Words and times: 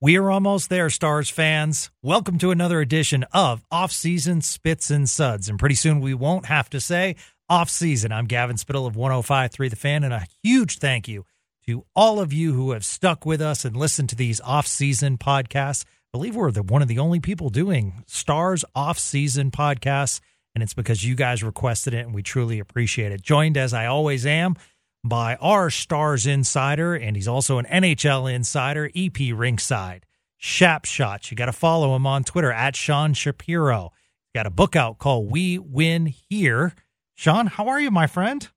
We 0.00 0.16
are 0.16 0.30
almost 0.30 0.70
there, 0.70 0.90
Stars 0.90 1.28
fans. 1.28 1.90
Welcome 2.04 2.38
to 2.38 2.52
another 2.52 2.80
edition 2.80 3.24
of 3.32 3.64
Off 3.68 3.90
Season 3.90 4.42
Spits 4.42 4.92
and 4.92 5.10
Suds. 5.10 5.48
And 5.48 5.58
pretty 5.58 5.74
soon 5.74 5.98
we 5.98 6.14
won't 6.14 6.46
have 6.46 6.70
to 6.70 6.80
say 6.80 7.16
off 7.48 7.68
season. 7.68 8.12
I'm 8.12 8.26
Gavin 8.26 8.58
Spittle 8.58 8.86
of 8.86 8.94
105.3 8.94 9.68
The 9.68 9.74
Fan, 9.74 10.04
and 10.04 10.14
a 10.14 10.28
huge 10.44 10.78
thank 10.78 11.08
you 11.08 11.24
to 11.66 11.84
all 11.96 12.20
of 12.20 12.32
you 12.32 12.52
who 12.52 12.70
have 12.70 12.84
stuck 12.84 13.26
with 13.26 13.42
us 13.42 13.64
and 13.64 13.76
listened 13.76 14.10
to 14.10 14.14
these 14.14 14.40
off 14.42 14.68
season 14.68 15.18
podcasts. 15.18 15.84
I 15.84 15.88
believe 16.12 16.36
we're 16.36 16.52
the, 16.52 16.62
one 16.62 16.80
of 16.80 16.86
the 16.86 17.00
only 17.00 17.18
people 17.18 17.50
doing 17.50 18.04
Stars 18.06 18.64
off 18.76 19.00
season 19.00 19.50
podcasts, 19.50 20.20
and 20.54 20.62
it's 20.62 20.74
because 20.74 21.02
you 21.04 21.16
guys 21.16 21.42
requested 21.42 21.92
it, 21.92 22.06
and 22.06 22.14
we 22.14 22.22
truly 22.22 22.60
appreciate 22.60 23.10
it. 23.10 23.20
Joined 23.20 23.56
as 23.56 23.74
I 23.74 23.86
always 23.86 24.24
am 24.26 24.54
by 25.04 25.36
our 25.36 25.70
Stars 25.70 26.26
insider, 26.26 26.94
and 26.94 27.16
he's 27.16 27.28
also 27.28 27.58
an 27.58 27.66
NHL 27.66 28.32
insider, 28.32 28.86
EP 28.86 29.14
Rinkside. 29.14 30.02
Shap 30.36 30.84
Shots. 30.84 31.30
You 31.30 31.36
got 31.36 31.46
to 31.46 31.52
follow 31.52 31.96
him 31.96 32.06
on 32.06 32.24
Twitter 32.24 32.52
at 32.52 32.76
Sean 32.76 33.12
Shapiro. 33.12 33.92
Got 34.34 34.46
a 34.46 34.50
book 34.50 34.76
out 34.76 34.98
called 34.98 35.30
We 35.30 35.58
Win 35.58 36.06
Here. 36.06 36.74
Sean, 37.14 37.48
how 37.48 37.68
are 37.68 37.80
you, 37.80 37.90
my 37.90 38.06
friend? 38.06 38.48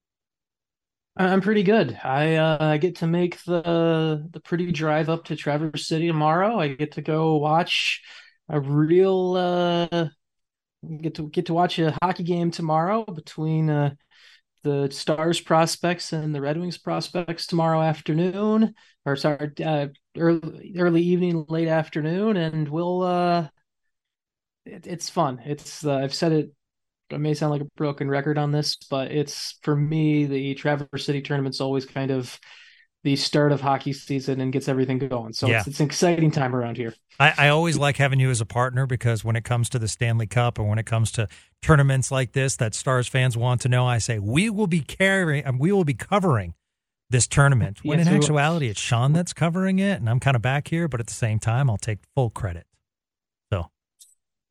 I'm 1.17 1.41
pretty 1.41 1.63
good. 1.63 1.99
I 2.03 2.35
uh, 2.35 2.77
get 2.77 2.97
to 2.97 3.07
make 3.07 3.43
the 3.43 4.27
the 4.31 4.39
pretty 4.39 4.71
drive 4.71 5.09
up 5.09 5.25
to 5.25 5.35
Traverse 5.35 5.87
City 5.87 6.07
tomorrow. 6.07 6.59
I 6.59 6.69
get 6.69 6.93
to 6.93 7.01
go 7.01 7.35
watch 7.35 8.01
a 8.47 8.59
real 8.59 9.35
uh, 9.35 10.07
get 11.01 11.15
to 11.15 11.29
get 11.29 11.47
to 11.47 11.53
watch 11.53 11.79
a 11.79 11.97
hockey 12.01 12.23
game 12.23 12.51
tomorrow 12.51 13.03
between 13.03 13.69
uh, 13.69 13.95
the 14.63 14.89
Stars 14.91 15.39
prospects 15.39 16.13
and 16.13 16.33
the 16.33 16.41
Red 16.41 16.57
Wings 16.57 16.77
prospects 16.77 17.47
tomorrow 17.47 17.81
afternoon, 17.81 18.73
or 19.05 19.15
sorry, 19.15 19.51
uh, 19.63 19.87
early 20.17 20.73
early 20.77 21.01
evening, 21.01 21.45
late 21.49 21.67
afternoon, 21.67 22.37
and 22.37 22.67
we'll. 22.69 23.03
Uh, 23.03 23.47
it, 24.65 24.85
it's 24.85 25.09
fun. 25.09 25.41
It's 25.45 25.85
uh, 25.85 25.95
I've 25.95 26.13
said 26.13 26.31
it 26.31 26.51
I 27.13 27.17
may 27.17 27.33
sound 27.33 27.51
like 27.51 27.61
a 27.61 27.69
broken 27.75 28.09
record 28.09 28.37
on 28.37 28.51
this, 28.51 28.75
but 28.89 29.11
it's 29.11 29.57
for 29.63 29.75
me 29.75 30.25
the 30.25 30.53
Traverse 30.55 31.05
City 31.05 31.21
tournament's 31.21 31.61
always 31.61 31.85
kind 31.85 32.11
of 32.11 32.39
the 33.03 33.15
start 33.15 33.51
of 33.51 33.61
hockey 33.61 33.93
season 33.93 34.39
and 34.41 34.53
gets 34.53 34.67
everything 34.67 34.99
going. 34.99 35.33
So 35.33 35.47
yeah. 35.47 35.59
it's, 35.59 35.67
it's, 35.67 35.79
an 35.79 35.87
exciting 35.87 36.29
time 36.29 36.55
around 36.55 36.77
here. 36.77 36.93
I, 37.19 37.33
I, 37.37 37.47
always 37.49 37.77
like 37.77 37.97
having 37.97 38.19
you 38.19 38.29
as 38.29 38.41
a 38.41 38.45
partner 38.45 38.85
because 38.85 39.23
when 39.23 39.35
it 39.35 39.43
comes 39.43 39.69
to 39.69 39.79
the 39.79 39.87
Stanley 39.87 40.27
Cup 40.27 40.59
and 40.59 40.69
when 40.69 40.77
it 40.77 40.85
comes 40.85 41.11
to 41.13 41.27
tournaments 41.61 42.11
like 42.11 42.33
this 42.33 42.55
that 42.57 42.75
Stars 42.75 43.07
fans 43.07 43.35
want 43.35 43.61
to 43.61 43.69
know, 43.69 43.87
I 43.87 43.97
say 43.97 44.19
we 44.19 44.49
will 44.49 44.67
be 44.67 44.81
carrying 44.81 45.43
and 45.43 45.59
we 45.59 45.71
will 45.71 45.83
be 45.83 45.95
covering 45.95 46.53
this 47.09 47.27
tournament. 47.27 47.79
When 47.83 47.99
yes, 47.99 48.07
in 48.07 48.15
actuality, 48.15 48.69
it's 48.69 48.79
Sean 48.79 49.13
that's 49.13 49.33
covering 49.33 49.79
it, 49.79 49.99
and 49.99 50.09
I'm 50.09 50.19
kind 50.19 50.35
of 50.35 50.41
back 50.41 50.69
here, 50.69 50.87
but 50.87 50.99
at 50.99 51.07
the 51.07 51.13
same 51.13 51.39
time, 51.39 51.69
I'll 51.69 51.77
take 51.77 51.99
full 52.15 52.29
credit. 52.29 52.65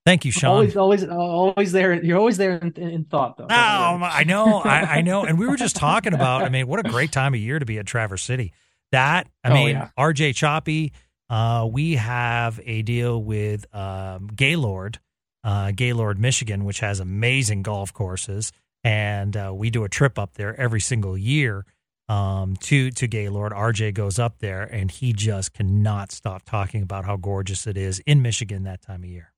Thank 0.06 0.24
you, 0.24 0.32
Sean. 0.32 0.50
Always, 0.50 0.76
always, 0.76 1.04
always 1.04 1.72
there. 1.72 2.02
You're 2.02 2.18
always 2.18 2.38
there 2.38 2.56
in, 2.56 2.72
in 2.72 3.04
thought, 3.04 3.36
though. 3.36 3.44
Oh, 3.44 3.54
I 3.54 4.24
know, 4.24 4.60
I, 4.60 4.80
I, 4.80 5.00
know. 5.02 5.24
And 5.24 5.38
we 5.38 5.46
were 5.46 5.56
just 5.56 5.76
talking 5.76 6.14
about. 6.14 6.42
I 6.42 6.48
mean, 6.48 6.66
what 6.66 6.84
a 6.84 6.88
great 6.88 7.12
time 7.12 7.34
of 7.34 7.40
year 7.40 7.58
to 7.58 7.66
be 7.66 7.78
at 7.78 7.86
Traverse 7.86 8.22
City. 8.22 8.52
That 8.92 9.28
I 9.44 9.50
oh, 9.50 9.54
mean, 9.54 9.68
yeah. 9.70 9.90
RJ 9.98 10.34
Choppy. 10.34 10.92
Uh, 11.28 11.68
we 11.70 11.94
have 11.94 12.60
a 12.64 12.82
deal 12.82 13.22
with 13.22 13.72
um, 13.74 14.28
Gaylord, 14.34 14.98
uh, 15.44 15.70
Gaylord, 15.70 16.18
Michigan, 16.18 16.64
which 16.64 16.80
has 16.80 16.98
amazing 16.98 17.62
golf 17.62 17.92
courses, 17.92 18.52
and 18.82 19.36
uh, 19.36 19.52
we 19.54 19.70
do 19.70 19.84
a 19.84 19.88
trip 19.88 20.18
up 20.18 20.34
there 20.34 20.58
every 20.58 20.80
single 20.80 21.16
year 21.16 21.64
um, 22.08 22.56
to 22.56 22.90
to 22.90 23.06
Gaylord. 23.06 23.52
RJ 23.52 23.94
goes 23.94 24.18
up 24.18 24.38
there, 24.40 24.62
and 24.62 24.90
he 24.90 25.12
just 25.12 25.52
cannot 25.52 26.10
stop 26.10 26.42
talking 26.44 26.82
about 26.82 27.04
how 27.04 27.16
gorgeous 27.16 27.66
it 27.66 27.76
is 27.76 28.00
in 28.00 28.22
Michigan 28.22 28.64
that 28.64 28.82
time 28.82 29.04
of 29.04 29.08
year. 29.10 29.29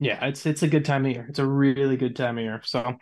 Yeah, 0.00 0.24
it's 0.24 0.46
it's 0.46 0.62
a 0.62 0.68
good 0.68 0.86
time 0.86 1.04
of 1.04 1.12
year. 1.12 1.26
It's 1.28 1.38
a 1.38 1.46
really 1.46 1.96
good 1.96 2.16
time 2.16 2.38
of 2.38 2.44
year. 2.44 2.62
So, 2.64 2.96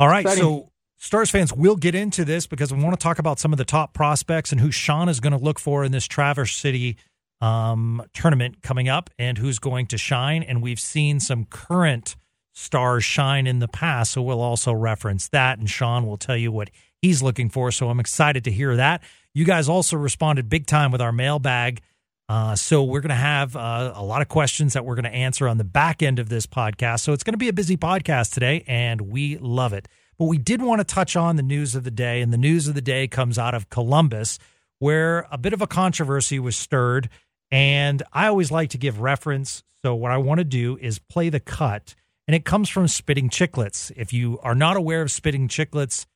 all 0.00 0.08
right. 0.08 0.22
Exciting. 0.22 0.42
So, 0.42 0.72
Stars 0.96 1.30
fans, 1.30 1.52
we'll 1.52 1.76
get 1.76 1.94
into 1.94 2.24
this 2.24 2.46
because 2.46 2.72
we 2.72 2.82
want 2.82 2.98
to 2.98 3.02
talk 3.02 3.18
about 3.18 3.38
some 3.38 3.52
of 3.52 3.58
the 3.58 3.64
top 3.64 3.94
prospects 3.94 4.50
and 4.50 4.60
who 4.60 4.70
Sean 4.70 5.08
is 5.08 5.20
going 5.20 5.32
to 5.32 5.38
look 5.38 5.58
for 5.58 5.84
in 5.84 5.92
this 5.92 6.06
Traverse 6.06 6.56
City 6.56 6.96
um, 7.40 8.02
tournament 8.14 8.62
coming 8.62 8.88
up 8.88 9.10
and 9.18 9.38
who's 9.38 9.58
going 9.58 9.86
to 9.86 9.98
shine. 9.98 10.42
And 10.42 10.62
we've 10.62 10.80
seen 10.80 11.20
some 11.20 11.44
current 11.44 12.16
stars 12.52 13.04
shine 13.04 13.46
in 13.46 13.58
the 13.58 13.68
past. 13.68 14.12
So, 14.12 14.22
we'll 14.22 14.40
also 14.40 14.72
reference 14.72 15.28
that. 15.28 15.58
And 15.58 15.68
Sean 15.68 16.06
will 16.06 16.16
tell 16.16 16.36
you 16.36 16.50
what 16.50 16.70
he's 17.02 17.22
looking 17.22 17.50
for. 17.50 17.70
So, 17.70 17.90
I'm 17.90 18.00
excited 18.00 18.42
to 18.44 18.50
hear 18.50 18.74
that. 18.76 19.02
You 19.34 19.44
guys 19.44 19.68
also 19.68 19.98
responded 19.98 20.48
big 20.48 20.66
time 20.66 20.90
with 20.92 21.02
our 21.02 21.12
mailbag 21.12 21.82
uh, 22.30 22.54
so 22.54 22.84
we're 22.84 23.00
going 23.00 23.08
to 23.08 23.14
have 23.16 23.56
uh, 23.56 23.92
a 23.92 24.04
lot 24.04 24.22
of 24.22 24.28
questions 24.28 24.74
that 24.74 24.84
we're 24.84 24.94
going 24.94 25.02
to 25.02 25.10
answer 25.10 25.48
on 25.48 25.58
the 25.58 25.64
back 25.64 26.00
end 26.00 26.20
of 26.20 26.28
this 26.28 26.46
podcast. 26.46 27.00
So 27.00 27.12
it's 27.12 27.24
going 27.24 27.32
to 27.32 27.38
be 27.38 27.48
a 27.48 27.52
busy 27.52 27.76
podcast 27.76 28.32
today, 28.32 28.62
and 28.68 29.00
we 29.00 29.36
love 29.38 29.72
it. 29.72 29.88
But 30.16 30.26
we 30.26 30.38
did 30.38 30.62
want 30.62 30.78
to 30.78 30.84
touch 30.84 31.16
on 31.16 31.34
the 31.34 31.42
news 31.42 31.74
of 31.74 31.82
the 31.82 31.90
day, 31.90 32.20
and 32.20 32.32
the 32.32 32.38
news 32.38 32.68
of 32.68 32.76
the 32.76 32.80
day 32.80 33.08
comes 33.08 33.36
out 33.36 33.52
of 33.52 33.68
Columbus, 33.68 34.38
where 34.78 35.26
a 35.32 35.38
bit 35.38 35.52
of 35.52 35.60
a 35.60 35.66
controversy 35.66 36.38
was 36.38 36.56
stirred. 36.56 37.08
And 37.50 38.00
I 38.12 38.28
always 38.28 38.52
like 38.52 38.70
to 38.70 38.78
give 38.78 39.00
reference. 39.00 39.64
So 39.84 39.96
what 39.96 40.12
I 40.12 40.18
want 40.18 40.38
to 40.38 40.44
do 40.44 40.78
is 40.80 41.00
play 41.00 41.30
the 41.30 41.40
cut, 41.40 41.96
and 42.28 42.36
it 42.36 42.44
comes 42.44 42.68
from 42.68 42.86
Spitting 42.86 43.28
Chicklets. 43.28 43.90
If 43.96 44.12
you 44.12 44.38
are 44.44 44.54
not 44.54 44.76
aware 44.76 45.02
of 45.02 45.10
Spitting 45.10 45.48
Chicklets, 45.48 46.06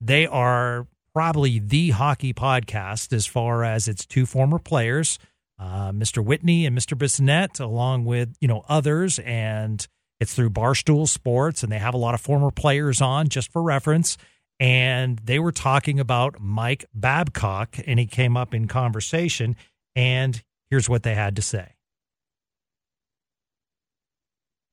they 0.00 0.26
are 0.26 0.86
probably 1.12 1.58
the 1.58 1.90
hockey 1.90 2.32
podcast 2.32 3.12
as 3.12 3.26
far 3.26 3.62
as 3.62 3.88
its 3.88 4.06
two 4.06 4.24
former 4.24 4.58
players 4.58 5.18
uh, 5.64 5.92
Mr. 5.92 6.22
Whitney 6.22 6.66
and 6.66 6.76
Mr. 6.76 6.96
Bissonnette, 6.96 7.58
along 7.58 8.04
with 8.04 8.36
you 8.38 8.46
know 8.46 8.64
others, 8.68 9.18
and 9.20 9.86
it's 10.20 10.34
through 10.34 10.50
Barstool 10.50 11.08
Sports, 11.08 11.62
and 11.62 11.72
they 11.72 11.78
have 11.78 11.94
a 11.94 11.98
lot 11.98 12.12
of 12.12 12.20
former 12.20 12.50
players 12.50 13.00
on, 13.00 13.28
just 13.28 13.50
for 13.50 13.62
reference. 13.62 14.18
And 14.60 15.18
they 15.24 15.38
were 15.38 15.52
talking 15.52 15.98
about 15.98 16.36
Mike 16.38 16.84
Babcock, 16.94 17.76
and 17.86 17.98
he 17.98 18.06
came 18.06 18.36
up 18.36 18.54
in 18.54 18.68
conversation. 18.68 19.56
And 19.96 20.42
here's 20.70 20.88
what 20.88 21.02
they 21.02 21.14
had 21.14 21.34
to 21.36 21.42
say. 21.42 21.72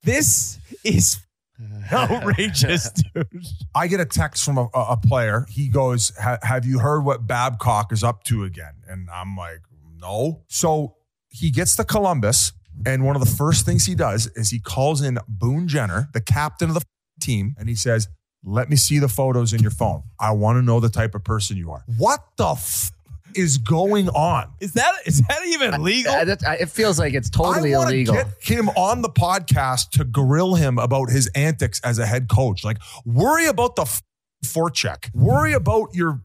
This 0.02 0.58
is 0.84 1.20
outrageous, 1.92 2.90
dude. 2.90 3.26
I 3.74 3.86
get 3.86 4.00
a 4.00 4.04
text 4.04 4.44
from 4.44 4.58
a, 4.58 4.68
a 4.74 4.98
player. 4.98 5.46
He 5.48 5.68
goes, 5.68 6.12
"Have 6.18 6.66
you 6.66 6.80
heard 6.80 7.00
what 7.00 7.26
Babcock 7.26 7.92
is 7.92 8.04
up 8.04 8.24
to 8.24 8.44
again?" 8.44 8.74
And 8.86 9.08
I'm 9.10 9.36
like, 9.36 9.60
no. 10.02 10.42
So 10.48 10.96
he 11.30 11.50
gets 11.50 11.76
to 11.76 11.84
Columbus, 11.84 12.52
and 12.84 13.04
one 13.06 13.16
of 13.16 13.24
the 13.24 13.34
first 13.34 13.64
things 13.64 13.86
he 13.86 13.94
does 13.94 14.26
is 14.34 14.50
he 14.50 14.58
calls 14.58 15.00
in 15.00 15.18
Boone 15.28 15.68
Jenner, 15.68 16.08
the 16.12 16.20
captain 16.20 16.68
of 16.68 16.74
the 16.74 16.82
team, 17.20 17.54
and 17.58 17.68
he 17.68 17.74
says, 17.74 18.08
Let 18.44 18.68
me 18.68 18.76
see 18.76 18.98
the 18.98 19.08
photos 19.08 19.52
in 19.52 19.60
your 19.60 19.70
phone. 19.70 20.02
I 20.20 20.32
want 20.32 20.56
to 20.58 20.62
know 20.62 20.80
the 20.80 20.90
type 20.90 21.14
of 21.14 21.24
person 21.24 21.56
you 21.56 21.70
are. 21.70 21.84
What 21.96 22.20
the 22.36 22.50
f- 22.50 22.92
is 23.34 23.56
going 23.58 24.08
on? 24.10 24.52
Is 24.60 24.74
that 24.74 24.92
is 25.06 25.22
that 25.22 25.40
even 25.46 25.82
legal? 25.82 26.12
I, 26.12 26.36
I, 26.46 26.54
it 26.56 26.68
feels 26.70 26.98
like 26.98 27.14
it's 27.14 27.30
totally 27.30 27.74
I 27.74 27.82
illegal. 27.82 28.14
Get 28.14 28.26
him 28.40 28.68
on 28.70 29.02
the 29.02 29.08
podcast 29.08 29.90
to 29.92 30.04
grill 30.04 30.54
him 30.54 30.78
about 30.78 31.10
his 31.10 31.28
antics 31.28 31.80
as 31.82 31.98
a 31.98 32.06
head 32.06 32.28
coach. 32.28 32.64
Like, 32.64 32.78
worry 33.06 33.46
about 33.46 33.76
the 33.76 33.82
f- 33.82 34.02
forecheck. 34.44 35.14
Worry 35.14 35.52
about 35.54 35.94
your 35.94 36.20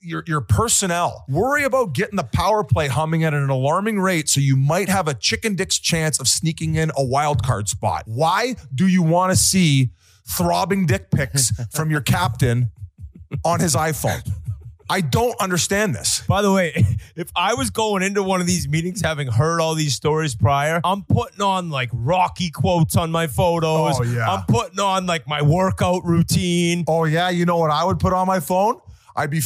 your 0.00 0.22
your 0.26 0.40
personnel. 0.40 1.24
Worry 1.28 1.64
about 1.64 1.92
getting 1.92 2.16
the 2.16 2.24
power 2.24 2.64
play 2.64 2.88
humming 2.88 3.24
at 3.24 3.34
an 3.34 3.50
alarming 3.50 4.00
rate 4.00 4.28
so 4.28 4.40
you 4.40 4.56
might 4.56 4.88
have 4.88 5.08
a 5.08 5.14
chicken 5.14 5.54
dick's 5.54 5.78
chance 5.78 6.20
of 6.20 6.28
sneaking 6.28 6.76
in 6.76 6.90
a 6.96 7.04
wild 7.04 7.42
card 7.42 7.68
spot. 7.68 8.04
Why 8.06 8.56
do 8.74 8.86
you 8.86 9.02
want 9.02 9.32
to 9.32 9.36
see 9.36 9.90
throbbing 10.28 10.86
dick 10.86 11.10
pics 11.10 11.50
from 11.72 11.90
your 11.90 12.00
captain 12.00 12.70
on 13.44 13.60
his 13.60 13.74
iPhone? 13.74 14.28
I 14.90 15.00
don't 15.00 15.34
understand 15.40 15.94
this. 15.94 16.22
By 16.28 16.42
the 16.42 16.52
way, 16.52 16.84
if 17.16 17.30
I 17.34 17.54
was 17.54 17.70
going 17.70 18.02
into 18.02 18.22
one 18.22 18.40
of 18.42 18.46
these 18.46 18.68
meetings 18.68 19.00
having 19.00 19.26
heard 19.26 19.60
all 19.60 19.74
these 19.74 19.94
stories 19.94 20.34
prior, 20.34 20.80
I'm 20.84 21.02
putting 21.04 21.40
on 21.40 21.70
like 21.70 21.88
Rocky 21.92 22.50
quotes 22.50 22.94
on 22.94 23.10
my 23.10 23.26
photos. 23.26 23.98
Oh, 23.98 24.02
yeah. 24.02 24.30
I'm 24.30 24.44
putting 24.44 24.80
on 24.80 25.06
like 25.06 25.26
my 25.26 25.40
workout 25.40 26.04
routine. 26.04 26.84
Oh, 26.86 27.04
yeah. 27.04 27.30
You 27.30 27.46
know 27.46 27.56
what 27.56 27.70
I 27.70 27.84
would 27.84 28.00
put 28.00 28.12
on 28.12 28.26
my 28.26 28.40
phone? 28.40 28.80
I'd 29.16 29.30
be 29.30 29.40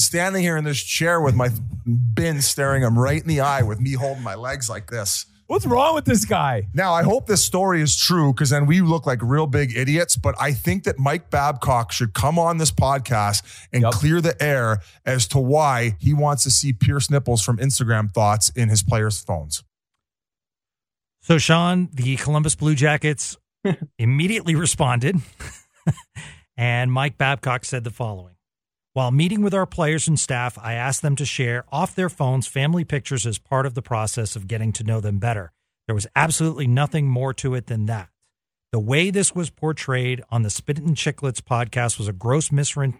standing 0.00 0.42
here 0.42 0.56
in 0.56 0.64
this 0.64 0.82
chair 0.82 1.20
with 1.20 1.34
my 1.34 1.50
bin 2.14 2.40
staring 2.42 2.82
him 2.82 2.98
right 2.98 3.20
in 3.20 3.28
the 3.28 3.40
eye 3.40 3.62
with 3.62 3.80
me 3.80 3.92
holding 3.92 4.22
my 4.22 4.34
legs 4.34 4.68
like 4.68 4.90
this. 4.90 5.26
What's 5.50 5.66
wrong 5.66 5.96
with 5.96 6.04
this 6.04 6.24
guy? 6.24 6.68
Now, 6.74 6.92
I 6.92 7.02
hope 7.02 7.26
this 7.26 7.42
story 7.42 7.82
is 7.82 7.96
true 7.96 8.32
because 8.32 8.50
then 8.50 8.66
we 8.66 8.80
look 8.82 9.04
like 9.04 9.18
real 9.20 9.48
big 9.48 9.76
idiots. 9.76 10.14
But 10.14 10.36
I 10.40 10.52
think 10.52 10.84
that 10.84 10.96
Mike 10.96 11.28
Babcock 11.28 11.90
should 11.90 12.14
come 12.14 12.38
on 12.38 12.58
this 12.58 12.70
podcast 12.70 13.42
and 13.72 13.82
yep. 13.82 13.90
clear 13.90 14.20
the 14.20 14.40
air 14.40 14.78
as 15.04 15.26
to 15.28 15.40
why 15.40 15.96
he 15.98 16.14
wants 16.14 16.44
to 16.44 16.52
see 16.52 16.72
Pierce 16.72 17.10
Nipples 17.10 17.42
from 17.42 17.56
Instagram 17.56 18.12
thoughts 18.12 18.50
in 18.50 18.68
his 18.68 18.84
players' 18.84 19.20
phones. 19.20 19.64
So, 21.20 21.36
Sean, 21.36 21.88
the 21.92 22.14
Columbus 22.14 22.54
Blue 22.54 22.76
Jackets 22.76 23.36
immediately 23.98 24.54
responded, 24.54 25.16
and 26.56 26.92
Mike 26.92 27.18
Babcock 27.18 27.64
said 27.64 27.82
the 27.82 27.90
following 27.90 28.36
while 28.92 29.12
meeting 29.12 29.40
with 29.42 29.54
our 29.54 29.66
players 29.66 30.08
and 30.08 30.18
staff, 30.18 30.58
I 30.60 30.74
asked 30.74 31.02
them 31.02 31.14
to 31.16 31.24
share 31.24 31.64
off 31.70 31.94
their 31.94 32.08
phones 32.08 32.48
family 32.48 32.84
pictures 32.84 33.24
as 33.24 33.38
part 33.38 33.64
of 33.64 33.74
the 33.74 33.82
process 33.82 34.34
of 34.34 34.48
getting 34.48 34.72
to 34.72 34.84
know 34.84 35.00
them 35.00 35.18
better. 35.18 35.52
There 35.86 35.94
was 35.94 36.08
absolutely 36.16 36.66
nothing 36.66 37.06
more 37.06 37.32
to 37.34 37.54
it 37.54 37.66
than 37.66 37.86
that. 37.86 38.08
The 38.72 38.80
way 38.80 39.10
this 39.10 39.34
was 39.34 39.50
portrayed 39.50 40.22
on 40.30 40.42
the 40.42 40.50
Spittin' 40.50 40.94
Chicklets 40.94 41.40
podcast 41.40 41.98
was 41.98 42.08
a 42.08 42.12
gross 42.12 42.48
misre- 42.48 42.98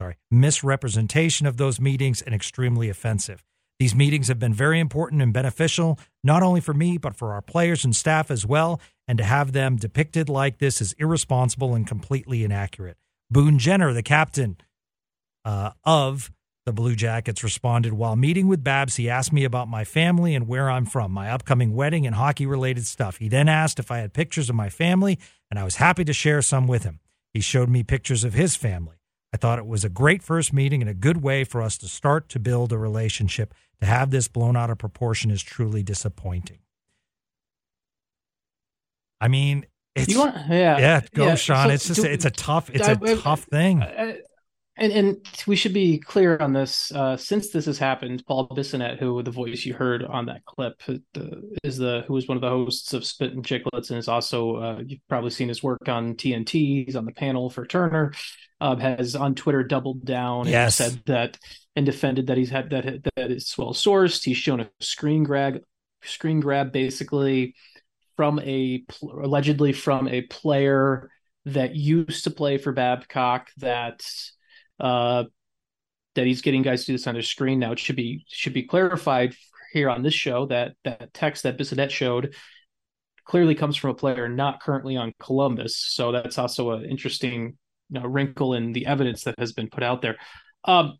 sorry, 0.00 0.16
misrepresentation 0.30 1.46
of 1.46 1.56
those 1.56 1.80
meetings 1.80 2.20
and 2.22 2.34
extremely 2.34 2.88
offensive. 2.88 3.44
These 3.78 3.94
meetings 3.94 4.28
have 4.28 4.38
been 4.38 4.54
very 4.54 4.78
important 4.78 5.22
and 5.22 5.32
beneficial, 5.32 5.98
not 6.22 6.42
only 6.42 6.60
for 6.60 6.74
me, 6.74 6.98
but 6.98 7.16
for 7.16 7.32
our 7.32 7.42
players 7.42 7.84
and 7.84 7.94
staff 7.94 8.30
as 8.30 8.46
well. 8.46 8.80
And 9.08 9.18
to 9.18 9.24
have 9.24 9.52
them 9.52 9.76
depicted 9.76 10.28
like 10.28 10.58
this 10.58 10.80
is 10.80 10.94
irresponsible 10.94 11.74
and 11.74 11.86
completely 11.86 12.44
inaccurate. 12.44 12.96
Boone 13.30 13.58
Jenner, 13.58 13.92
the 13.92 14.02
captain, 14.02 14.56
uh, 15.44 15.70
of 15.84 16.30
the 16.64 16.72
Blue 16.72 16.94
Jackets 16.94 17.42
responded 17.42 17.92
While 17.92 18.16
meeting 18.16 18.46
with 18.46 18.62
Babs, 18.62 18.96
he 18.96 19.10
asked 19.10 19.32
me 19.32 19.44
about 19.44 19.68
my 19.68 19.84
family 19.84 20.34
and 20.34 20.46
where 20.46 20.70
I'm 20.70 20.86
from, 20.86 21.10
my 21.12 21.30
upcoming 21.30 21.74
wedding, 21.74 22.06
and 22.06 22.14
hockey 22.14 22.46
related 22.46 22.86
stuff. 22.86 23.16
He 23.16 23.28
then 23.28 23.48
asked 23.48 23.78
if 23.78 23.90
I 23.90 23.98
had 23.98 24.12
pictures 24.12 24.48
of 24.48 24.54
my 24.54 24.68
family, 24.68 25.18
and 25.50 25.58
I 25.58 25.64
was 25.64 25.76
happy 25.76 26.04
to 26.04 26.12
share 26.12 26.40
some 26.42 26.68
with 26.68 26.84
him. 26.84 27.00
He 27.32 27.40
showed 27.40 27.68
me 27.68 27.82
pictures 27.82 28.24
of 28.24 28.34
his 28.34 28.54
family. 28.54 28.96
I 29.34 29.38
thought 29.38 29.58
it 29.58 29.66
was 29.66 29.82
a 29.82 29.88
great 29.88 30.22
first 30.22 30.52
meeting 30.52 30.82
and 30.82 30.90
a 30.90 30.94
good 30.94 31.22
way 31.22 31.42
for 31.42 31.62
us 31.62 31.78
to 31.78 31.88
start 31.88 32.28
to 32.30 32.38
build 32.38 32.72
a 32.72 32.78
relationship. 32.78 33.54
To 33.80 33.86
have 33.86 34.10
this 34.10 34.28
blown 34.28 34.56
out 34.56 34.70
of 34.70 34.78
proportion 34.78 35.32
is 35.32 35.42
truly 35.42 35.82
disappointing. 35.82 36.58
I 39.20 39.26
mean, 39.28 39.66
it's, 39.96 40.16
want, 40.16 40.36
yeah, 40.48 40.78
yeah, 40.78 41.00
go, 41.14 41.26
yeah. 41.26 41.34
Sean. 41.34 41.66
So, 41.66 41.72
it's 41.72 41.86
just, 41.88 42.02
do, 42.02 42.06
it's 42.06 42.24
a 42.24 42.30
tough, 42.30 42.70
it's 42.70 42.86
I, 42.86 42.92
a 42.92 43.16
tough 43.16 43.42
thing. 43.44 43.82
I, 43.82 44.18
and 44.82 44.92
and 44.92 45.26
we 45.46 45.54
should 45.54 45.72
be 45.72 45.98
clear 45.98 46.36
on 46.38 46.52
this. 46.52 46.90
Uh, 46.92 47.16
since 47.16 47.50
this 47.50 47.66
has 47.66 47.78
happened, 47.78 48.24
Paul 48.26 48.48
Bissonnette, 48.48 48.98
who 48.98 49.22
the 49.22 49.30
voice 49.30 49.64
you 49.64 49.74
heard 49.74 50.02
on 50.02 50.26
that 50.26 50.44
clip, 50.44 50.82
is 51.62 51.78
the 51.78 52.04
who 52.06 52.14
was 52.14 52.26
one 52.26 52.36
of 52.36 52.40
the 52.40 52.48
hosts 52.48 52.92
of 52.92 53.04
Spit 53.06 53.32
and 53.32 53.46
Chicklets, 53.46 53.90
and 53.90 53.98
is 53.98 54.08
also 54.08 54.56
uh, 54.56 54.82
you've 54.84 55.06
probably 55.08 55.30
seen 55.30 55.48
his 55.48 55.62
work 55.62 55.88
on 55.88 56.14
TNT. 56.14 56.84
He's 56.84 56.96
on 56.96 57.04
the 57.04 57.12
panel 57.12 57.48
for 57.48 57.64
Turner. 57.64 58.12
Uh, 58.60 58.76
has 58.76 59.16
on 59.16 59.34
Twitter 59.34 59.64
doubled 59.64 60.04
down 60.04 60.46
yes. 60.46 60.80
and 60.80 60.92
said 60.92 61.02
that 61.06 61.38
and 61.74 61.86
defended 61.86 62.26
that 62.28 62.36
he's 62.36 62.50
had 62.50 62.70
that 62.70 63.08
that 63.16 63.30
is 63.30 63.54
well 63.56 63.72
sourced. 63.72 64.24
He's 64.24 64.36
shown 64.36 64.60
a 64.60 64.70
screen 64.80 65.22
grab, 65.22 65.60
screen 66.02 66.40
grab 66.40 66.72
basically 66.72 67.54
from 68.16 68.40
a 68.40 68.84
allegedly 69.02 69.72
from 69.72 70.08
a 70.08 70.22
player 70.22 71.10
that 71.44 71.74
used 71.74 72.24
to 72.24 72.30
play 72.30 72.58
for 72.58 72.72
Babcock 72.72 73.48
that 73.58 74.02
uh, 74.82 75.24
that 76.14 76.26
he's 76.26 76.42
getting 76.42 76.62
guys 76.62 76.82
to 76.82 76.86
do 76.88 76.92
this 76.92 77.06
on 77.06 77.14
their 77.14 77.22
screen 77.22 77.58
now. 77.58 77.72
It 77.72 77.78
should 77.78 77.96
be 77.96 78.24
should 78.28 78.52
be 78.52 78.64
clarified 78.64 79.34
here 79.72 79.88
on 79.88 80.02
this 80.02 80.14
show 80.14 80.46
that 80.46 80.72
that 80.84 81.14
text 81.14 81.44
that 81.44 81.56
Bissonnette 81.56 81.90
showed 81.90 82.34
clearly 83.24 83.54
comes 83.54 83.76
from 83.76 83.90
a 83.90 83.94
player 83.94 84.28
not 84.28 84.60
currently 84.60 84.96
on 84.96 85.14
Columbus. 85.18 85.76
So 85.76 86.12
that's 86.12 86.38
also 86.38 86.72
an 86.72 86.84
interesting 86.84 87.56
you 87.88 88.00
know, 88.00 88.06
wrinkle 88.06 88.54
in 88.54 88.72
the 88.72 88.86
evidence 88.86 89.24
that 89.24 89.38
has 89.38 89.52
been 89.52 89.70
put 89.70 89.82
out 89.82 90.02
there. 90.02 90.16
Um, 90.64 90.98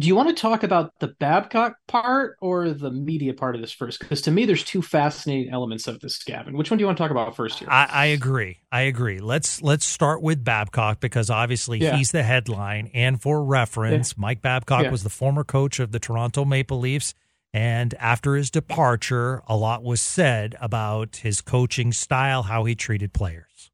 do 0.00 0.06
you 0.06 0.16
want 0.16 0.30
to 0.30 0.34
talk 0.34 0.62
about 0.62 0.98
the 0.98 1.08
Babcock 1.08 1.76
part 1.86 2.38
or 2.40 2.70
the 2.70 2.90
media 2.90 3.34
part 3.34 3.54
of 3.54 3.60
this 3.60 3.70
first? 3.70 4.00
Because 4.00 4.22
to 4.22 4.30
me, 4.30 4.46
there's 4.46 4.64
two 4.64 4.80
fascinating 4.80 5.52
elements 5.52 5.86
of 5.86 6.00
this, 6.00 6.22
Gavin. 6.24 6.56
Which 6.56 6.70
one 6.70 6.78
do 6.78 6.82
you 6.82 6.86
want 6.86 6.96
to 6.96 7.04
talk 7.04 7.10
about 7.10 7.36
first 7.36 7.58
here? 7.58 7.68
I, 7.70 7.84
I 7.84 8.06
agree. 8.06 8.60
I 8.72 8.82
agree. 8.82 9.18
Let's 9.18 9.60
let's 9.60 9.84
start 9.84 10.22
with 10.22 10.42
Babcock 10.42 11.00
because 11.00 11.28
obviously 11.28 11.80
yeah. 11.80 11.96
he's 11.96 12.12
the 12.12 12.22
headline. 12.22 12.90
And 12.94 13.20
for 13.20 13.44
reference, 13.44 14.14
yeah. 14.16 14.22
Mike 14.22 14.40
Babcock 14.40 14.84
yeah. 14.84 14.90
was 14.90 15.02
the 15.02 15.10
former 15.10 15.44
coach 15.44 15.78
of 15.80 15.92
the 15.92 15.98
Toronto 15.98 16.46
Maple 16.46 16.78
Leafs. 16.78 17.12
And 17.52 17.94
after 17.98 18.36
his 18.36 18.50
departure, 18.50 19.42
a 19.48 19.56
lot 19.56 19.82
was 19.82 20.00
said 20.00 20.56
about 20.62 21.16
his 21.16 21.42
coaching 21.42 21.92
style, 21.92 22.44
how 22.44 22.64
he 22.64 22.74
treated 22.74 23.12
players. 23.12 23.70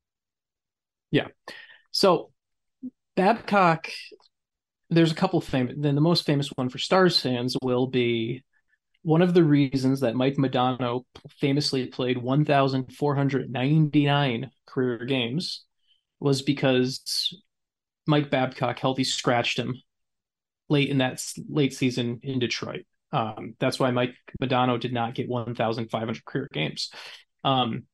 Yeah. 1.12 1.28
So 1.92 2.32
Babcock 3.14 3.90
there's 4.90 5.12
a 5.12 5.16
couple 5.16 5.40
famous. 5.40 5.76
Then 5.78 5.94
the 5.94 6.00
most 6.00 6.26
famous 6.26 6.48
one 6.54 6.68
for 6.68 6.78
Stars 6.78 7.20
fans 7.20 7.56
will 7.62 7.86
be 7.86 8.42
one 9.02 9.22
of 9.22 9.32
the 9.34 9.44
reasons 9.44 10.00
that 10.00 10.16
Mike 10.16 10.36
Modano 10.36 11.04
famously 11.40 11.86
played 11.86 12.18
1,499 12.18 14.50
career 14.66 15.04
games 15.04 15.64
was 16.18 16.42
because 16.42 17.40
Mike 18.06 18.30
Babcock 18.30 18.78
healthy 18.78 19.04
scratched 19.04 19.58
him 19.58 19.74
late 20.68 20.88
in 20.88 20.98
that 20.98 21.22
late 21.48 21.72
season 21.72 22.20
in 22.22 22.38
Detroit. 22.38 22.84
Um, 23.12 23.54
that's 23.60 23.78
why 23.78 23.92
Mike 23.92 24.14
Modano 24.42 24.80
did 24.80 24.92
not 24.92 25.14
get 25.14 25.28
1,500 25.28 26.24
career 26.24 26.48
games. 26.52 26.90
Um, 27.44 27.84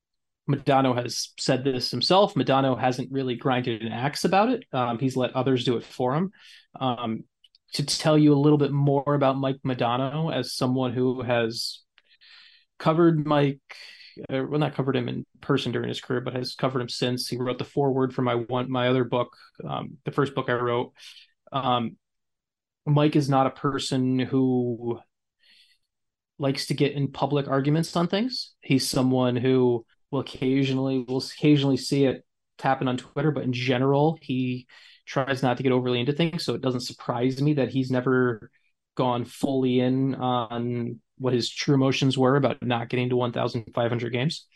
Modano 0.52 0.94
has 1.00 1.31
said 1.38 1.64
this 1.64 1.90
himself. 1.90 2.34
Modano 2.34 2.78
hasn't 2.78 3.12
really 3.12 3.37
grinded 3.37 3.82
an 3.82 3.93
axe 3.93 4.25
about 4.25 4.50
it. 4.50 4.64
Um, 4.72 4.99
he's 4.99 5.16
let 5.16 5.34
others 5.34 5.64
do 5.64 5.76
it 5.76 5.84
for 5.84 6.14
him. 6.14 6.32
Um, 6.78 7.25
to 7.75 7.87
tell 7.87 8.19
you 8.19 8.34
a 8.34 8.38
little 8.38 8.58
bit 8.58 8.72
more 8.72 9.14
about 9.14 9.38
Mike 9.38 9.60
Modano 9.64 10.34
as 10.34 10.53
someone 10.53 10.93
who 10.93 11.22
has 11.22 11.81
covered 12.79 13.26
Mike, 13.26 13.60
uh, 14.31 14.44
well, 14.46 14.60
not 14.60 14.74
covered 14.74 14.96
him 14.96 15.08
in 15.08 15.24
person 15.41 15.72
during 15.72 15.88
his 15.88 16.00
career, 16.00 16.20
but 16.20 16.34
has 16.34 16.55
covered 16.55 16.82
him 16.82 16.88
since. 16.88 17.29
He 17.29 17.38
wrote 17.38 17.58
the 17.58 17.65
foreword 17.65 18.15
for 18.15 18.22
my 18.22 18.34
one, 18.34 18.70
my 18.70 18.88
other 18.88 19.05
book, 19.05 19.34
um, 19.67 19.96
the 20.05 20.12
first 20.12 20.34
book 20.34 20.50
I 20.50 20.55
wrote. 20.55 20.93
Um, 21.50 21.96
Mike 22.84 23.17
is 23.17 23.29
not 23.29 23.46
a 23.46 23.50
person 23.50 24.19
who 24.19 24.98
likes 26.38 26.67
to 26.67 26.74
get 26.74 26.93
in 26.93 27.12
public 27.12 27.48
arguments 27.48 27.94
on 27.96 28.08
things. 28.08 28.53
He's 28.60 28.88
someone 28.88 29.36
who 29.36 29.86
will 30.12 30.20
occasionally 30.20 31.04
will 31.08 31.19
occasionally 31.19 31.76
see 31.76 32.04
it 32.04 32.24
happen 32.60 32.86
on 32.86 32.96
Twitter, 32.96 33.32
but 33.32 33.42
in 33.42 33.52
general, 33.52 34.19
he 34.20 34.69
tries 35.06 35.42
not 35.42 35.56
to 35.56 35.62
get 35.62 35.72
overly 35.72 35.98
into 35.98 36.12
things. 36.12 36.44
So 36.44 36.54
it 36.54 36.60
doesn't 36.60 36.82
surprise 36.82 37.42
me 37.42 37.54
that 37.54 37.70
he's 37.70 37.90
never 37.90 38.50
gone 38.96 39.24
fully 39.24 39.81
in 39.81 40.14
on 40.14 41.00
what 41.19 41.32
his 41.32 41.50
true 41.50 41.74
emotions 41.74 42.16
were 42.16 42.36
about 42.36 42.62
not 42.62 42.88
getting 42.88 43.08
to 43.08 43.16
1,500 43.16 44.12
games. 44.12 44.46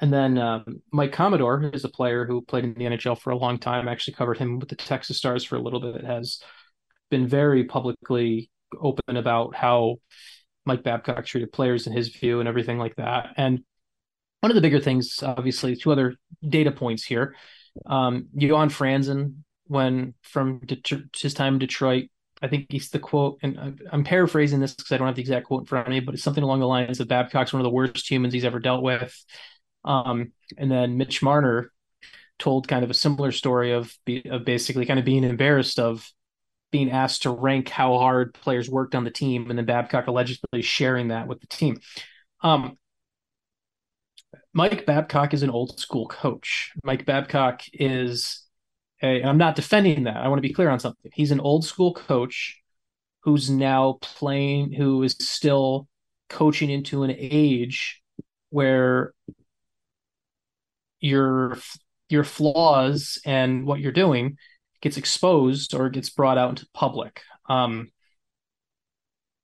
And 0.00 0.12
then 0.12 0.38
um, 0.38 0.82
Mike 0.92 1.12
Commodore 1.12 1.70
is 1.72 1.84
a 1.84 1.88
player 1.88 2.24
who 2.24 2.42
played 2.42 2.64
in 2.64 2.74
the 2.74 2.84
NHL 2.84 3.20
for 3.20 3.30
a 3.30 3.36
long 3.36 3.58
time. 3.58 3.88
I 3.88 3.92
actually 3.92 4.14
covered 4.14 4.38
him 4.38 4.58
with 4.58 4.68
the 4.68 4.76
Texas 4.76 5.18
Stars 5.18 5.44
for 5.44 5.56
a 5.56 5.62
little 5.62 5.80
bit. 5.80 6.04
Has 6.04 6.40
been 7.10 7.28
very 7.28 7.64
publicly 7.64 8.50
open 8.80 9.16
about 9.16 9.54
how 9.54 9.96
Mike 10.66 10.82
Babcock 10.82 11.26
treated 11.26 11.52
players 11.52 11.86
in 11.86 11.92
his 11.92 12.08
view 12.08 12.40
and 12.40 12.48
everything 12.48 12.78
like 12.78 12.96
that. 12.96 13.34
And 13.36 13.62
one 14.44 14.50
of 14.50 14.56
the 14.56 14.60
bigger 14.60 14.78
things, 14.78 15.22
obviously, 15.22 15.74
two 15.74 15.90
other 15.90 16.16
data 16.46 16.70
points 16.70 17.02
here. 17.02 17.34
Um, 17.86 18.28
Johan 18.34 18.68
Franzen 18.68 19.36
when 19.68 20.12
from 20.20 20.60
his 21.16 21.32
time 21.32 21.54
in 21.54 21.60
Detroit. 21.60 22.10
I 22.42 22.48
think 22.48 22.66
he's 22.68 22.90
the 22.90 22.98
quote, 22.98 23.38
and 23.42 23.80
I'm 23.90 24.04
paraphrasing 24.04 24.60
this 24.60 24.74
because 24.74 24.92
I 24.92 24.98
don't 24.98 25.06
have 25.06 25.16
the 25.16 25.22
exact 25.22 25.46
quote 25.46 25.62
in 25.62 25.66
front 25.66 25.88
of 25.88 25.90
me, 25.90 26.00
but 26.00 26.14
it's 26.14 26.22
something 26.22 26.44
along 26.44 26.60
the 26.60 26.66
lines 26.66 27.00
of 27.00 27.08
Babcock's 27.08 27.54
one 27.54 27.60
of 27.62 27.64
the 27.64 27.70
worst 27.70 28.10
humans 28.10 28.34
he's 28.34 28.44
ever 28.44 28.58
dealt 28.58 28.82
with. 28.82 29.18
Um, 29.82 30.32
and 30.58 30.70
then 30.70 30.98
Mitch 30.98 31.22
Marner 31.22 31.72
told 32.38 32.68
kind 32.68 32.84
of 32.84 32.90
a 32.90 32.94
similar 32.94 33.32
story 33.32 33.72
of 33.72 33.96
of 34.26 34.44
basically 34.44 34.84
kind 34.84 34.98
of 34.98 35.06
being 35.06 35.24
embarrassed 35.24 35.78
of 35.78 36.06
being 36.70 36.90
asked 36.90 37.22
to 37.22 37.30
rank 37.30 37.70
how 37.70 37.96
hard 37.96 38.34
players 38.34 38.68
worked 38.68 38.94
on 38.94 39.04
the 39.04 39.10
team, 39.10 39.48
and 39.48 39.58
then 39.58 39.64
Babcock 39.64 40.06
allegedly 40.06 40.60
sharing 40.60 41.08
that 41.08 41.28
with 41.28 41.40
the 41.40 41.46
team. 41.46 41.80
Um, 42.42 42.76
Mike 44.54 44.86
Babcock 44.86 45.34
is 45.34 45.42
an 45.42 45.50
old 45.50 45.78
school 45.78 46.06
coach. 46.06 46.72
Mike 46.84 47.04
Babcock 47.04 47.62
is 47.72 48.44
Okay? 49.04 49.20
And 49.20 49.28
I'm 49.28 49.38
not 49.38 49.56
defending 49.56 50.04
that. 50.04 50.16
I 50.16 50.28
want 50.28 50.38
to 50.38 50.48
be 50.48 50.54
clear 50.54 50.70
on 50.70 50.80
something. 50.80 51.10
He's 51.14 51.30
an 51.30 51.40
old 51.40 51.64
school 51.64 51.92
coach 51.92 52.60
who's 53.20 53.50
now 53.50 53.98
playing, 54.00 54.72
who 54.72 55.02
is 55.02 55.16
still 55.20 55.88
coaching 56.28 56.70
into 56.70 57.02
an 57.02 57.14
age 57.16 58.00
where 58.50 59.12
your 61.00 61.58
your 62.08 62.24
flaws 62.24 63.20
and 63.24 63.66
what 63.66 63.80
you're 63.80 63.92
doing 63.92 64.38
gets 64.80 64.96
exposed 64.96 65.74
or 65.74 65.90
gets 65.90 66.10
brought 66.10 66.38
out 66.38 66.50
into 66.50 66.66
public. 66.72 67.20
Um, 67.48 67.90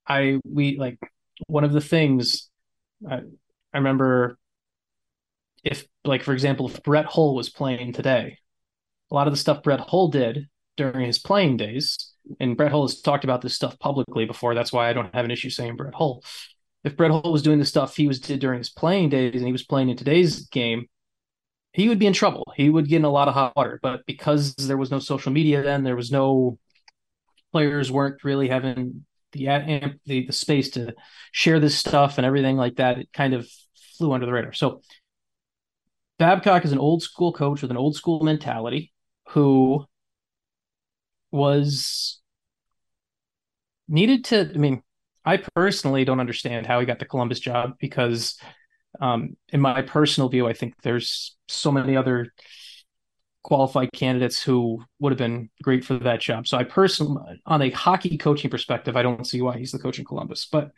I 0.07 0.39
we 0.43 0.77
like 0.77 0.97
one 1.47 1.63
of 1.63 1.73
the 1.73 1.81
things 1.81 2.49
I, 3.07 3.17
I 3.73 3.77
remember 3.77 4.37
if 5.63 5.85
like 6.03 6.23
for 6.23 6.33
example 6.33 6.67
if 6.67 6.81
Brett 6.83 7.05
Hull 7.05 7.35
was 7.35 7.49
playing 7.49 7.93
today, 7.93 8.37
a 9.11 9.15
lot 9.15 9.27
of 9.27 9.33
the 9.33 9.37
stuff 9.37 9.63
Brett 9.63 9.79
Hull 9.79 10.09
did 10.09 10.47
during 10.77 11.05
his 11.05 11.19
playing 11.19 11.57
days, 11.57 12.13
and 12.39 12.57
Brett 12.57 12.71
Hull 12.71 12.83
has 12.83 13.01
talked 13.01 13.23
about 13.23 13.41
this 13.41 13.55
stuff 13.55 13.77
publicly 13.79 14.25
before. 14.25 14.55
That's 14.55 14.71
why 14.71 14.89
I 14.89 14.93
don't 14.93 15.13
have 15.13 15.25
an 15.25 15.31
issue 15.31 15.49
saying 15.49 15.75
Brett 15.75 15.93
Hull. 15.93 16.23
If 16.83 16.97
Brett 16.97 17.11
Hull 17.11 17.31
was 17.31 17.43
doing 17.43 17.59
the 17.59 17.65
stuff 17.65 17.95
he 17.95 18.07
was 18.07 18.19
did 18.19 18.39
during 18.39 18.57
his 18.59 18.69
playing 18.69 19.09
days 19.09 19.35
and 19.35 19.45
he 19.45 19.51
was 19.51 19.63
playing 19.63 19.89
in 19.89 19.97
today's 19.97 20.47
game, 20.47 20.87
he 21.73 21.87
would 21.87 21.99
be 21.99 22.07
in 22.07 22.13
trouble. 22.13 22.51
He 22.55 22.69
would 22.69 22.87
get 22.87 22.97
in 22.97 23.05
a 23.05 23.09
lot 23.11 23.27
of 23.27 23.33
hot 23.33 23.55
water. 23.55 23.79
But 23.81 24.05
because 24.05 24.55
there 24.55 24.77
was 24.77 24.91
no 24.91 24.99
social 24.99 25.31
media 25.31 25.61
then, 25.61 25.83
there 25.83 25.95
was 25.95 26.11
no 26.11 26.57
players 27.51 27.91
weren't 27.91 28.23
really 28.23 28.47
having 28.47 29.05
the 29.31 29.97
the, 30.05 30.25
the 30.25 30.33
space 30.33 30.71
to 30.71 30.93
share 31.31 31.59
this 31.59 31.77
stuff 31.77 32.17
and 32.17 32.25
everything 32.25 32.57
like 32.57 32.75
that. 32.77 32.97
It 32.97 33.09
kind 33.13 33.33
of 33.33 33.47
flew 33.97 34.11
under 34.11 34.25
the 34.25 34.33
radar. 34.33 34.53
So 34.53 34.81
Babcock 36.21 36.65
is 36.65 36.71
an 36.71 36.77
old 36.77 37.01
school 37.01 37.33
coach 37.33 37.63
with 37.63 37.71
an 37.71 37.77
old 37.77 37.95
school 37.95 38.23
mentality 38.23 38.93
who 39.29 39.83
was 41.31 42.21
needed 43.87 44.25
to. 44.25 44.51
I 44.53 44.57
mean, 44.59 44.83
I 45.25 45.37
personally 45.55 46.05
don't 46.05 46.19
understand 46.19 46.67
how 46.67 46.79
he 46.79 46.85
got 46.85 46.99
the 46.99 47.05
Columbus 47.05 47.39
job 47.39 47.73
because 47.79 48.37
um, 48.99 49.35
in 49.51 49.61
my 49.61 49.81
personal 49.81 50.29
view, 50.29 50.47
I 50.47 50.53
think 50.53 50.75
there's 50.83 51.35
so 51.47 51.71
many 51.71 51.97
other 51.97 52.31
qualified 53.41 53.89
candidates 53.91 54.43
who 54.43 54.83
would 54.99 55.11
have 55.11 55.17
been 55.17 55.49
great 55.63 55.83
for 55.83 55.95
that 55.95 56.21
job. 56.21 56.45
So 56.45 56.55
I 56.55 56.65
personally, 56.65 57.41
on 57.47 57.63
a 57.63 57.71
hockey 57.71 58.19
coaching 58.19 58.51
perspective, 58.51 58.95
I 58.95 59.01
don't 59.01 59.25
see 59.25 59.41
why 59.41 59.57
he's 59.57 59.71
the 59.71 59.79
coach 59.79 59.97
in 59.97 60.05
Columbus. 60.05 60.45
But 60.45 60.69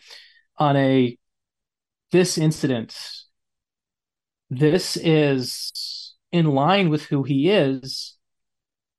on 0.57 0.77
a 0.77 1.17
this 2.13 2.37
incident, 2.37 2.95
this 4.49 4.97
is 4.97 6.13
in 6.31 6.45
line 6.47 6.89
with 6.89 7.03
who 7.03 7.23
he 7.23 7.49
is 7.49 8.15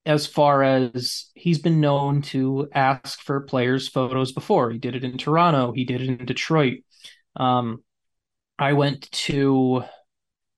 as 0.07 0.27
far 0.27 0.63
as 0.63 1.31
he's 1.35 1.59
been 1.59 1.81
known 1.81 2.21
to 2.21 2.69
ask 2.75 3.21
for 3.21 3.41
players' 3.41 3.89
photos 3.89 4.33
before. 4.33 4.71
He 4.71 4.79
did 4.79 4.95
it 4.95 5.05
in 5.05 5.17
Toronto, 5.17 5.73
he 5.73 5.85
did 5.85 6.01
it 6.03 6.09
in 6.09 6.27
Detroit. 6.27 6.81
Um, 7.37 7.83
I 8.59 8.75
went 8.75 9.11
to 9.11 9.85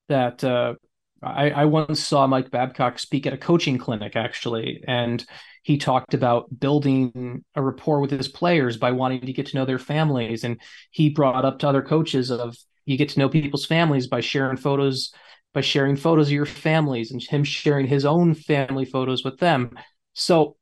that. 0.08 0.42
Uh, 0.42 0.74
I, 1.22 1.50
I 1.50 1.64
once 1.64 2.00
saw 2.00 2.26
Mike 2.26 2.50
Babcock 2.50 2.98
speak 2.98 3.26
at 3.26 3.32
a 3.32 3.38
coaching 3.38 3.78
clinic, 3.78 4.16
actually, 4.16 4.82
and 4.86 5.24
he 5.62 5.78
talked 5.78 6.14
about 6.14 6.60
building 6.60 7.44
a 7.54 7.62
rapport 7.62 8.00
with 8.00 8.10
his 8.10 8.28
players 8.28 8.76
by 8.76 8.92
wanting 8.92 9.22
to 9.22 9.32
get 9.32 9.46
to 9.46 9.56
know 9.56 9.64
their 9.64 9.78
families. 9.78 10.44
And 10.44 10.60
he 10.90 11.10
brought 11.10 11.44
up 11.44 11.58
to 11.60 11.68
other 11.68 11.82
coaches 11.82 12.30
of 12.30 12.56
you 12.86 12.96
get 12.96 13.10
to 13.10 13.18
know 13.18 13.28
people's 13.28 13.66
families 13.66 14.06
by 14.06 14.20
sharing 14.20 14.56
photos, 14.56 15.12
by 15.52 15.60
sharing 15.60 15.96
photos 15.96 16.28
of 16.28 16.32
your 16.32 16.46
families, 16.46 17.10
and 17.10 17.22
him 17.22 17.44
sharing 17.44 17.86
his 17.86 18.04
own 18.04 18.34
family 18.34 18.84
photos 18.84 19.24
with 19.24 19.38
them. 19.38 19.78
So 20.14 20.56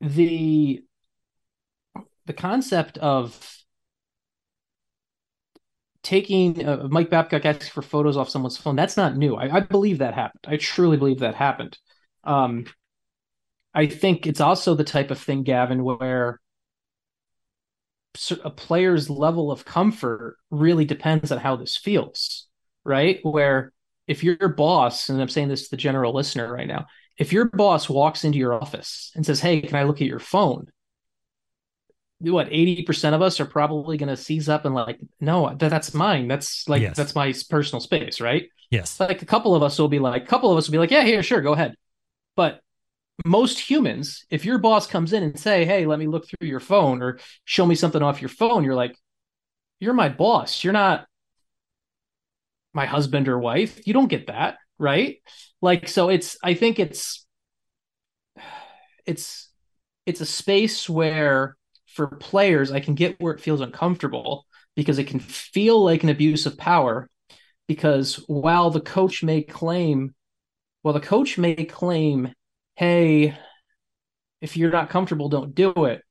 the 0.00 0.82
the 2.26 2.32
concept 2.32 2.98
of 2.98 3.56
taking 6.02 6.64
uh, 6.64 6.86
Mike 6.88 7.10
Babcock 7.10 7.44
asking 7.44 7.70
for 7.70 7.82
photos 7.82 8.16
off 8.16 8.28
someone's 8.28 8.56
phone, 8.56 8.76
that's 8.76 8.96
not 8.96 9.16
new. 9.16 9.34
I, 9.34 9.56
I, 9.56 9.60
believe 9.60 9.98
that 9.98 10.14
happened. 10.14 10.44
I 10.46 10.56
truly 10.56 10.96
believe 10.96 11.18
that 11.18 11.34
happened. 11.34 11.76
Um, 12.22 12.66
I 13.74 13.86
think 13.86 14.24
it's 14.24 14.40
also 14.40 14.76
the 14.76 14.84
type 14.84 15.10
of 15.10 15.18
thing, 15.18 15.42
Gavin, 15.42 15.82
where 15.82 16.40
a 18.44 18.50
player's 18.50 19.10
level 19.10 19.50
of 19.50 19.64
comfort 19.64 20.36
really 20.50 20.84
depends 20.84 21.32
on 21.32 21.38
how 21.38 21.56
this 21.56 21.76
feels, 21.76 22.46
right? 22.84 23.20
Where 23.22 23.72
if 24.06 24.22
your 24.22 24.48
boss, 24.48 25.08
and 25.08 25.20
I'm 25.20 25.28
saying 25.28 25.48
this 25.48 25.64
to 25.64 25.70
the 25.70 25.76
general 25.76 26.14
listener 26.14 26.52
right 26.52 26.68
now, 26.68 26.86
if 27.18 27.32
your 27.32 27.46
boss 27.46 27.88
walks 27.88 28.24
into 28.24 28.38
your 28.38 28.54
office 28.54 29.12
and 29.14 29.24
says, 29.24 29.40
Hey, 29.40 29.60
can 29.60 29.76
I 29.76 29.84
look 29.84 30.00
at 30.00 30.08
your 30.08 30.20
phone? 30.20 30.68
what 32.18 32.48
80% 32.48 33.14
of 33.14 33.22
us 33.22 33.40
are 33.40 33.46
probably 33.46 33.96
going 33.96 34.08
to 34.08 34.16
seize 34.16 34.48
up 34.48 34.64
and 34.64 34.74
like 34.74 34.98
no 35.20 35.54
that, 35.54 35.68
that's 35.68 35.92
mine 35.92 36.28
that's 36.28 36.68
like 36.68 36.82
yes. 36.82 36.96
that's 36.96 37.14
my 37.14 37.32
personal 37.50 37.80
space 37.80 38.20
right 38.20 38.48
yes 38.70 38.98
like 38.98 39.22
a 39.22 39.26
couple 39.26 39.54
of 39.54 39.62
us 39.62 39.78
will 39.78 39.88
be 39.88 39.98
like 39.98 40.22
a 40.22 40.26
couple 40.26 40.50
of 40.50 40.56
us 40.56 40.66
will 40.66 40.72
be 40.72 40.78
like 40.78 40.90
yeah 40.90 41.04
here 41.04 41.22
sure 41.22 41.42
go 41.42 41.52
ahead 41.52 41.74
but 42.34 42.60
most 43.24 43.58
humans 43.58 44.24
if 44.30 44.44
your 44.44 44.58
boss 44.58 44.86
comes 44.86 45.12
in 45.12 45.22
and 45.22 45.38
say 45.38 45.64
hey 45.64 45.86
let 45.86 45.98
me 45.98 46.06
look 46.06 46.26
through 46.28 46.48
your 46.48 46.60
phone 46.60 47.02
or 47.02 47.18
show 47.44 47.64
me 47.64 47.74
something 47.74 48.02
off 48.02 48.20
your 48.20 48.28
phone 48.28 48.62
you're 48.62 48.74
like 48.74 48.96
you're 49.80 49.94
my 49.94 50.08
boss 50.08 50.62
you're 50.62 50.72
not 50.72 51.06
my 52.74 52.86
husband 52.86 53.26
or 53.26 53.38
wife 53.38 53.86
you 53.86 53.94
don't 53.94 54.08
get 54.08 54.26
that 54.26 54.58
right 54.78 55.16
like 55.62 55.88
so 55.88 56.10
it's 56.10 56.36
i 56.44 56.52
think 56.52 56.78
it's 56.78 57.26
it's 59.06 59.50
it's 60.04 60.20
a 60.20 60.26
space 60.26 60.88
where 60.88 61.56
for 61.96 62.06
players, 62.06 62.70
I 62.70 62.80
can 62.80 62.94
get 62.94 63.18
where 63.18 63.32
it 63.32 63.40
feels 63.40 63.62
uncomfortable 63.62 64.46
because 64.76 64.98
it 64.98 65.06
can 65.06 65.18
feel 65.18 65.82
like 65.82 66.02
an 66.02 66.10
abuse 66.10 66.44
of 66.44 66.58
power. 66.58 67.08
Because 67.66 68.16
while 68.28 68.70
the 68.70 68.82
coach 68.82 69.24
may 69.24 69.42
claim, 69.42 70.14
well, 70.84 70.94
the 70.94 71.00
coach 71.00 71.38
may 71.38 71.64
claim, 71.64 72.32
hey, 72.76 73.36
if 74.40 74.56
you're 74.56 74.70
not 74.70 74.90
comfortable, 74.90 75.28
don't 75.28 75.54
do 75.54 75.72
it. 75.86 76.02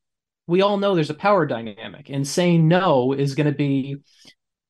We 0.47 0.61
all 0.61 0.77
know 0.77 0.93
there's 0.93 1.09
a 1.09 1.15
power 1.15 1.45
dynamic, 1.45 2.09
and 2.09 2.27
saying 2.27 2.67
no 2.67 3.13
is 3.13 3.35
going 3.35 3.47
to 3.47 3.57
be 3.57 3.97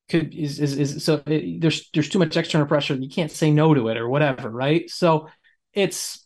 could 0.10 0.36
is 0.36 0.60
is, 0.60 0.78
is 0.78 1.04
so 1.04 1.22
it, 1.26 1.62
there's 1.62 1.90
there's 1.94 2.10
too 2.10 2.20
much 2.20 2.38
external 2.38 2.68
pressure. 2.68 2.96
You 2.96 3.10
can't 3.10 3.32
say 3.32 3.52
no 3.52 3.74
to 3.74 3.90
it 3.90 3.98
or 3.98 4.08
whatever, 4.08 4.50
right? 4.50 4.90
So 4.90 5.30
it's 5.74 6.26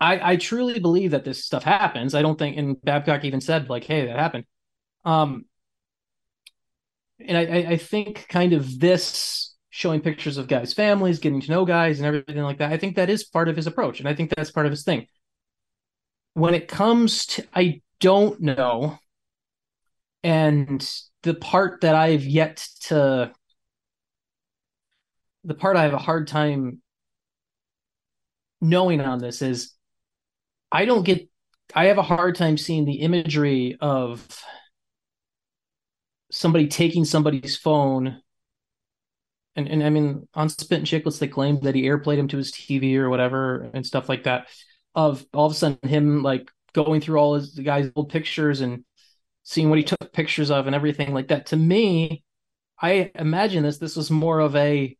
I, 0.00 0.32
I 0.32 0.36
truly 0.36 0.80
believe 0.80 1.10
that 1.10 1.24
this 1.24 1.44
stuff 1.44 1.62
happens. 1.62 2.14
I 2.14 2.22
don't 2.22 2.38
think, 2.38 2.56
and 2.56 2.80
Babcock 2.82 3.24
even 3.24 3.40
said 3.40 3.68
like, 3.68 3.84
"Hey, 3.84 4.06
that 4.06 4.18
happened." 4.18 4.44
Um, 5.04 5.44
and 7.18 7.36
I, 7.36 7.72
I 7.72 7.76
think 7.76 8.26
kind 8.28 8.52
of 8.52 8.78
this 8.80 9.49
showing 9.70 10.00
pictures 10.00 10.36
of 10.36 10.48
guys' 10.48 10.74
families, 10.74 11.20
getting 11.20 11.40
to 11.40 11.50
know 11.50 11.64
guys, 11.64 11.98
and 11.98 12.06
everything 12.06 12.42
like 12.42 12.58
that. 12.58 12.72
I 12.72 12.76
think 12.76 12.96
that 12.96 13.08
is 13.08 13.24
part 13.24 13.48
of 13.48 13.56
his 13.56 13.66
approach, 13.66 14.00
and 14.00 14.08
I 14.08 14.14
think 14.14 14.32
that's 14.34 14.50
part 14.50 14.66
of 14.66 14.72
his 14.72 14.84
thing. 14.84 15.06
When 16.34 16.54
it 16.54 16.68
comes 16.68 17.26
to, 17.26 17.46
I 17.54 17.80
don't 18.00 18.40
know, 18.40 18.98
and 20.22 20.86
the 21.22 21.34
part 21.34 21.82
that 21.82 21.94
I've 21.94 22.24
yet 22.24 22.66
to, 22.84 23.32
the 25.44 25.54
part 25.54 25.76
I 25.76 25.84
have 25.84 25.94
a 25.94 25.98
hard 25.98 26.28
time 26.28 26.82
knowing 28.60 29.00
on 29.00 29.18
this 29.18 29.40
is 29.40 29.72
I 30.70 30.84
don't 30.84 31.04
get 31.04 31.28
I 31.74 31.86
have 31.86 31.98
a 31.98 32.02
hard 32.02 32.34
time 32.34 32.58
seeing 32.58 32.84
the 32.84 33.00
imagery 33.00 33.76
of 33.80 34.26
somebody 36.30 36.68
taking 36.68 37.04
somebody's 37.04 37.56
phone 37.56 38.20
and, 39.56 39.68
and 39.68 39.82
I 39.82 39.90
mean 39.90 40.28
on 40.34 40.48
Spit 40.48 40.78
and 40.78 40.86
Chicklets 40.86 41.18
they 41.18 41.28
claimed 41.28 41.62
that 41.62 41.74
he 41.74 41.84
airplayed 41.84 42.18
him 42.18 42.28
to 42.28 42.36
his 42.36 42.52
TV 42.52 42.96
or 42.96 43.10
whatever 43.10 43.70
and 43.74 43.86
stuff 43.86 44.08
like 44.08 44.24
that. 44.24 44.48
Of 44.94 45.24
all 45.32 45.46
of 45.46 45.52
a 45.52 45.54
sudden 45.54 45.88
him 45.88 46.22
like 46.22 46.50
going 46.72 47.00
through 47.00 47.18
all 47.18 47.34
his 47.34 47.54
the 47.54 47.62
guy's 47.62 47.90
old 47.94 48.10
pictures 48.10 48.60
and 48.60 48.84
seeing 49.42 49.68
what 49.68 49.78
he 49.78 49.84
took 49.84 50.12
pictures 50.12 50.50
of 50.50 50.66
and 50.66 50.74
everything 50.74 51.12
like 51.12 51.28
that. 51.28 51.46
To 51.46 51.56
me, 51.56 52.22
I 52.80 53.10
imagine 53.14 53.62
this 53.62 53.78
this 53.78 53.96
was 53.96 54.10
more 54.10 54.40
of 54.40 54.56
a 54.56 54.96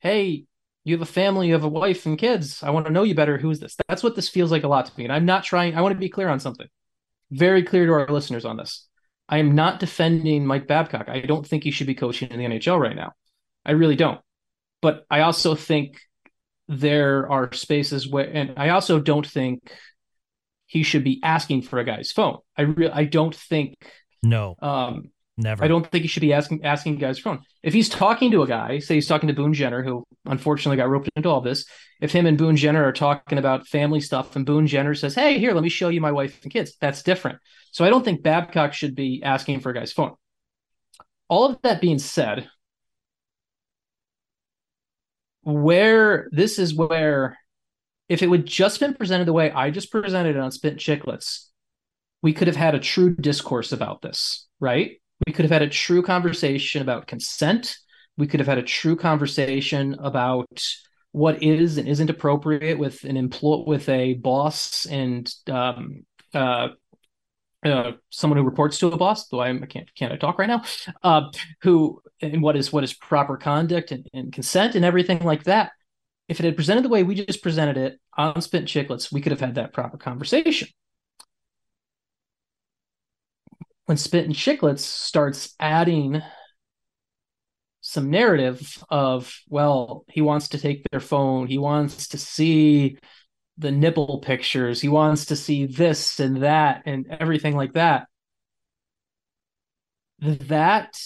hey, 0.00 0.44
you 0.84 0.94
have 0.94 1.02
a 1.02 1.10
family, 1.10 1.48
you 1.48 1.54
have 1.54 1.64
a 1.64 1.68
wife 1.68 2.04
and 2.06 2.18
kids. 2.18 2.62
I 2.62 2.70
want 2.70 2.86
to 2.86 2.92
know 2.92 3.02
you 3.02 3.14
better. 3.14 3.38
Who 3.38 3.50
is 3.50 3.58
this? 3.58 3.76
That's 3.88 4.02
what 4.02 4.14
this 4.14 4.28
feels 4.28 4.50
like 4.50 4.64
a 4.64 4.68
lot 4.68 4.86
to 4.86 4.92
me. 4.98 5.04
And 5.04 5.12
I'm 5.12 5.24
not 5.24 5.44
trying, 5.44 5.74
I 5.74 5.80
want 5.80 5.94
to 5.94 5.98
be 5.98 6.10
clear 6.10 6.28
on 6.28 6.40
something. 6.40 6.66
Very 7.30 7.62
clear 7.62 7.86
to 7.86 7.92
our 7.92 8.08
listeners 8.08 8.44
on 8.44 8.58
this. 8.58 8.86
I 9.28 9.38
am 9.38 9.54
not 9.54 9.80
defending 9.80 10.44
Mike 10.44 10.66
Babcock. 10.66 11.08
I 11.08 11.22
don't 11.22 11.46
think 11.46 11.64
he 11.64 11.70
should 11.70 11.86
be 11.86 11.94
coaching 11.94 12.28
in 12.30 12.38
the 12.38 12.44
NHL 12.44 12.78
right 12.78 12.94
now. 12.94 13.12
I 13.64 13.72
really 13.72 13.96
don't. 13.96 14.20
But 14.82 15.06
I 15.10 15.20
also 15.20 15.54
think 15.54 15.98
there 16.68 17.30
are 17.30 17.52
spaces 17.52 18.08
where, 18.08 18.28
and 18.30 18.54
I 18.56 18.70
also 18.70 19.00
don't 19.00 19.26
think 19.26 19.72
he 20.66 20.82
should 20.82 21.04
be 21.04 21.20
asking 21.22 21.62
for 21.62 21.78
a 21.78 21.84
guy's 21.84 22.12
phone. 22.12 22.38
I 22.56 22.62
really, 22.62 22.92
I 22.92 23.04
don't 23.04 23.34
think. 23.34 23.74
No. 24.22 24.56
Um, 24.60 25.10
Never. 25.36 25.64
I 25.64 25.68
don't 25.68 25.90
think 25.90 26.02
he 26.02 26.08
should 26.08 26.20
be 26.20 26.32
asking 26.32 26.64
asking 26.64 26.96
guys 26.98 27.18
phone. 27.18 27.40
If 27.62 27.74
he's 27.74 27.88
talking 27.88 28.30
to 28.30 28.42
a 28.42 28.46
guy, 28.46 28.78
say 28.78 28.94
he's 28.94 29.08
talking 29.08 29.26
to 29.26 29.34
Boone 29.34 29.52
Jenner, 29.52 29.82
who 29.82 30.06
unfortunately 30.24 30.76
got 30.76 30.88
roped 30.88 31.10
into 31.16 31.28
all 31.28 31.40
this. 31.40 31.66
If 32.00 32.12
him 32.12 32.26
and 32.26 32.38
Boone 32.38 32.56
Jenner 32.56 32.84
are 32.84 32.92
talking 32.92 33.38
about 33.38 33.66
family 33.66 34.00
stuff, 34.00 34.36
and 34.36 34.46
Boone 34.46 34.68
Jenner 34.68 34.94
says, 34.94 35.14
"Hey, 35.14 35.40
here, 35.40 35.52
let 35.52 35.64
me 35.64 35.68
show 35.68 35.88
you 35.88 36.00
my 36.00 36.12
wife 36.12 36.40
and 36.44 36.52
kids," 36.52 36.76
that's 36.80 37.02
different. 37.02 37.40
So 37.72 37.84
I 37.84 37.90
don't 37.90 38.04
think 38.04 38.22
Babcock 38.22 38.74
should 38.74 38.94
be 38.94 39.22
asking 39.24 39.58
for 39.58 39.70
a 39.70 39.74
guy's 39.74 39.92
phone. 39.92 40.14
All 41.28 41.46
of 41.46 41.60
that 41.62 41.80
being 41.80 41.98
said, 41.98 42.48
where 45.44 46.28
this 46.32 46.58
is 46.58 46.74
where, 46.74 47.38
if 48.08 48.22
it 48.22 48.28
would 48.28 48.46
just 48.46 48.80
been 48.80 48.94
presented 48.94 49.26
the 49.26 49.32
way 49.32 49.50
I 49.50 49.70
just 49.70 49.90
presented 49.90 50.36
it 50.36 50.40
on 50.40 50.50
Spit 50.50 50.76
Chicklets, 50.76 51.46
we 52.22 52.32
could 52.32 52.48
have 52.48 52.56
had 52.56 52.74
a 52.74 52.80
true 52.80 53.14
discourse 53.14 53.72
about 53.72 54.02
this, 54.02 54.46
right? 54.60 55.00
We 55.26 55.32
could 55.32 55.44
have 55.44 55.52
had 55.52 55.62
a 55.62 55.68
true 55.68 56.02
conversation 56.02 56.82
about 56.82 57.06
consent. 57.06 57.76
We 58.16 58.26
could 58.26 58.40
have 58.40 58.46
had 58.46 58.58
a 58.58 58.62
true 58.62 58.96
conversation 58.96 59.94
about 60.00 60.62
what 61.12 61.42
is 61.42 61.78
and 61.78 61.88
isn't 61.88 62.10
appropriate 62.10 62.78
with 62.78 63.04
an 63.04 63.16
employee, 63.16 63.64
with 63.66 63.88
a 63.88 64.14
boss, 64.14 64.86
and 64.86 65.32
um, 65.48 66.04
uh, 66.32 66.68
uh, 67.64 67.92
someone 68.10 68.38
who 68.38 68.44
reports 68.44 68.78
to 68.78 68.88
a 68.88 68.96
boss. 68.96 69.28
Though 69.28 69.40
I 69.40 69.56
can't 69.66 69.92
can't 69.94 70.12
I 70.12 70.16
talk 70.16 70.38
right 70.38 70.48
now? 70.48 70.64
Uh, 71.02 71.30
who 71.62 72.02
and 72.20 72.42
what 72.42 72.56
is 72.56 72.72
what 72.72 72.84
is 72.84 72.92
proper 72.94 73.36
conduct 73.36 73.90
and, 73.92 74.06
and 74.12 74.32
consent 74.32 74.74
and 74.74 74.84
everything 74.84 75.20
like 75.20 75.44
that. 75.44 75.72
If 76.28 76.40
it 76.40 76.44
had 76.44 76.56
presented 76.56 76.84
the 76.84 76.88
way 76.88 77.02
we 77.02 77.14
just 77.14 77.42
presented 77.42 77.76
it 77.76 78.00
on 78.16 78.40
Spittin' 78.40 78.66
Chicklets, 78.66 79.12
we 79.12 79.20
could 79.20 79.32
have 79.32 79.40
had 79.40 79.56
that 79.56 79.72
proper 79.74 79.98
conversation 79.98 80.68
when 83.86 83.96
Spit 83.96 84.24
and 84.24 84.34
Chicklets 84.34 84.80
starts 84.80 85.54
adding 85.60 86.22
some 87.80 88.10
narrative 88.10 88.82
of, 88.88 89.38
well, 89.48 90.04
he 90.08 90.22
wants 90.22 90.48
to 90.48 90.58
take 90.58 90.84
their 90.90 91.00
phone, 91.00 91.46
he 91.46 91.58
wants 91.58 92.08
to 92.08 92.18
see 92.18 92.96
the 93.58 93.70
nipple 93.70 94.18
pictures, 94.18 94.80
he 94.80 94.88
wants 94.88 95.26
to 95.26 95.36
see 95.36 95.66
this 95.66 96.18
and 96.18 96.42
that 96.42 96.82
and 96.86 97.06
everything 97.08 97.56
like 97.56 97.74
that. 97.74 98.08
That 100.20 100.96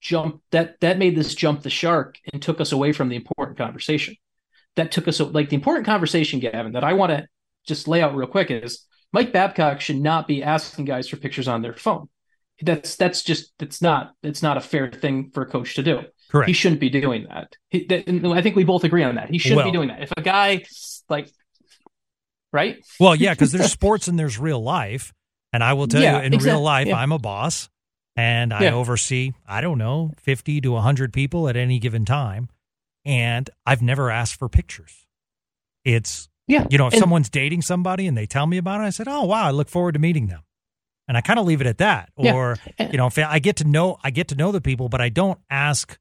jump 0.00 0.42
that 0.50 0.80
that 0.80 0.98
made 0.98 1.16
this 1.16 1.34
jump 1.34 1.62
the 1.62 1.70
shark 1.70 2.18
and 2.32 2.42
took 2.42 2.60
us 2.60 2.72
away 2.72 2.92
from 2.92 3.08
the 3.08 3.16
important 3.16 3.56
conversation. 3.56 4.16
That 4.76 4.90
took 4.90 5.06
us 5.06 5.20
like 5.20 5.48
the 5.48 5.56
important 5.56 5.86
conversation, 5.86 6.40
Gavin, 6.40 6.72
that 6.72 6.84
I 6.84 6.94
want 6.94 7.10
to 7.10 7.26
just 7.66 7.88
lay 7.88 8.02
out 8.02 8.14
real 8.14 8.26
quick 8.26 8.50
is 8.50 8.86
Mike 9.12 9.32
Babcock 9.32 9.80
should 9.80 10.00
not 10.00 10.26
be 10.26 10.42
asking 10.42 10.86
guys 10.86 11.08
for 11.08 11.16
pictures 11.16 11.48
on 11.48 11.62
their 11.62 11.74
phone. 11.74 12.08
That's 12.60 12.96
that's 12.96 13.22
just 13.22 13.52
it's 13.60 13.82
not 13.82 14.12
it's 14.22 14.42
not 14.42 14.56
a 14.56 14.60
fair 14.60 14.90
thing 14.90 15.30
for 15.32 15.42
a 15.42 15.46
coach 15.46 15.74
to 15.76 15.82
do. 15.82 16.00
Correct. 16.30 16.48
He 16.48 16.54
shouldn't 16.54 16.80
be 16.80 16.88
doing 16.88 17.26
that. 17.28 17.52
He, 17.68 17.86
I 17.90 18.40
think 18.40 18.56
we 18.56 18.64
both 18.64 18.84
agree 18.84 19.02
on 19.02 19.16
that. 19.16 19.30
He 19.30 19.38
shouldn't 19.38 19.58
well, 19.58 19.66
be 19.66 19.72
doing 19.72 19.88
that. 19.88 20.02
If 20.02 20.12
a 20.16 20.22
guy 20.22 20.64
like 21.12 21.28
right? 22.52 22.84
Well, 22.98 23.14
yeah, 23.14 23.32
because 23.34 23.52
there's 23.52 23.70
sports 23.80 24.08
and 24.08 24.18
there's 24.18 24.38
real 24.38 24.60
life, 24.60 25.12
and 25.52 25.62
I 25.62 25.74
will 25.74 25.86
tell 25.86 26.02
yeah, 26.02 26.18
you, 26.18 26.26
in 26.26 26.34
exactly. 26.34 26.50
real 26.50 26.62
life, 26.62 26.86
yeah. 26.88 26.96
I'm 26.96 27.12
a 27.12 27.18
boss, 27.18 27.68
and 28.16 28.52
I 28.52 28.64
yeah. 28.64 28.74
oversee 28.74 29.32
I 29.46 29.60
don't 29.60 29.78
know 29.78 30.12
fifty 30.18 30.60
to 30.62 30.76
hundred 30.76 31.12
people 31.12 31.48
at 31.48 31.56
any 31.56 31.78
given 31.78 32.04
time, 32.04 32.48
and 33.04 33.48
I've 33.64 33.82
never 33.82 34.10
asked 34.10 34.36
for 34.36 34.48
pictures. 34.48 35.06
It's 35.84 36.28
yeah. 36.48 36.66
You 36.68 36.78
know, 36.78 36.88
if 36.88 36.94
and, 36.94 37.00
someone's 37.00 37.30
dating 37.30 37.62
somebody 37.62 38.06
and 38.06 38.16
they 38.16 38.26
tell 38.26 38.46
me 38.46 38.56
about 38.56 38.80
it, 38.80 38.84
I 38.84 38.90
said, 38.90 39.06
"Oh, 39.08 39.24
wow, 39.24 39.44
I 39.44 39.52
look 39.52 39.68
forward 39.68 39.92
to 39.92 40.00
meeting 40.00 40.26
them." 40.26 40.42
And 41.08 41.16
I 41.16 41.20
kind 41.20 41.38
of 41.38 41.46
leave 41.46 41.60
it 41.60 41.66
at 41.66 41.78
that. 41.78 42.10
Or, 42.16 42.56
you 42.78 42.96
know, 42.96 43.06
if 43.06 43.18
I 43.18 43.38
get 43.38 43.56
to 43.56 43.64
know 43.64 43.98
I 44.02 44.10
get 44.10 44.28
to 44.28 44.34
know 44.34 44.52
the 44.52 44.60
people, 44.60 44.88
but 44.88 45.00
I 45.00 45.08
don't 45.08 45.38
ask 45.50 45.98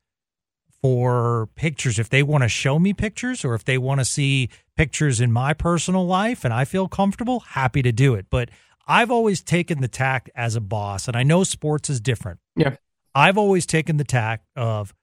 for 0.82 1.50
pictures 1.56 2.00
if 2.00 2.10
they 2.10 2.24
want 2.24 2.44
to 2.44 2.50
show 2.50 2.80
me 2.80 2.94
pictures 2.94 3.46
or 3.46 3.54
if 3.54 3.64
they 3.64 3.78
want 3.78 4.00
to 4.00 4.06
see 4.06 4.50
pictures 4.76 5.22
in 5.22 5.32
my 5.32 5.54
personal 5.54 6.06
life 6.06 6.44
and 6.44 6.54
I 6.54 6.66
feel 6.66 6.88
comfortable, 6.88 7.42
happy 7.42 7.82
to 7.82 7.92
do 7.92 8.16
it. 8.16 8.28
But 8.30 8.50
I've 8.88 9.12
always 9.12 9.42
taken 9.42 9.82
the 9.82 9.88
tact 9.88 10.30
as 10.36 10.56
a 10.56 10.62
boss, 10.62 11.08
and 11.08 11.16
I 11.16 11.24
know 11.24 11.44
sports 11.44 11.90
is 11.90 12.00
different. 12.00 12.40
Yeah. 12.56 12.76
I've 13.14 13.38
always 13.38 13.66
taken 13.66 13.98
the 13.98 14.04
tact 14.04 14.48
of 14.56 14.94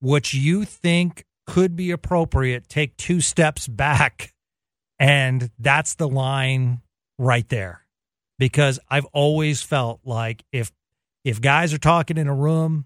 what 0.00 0.32
you 0.32 0.64
think 0.64 1.26
could 1.46 1.76
be 1.76 1.90
appropriate, 1.90 2.68
take 2.68 2.96
two 2.96 3.20
steps 3.20 3.68
back 3.68 4.32
and 4.98 5.50
that's 5.58 5.94
the 5.94 6.08
line 6.08 6.80
right 7.18 7.48
there. 7.48 7.82
Because 8.38 8.78
I've 8.90 9.06
always 9.06 9.62
felt 9.62 10.00
like 10.04 10.44
if 10.52 10.70
if 11.24 11.40
guys 11.40 11.72
are 11.72 11.78
talking 11.78 12.18
in 12.18 12.28
a 12.28 12.34
room, 12.34 12.84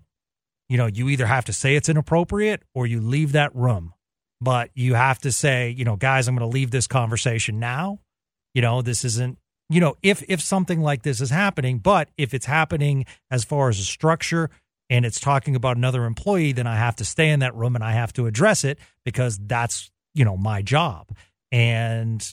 you 0.70 0.76
know, 0.76 0.86
you 0.86 1.08
either 1.08 1.26
have 1.26 1.44
to 1.46 1.52
say 1.52 1.74
it's 1.74 1.88
inappropriate 1.88 2.62
or 2.74 2.86
you 2.86 3.00
leave 3.00 3.32
that 3.32 3.54
room. 3.56 3.92
But 4.40 4.70
you 4.74 4.94
have 4.94 5.18
to 5.18 5.32
say, 5.32 5.68
you 5.68 5.84
know, 5.84 5.96
guys, 5.96 6.28
I'm 6.28 6.36
going 6.36 6.48
to 6.48 6.54
leave 6.54 6.70
this 6.70 6.86
conversation 6.86 7.58
now. 7.58 7.98
You 8.54 8.62
know, 8.62 8.80
this 8.80 9.04
isn't, 9.04 9.38
you 9.68 9.80
know, 9.80 9.96
if 10.02 10.22
if 10.28 10.40
something 10.40 10.80
like 10.80 11.02
this 11.02 11.20
is 11.20 11.28
happening, 11.28 11.78
but 11.78 12.08
if 12.16 12.32
it's 12.32 12.46
happening 12.46 13.04
as 13.30 13.44
far 13.44 13.68
as 13.68 13.80
a 13.80 13.84
structure 13.84 14.48
and 14.88 15.04
it's 15.04 15.20
talking 15.20 15.56
about 15.56 15.76
another 15.76 16.04
employee, 16.04 16.52
then 16.52 16.68
I 16.68 16.76
have 16.76 16.96
to 16.96 17.04
stay 17.04 17.30
in 17.30 17.40
that 17.40 17.54
room 17.54 17.74
and 17.74 17.84
I 17.84 17.92
have 17.92 18.12
to 18.14 18.26
address 18.26 18.64
it 18.64 18.78
because 19.04 19.38
that's, 19.38 19.90
you 20.14 20.24
know, 20.24 20.36
my 20.36 20.62
job. 20.62 21.08
And 21.52 22.26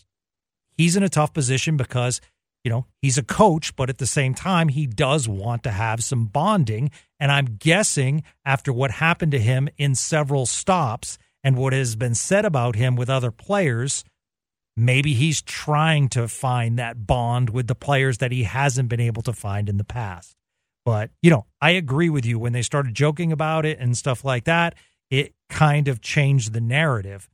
he's 0.78 0.96
in 0.96 1.04
a 1.04 1.10
tough 1.10 1.34
position 1.34 1.76
because, 1.76 2.22
you 2.68 2.70
know, 2.70 2.86
he's 3.02 3.18
a 3.18 3.24
coach, 3.24 3.74
but 3.78 3.90
at 3.90 3.98
the 3.98 4.06
same 4.06 4.34
time, 4.34 4.68
he 4.68 4.86
does 4.86 5.26
want 5.26 5.64
to 5.64 5.72
have 5.72 6.04
some 6.04 6.26
bonding. 6.26 6.92
And 7.18 7.32
I'm 7.32 7.56
guessing 7.58 8.24
after 8.44 8.74
what 8.74 8.92
happened 8.92 9.32
to 9.32 9.40
him 9.40 9.70
in 9.78 9.96
several 9.96 10.46
stops 10.46 11.18
and 11.46 11.56
what 11.56 11.72
has 11.72 11.96
been 11.96 12.14
said 12.14 12.44
about 12.44 12.76
him 12.76 12.98
with 12.98 13.10
other 13.10 13.32
players, 13.32 14.04
maybe 14.76 15.14
he's 15.14 15.42
trying 15.42 16.10
to 16.10 16.28
find 16.28 16.78
that 16.78 17.08
bond 17.08 17.52
with 17.52 17.68
the 17.68 17.74
players 17.74 18.18
that 18.18 18.34
he 18.34 18.44
hasn't 18.44 18.90
been 18.90 19.00
able 19.00 19.22
to 19.22 19.32
find 19.32 19.70
in 19.70 19.78
the 19.78 19.86
past. 19.86 20.36
But, 20.84 21.12
you 21.22 21.30
know, 21.30 21.46
I 21.62 21.70
agree 21.70 22.10
with 22.10 22.26
you 22.26 22.38
when 22.38 22.52
they 22.52 22.64
started 22.64 22.94
joking 22.94 23.32
about 23.32 23.66
it 23.66 23.80
and 23.80 23.98
stuff 23.98 24.26
like 24.26 24.44
that, 24.44 24.76
it 25.10 25.34
kind 25.48 25.88
of 25.88 26.02
changed 26.02 26.52
the 26.52 26.60
narrative. 26.60 27.30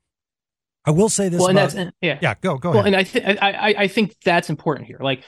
I 0.86 0.92
will 0.92 1.10
say 1.10 1.30
this. 1.30 1.40
Well, 1.40 1.50
about, 1.50 1.72
that's 1.72 1.92
yeah, 2.02 2.20
yeah. 2.22 2.34
Go 2.42 2.58
go. 2.58 2.72
Well, 2.72 2.80
ahead. 2.80 2.94
and 2.94 2.96
I, 2.96 3.04
th- 3.04 3.38
I 3.42 3.76
I 3.84 3.88
think 3.88 4.16
that's 4.24 4.50
important 4.50 4.88
here. 4.88 5.00
Like, 5.00 5.24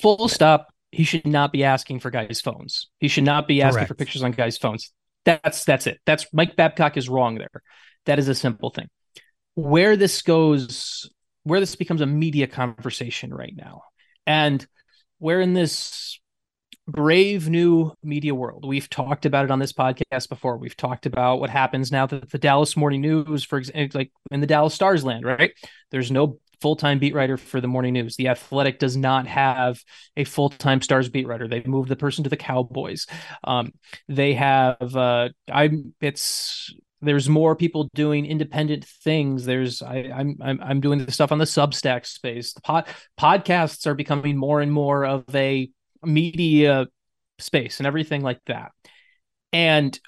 full 0.00 0.28
stop. 0.28 0.68
He 0.90 1.04
should 1.04 1.26
not 1.26 1.52
be 1.52 1.64
asking 1.64 2.00
for 2.00 2.10
guys' 2.10 2.40
phones. 2.40 2.88
He 3.00 3.08
should 3.08 3.24
not 3.24 3.48
be 3.48 3.62
asking 3.62 3.78
Correct. 3.78 3.88
for 3.88 3.94
pictures 3.94 4.22
on 4.22 4.32
guys' 4.32 4.58
phones. 4.58 4.92
That's 5.24 5.64
that's 5.64 5.86
it. 5.86 6.00
That's 6.06 6.26
Mike 6.32 6.56
Babcock 6.56 6.96
is 6.96 7.08
wrong 7.08 7.36
there. 7.36 7.62
That 8.06 8.18
is 8.18 8.28
a 8.28 8.34
simple 8.34 8.70
thing. 8.70 8.88
Where 9.54 9.96
this 9.96 10.22
goes, 10.22 11.10
where 11.44 11.60
this 11.60 11.76
becomes 11.76 12.00
a 12.00 12.06
media 12.06 12.46
conversation 12.46 13.32
right 13.32 13.54
now, 13.56 13.82
and 14.26 14.64
where 15.18 15.40
in 15.40 15.54
this 15.54 16.20
brave 16.86 17.48
new 17.48 17.92
media 18.02 18.34
world. 18.34 18.64
We've 18.66 18.88
talked 18.90 19.26
about 19.26 19.44
it 19.44 19.50
on 19.50 19.58
this 19.58 19.72
podcast 19.72 20.28
before. 20.28 20.58
We've 20.58 20.76
talked 20.76 21.06
about 21.06 21.40
what 21.40 21.50
happens 21.50 21.90
now 21.90 22.06
that 22.06 22.30
the 22.30 22.38
Dallas 22.38 22.76
Morning 22.76 23.00
News, 23.00 23.44
for 23.44 23.58
example, 23.58 24.00
like 24.00 24.12
in 24.30 24.40
the 24.40 24.46
Dallas 24.46 24.74
Stars 24.74 25.04
land, 25.04 25.24
right? 25.24 25.52
There's 25.90 26.10
no 26.10 26.38
full-time 26.60 26.98
beat 26.98 27.14
writer 27.14 27.36
for 27.36 27.60
the 27.60 27.68
morning 27.68 27.92
news. 27.92 28.16
The 28.16 28.28
Athletic 28.28 28.78
does 28.78 28.96
not 28.96 29.26
have 29.26 29.82
a 30.16 30.24
full-time 30.24 30.80
Stars 30.80 31.08
beat 31.08 31.26
writer. 31.26 31.48
They've 31.48 31.66
moved 31.66 31.88
the 31.88 31.96
person 31.96 32.24
to 32.24 32.30
the 32.30 32.36
Cowboys. 32.36 33.06
Um, 33.44 33.72
they 34.08 34.34
have 34.34 34.96
uh, 34.96 35.30
I'm 35.50 35.94
it's 36.00 36.74
there's 37.02 37.28
more 37.28 37.54
people 37.54 37.88
doing 37.94 38.24
independent 38.24 38.84
things. 38.84 39.44
There's 39.44 39.82
I, 39.82 39.96
am 39.96 40.36
I'm 40.40 40.60
I'm 40.62 40.80
doing 40.80 41.04
the 41.04 41.12
stuff 41.12 41.32
on 41.32 41.38
the 41.38 41.44
Substack 41.44 42.06
space. 42.06 42.54
The 42.54 42.62
pod, 42.62 42.86
podcasts 43.20 43.86
are 43.86 43.94
becoming 43.94 44.36
more 44.36 44.60
and 44.60 44.72
more 44.72 45.04
of 45.04 45.24
a 45.34 45.70
media 46.06 46.86
space 47.38 47.80
and 47.80 47.86
everything 47.86 48.22
like 48.22 48.40
that. 48.46 48.72
And 49.52 49.98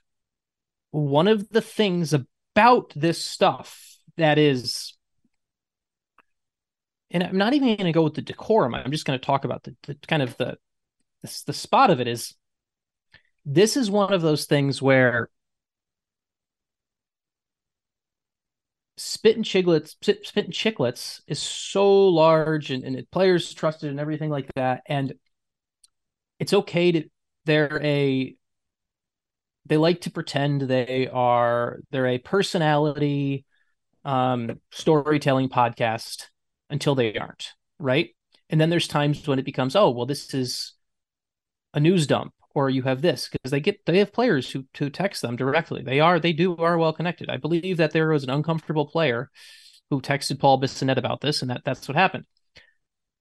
one 0.90 1.28
of 1.28 1.48
the 1.50 1.60
things 1.60 2.14
about 2.14 2.92
this 2.94 3.22
stuff 3.22 3.98
that 4.16 4.38
is 4.38 4.96
and 7.10 7.22
I'm 7.22 7.38
not 7.38 7.54
even 7.54 7.68
going 7.68 7.84
to 7.86 7.92
go 7.92 8.02
with 8.02 8.14
the 8.14 8.22
decorum. 8.22 8.74
I'm 8.74 8.90
just 8.90 9.04
going 9.04 9.18
to 9.18 9.24
talk 9.24 9.44
about 9.44 9.62
the, 9.62 9.76
the 9.84 9.94
kind 10.08 10.22
of 10.22 10.36
the, 10.38 10.58
the 11.22 11.42
the 11.46 11.52
spot 11.52 11.90
of 11.90 12.00
it 12.00 12.08
is 12.08 12.34
this 13.44 13.76
is 13.76 13.90
one 13.90 14.12
of 14.12 14.22
those 14.22 14.46
things 14.46 14.82
where 14.82 15.30
Spit 18.98 19.36
and 19.36 19.44
Chicklets, 19.44 19.90
Spit, 19.90 20.26
Spit 20.26 20.46
and 20.46 20.54
Chicklets 20.54 21.20
is 21.26 21.38
so 21.38 22.08
large 22.08 22.70
and, 22.70 22.82
and 22.82 23.10
players 23.10 23.52
trusted 23.52 23.90
and 23.90 24.00
everything 24.00 24.30
like 24.30 24.50
that. 24.54 24.82
And 24.86 25.14
it's 26.38 26.52
okay 26.52 26.92
to 26.92 27.04
they're 27.44 27.80
a 27.82 28.34
they 29.66 29.76
like 29.76 30.02
to 30.02 30.10
pretend 30.10 30.62
they 30.62 31.08
are 31.12 31.80
they're 31.90 32.06
a 32.06 32.18
personality 32.18 33.44
um 34.04 34.60
storytelling 34.70 35.48
podcast 35.48 36.24
until 36.70 36.94
they 36.94 37.16
aren't 37.16 37.52
right 37.78 38.10
and 38.50 38.60
then 38.60 38.70
there's 38.70 38.88
times 38.88 39.26
when 39.26 39.38
it 39.38 39.44
becomes 39.44 39.74
oh 39.76 39.90
well 39.90 40.06
this 40.06 40.32
is 40.34 40.74
a 41.74 41.80
news 41.80 42.06
dump 42.06 42.32
or 42.56 42.70
you 42.70 42.82
have 42.82 43.02
this 43.02 43.28
because 43.28 43.50
they 43.50 43.60
get 43.60 43.84
they 43.84 43.98
have 43.98 44.14
players 44.14 44.50
who 44.50 44.64
to 44.72 44.88
text 44.88 45.20
them 45.20 45.36
directly. 45.36 45.82
They 45.82 46.00
are 46.00 46.18
they 46.18 46.32
do 46.32 46.56
are 46.56 46.78
well 46.78 46.94
connected. 46.94 47.28
I 47.28 47.36
believe 47.36 47.76
that 47.76 47.92
there 47.92 48.08
was 48.08 48.24
an 48.24 48.30
uncomfortable 48.30 48.86
player 48.86 49.30
who 49.90 50.00
texted 50.00 50.40
Paul 50.40 50.58
Bissonnette 50.58 50.96
about 50.96 51.20
this, 51.20 51.42
and 51.42 51.50
that 51.50 51.60
that's 51.66 51.86
what 51.86 51.96
happened. 51.96 52.24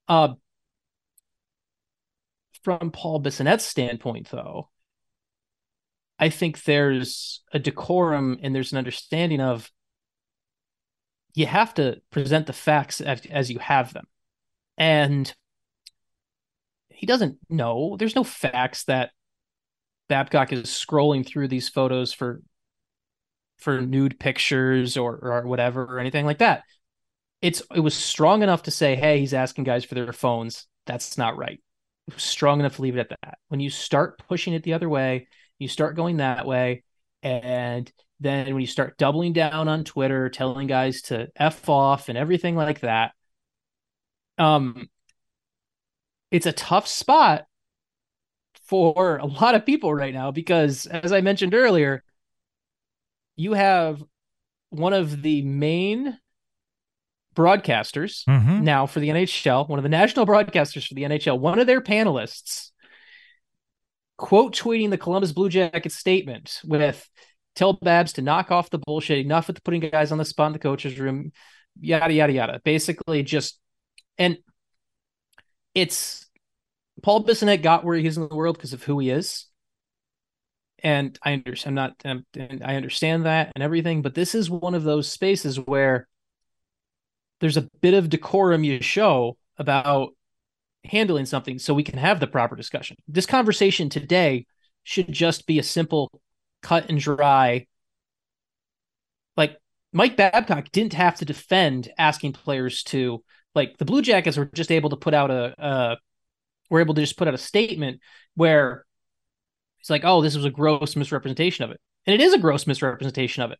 Uh, 0.08 0.30
from 2.66 2.90
Paul 2.90 3.22
Bissonnette's 3.22 3.64
standpoint, 3.64 4.30
though, 4.32 4.70
I 6.18 6.30
think 6.30 6.64
there's 6.64 7.44
a 7.54 7.60
decorum 7.60 8.40
and 8.42 8.56
there's 8.56 8.72
an 8.72 8.80
understanding 8.80 9.40
of 9.40 9.70
you 11.36 11.46
have 11.46 11.76
to 11.76 12.02
present 12.10 12.48
the 12.48 12.54
facts 12.54 13.02
as, 13.02 13.22
as 13.30 13.52
you 13.52 13.60
have 13.60 13.94
them. 13.94 14.06
And 14.80 15.32
he 16.90 17.06
doesn't 17.06 17.38
know. 17.50 17.98
There's 18.00 18.16
no 18.16 18.24
facts 18.24 18.86
that 18.86 19.12
Babcock 20.10 20.52
is 20.52 20.64
scrolling 20.64 21.24
through 21.24 21.50
these 21.50 21.70
photos 21.70 22.14
for 22.14 22.42
for 23.60 23.80
nude 23.80 24.20
pictures 24.20 24.98
or 24.98 25.20
or 25.22 25.46
whatever 25.46 25.84
or 25.84 26.00
anything 26.00 26.26
like 26.26 26.40
that. 26.40 26.64
It's 27.44 27.62
it 27.76 27.82
was 27.82 27.94
strong 27.94 28.42
enough 28.42 28.64
to 28.64 28.72
say, 28.72 28.96
hey, 28.96 29.20
he's 29.20 29.36
asking 29.36 29.66
guys 29.66 29.86
for 29.86 29.94
their 29.94 30.14
phones. 30.14 30.66
That's 30.88 31.16
not 31.16 31.38
right. 31.38 31.62
Strong 32.18 32.60
enough 32.60 32.76
to 32.76 32.82
leave 32.82 32.98
it 32.98 33.00
at 33.00 33.18
that. 33.22 33.38
When 33.48 33.60
you 33.60 33.70
start 33.70 34.22
pushing 34.28 34.54
it 34.54 34.64
the 34.64 34.74
other 34.74 34.88
way, 34.88 35.28
you 35.58 35.68
start 35.68 35.96
going 35.96 36.18
that 36.18 36.46
way, 36.46 36.84
and 37.24 37.92
then 38.20 38.46
when 38.48 38.62
you 38.62 38.68
start 38.68 38.98
doubling 38.98 39.34
down 39.34 39.68
on 39.68 39.84
Twitter, 39.84 40.30
telling 40.30 40.68
guys 40.68 41.02
to 41.04 41.28
f 41.36 41.68
off 41.68 42.08
and 42.10 42.18
everything 42.18 42.56
like 42.56 42.82
that, 42.82 43.14
um, 44.38 44.88
it's 46.32 46.46
a 46.46 46.52
tough 46.52 46.88
spot 46.88 47.46
for 48.68 49.18
a 49.18 49.26
lot 49.26 49.56
of 49.56 49.66
people 49.66 49.94
right 49.94 50.14
now 50.14 50.32
because, 50.32 50.86
as 50.86 51.12
I 51.12 51.22
mentioned 51.22 51.54
earlier, 51.54 52.04
you 53.36 53.54
have 53.54 54.04
one 54.70 54.94
of 54.94 55.22
the 55.22 55.42
main 55.42 56.18
broadcasters 57.36 58.24
mm-hmm. 58.26 58.64
now 58.64 58.86
for 58.86 59.00
the 59.00 59.10
NHL, 59.10 59.68
one 59.68 59.80
of 59.80 59.84
the 59.84 59.90
national 59.90 60.26
broadcasters 60.26 60.88
for 60.88 60.94
the 60.94 61.04
NHL, 61.04 61.40
one 61.40 61.60
of 61.60 61.68
their 61.68 61.82
panelists 61.82 62.72
quote 64.18 64.56
tweeting 64.56 64.90
the 64.90 64.98
Columbus 64.98 65.32
Blue 65.32 65.50
Jackets 65.50 65.96
statement 65.96 66.62
with 66.64 67.08
tell 67.56 67.74
Babs 67.74 68.14
to 68.14 68.22
knock 68.22 68.52
off 68.52 68.70
the 68.70 68.80
bullshit, 68.80 69.20
enough 69.20 69.48
with 69.48 69.64
putting 69.64 69.82
guys 69.82 70.12
on 70.12 70.18
the 70.18 70.26
spot 70.26 70.48
in 70.48 70.54
the 70.54 70.60
coach's 70.60 71.00
room, 71.00 71.32
yada 71.80 72.14
yada 72.14 72.34
yada. 72.34 72.62
Basically, 72.64 73.24
just 73.24 73.60
and 74.18 74.38
it's 75.74 76.26
Paul 77.02 77.26
Bissonnette 77.26 77.62
got 77.62 77.84
where 77.84 77.98
he 77.98 78.06
is 78.06 78.18
in 78.18 78.28
the 78.28 78.36
world 78.36 78.58
because 78.58 78.74
of 78.74 78.84
who 78.84 79.00
he 79.00 79.10
is. 79.10 79.48
And 80.80 81.18
I 81.24 81.34
understand, 81.34 81.80
I'm 81.80 81.88
not, 81.88 81.96
I'm, 82.06 82.26
and 82.36 82.64
I 82.64 82.76
understand 82.76 83.26
that 83.26 83.52
and 83.56 83.64
everything, 83.64 84.02
but 84.02 84.14
this 84.14 84.36
is 84.36 84.50
one 84.50 84.76
of 84.76 84.84
those 84.84 85.08
spaces 85.08 85.58
where 85.58 86.08
there's 87.40 87.58
a 87.58 87.70
bit 87.82 87.94
of 87.94 88.10
decorum 88.10 88.64
you 88.64 88.82
show 88.82 89.38
about 89.58 90.10
handling 90.84 91.26
something 91.26 91.60
so 91.60 91.74
we 91.74 91.84
can 91.84 91.98
have 91.98 92.20
the 92.20 92.28
proper 92.28 92.56
discussion. 92.56 92.96
This 93.08 93.26
conversation 93.26 93.90
today 93.90 94.46
should 94.84 95.12
just 95.12 95.48
be 95.48 95.60
a 95.60 95.64
simple 95.64 96.12
cut 96.62 96.90
and 96.90 97.00
dry. 97.00 97.66
Like 99.36 99.58
Mike 99.92 100.16
Babcock 100.18 100.72
didn't 100.72 100.94
have 100.94 101.16
to 101.18 101.26
defend 101.26 101.92
asking 101.98 102.34
players 102.34 102.84
to 102.84 103.24
like 103.54 103.78
the 103.78 103.86
Blue 103.86 104.02
Jackets 104.02 104.38
were 104.38 104.46
just 104.54 104.72
able 104.72 104.90
to 104.92 104.98
put 104.98 105.14
out 105.14 105.32
a 105.32 105.60
uh 105.60 105.96
were 106.70 106.82
able 106.82 106.94
to 106.96 107.02
just 107.02 107.18
put 107.18 107.28
out 107.28 107.34
a 107.34 107.40
statement 107.40 108.02
where 108.36 108.86
it's 109.80 109.90
like, 109.90 110.04
oh, 110.04 110.22
this 110.22 110.36
was 110.36 110.46
a 110.46 110.50
gross 110.50 110.96
misrepresentation 110.96 111.64
of 111.64 111.72
it. 111.72 111.80
And 112.08 112.14
it 112.14 112.22
is 112.22 112.34
a 112.34 112.40
gross 112.40 112.66
misrepresentation 112.66 113.44
of 113.44 113.52
it. 113.52 113.60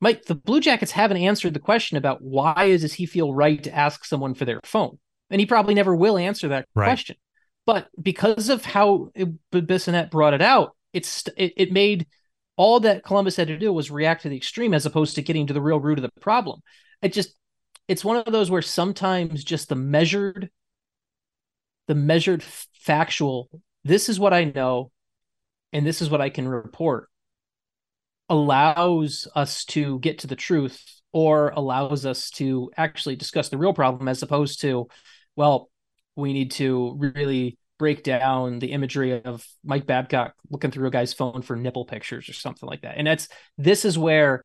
Mike, 0.00 0.24
the 0.24 0.34
Blue 0.34 0.60
Jackets 0.60 0.92
haven't 0.92 1.16
answered 1.16 1.54
the 1.54 1.60
question 1.60 1.96
about 1.96 2.22
why 2.22 2.76
does 2.78 2.92
he 2.92 3.06
feel 3.06 3.34
right 3.34 3.62
to 3.64 3.74
ask 3.74 4.04
someone 4.04 4.34
for 4.34 4.44
their 4.44 4.60
phone? 4.64 4.98
And 5.30 5.40
he 5.40 5.46
probably 5.46 5.74
never 5.74 5.94
will 5.94 6.16
answer 6.16 6.48
that 6.48 6.66
right. 6.74 6.86
question. 6.86 7.16
But 7.66 7.88
because 8.00 8.48
of 8.48 8.64
how 8.64 9.10
Bissonnette 9.52 10.10
brought 10.10 10.34
it 10.34 10.40
out, 10.40 10.74
it's 10.92 11.26
it, 11.36 11.52
it 11.56 11.72
made 11.72 12.06
all 12.56 12.80
that 12.80 13.04
Columbus 13.04 13.36
had 13.36 13.48
to 13.48 13.58
do 13.58 13.72
was 13.72 13.90
react 13.90 14.22
to 14.22 14.28
the 14.28 14.36
extreme 14.36 14.72
as 14.72 14.86
opposed 14.86 15.16
to 15.16 15.22
getting 15.22 15.46
to 15.48 15.52
the 15.52 15.60
real 15.60 15.78
root 15.80 15.98
of 15.98 16.02
the 16.02 16.20
problem. 16.20 16.60
It 17.02 17.12
just 17.12 17.34
it's 17.88 18.04
one 18.04 18.16
of 18.16 18.32
those 18.32 18.50
where 18.50 18.62
sometimes 18.62 19.44
just 19.44 19.68
the 19.68 19.74
measured 19.74 20.50
the 21.88 21.94
measured 21.94 22.42
factual 22.42 23.48
this 23.84 24.08
is 24.08 24.20
what 24.20 24.34
I 24.34 24.44
know 24.44 24.90
and 25.72 25.86
this 25.86 26.02
is 26.02 26.10
what 26.10 26.20
I 26.20 26.30
can 26.30 26.46
report 26.46 27.08
allows 28.28 29.26
us 29.34 29.64
to 29.64 29.98
get 30.00 30.20
to 30.20 30.26
the 30.26 30.36
truth 30.36 30.82
or 31.12 31.50
allows 31.50 32.04
us 32.04 32.30
to 32.30 32.70
actually 32.76 33.16
discuss 33.16 33.48
the 33.48 33.58
real 33.58 33.72
problem 33.72 34.08
as 34.08 34.22
opposed 34.22 34.60
to 34.60 34.86
well 35.36 35.70
we 36.16 36.32
need 36.32 36.50
to 36.50 36.96
really 36.98 37.56
break 37.78 38.02
down 38.02 38.58
the 38.58 38.72
imagery 38.72 39.22
of 39.22 39.46
Mike 39.64 39.86
Babcock 39.86 40.34
looking 40.50 40.70
through 40.70 40.88
a 40.88 40.90
guy's 40.90 41.12
phone 41.12 41.42
for 41.42 41.56
nipple 41.56 41.84
pictures 41.84 42.28
or 42.28 42.32
something 42.32 42.68
like 42.68 42.82
that. 42.82 42.98
And 42.98 43.06
that's 43.06 43.28
this 43.56 43.84
is 43.84 43.96
where 43.96 44.44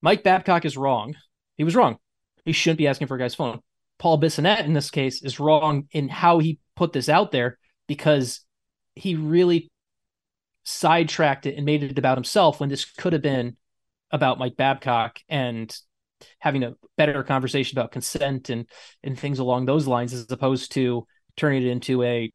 Mike 0.00 0.22
Babcock 0.22 0.64
is 0.64 0.76
wrong. 0.76 1.16
He 1.56 1.64
was 1.64 1.74
wrong. 1.74 1.98
He 2.44 2.52
shouldn't 2.52 2.78
be 2.78 2.86
asking 2.86 3.08
for 3.08 3.16
a 3.16 3.18
guy's 3.18 3.34
phone. 3.34 3.60
Paul 3.98 4.20
Bissonnette 4.20 4.64
in 4.64 4.72
this 4.72 4.90
case 4.90 5.22
is 5.22 5.40
wrong 5.40 5.88
in 5.90 6.08
how 6.08 6.38
he 6.38 6.60
put 6.76 6.92
this 6.92 7.08
out 7.08 7.32
there 7.32 7.58
because 7.88 8.40
he 8.94 9.16
really 9.16 9.70
sidetracked 10.64 11.46
it 11.46 11.56
and 11.56 11.66
made 11.66 11.82
it 11.82 11.98
about 11.98 12.16
himself 12.16 12.60
when 12.60 12.68
this 12.68 12.84
could 12.84 13.12
have 13.12 13.22
been 13.22 13.56
about 14.10 14.38
Mike 14.38 14.56
Babcock 14.56 15.18
and 15.28 15.74
having 16.38 16.62
a 16.62 16.74
better 16.96 17.22
conversation 17.22 17.78
about 17.78 17.90
consent 17.90 18.50
and 18.50 18.68
and 19.02 19.18
things 19.18 19.38
along 19.38 19.66
those 19.66 19.86
lines 19.86 20.12
as 20.12 20.30
opposed 20.30 20.72
to 20.72 21.06
turning 21.36 21.62
it 21.62 21.68
into 21.68 22.02
a 22.02 22.32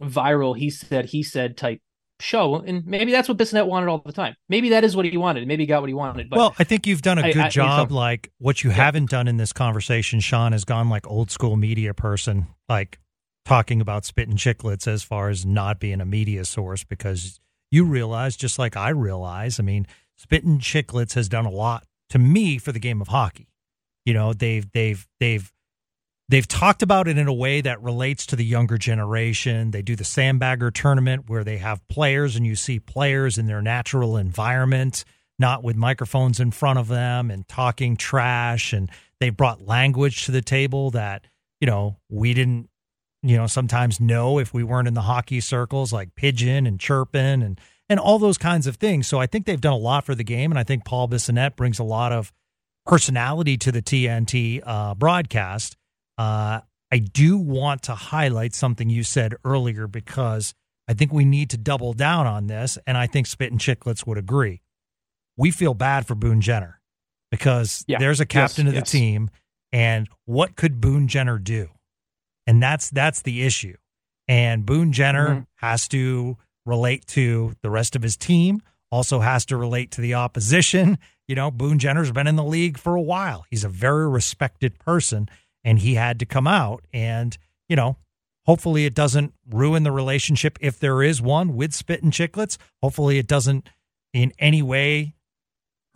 viral 0.00 0.56
he 0.56 0.70
said 0.70 1.06
he 1.06 1.22
said 1.22 1.56
type 1.56 1.80
show. 2.20 2.56
And 2.56 2.86
maybe 2.86 3.12
that's 3.12 3.28
what 3.28 3.36
Bissonnette 3.38 3.66
wanted 3.66 3.88
all 3.88 3.98
the 4.04 4.12
time. 4.12 4.34
Maybe 4.48 4.70
that 4.70 4.84
is 4.84 4.96
what 4.96 5.04
he 5.04 5.16
wanted. 5.16 5.46
Maybe 5.46 5.64
he 5.64 5.66
got 5.66 5.82
what 5.82 5.88
he 5.88 5.94
wanted 5.94 6.30
but 6.30 6.38
well 6.38 6.54
i 6.58 6.64
think 6.64 6.86
you've 6.86 7.02
done 7.02 7.18
a 7.18 7.32
good 7.32 7.36
I, 7.36 7.46
I, 7.46 7.48
job 7.48 7.92
like 7.92 8.30
what 8.38 8.62
you 8.64 8.70
yeah. 8.70 8.76
haven't 8.76 9.10
done 9.10 9.28
in 9.28 9.36
this 9.36 9.52
conversation 9.52 10.20
sean 10.20 10.52
has 10.52 10.64
gone 10.64 10.88
like 10.88 11.06
old 11.06 11.30
school 11.30 11.56
media 11.56 11.92
person 11.94 12.46
like 12.68 12.98
talking 13.44 13.80
about 13.80 14.04
spitting 14.04 14.36
chicklets 14.36 14.86
as 14.86 15.02
far 15.02 15.28
as 15.28 15.44
not 15.44 15.78
being 15.78 16.00
a 16.00 16.06
media 16.06 16.44
source 16.44 16.84
because 16.84 17.40
you 17.70 17.84
realize 17.84 18.36
just 18.36 18.58
like 18.58 18.76
i 18.76 18.88
realize 18.88 19.60
i 19.60 19.62
mean 19.62 19.86
spitting 20.16 20.58
chicklets 20.58 21.14
has 21.14 21.28
done 21.28 21.46
a 21.46 21.50
lot 21.50 21.86
to 22.08 22.18
me 22.18 22.58
for 22.58 22.72
the 22.72 22.78
game 22.78 23.00
of 23.00 23.08
hockey 23.08 23.48
you 24.04 24.14
know 24.14 24.32
they've 24.32 24.70
they've 24.72 25.06
they've 25.20 25.52
They've 26.28 26.48
talked 26.48 26.82
about 26.82 27.06
it 27.06 27.18
in 27.18 27.28
a 27.28 27.34
way 27.34 27.60
that 27.60 27.82
relates 27.82 28.24
to 28.26 28.36
the 28.36 28.44
younger 28.44 28.78
generation. 28.78 29.72
They 29.72 29.82
do 29.82 29.94
the 29.94 30.04
sandbagger 30.04 30.72
tournament 30.72 31.28
where 31.28 31.44
they 31.44 31.58
have 31.58 31.86
players 31.88 32.34
and 32.34 32.46
you 32.46 32.56
see 32.56 32.80
players 32.80 33.36
in 33.36 33.46
their 33.46 33.60
natural 33.60 34.16
environment, 34.16 35.04
not 35.38 35.62
with 35.62 35.76
microphones 35.76 36.40
in 36.40 36.50
front 36.50 36.78
of 36.78 36.88
them 36.88 37.30
and 37.30 37.46
talking 37.46 37.96
trash. 37.96 38.72
And 38.72 38.90
they 39.20 39.28
brought 39.28 39.66
language 39.66 40.24
to 40.24 40.32
the 40.32 40.40
table 40.40 40.90
that, 40.92 41.26
you 41.60 41.66
know, 41.66 41.98
we 42.08 42.32
didn't, 42.32 42.70
you 43.28 43.36
know, 43.36 43.46
sometimes 43.46 44.00
know 44.00 44.38
if 44.38 44.52
we 44.54 44.62
weren't 44.62 44.88
in 44.88 44.94
the 44.94 45.02
hockey 45.02 45.40
circles 45.40 45.92
like 45.92 46.14
pigeon 46.14 46.66
and 46.66 46.78
chirping 46.78 47.42
and, 47.42 47.60
and 47.88 47.98
all 47.98 48.18
those 48.18 48.38
kinds 48.38 48.66
of 48.66 48.76
things. 48.76 49.06
So 49.06 49.18
I 49.20 49.26
think 49.26 49.46
they've 49.46 49.60
done 49.60 49.72
a 49.72 49.76
lot 49.76 50.04
for 50.04 50.14
the 50.14 50.24
game. 50.24 50.52
And 50.52 50.58
I 50.58 50.64
think 50.64 50.84
Paul 50.84 51.08
Bissonnette 51.08 51.56
brings 51.56 51.78
a 51.78 51.84
lot 51.84 52.12
of 52.12 52.32
personality 52.86 53.56
to 53.58 53.72
the 53.72 53.82
TNT 53.82 54.62
uh, 54.64 54.94
broadcast 54.94 55.76
uh, 56.18 56.60
I 56.92 56.98
do 56.98 57.38
want 57.38 57.82
to 57.84 57.94
highlight 57.94 58.54
something 58.54 58.88
you 58.88 59.02
said 59.02 59.34
earlier 59.44 59.86
because 59.86 60.54
I 60.86 60.94
think 60.94 61.12
we 61.12 61.24
need 61.24 61.50
to 61.50 61.56
double 61.56 61.92
down 61.92 62.26
on 62.26 62.46
this, 62.46 62.78
and 62.86 62.96
I 62.96 63.06
think 63.06 63.26
Spit 63.26 63.50
and 63.50 63.60
Chicklets 63.60 64.06
would 64.06 64.18
agree. 64.18 64.60
We 65.36 65.50
feel 65.50 65.74
bad 65.74 66.06
for 66.06 66.14
Boone 66.14 66.40
Jenner 66.40 66.80
because 67.30 67.84
yeah. 67.88 67.98
there's 67.98 68.20
a 68.20 68.26
captain 68.26 68.66
yes, 68.66 68.70
of 68.70 68.74
the 68.74 68.80
yes. 68.80 68.90
team, 68.90 69.30
and 69.72 70.08
what 70.24 70.56
could 70.56 70.80
Boone 70.80 71.08
Jenner 71.08 71.38
do? 71.38 71.70
And 72.46 72.62
that's 72.62 72.90
that's 72.90 73.22
the 73.22 73.44
issue. 73.44 73.76
And 74.28 74.64
Boone 74.64 74.92
Jenner 74.92 75.28
mm-hmm. 75.28 75.42
has 75.56 75.88
to 75.88 76.36
relate 76.66 77.06
to 77.08 77.54
the 77.62 77.70
rest 77.70 77.94
of 77.94 78.02
his 78.02 78.16
team, 78.16 78.62
also 78.90 79.20
has 79.20 79.44
to 79.46 79.56
relate 79.56 79.90
to 79.92 80.00
the 80.00 80.14
opposition. 80.14 80.98
You 81.28 81.34
know, 81.34 81.50
Boone 81.50 81.78
Jenner's 81.78 82.12
been 82.12 82.26
in 82.26 82.36
the 82.36 82.44
league 82.44 82.78
for 82.78 82.96
a 82.96 83.02
while. 83.02 83.44
He's 83.50 83.64
a 83.64 83.68
very 83.68 84.08
respected 84.08 84.78
person 84.78 85.28
and 85.64 85.78
he 85.78 85.94
had 85.94 86.18
to 86.18 86.26
come 86.26 86.46
out 86.46 86.84
and 86.92 87.36
you 87.68 87.74
know 87.74 87.96
hopefully 88.46 88.84
it 88.84 88.94
doesn't 88.94 89.32
ruin 89.50 89.82
the 89.82 89.90
relationship 89.90 90.58
if 90.60 90.78
there 90.78 91.02
is 91.02 91.20
one 91.20 91.56
with 91.56 91.72
spit 91.72 92.02
and 92.02 92.12
chicklets 92.12 92.58
hopefully 92.82 93.18
it 93.18 93.26
doesn't 93.26 93.68
in 94.12 94.32
any 94.38 94.62
way 94.62 95.14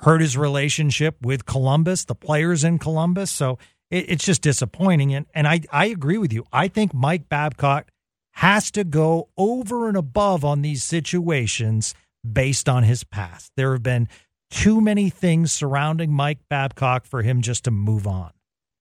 hurt 0.00 0.20
his 0.20 0.36
relationship 0.36 1.16
with 1.20 1.44
columbus 1.44 2.04
the 2.06 2.14
players 2.14 2.64
in 2.64 2.78
columbus 2.78 3.30
so 3.30 3.58
it, 3.90 4.10
it's 4.10 4.24
just 4.24 4.42
disappointing 4.42 5.14
and, 5.14 5.26
and 5.34 5.46
I, 5.46 5.60
I 5.72 5.86
agree 5.86 6.18
with 6.18 6.32
you 6.32 6.44
i 6.52 6.68
think 6.68 6.94
mike 6.94 7.28
babcock 7.28 7.90
has 8.38 8.70
to 8.70 8.84
go 8.84 9.28
over 9.36 9.88
and 9.88 9.96
above 9.96 10.44
on 10.44 10.62
these 10.62 10.84
situations 10.84 11.92
based 12.32 12.68
on 12.68 12.84
his 12.84 13.02
past. 13.02 13.50
There 13.56 13.72
have 13.72 13.82
been 13.82 14.08
too 14.48 14.80
many 14.80 15.10
things 15.10 15.50
surrounding 15.50 16.12
Mike 16.12 16.38
Babcock 16.48 17.04
for 17.04 17.22
him 17.22 17.42
just 17.42 17.64
to 17.64 17.72
move 17.72 18.06
on. 18.06 18.30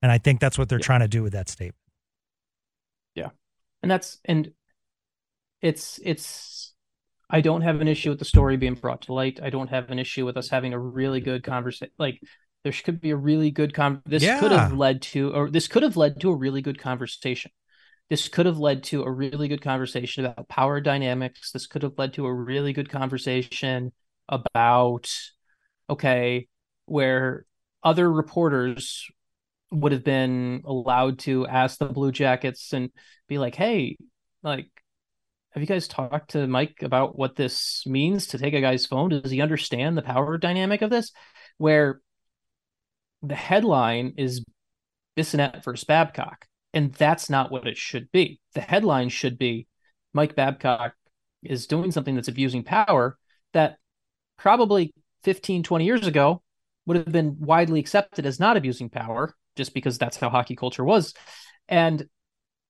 And 0.02 0.12
I 0.12 0.20
think 0.20 0.40
that's 0.40 0.60
what 0.60 0.70
they're 0.70 0.78
yeah. 0.78 0.86
trying 0.86 1.00
to 1.00 1.08
do 1.08 1.24
with 1.24 1.34
that 1.34 1.50
statement. 1.50 1.76
Yeah. 3.16 3.30
And 3.82 3.90
that's 3.90 4.20
and 4.26 4.52
it's 5.62 6.00
it's 6.04 6.76
I 7.28 7.42
don't 7.42 7.62
have 7.62 7.82
an 7.82 7.88
issue 7.88 8.12
with 8.12 8.20
the 8.20 8.26
story 8.26 8.58
being 8.58 8.76
brought 8.76 9.02
to 9.04 9.14
light. 9.14 9.40
I 9.42 9.50
don't 9.50 9.70
have 9.70 9.90
an 9.90 9.98
issue 9.98 10.24
with 10.24 10.38
us 10.38 10.50
having 10.50 10.74
a 10.74 10.80
really 10.80 11.20
good 11.20 11.44
conversation. 11.44 11.92
Like 11.98 12.22
there 12.64 12.74
could 12.84 13.00
be 13.00 13.12
a 13.12 13.16
really 13.16 13.52
good 13.52 13.74
con. 13.74 14.02
This 14.06 14.24
yeah. 14.24 14.40
could 14.40 14.52
have 14.52 14.74
led 14.74 15.02
to, 15.04 15.34
or 15.34 15.50
this 15.50 15.68
could 15.68 15.84
have 15.84 15.98
led 15.98 16.20
to 16.22 16.32
a 16.32 16.36
really 16.36 16.62
good 16.62 16.80
conversation. 16.80 17.52
This 18.10 18.28
could 18.28 18.46
have 18.46 18.58
led 18.58 18.84
to 18.86 19.04
a 19.04 19.12
really 19.12 19.48
good 19.48 19.62
conversation 19.62 20.26
about 20.26 20.48
power 20.48 20.80
dynamics. 20.80 21.52
This 21.52 21.68
could 21.68 21.84
have 21.84 21.98
led 21.98 22.14
to 22.14 22.26
a 22.26 22.34
really 22.34 22.74
good 22.74 22.90
conversation 22.90 23.92
about, 24.30 25.14
okay, 25.90 26.48
where 26.86 27.46
other 27.84 28.12
reporters 28.12 29.06
would 29.72 29.92
have 29.92 30.04
been 30.04 30.62
allowed 30.66 31.20
to 31.20 31.46
ask 31.48 31.78
the 31.78 31.86
Blue 31.86 32.12
Jackets 32.12 32.72
and 32.72 32.90
be 33.28 33.38
like, 33.38 33.56
hey, 33.56 33.98
like, 34.42 34.70
have 35.52 35.62
you 35.62 35.68
guys 35.68 35.88
talked 35.88 36.32
to 36.32 36.48
Mike 36.48 36.84
about 36.84 37.18
what 37.18 37.36
this 37.36 37.84
means 37.86 38.28
to 38.28 38.38
take 38.38 38.54
a 38.54 38.62
guy's 38.62 38.86
phone? 38.86 39.10
Does 39.10 39.32
he 39.32 39.42
understand 39.42 39.98
the 39.98 40.02
power 40.02 40.38
dynamic 40.38 40.82
of 40.82 40.90
this? 40.90 41.12
Where 41.58 42.00
the 43.22 43.36
headline 43.36 44.14
is 44.18 44.44
Bissonnette 45.18 45.64
versus 45.64 45.84
Babcock. 45.84 46.46
And 46.74 46.94
that's 46.94 47.30
not 47.30 47.52
what 47.52 47.68
it 47.68 47.78
should 47.78 48.12
be. 48.12 48.40
The 48.54 48.62
headline 48.62 49.10
should 49.10 49.38
be 49.38 49.68
Mike 50.14 50.36
Babcock 50.36 50.94
is 51.44 51.68
doing 51.68 51.92
something 51.92 52.16
that's 52.16 52.28
abusing 52.28 52.64
power 52.64 53.18
that 53.54 53.78
probably 54.38 54.94
15, 55.24 55.64
20 55.64 55.86
years 55.86 56.06
ago 56.06 56.42
would 56.86 56.98
have 56.98 57.12
been 57.12 57.38
widely 57.40 57.80
accepted 57.80 58.26
as 58.26 58.40
not 58.40 58.58
abusing 58.58 58.90
power, 58.90 59.34
just 59.56 59.74
because 59.74 59.98
that's 59.98 60.18
how 60.18 60.30
hockey 60.30 60.56
culture 60.56 60.84
was. 60.84 61.14
And 61.68 62.08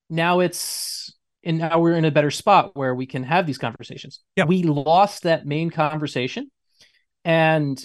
now 0.09 0.39
it's 0.39 1.13
and 1.43 1.59
now 1.59 1.79
we're 1.79 1.95
in 1.95 2.05
a 2.05 2.11
better 2.11 2.31
spot 2.31 2.75
where 2.75 2.95
we 2.95 3.05
can 3.05 3.23
have 3.23 3.45
these 3.45 3.57
conversations. 3.57 4.21
Yeah. 4.35 4.45
We 4.45 4.63
lost 4.63 5.23
that 5.23 5.45
main 5.45 5.69
conversation 5.69 6.51
and 7.23 7.81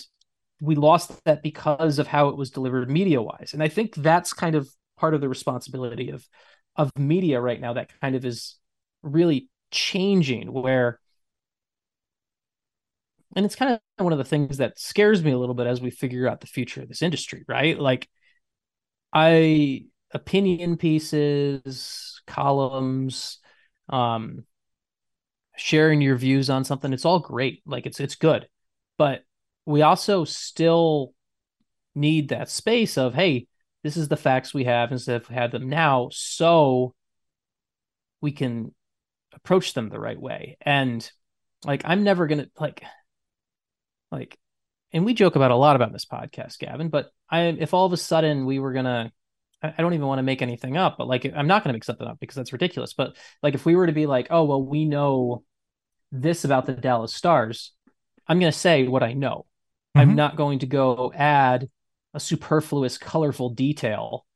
we 0.62 0.76
lost 0.76 1.12
that 1.26 1.42
because 1.42 1.98
of 2.00 2.06
how 2.08 2.30
it 2.30 2.38
was 2.38 2.50
delivered 2.52 2.90
media 2.90 3.20
wise. 3.20 3.52
And 3.54 3.62
I 3.62 3.68
think 3.68 3.96
that's 3.96 4.32
kind 4.32 4.56
of 4.56 4.70
part 4.98 5.14
of 5.14 5.20
the 5.22 5.28
responsibility 5.30 6.10
of 6.10 6.26
of 6.76 6.90
media 6.98 7.40
right 7.40 7.60
now 7.60 7.74
that 7.74 7.90
kind 8.00 8.16
of 8.16 8.24
is 8.24 8.56
really 9.02 9.50
changing 9.72 10.52
where 10.52 11.00
and 13.34 13.46
it's 13.46 13.54
kind 13.56 13.72
of 13.72 13.80
one 14.04 14.12
of 14.12 14.18
the 14.18 14.24
things 14.24 14.58
that 14.58 14.78
scares 14.78 15.22
me 15.22 15.30
a 15.32 15.38
little 15.38 15.54
bit 15.54 15.66
as 15.66 15.80
we 15.80 15.90
figure 15.90 16.28
out 16.28 16.40
the 16.40 16.46
future 16.46 16.82
of 16.82 16.88
this 16.88 17.02
industry, 17.02 17.44
right? 17.48 17.78
Like 17.78 18.08
I 19.12 19.86
opinion 20.12 20.76
pieces, 20.76 22.20
columns, 22.26 23.38
um 23.88 24.44
sharing 25.56 26.00
your 26.00 26.16
views 26.16 26.50
on 26.50 26.64
something, 26.64 26.92
it's 26.92 27.04
all 27.04 27.18
great. 27.20 27.62
Like 27.66 27.86
it's 27.86 28.00
it's 28.00 28.14
good. 28.14 28.48
But 28.98 29.22
we 29.66 29.82
also 29.82 30.24
still 30.24 31.12
need 31.94 32.30
that 32.30 32.48
space 32.48 32.96
of 32.96 33.14
hey 33.14 33.46
this 33.82 33.96
is 33.96 34.08
the 34.08 34.16
facts 34.16 34.54
we 34.54 34.64
have 34.64 34.92
instead 34.92 35.20
of 35.20 35.26
had 35.26 35.52
them 35.52 35.68
now 35.68 36.08
so 36.10 36.94
we 38.20 38.32
can 38.32 38.74
approach 39.34 39.74
them 39.74 39.88
the 39.88 40.00
right 40.00 40.20
way 40.20 40.56
and 40.62 41.10
like 41.64 41.82
i'm 41.84 42.02
never 42.02 42.26
gonna 42.26 42.46
like 42.58 42.82
like 44.10 44.38
and 44.92 45.04
we 45.04 45.14
joke 45.14 45.36
about 45.36 45.50
a 45.50 45.56
lot 45.56 45.76
about 45.76 45.92
this 45.92 46.06
podcast 46.06 46.58
gavin 46.58 46.88
but 46.88 47.10
i 47.30 47.42
if 47.42 47.74
all 47.74 47.86
of 47.86 47.92
a 47.92 47.98
sudden 47.98 48.46
we 48.46 48.58
were 48.58 48.72
gonna 48.72 49.12
I 49.62 49.74
don't 49.78 49.94
even 49.94 50.06
want 50.06 50.18
to 50.18 50.24
make 50.24 50.42
anything 50.42 50.76
up, 50.76 50.96
but 50.98 51.06
like 51.06 51.24
I'm 51.34 51.46
not 51.46 51.62
to 51.70 51.72
make 51.72 51.84
something 51.84 52.06
up 52.06 52.18
because 52.18 52.34
that's 52.34 52.52
ridiculous. 52.52 52.94
But 52.94 53.16
like 53.42 53.54
if 53.54 53.64
we 53.64 53.76
were 53.76 53.86
to 53.86 53.92
be 53.92 54.06
like, 54.06 54.26
oh 54.30 54.44
well, 54.44 54.62
we 54.62 54.84
know 54.84 55.44
this 56.10 56.44
about 56.44 56.66
the 56.66 56.72
Dallas 56.72 57.14
Stars, 57.14 57.72
I'm 58.26 58.40
to 58.50 58.58
say 58.58 58.88
what 58.88 59.02
I 59.02 59.12
know. 59.12 59.46
Mm-hmm. 59.96 60.00
I'm 60.00 60.14
not 60.14 60.36
going 60.36 60.60
to 60.60 60.66
go 60.66 61.12
add 61.14 61.68
a 62.14 62.20
superfluous, 62.20 62.98
colorful 62.98 63.50
detail 63.50 64.26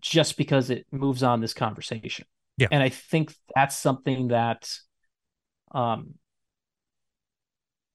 just 0.00 0.36
because 0.36 0.70
it 0.70 0.86
moves 0.90 1.22
on 1.22 1.40
this 1.40 1.54
conversation. 1.54 2.24
Yeah. 2.56 2.68
And 2.70 2.82
I 2.82 2.88
think 2.88 3.34
that's 3.54 3.76
something 3.76 4.28
that 4.28 4.70
um 5.72 6.14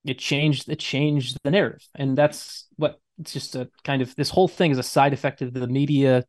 it 0.05 0.19
changed 0.19 0.69
it 0.69 0.79
changed 0.79 1.37
the 1.43 1.51
narrative. 1.51 1.87
And 1.95 2.17
that's 2.17 2.67
what 2.77 2.99
it's 3.19 3.33
just 3.33 3.55
a 3.55 3.69
kind 3.83 4.01
of 4.01 4.15
this 4.15 4.29
whole 4.29 4.47
thing 4.47 4.71
is 4.71 4.77
a 4.77 4.83
side 4.83 5.13
effect 5.13 5.41
of 5.41 5.53
the 5.53 5.67
media 5.67 6.25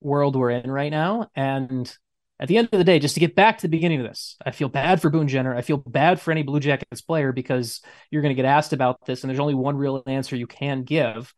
world 0.00 0.36
we're 0.36 0.50
in 0.50 0.70
right 0.70 0.90
now. 0.90 1.28
And 1.34 1.92
at 2.38 2.48
the 2.48 2.58
end 2.58 2.68
of 2.70 2.78
the 2.78 2.84
day, 2.84 2.98
just 2.98 3.14
to 3.14 3.20
get 3.20 3.34
back 3.34 3.58
to 3.58 3.62
the 3.62 3.70
beginning 3.70 4.00
of 4.00 4.06
this, 4.06 4.36
I 4.44 4.50
feel 4.50 4.68
bad 4.68 5.00
for 5.00 5.08
Boone 5.08 5.28
Jenner. 5.28 5.56
I 5.56 5.62
feel 5.62 5.78
bad 5.78 6.20
for 6.20 6.32
any 6.32 6.42
Blue 6.42 6.60
Jackets 6.60 7.00
player 7.00 7.32
because 7.32 7.80
you're 8.10 8.22
going 8.22 8.34
to 8.34 8.40
get 8.40 8.44
asked 8.44 8.74
about 8.74 9.06
this, 9.06 9.22
and 9.22 9.30
there's 9.30 9.40
only 9.40 9.54
one 9.54 9.76
real 9.76 10.02
answer 10.06 10.36
you 10.36 10.46
can 10.46 10.82
give. 10.82 11.32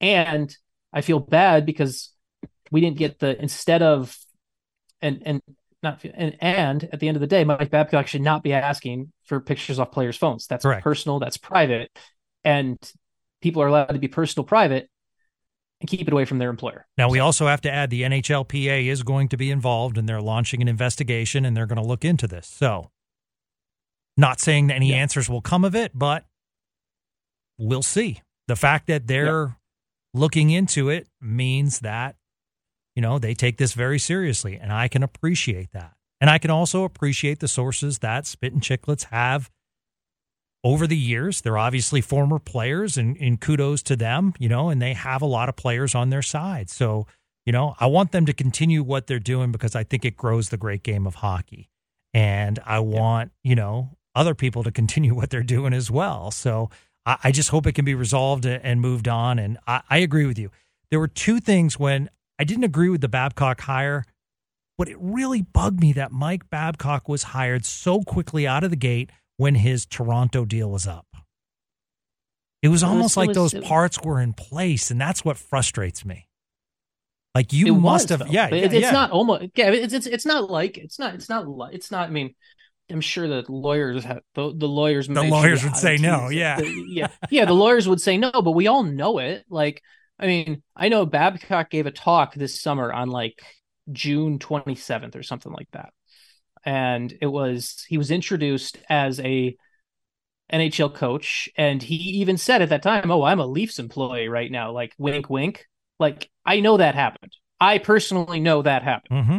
And 0.00 0.54
I 0.92 1.00
feel 1.00 1.18
bad 1.18 1.64
because 1.64 2.10
we 2.70 2.82
didn't 2.82 2.98
get 2.98 3.18
the 3.18 3.40
instead 3.40 3.82
of 3.82 4.16
and 5.00 5.22
and 5.24 5.42
not 5.82 6.04
and 6.04 6.36
and 6.40 6.88
at 6.92 7.00
the 7.00 7.08
end 7.08 7.16
of 7.16 7.22
the 7.22 7.26
day, 7.26 7.44
Mike 7.44 7.70
Babcock 7.70 8.06
should 8.06 8.22
not 8.22 8.42
be 8.42 8.52
asking 8.52 9.12
for 9.24 9.40
pictures 9.40 9.78
off 9.78 9.92
players' 9.92 10.16
phones. 10.16 10.46
That's 10.46 10.64
Correct. 10.64 10.82
personal. 10.82 11.20
That's 11.20 11.38
private, 11.38 11.90
and 12.44 12.78
people 13.40 13.62
are 13.62 13.68
allowed 13.68 13.86
to 13.86 13.98
be 13.98 14.08
personal, 14.08 14.44
private 14.44 14.90
and 15.84 15.98
keep 15.98 16.08
it 16.08 16.12
away 16.12 16.24
from 16.24 16.38
their 16.38 16.48
employer. 16.48 16.86
Now, 16.96 17.10
we 17.10 17.18
also 17.18 17.46
have 17.46 17.60
to 17.62 17.70
add 17.70 17.90
the 17.90 18.02
NHLPA 18.02 18.86
is 18.86 19.02
going 19.02 19.28
to 19.28 19.36
be 19.36 19.50
involved 19.50 19.98
and 19.98 20.08
they're 20.08 20.22
launching 20.22 20.62
an 20.62 20.68
investigation 20.68 21.44
and 21.44 21.54
they're 21.54 21.66
going 21.66 21.80
to 21.80 21.86
look 21.86 22.06
into 22.06 22.26
this. 22.26 22.46
So, 22.46 22.90
not 24.16 24.40
saying 24.40 24.68
that 24.68 24.74
any 24.74 24.90
yeah. 24.90 24.96
answers 24.96 25.28
will 25.28 25.42
come 25.42 25.62
of 25.62 25.74
it, 25.74 25.92
but 25.94 26.24
we'll 27.58 27.82
see. 27.82 28.22
The 28.48 28.56
fact 28.56 28.86
that 28.86 29.06
they're 29.06 29.46
yeah. 29.46 29.52
looking 30.14 30.50
into 30.50 30.88
it 30.88 31.06
means 31.20 31.80
that, 31.80 32.16
you 32.96 33.02
know, 33.02 33.18
they 33.18 33.34
take 33.34 33.58
this 33.58 33.74
very 33.74 33.98
seriously. 33.98 34.56
And 34.56 34.72
I 34.72 34.88
can 34.88 35.02
appreciate 35.02 35.72
that. 35.72 35.92
And 36.18 36.30
I 36.30 36.38
can 36.38 36.50
also 36.50 36.84
appreciate 36.84 37.40
the 37.40 37.48
sources 37.48 37.98
that 37.98 38.26
Spit 38.26 38.54
and 38.54 38.62
Chiclets 38.62 39.04
have 39.10 39.50
over 40.64 40.86
the 40.86 40.96
years. 40.96 41.42
They're 41.42 41.58
obviously 41.58 42.00
former 42.00 42.38
players, 42.38 42.96
and, 42.96 43.16
and 43.18 43.40
kudos 43.40 43.82
to 43.84 43.96
them, 43.96 44.32
you 44.38 44.48
know, 44.48 44.70
and 44.70 44.80
they 44.82 44.94
have 44.94 45.22
a 45.22 45.26
lot 45.26 45.48
of 45.48 45.54
players 45.54 45.94
on 45.94 46.08
their 46.10 46.22
side. 46.22 46.70
So, 46.70 47.06
you 47.44 47.52
know, 47.52 47.76
I 47.78 47.86
want 47.86 48.10
them 48.10 48.24
to 48.26 48.32
continue 48.32 48.82
what 48.82 49.06
they're 49.06 49.18
doing 49.18 49.52
because 49.52 49.76
I 49.76 49.84
think 49.84 50.04
it 50.04 50.16
grows 50.16 50.48
the 50.48 50.56
great 50.56 50.82
game 50.82 51.06
of 51.06 51.16
hockey. 51.16 51.68
And 52.14 52.58
I 52.64 52.78
want, 52.80 53.32
you 53.42 53.54
know, 53.54 53.90
other 54.14 54.34
people 54.34 54.64
to 54.64 54.72
continue 54.72 55.14
what 55.14 55.30
they're 55.30 55.42
doing 55.42 55.74
as 55.74 55.90
well. 55.90 56.30
So 56.30 56.70
I, 57.04 57.18
I 57.24 57.32
just 57.32 57.50
hope 57.50 57.66
it 57.66 57.74
can 57.74 57.84
be 57.84 57.94
resolved 57.94 58.46
and 58.46 58.80
moved 58.80 59.06
on. 59.06 59.38
And 59.38 59.58
I, 59.66 59.82
I 59.90 59.98
agree 59.98 60.26
with 60.26 60.38
you. 60.38 60.50
There 60.90 60.98
were 60.98 61.08
two 61.08 61.40
things 61.40 61.78
when 61.78 62.08
I 62.38 62.44
didn't 62.44 62.64
agree 62.64 62.88
with 62.88 63.02
the 63.02 63.08
Babcock 63.08 63.60
hire, 63.60 64.04
but 64.78 64.88
it 64.88 64.96
really 64.98 65.42
bugged 65.42 65.80
me 65.80 65.92
that 65.92 66.10
Mike 66.10 66.48
Babcock 66.50 67.08
was 67.08 67.24
hired 67.24 67.64
so 67.64 68.00
quickly 68.00 68.46
out 68.46 68.64
of 68.64 68.70
the 68.70 68.76
gate 68.76 69.10
when 69.36 69.54
his 69.54 69.86
Toronto 69.86 70.44
deal 70.44 70.70
was 70.70 70.86
up. 70.86 71.06
It 72.62 72.68
was 72.68 72.82
almost 72.82 73.16
it 73.16 73.20
was, 73.20 73.28
like 73.28 73.28
was, 73.36 73.52
those 73.52 73.64
parts 73.64 74.00
were 74.02 74.20
in 74.20 74.32
place, 74.32 74.90
and 74.90 75.00
that's 75.00 75.24
what 75.24 75.36
frustrates 75.36 76.04
me. 76.04 76.28
Like 77.34 77.52
you 77.52 77.74
must 77.74 78.10
was, 78.10 78.20
have, 78.20 78.32
yeah, 78.32 78.48
yeah, 78.48 78.64
It's 78.64 78.74
yeah. 78.74 78.90
not 78.90 79.10
almost, 79.10 79.46
yeah. 79.56 79.70
It's, 79.70 79.92
it's 79.92 80.06
it's 80.06 80.24
not 80.24 80.50
like 80.50 80.78
it's 80.78 80.98
not 80.98 81.14
it's 81.14 81.28
not 81.28 81.46
it's 81.72 81.90
not. 81.90 82.08
I 82.08 82.12
mean, 82.12 82.34
I'm 82.90 83.00
sure 83.00 83.28
that 83.28 83.50
lawyers 83.50 84.04
have 84.04 84.20
the, 84.34 84.54
the 84.56 84.68
lawyers. 84.68 85.08
The 85.08 85.22
lawyers 85.24 85.64
would 85.64 85.76
say 85.76 85.96
no. 85.96 86.28
Yeah, 86.28 86.60
the, 86.60 86.84
yeah, 86.88 87.08
yeah. 87.30 87.44
The 87.44 87.54
lawyers 87.54 87.88
would 87.88 88.00
say 88.00 88.18
no, 88.18 88.30
but 88.30 88.52
we 88.52 88.66
all 88.66 88.82
know 88.82 89.18
it. 89.18 89.44
Like, 89.48 89.82
I 90.18 90.26
mean, 90.26 90.62
I 90.76 90.88
know 90.88 91.06
Babcock 91.06 91.70
gave 91.70 91.86
a 91.86 91.90
talk 91.90 92.34
this 92.34 92.60
summer 92.60 92.92
on 92.92 93.10
like 93.10 93.42
June 93.90 94.38
27th 94.38 95.16
or 95.16 95.22
something 95.22 95.52
like 95.52 95.68
that 95.72 95.92
and 96.64 97.16
it 97.20 97.26
was 97.26 97.84
he 97.88 97.98
was 97.98 98.10
introduced 98.10 98.78
as 98.88 99.20
a 99.20 99.56
NHL 100.52 100.94
coach, 100.94 101.48
and 101.56 101.82
he 101.82 101.94
even 101.94 102.36
said 102.36 102.62
at 102.62 102.68
that 102.68 102.82
time, 102.82 103.10
"Oh, 103.10 103.22
I'm 103.22 103.40
a 103.40 103.46
Leafs 103.46 103.78
employee 103.78 104.28
right 104.28 104.50
now." 104.50 104.72
Like 104.72 104.94
wink, 104.98 105.30
wink. 105.30 105.66
Like 105.98 106.30
I 106.44 106.60
know 106.60 106.76
that 106.76 106.94
happened. 106.94 107.32
I 107.60 107.78
personally 107.78 108.40
know 108.40 108.62
that 108.62 108.82
happened. 108.82 109.24
Mm-hmm. 109.24 109.38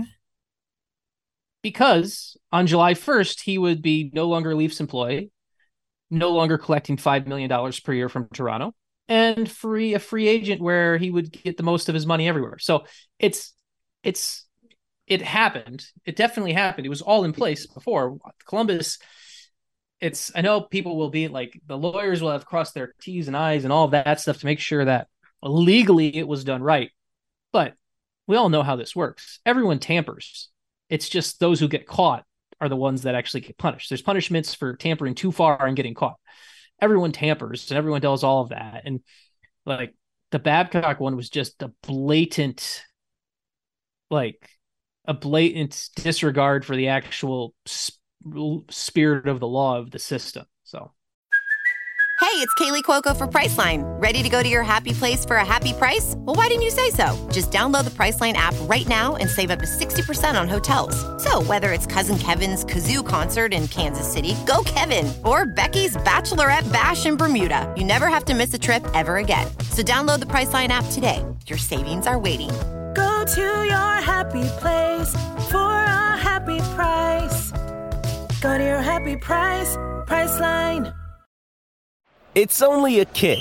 Because 1.62 2.38
on 2.52 2.68
July 2.68 2.94
1st, 2.94 3.42
he 3.42 3.58
would 3.58 3.82
be 3.82 4.12
no 4.14 4.28
longer 4.28 4.52
a 4.52 4.56
Leafs 4.56 4.80
employee, 4.80 5.32
no 6.12 6.30
longer 6.30 6.58
collecting 6.58 6.98
$5 6.98 7.28
million 7.28 7.50
per 7.84 7.94
year 7.94 8.08
from 8.08 8.30
Toronto, 8.34 8.74
and 9.08 9.50
free 9.50 9.94
a 9.94 10.00
free 10.00 10.28
agent 10.28 10.62
where 10.62 10.98
he 10.98 11.12
would 11.12 11.32
get 11.32 11.58
the 11.58 11.64
most 11.64 11.90
of 11.90 11.96
his 11.96 12.06
money 12.06 12.28
everywhere. 12.28 12.58
So 12.60 12.86
it's 13.20 13.54
it's 14.04 14.46
it 15.08 15.22
happened. 15.22 15.86
It 16.06 16.16
definitely 16.16 16.54
happened. 16.54 16.86
It 16.86 16.90
was 16.90 17.02
all 17.02 17.24
in 17.24 17.34
place 17.34 17.68
before 17.68 18.18
Columbus. 18.48 18.98
It's 20.02 20.32
I 20.36 20.42
know 20.42 20.62
people 20.62 20.98
will 20.98 21.10
be 21.10 21.28
like 21.28 21.60
the 21.68 21.78
lawyers 21.78 22.22
will 22.22 22.32
have 22.32 22.46
crossed 22.46 22.74
their 22.74 22.94
T's 23.02 23.28
and 23.28 23.38
I's 23.38 23.64
and 23.64 23.74
all 23.74 23.88
that 23.90 24.20
stuff 24.20 24.40
to 24.40 24.46
make 24.46 24.60
sure 24.60 24.84
that 24.86 25.08
legally 25.42 26.16
it 26.16 26.28
was 26.28 26.44
done 26.44 26.62
right. 26.62 26.92
But 27.54 27.76
we 28.28 28.36
all 28.36 28.50
know 28.50 28.64
how 28.64 28.76
this 28.76 28.96
works. 28.96 29.40
Everyone 29.46 29.80
tampers. 29.80 30.50
It's 30.90 31.10
just 31.10 31.40
those 31.40 31.60
who 31.60 31.68
get 31.68 31.88
caught 31.88 32.26
are 32.60 32.70
the 32.70 32.76
ones 32.76 33.04
that 33.04 33.16
actually 33.16 33.42
get 33.42 33.58
punished. 33.58 33.90
There's 33.90 34.02
punishments 34.02 34.54
for 34.54 34.76
tampering 34.76 35.16
too 35.16 35.32
far 35.32 35.66
and 35.66 35.76
getting 35.76 35.94
caught. 35.94 36.18
Everyone 36.82 37.12
tampers 37.12 37.70
and 37.70 37.78
everyone 37.78 38.02
does 38.02 38.24
all 38.24 38.42
of 38.42 38.50
that. 38.50 38.84
And 38.86 39.02
like 39.66 39.94
the 40.32 40.40
Babcock 40.40 41.00
one 41.00 41.16
was 41.16 41.30
just 41.30 41.62
a 41.62 41.72
blatant, 41.84 42.84
like 44.10 44.50
a 45.08 45.14
blatant 45.14 45.90
disregard 45.96 46.66
for 46.66 46.76
the 46.76 46.88
actual 46.88 47.54
sp- 47.66 47.98
spirit 48.70 49.28
of 49.28 49.40
the 49.40 49.48
law 49.48 49.78
of 49.78 49.92
the 49.92 50.00
system. 50.00 50.46
So 50.64 50.92
Hey, 52.22 52.42
it's 52.42 52.54
Kaley 52.56 52.82
Cuoco 52.82 53.16
for 53.16 53.28
Priceline. 53.28 53.84
Ready 54.02 54.24
to 54.24 54.30
go 54.30 54.42
to 54.42 54.48
your 54.50 54.64
happy 54.64 54.94
place 54.94 55.24
for 55.24 55.36
a 55.36 55.46
happy 55.46 55.74
price? 55.74 56.16
Well, 56.18 56.36
why 56.36 56.48
didn't 56.48 56.64
you 56.64 56.70
say 56.70 56.90
so? 56.90 57.16
Just 57.32 57.52
download 57.52 57.84
the 57.84 57.92
Priceline 57.92 58.34
app 58.34 58.56
right 58.62 58.88
now 58.88 59.16
and 59.16 59.30
save 59.30 59.52
up 59.52 59.60
to 59.60 59.66
60% 59.66 60.40
on 60.40 60.50
hotels. 60.50 60.96
So, 61.24 61.42
whether 61.44 61.72
it's 61.72 61.86
Cousin 61.86 62.18
Kevin's 62.18 62.66
Kazoo 62.66 63.06
concert 63.06 63.54
in 63.54 63.68
Kansas 63.68 64.12
City, 64.12 64.36
go 64.46 64.64
Kevin, 64.66 65.14
or 65.24 65.46
Becky's 65.46 65.96
Bachelorette 65.98 66.70
Bash 66.74 67.06
in 67.06 67.16
Bermuda, 67.16 67.74
you 67.78 67.84
never 67.84 68.08
have 68.08 68.26
to 68.26 68.34
miss 68.34 68.54
a 68.54 68.60
trip 68.60 68.84
ever 68.94 69.18
again. 69.18 69.48
So, 69.72 69.84
download 69.84 70.20
the 70.20 70.26
Priceline 70.26 70.70
app 70.70 70.86
today. 70.92 71.24
Your 71.48 71.58
savings 71.58 72.08
are 72.08 72.18
waiting. 72.18 72.50
To 73.34 73.42
your 73.42 74.02
happy 74.06 74.44
place 74.60 75.12
for 75.50 75.58
a 75.58 76.16
happy 76.16 76.60
price. 76.76 77.52
Go 78.40 78.56
to 78.56 78.64
your 78.64 78.82
happy 78.82 79.18
price, 79.18 79.76
Priceline. 80.06 80.94
It's 82.36 82.62
only 82.62 83.00
a 83.00 83.06
kick, 83.06 83.40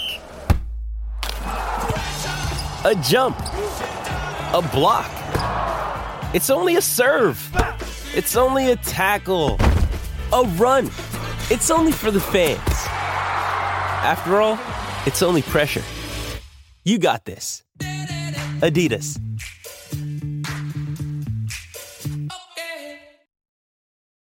a 2.82 2.94
jump, 3.02 3.38
a 4.54 4.66
block. 4.72 5.10
It's 6.34 6.48
only 6.48 6.76
a 6.76 6.82
serve. 6.82 7.38
It's 8.14 8.36
only 8.36 8.70
a 8.70 8.76
tackle, 8.76 9.58
a 10.32 10.44
run. 10.56 10.86
It's 11.50 11.70
only 11.70 11.92
for 11.92 12.10
the 12.10 12.20
fans. 12.20 12.58
After 14.02 14.40
all, 14.40 14.58
it's 15.04 15.22
only 15.22 15.42
pressure. 15.42 15.84
You 16.84 16.98
got 16.98 17.26
this. 17.26 17.64
Adidas. 18.60 19.23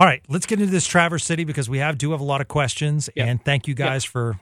All 0.00 0.06
right, 0.08 0.22
let's 0.28 0.46
get 0.46 0.60
into 0.60 0.72
this 0.72 0.86
Traverse 0.86 1.24
City 1.24 1.44
because 1.44 1.70
we 1.70 1.78
have 1.78 1.98
do 1.98 2.10
have 2.10 2.20
a 2.20 2.24
lot 2.24 2.40
of 2.40 2.48
questions, 2.48 3.08
yep. 3.14 3.28
and 3.28 3.44
thank 3.44 3.68
you 3.68 3.74
guys 3.74 4.04
yep. 4.04 4.10
for, 4.10 4.40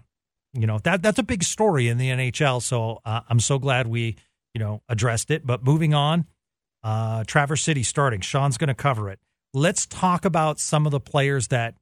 you 0.54 0.66
know, 0.66 0.78
that 0.84 1.02
that's 1.02 1.18
a 1.18 1.22
big 1.22 1.44
story 1.44 1.88
in 1.88 1.98
the 1.98 2.08
NHL. 2.08 2.62
So 2.62 3.00
uh, 3.04 3.20
I'm 3.28 3.38
so 3.38 3.58
glad 3.58 3.86
we, 3.86 4.16
you 4.54 4.58
know, 4.58 4.80
addressed 4.88 5.30
it. 5.30 5.46
But 5.46 5.62
moving 5.62 5.92
on, 5.92 6.26
uh, 6.82 7.24
Traverse 7.24 7.62
City 7.62 7.82
starting. 7.82 8.20
Sean's 8.20 8.56
going 8.56 8.68
to 8.68 8.74
cover 8.74 9.10
it. 9.10 9.20
Let's 9.52 9.86
talk 9.86 10.24
about 10.24 10.58
some 10.58 10.86
of 10.86 10.92
the 10.92 11.00
players 11.00 11.48
that 11.48 11.74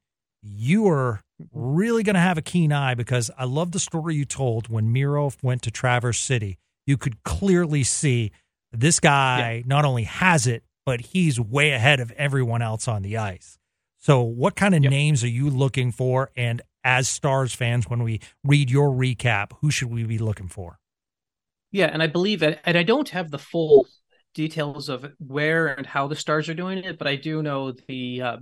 you 0.43 0.89
are 0.89 1.21
really 1.53 2.03
going 2.03 2.15
to 2.15 2.21
have 2.21 2.39
a 2.39 2.43
keen 2.43 2.73
eye 2.73 2.95
because 2.95 3.31
I 3.39 3.45
love 3.45 3.71
the 3.71 3.79
story 3.79 4.17
you 4.17 4.25
told 4.25 4.69
when 4.69 4.93
Miro 4.93 5.31
went 5.43 5.63
to 5.63 5.71
Traverse 5.71 6.19
City. 6.19 6.59
You 6.87 6.97
could 6.97 7.23
clearly 7.23 7.85
see 7.85 8.33
this 8.73 8.99
guy 8.99 9.59
yeah. 9.59 9.63
not 9.67 9.85
only 9.85 10.05
has 10.05 10.49
it, 10.49 10.65
but 10.85 11.01
he's 11.01 11.39
way 11.39 11.71
ahead 11.71 12.01
of 12.01 12.11
everyone 12.13 12.63
else 12.63 12.89
on 12.89 13.03
the 13.03 13.17
ice. 13.17 13.59
So, 14.01 14.23
what 14.23 14.57
kind 14.57 14.75
of 14.75 14.83
yep. 14.83 14.91
names 14.91 15.23
are 15.23 15.29
you 15.29 15.51
looking 15.51 15.93
for? 15.93 16.31
And 16.35 16.63
as 16.83 17.07
Stars 17.07 17.55
fans, 17.55 17.89
when 17.89 18.03
we 18.03 18.21
read 18.43 18.71
your 18.71 18.91
recap, 18.91 19.53
who 19.61 19.71
should 19.71 19.91
we 19.91 20.05
be 20.05 20.17
looking 20.17 20.49
for? 20.49 20.79
Yeah, 21.71 21.87
and 21.87 22.03
I 22.03 22.07
believe 22.07 22.41
that, 22.41 22.61
and 22.65 22.79
I 22.79 22.83
don't 22.83 23.09
have 23.11 23.31
the 23.31 23.39
full 23.39 23.87
details 24.35 24.89
of 24.89 25.05
where 25.19 25.69
and 25.69 25.87
how 25.87 26.09
the 26.09 26.17
Stars 26.17 26.49
are 26.49 26.55
doing 26.55 26.79
it, 26.79 26.99
but 26.99 27.07
I 27.07 27.17
do 27.17 27.43
know 27.43 27.73
the 27.89 28.23
uh, 28.23 28.37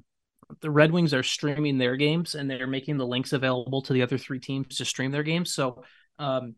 the 0.60 0.70
Red 0.70 0.92
Wings 0.92 1.12
are 1.12 1.24
streaming 1.24 1.76
their 1.76 1.96
games 1.96 2.36
and 2.36 2.48
they're 2.48 2.68
making 2.68 2.96
the 2.96 3.06
links 3.06 3.32
available 3.32 3.82
to 3.82 3.92
the 3.92 4.02
other 4.02 4.16
three 4.16 4.38
teams 4.38 4.76
to 4.76 4.84
stream 4.84 5.10
their 5.10 5.24
games. 5.24 5.52
So, 5.52 5.82
um, 6.20 6.54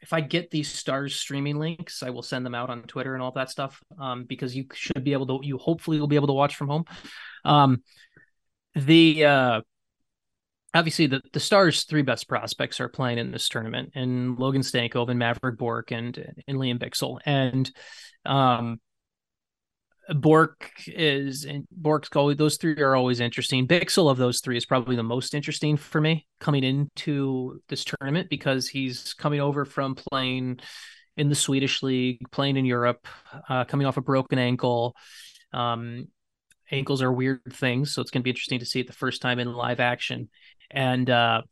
if 0.00 0.12
I 0.12 0.20
get 0.20 0.50
these 0.50 0.70
Stars 0.70 1.16
streaming 1.16 1.58
links, 1.58 2.02
I 2.02 2.10
will 2.10 2.22
send 2.22 2.46
them 2.46 2.54
out 2.54 2.70
on 2.70 2.82
Twitter 2.82 3.14
and 3.14 3.22
all 3.22 3.32
that 3.32 3.50
stuff 3.50 3.82
um, 3.98 4.24
because 4.24 4.56
you 4.56 4.66
should 4.72 5.04
be 5.04 5.12
able 5.12 5.26
to, 5.26 5.46
you 5.46 5.58
hopefully 5.58 6.00
will 6.00 6.06
be 6.06 6.16
able 6.16 6.28
to 6.28 6.32
watch 6.32 6.56
from 6.56 6.68
home. 6.68 6.84
Um, 7.44 7.82
the 8.78 9.24
uh 9.24 9.60
obviously 10.74 11.06
the 11.06 11.20
the 11.32 11.40
Stars' 11.40 11.84
three 11.84 12.02
best 12.02 12.28
prospects 12.28 12.80
are 12.80 12.88
playing 12.88 13.18
in 13.18 13.30
this 13.30 13.48
tournament, 13.48 13.92
and 13.94 14.38
Logan 14.38 14.62
Stankoven, 14.62 15.16
Mavrik 15.16 15.58
Bourque, 15.58 15.90
and 15.92 16.16
and 16.46 16.58
Lian 16.58 16.78
Bichsel. 16.78 17.18
and 17.24 17.70
um. 18.24 18.78
Bourque 20.10 20.70
is 20.86 21.44
and 21.44 21.66
Bourque's 21.70 22.08
goal. 22.08 22.34
Those 22.34 22.56
three 22.56 22.80
are 22.80 22.96
always 22.96 23.20
interesting. 23.20 23.68
Bixel 23.68 24.10
of 24.10 24.16
those 24.16 24.40
three 24.40 24.56
is 24.56 24.64
probably 24.64 24.96
the 24.96 25.02
most 25.02 25.34
interesting 25.34 25.76
for 25.76 26.00
me 26.00 26.26
coming 26.40 26.64
into 26.64 27.60
this 27.68 27.84
tournament 27.84 28.30
because 28.30 28.68
he's 28.68 29.12
coming 29.12 29.40
over 29.40 29.66
from 29.66 29.94
playing 29.94 30.60
in 31.18 31.28
the 31.28 31.34
Swedish 31.34 31.82
league, 31.82 32.20
playing 32.30 32.56
in 32.56 32.64
Europe, 32.64 33.06
uh, 33.50 33.64
coming 33.64 33.86
off 33.86 33.98
a 33.98 34.00
broken 34.00 34.38
ankle. 34.38 34.96
Um, 35.52 36.06
ankles 36.70 37.02
are 37.02 37.12
weird 37.12 37.40
things, 37.52 37.92
so 37.92 38.02
it's 38.02 38.10
going 38.10 38.22
to 38.22 38.24
be 38.24 38.30
interesting 38.30 38.58
to 38.58 38.66
see 38.66 38.80
it 38.80 38.86
the 38.86 38.92
first 38.92 39.22
time 39.22 39.38
in 39.38 39.52
live 39.52 39.80
action. 39.80 40.28
And 40.70 41.08
uh, 41.08 41.42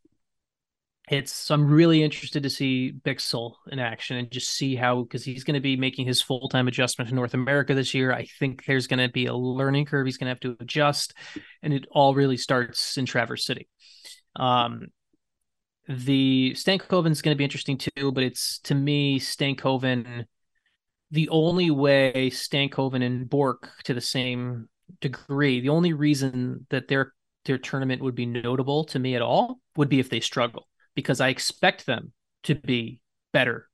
it's 1.08 1.32
so 1.32 1.54
I'm 1.54 1.68
really 1.68 2.02
interested 2.02 2.42
to 2.42 2.50
see 2.50 2.92
Bichsel 2.92 3.54
in 3.70 3.78
action 3.78 4.16
and 4.16 4.30
just 4.30 4.50
see 4.50 4.74
how 4.74 5.02
because 5.02 5.24
he's 5.24 5.44
going 5.44 5.54
to 5.54 5.60
be 5.60 5.76
making 5.76 6.06
his 6.06 6.20
full 6.20 6.48
time 6.48 6.66
adjustment 6.66 7.08
to 7.08 7.14
North 7.14 7.34
America 7.34 7.74
this 7.74 7.94
year. 7.94 8.12
I 8.12 8.26
think 8.38 8.64
there's 8.64 8.88
going 8.88 9.06
to 9.06 9.12
be 9.12 9.26
a 9.26 9.34
learning 9.34 9.86
curve. 9.86 10.06
He's 10.06 10.16
going 10.16 10.26
to 10.26 10.30
have 10.30 10.40
to 10.40 10.56
adjust, 10.60 11.14
and 11.62 11.72
it 11.72 11.86
all 11.90 12.14
really 12.14 12.36
starts 12.36 12.98
in 12.98 13.06
Traverse 13.06 13.46
City. 13.46 13.68
Um, 14.34 14.88
the 15.88 16.52
Stankoven 16.56 17.12
is 17.12 17.22
going 17.22 17.34
to 17.34 17.38
be 17.38 17.44
interesting 17.44 17.78
too, 17.78 18.10
but 18.10 18.24
it's 18.24 18.58
to 18.60 18.74
me 18.74 19.20
Stankoven. 19.20 20.24
The 21.12 21.28
only 21.28 21.70
way 21.70 22.30
Stankoven 22.32 23.04
and 23.04 23.30
Bourque 23.30 23.70
to 23.84 23.94
the 23.94 24.00
same 24.00 24.68
degree. 25.00 25.60
The 25.60 25.70
only 25.70 25.92
reason 25.92 26.66
that 26.70 26.88
their 26.88 27.12
their 27.44 27.58
tournament 27.58 28.02
would 28.02 28.14
be 28.14 28.26
notable 28.26 28.84
to 28.84 28.98
me 28.98 29.14
at 29.14 29.22
all 29.22 29.60
would 29.76 29.88
be 29.88 30.00
if 30.00 30.10
they 30.10 30.20
struggle, 30.20 30.68
because 30.94 31.20
I 31.20 31.28
expect 31.28 31.86
them 31.86 32.12
to 32.44 32.54
be 32.54 33.00
better 33.32 33.68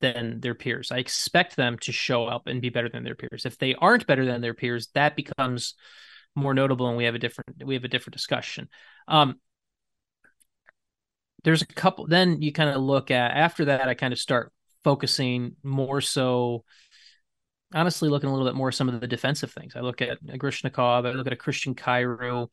than 0.00 0.40
their 0.40 0.54
peers. 0.54 0.90
I 0.90 0.98
expect 0.98 1.56
them 1.56 1.76
to 1.80 1.92
show 1.92 2.26
up 2.26 2.46
and 2.46 2.62
be 2.62 2.70
better 2.70 2.88
than 2.88 3.04
their 3.04 3.14
peers. 3.14 3.44
If 3.44 3.58
they 3.58 3.74
aren't 3.74 4.06
better 4.06 4.24
than 4.24 4.40
their 4.40 4.54
peers, 4.54 4.88
that 4.94 5.16
becomes 5.16 5.74
more 6.34 6.54
notable, 6.54 6.88
and 6.88 6.96
we 6.96 7.04
have 7.04 7.14
a 7.14 7.18
different 7.18 7.64
we 7.64 7.74
have 7.74 7.84
a 7.84 7.88
different 7.88 8.14
discussion. 8.14 8.68
Um, 9.06 9.40
there's 11.44 11.62
a 11.62 11.66
couple. 11.66 12.06
Then 12.06 12.42
you 12.42 12.52
kind 12.52 12.70
of 12.70 12.82
look 12.82 13.10
at 13.10 13.32
after 13.32 13.66
that. 13.66 13.88
I 13.88 13.94
kind 13.94 14.12
of 14.12 14.18
start 14.18 14.52
focusing 14.84 15.56
more 15.62 16.00
so 16.00 16.64
honestly 17.74 18.08
looking 18.08 18.28
a 18.28 18.32
little 18.32 18.46
bit 18.46 18.56
more 18.56 18.72
some 18.72 18.88
of 18.88 19.00
the 19.00 19.06
defensive 19.06 19.52
things. 19.52 19.74
I 19.76 19.80
look 19.80 20.00
at 20.00 20.22
Grushnikov, 20.24 21.06
I 21.06 21.12
look 21.12 21.26
at 21.26 21.32
a 21.32 21.36
Christian 21.36 21.74
Kyrou, 21.74 22.48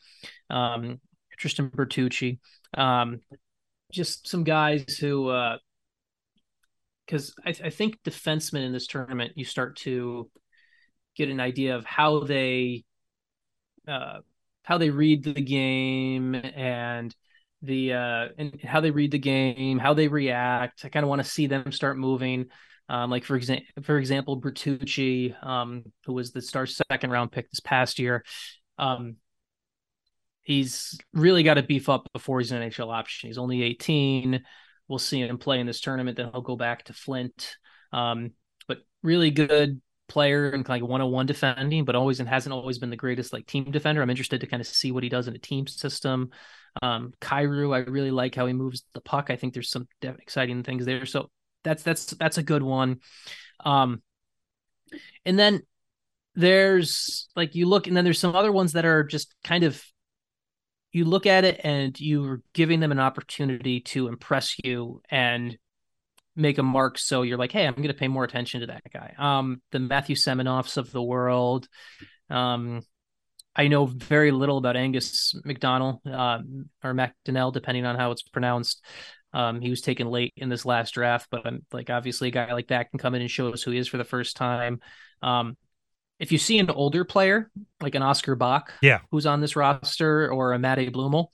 um, 0.50 1.00
Tristan 1.38 1.70
Bertucci, 1.70 2.40
um, 2.78 3.20
just 3.92 4.28
some 4.28 4.44
guys 4.44 4.98
who, 4.98 5.26
because 7.06 7.34
uh, 7.46 7.50
I, 7.50 7.68
I, 7.68 7.70
think 7.70 8.00
defensemen 8.04 8.66
in 8.66 8.74
this 8.74 8.88
tournament, 8.88 9.34
you 9.36 9.46
start 9.46 9.78
to 9.78 10.30
get 11.16 11.30
an 11.30 11.40
idea 11.40 11.76
of 11.76 11.86
how 11.86 12.22
they, 12.22 12.84
uh, 13.88 14.20
how 14.64 14.78
they 14.78 14.90
read 14.90 15.24
the 15.24 15.34
game 15.34 16.36
and 16.36 17.16
the 17.62 17.94
uh 17.94 18.28
and 18.38 18.60
how 18.62 18.80
they 18.80 18.92
read 18.92 19.12
the 19.12 19.18
game, 19.18 19.80
how 19.80 19.94
they 19.94 20.08
react. 20.08 20.86
I 20.86 20.90
kind 20.90 21.04
of 21.04 21.10
want 21.10 21.24
to 21.24 21.30
see 21.30 21.48
them 21.48 21.72
start 21.72 21.98
moving 21.98 22.48
Um, 22.88 23.10
like 23.10 23.24
for 23.24 23.36
example, 23.36 23.66
for 23.84 23.98
example, 23.98 24.40
Bertucci, 24.40 25.36
um, 25.46 25.84
who 26.06 26.14
was 26.14 26.32
the 26.32 26.42
Stars' 26.42 26.80
second 26.90 27.10
round 27.10 27.32
pick 27.32 27.50
this 27.50 27.60
past 27.60 28.00
year, 28.00 28.24
um, 28.78 29.16
he's 30.42 30.98
really 31.14 31.44
got 31.44 31.56
to 31.56 31.64
beef 31.64 31.90
up 31.90 32.08
before 32.14 32.40
he's 32.40 32.52
an 32.52 32.62
NHL 32.62 32.94
option. 32.94 33.28
He's 33.28 33.38
only 33.38 33.64
18. 33.64 34.44
We'll 34.88 35.00
see 35.00 35.22
him 35.22 35.38
play 35.38 35.60
in 35.60 35.66
this 35.66 35.82
tournament. 35.82 36.18
Then 36.18 36.30
he'll 36.32 36.42
go 36.42 36.56
back 36.56 36.84
to 36.86 36.94
Flint. 36.94 37.58
Um, 37.92 38.32
but 38.68 38.80
really 39.02 39.32
good 39.32 39.82
player 40.08 40.52
and 40.52 40.68
like 40.70 40.84
one-on-one 40.84 41.26
defending, 41.26 41.84
but 41.86 41.96
always 41.96 42.20
and 42.20 42.30
hasn't 42.30 42.54
always 42.54 42.78
been 42.78 42.92
the 42.92 42.96
greatest 42.96 43.34
like 43.34 43.48
team 43.48 43.72
defender. 43.72 44.02
I'm 44.02 44.10
interested 44.10 44.42
to 44.42 44.48
kind 44.48 44.62
of 44.62 44.68
see 44.68 44.92
what 44.92 45.04
he 45.04 45.10
does 45.10 45.28
in 45.28 45.36
a 45.36 45.40
team 45.40 45.66
system. 45.66 46.30
Um, 46.84 47.14
Kyrou, 47.22 47.76
I 47.76 47.90
really 47.90 48.12
like 48.12 48.36
how 48.36 48.46
he 48.46 48.54
moves 48.54 48.84
the 48.94 49.02
puck. 49.02 49.28
I 49.30 49.36
think 49.36 49.54
there's 49.54 49.72
some 49.72 49.88
exciting 50.04 50.62
things 50.62 50.86
there. 50.86 51.06
So 51.06 51.30
that's 51.66 51.84
that's 51.84 52.06
that's 52.06 52.38
a 52.38 52.44
good 52.44 52.64
one. 52.64 53.02
Um, 53.66 54.02
and 55.26 55.38
then 55.38 55.64
there's 56.36 57.28
like 57.36 57.56
you 57.56 57.68
look, 57.68 57.88
and 57.88 57.98
then 57.98 58.06
there's 58.06 58.20
some 58.20 58.36
other 58.36 58.52
ones 58.52 58.74
that 58.74 58.86
are 58.86 59.04
just 59.04 59.36
kind 59.44 59.66
of 59.66 59.84
you 60.96 61.04
look 61.04 61.26
at 61.26 61.44
it 61.44 61.60
and 61.62 62.00
you're 62.00 62.42
giving 62.54 62.80
them 62.80 62.94
an 62.94 63.00
opportunity 63.00 63.82
to 63.82 64.08
impress 64.08 64.56
you 64.64 65.02
and 65.10 65.58
make 66.38 66.58
a 66.58 66.64
mark. 66.64 66.98
So 66.98 67.22
you're 67.24 67.38
like 67.38 67.52
hey 67.52 67.68
i'm 67.68 67.76
going 67.76 67.90
to 67.90 67.94
pay 67.94 68.08
more 68.08 68.24
attention 68.24 68.62
to 68.62 68.68
that 68.68 68.84
guy. 68.94 69.14
Um 69.18 69.62
the 69.72 69.80
matthew 69.80 70.16
seminoffs 70.16 70.78
of 70.78 70.92
the 70.92 71.04
world. 71.04 71.68
Um 72.30 72.82
i 73.58 73.68
know 73.68 73.86
very 73.86 74.32
little 74.32 74.58
about 74.58 74.76
angus 74.76 75.34
mcdonald 75.46 76.00
uh, 76.06 76.40
or 76.84 76.94
mcdonnell 76.94 77.54
depending 77.54 77.86
on 77.86 77.96
how 77.96 78.12
it's 78.12 78.22
pronounced 78.22 78.84
um 79.36 79.62
he 79.62 79.70
was 79.70 79.82
taken 79.82 80.08
late 80.10 80.34
in 80.38 80.50
this 80.50 80.66
last 80.66 80.96
draft 80.96 81.28
but 81.30 81.46
i'm 81.46 81.64
like 81.72 81.92
obviously 81.92 82.30
a 82.30 82.32
guy 82.32 82.52
like 82.54 82.70
that 82.70 82.90
can 82.90 82.98
come 82.98 83.14
in 83.14 83.22
and 83.22 83.30
show 83.30 83.50
us 83.50 83.62
who 83.62 83.70
he 83.70 83.78
is 83.78 83.88
for 83.88 83.98
the 83.98 84.04
first 84.04 84.36
time 84.36 84.80
um 85.22 85.56
if 86.20 86.32
you 86.32 86.38
see 86.38 86.60
an 86.60 86.70
older 86.70 87.04
player 87.04 87.52
like 87.82 87.96
an 87.96 88.02
Oskar 88.02 88.36
Bäck, 88.36 88.70
yeah, 88.82 89.00
who's 89.12 89.26
on 89.26 89.42
this 89.42 89.56
roster, 89.56 90.32
or 90.32 90.54
a 90.54 90.58
Matej 90.58 90.92
Blümel, 90.92 91.28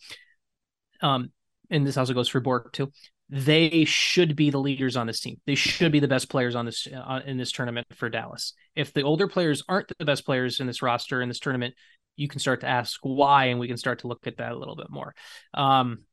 um, 1.02 1.32
and 1.70 1.86
this 1.86 1.98
also 1.98 2.14
goes 2.14 2.28
for 2.28 2.40
Bourque 2.40 2.72
too. 2.74 2.92
They 3.30 3.86
should 3.86 4.36
be 4.36 4.50
the 4.50 4.60
leaders 4.60 4.98
on 4.98 5.08
this 5.08 5.22
team. 5.22 5.40
They 5.46 5.56
should 5.56 5.92
be 5.92 6.00
the 6.00 6.08
best 6.08 6.30
players 6.30 6.56
on 6.56 6.66
this 6.66 6.88
uh, 6.94 7.22
in 7.26 7.38
this 7.38 7.52
tournament 7.52 7.88
for 7.96 8.10
Dallas. 8.10 8.54
If 8.76 8.94
the 8.94 9.04
older 9.04 9.28
players 9.28 9.64
aren't 9.70 9.92
the 9.98 10.06
best 10.06 10.26
players 10.26 10.60
in 10.60 10.68
this 10.68 10.82
roster 10.82 11.22
in 11.22 11.30
this 11.30 11.40
tournament, 11.40 11.76
you 12.18 12.28
can 12.28 12.40
start 12.40 12.62
to 12.62 12.68
ask 12.68 13.00
why, 13.04 13.46
and 13.46 13.60
we 13.60 13.68
can 13.68 13.78
start 13.78 14.00
to 14.00 14.08
look 14.08 14.28
at 14.28 14.38
that 14.38 14.52
a 14.52 14.58
little 14.58 14.76
bit 14.76 14.90
more. 14.90 15.14
Um, 15.54 16.04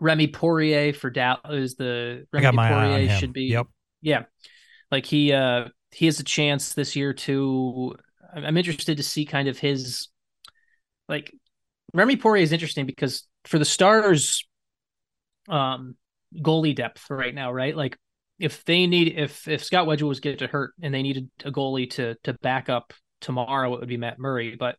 Remi 0.00 0.26
Poirier 0.28 0.92
for 0.92 1.10
Dallas 1.10 1.40
is 1.50 1.74
the 1.76 2.26
Remi 2.32 2.56
Poirier 2.56 3.08
should 3.18 3.32
be. 3.32 3.44
Yep. 3.44 3.66
Yeah, 4.02 4.24
like 4.90 5.06
he 5.06 5.32
uh 5.32 5.66
he 5.92 6.06
has 6.06 6.20
a 6.20 6.24
chance 6.24 6.74
this 6.74 6.96
year 6.96 7.12
to. 7.12 7.94
I'm 8.34 8.56
interested 8.56 8.98
to 8.98 9.02
see 9.02 9.24
kind 9.24 9.48
of 9.48 9.58
his 9.58 10.08
like 11.08 11.32
Remi 11.94 12.16
Poirier 12.16 12.42
is 12.42 12.52
interesting 12.52 12.86
because 12.86 13.26
for 13.44 13.58
the 13.58 13.64
Stars, 13.64 14.46
um, 15.48 15.96
goalie 16.36 16.74
depth 16.74 17.08
right 17.10 17.34
now, 17.34 17.52
right? 17.52 17.76
Like 17.76 17.96
if 18.38 18.64
they 18.64 18.86
need 18.86 19.14
if 19.16 19.48
if 19.48 19.64
Scott 19.64 19.86
Wedgewood 19.86 20.08
was 20.08 20.20
get 20.20 20.40
to 20.40 20.46
hurt 20.46 20.74
and 20.82 20.92
they 20.92 21.02
needed 21.02 21.30
a 21.44 21.50
goalie 21.50 21.90
to 21.92 22.16
to 22.24 22.34
back 22.34 22.68
up 22.68 22.92
tomorrow, 23.20 23.74
it 23.74 23.80
would 23.80 23.88
be 23.88 23.96
Matt 23.96 24.18
Murray. 24.18 24.56
But 24.58 24.76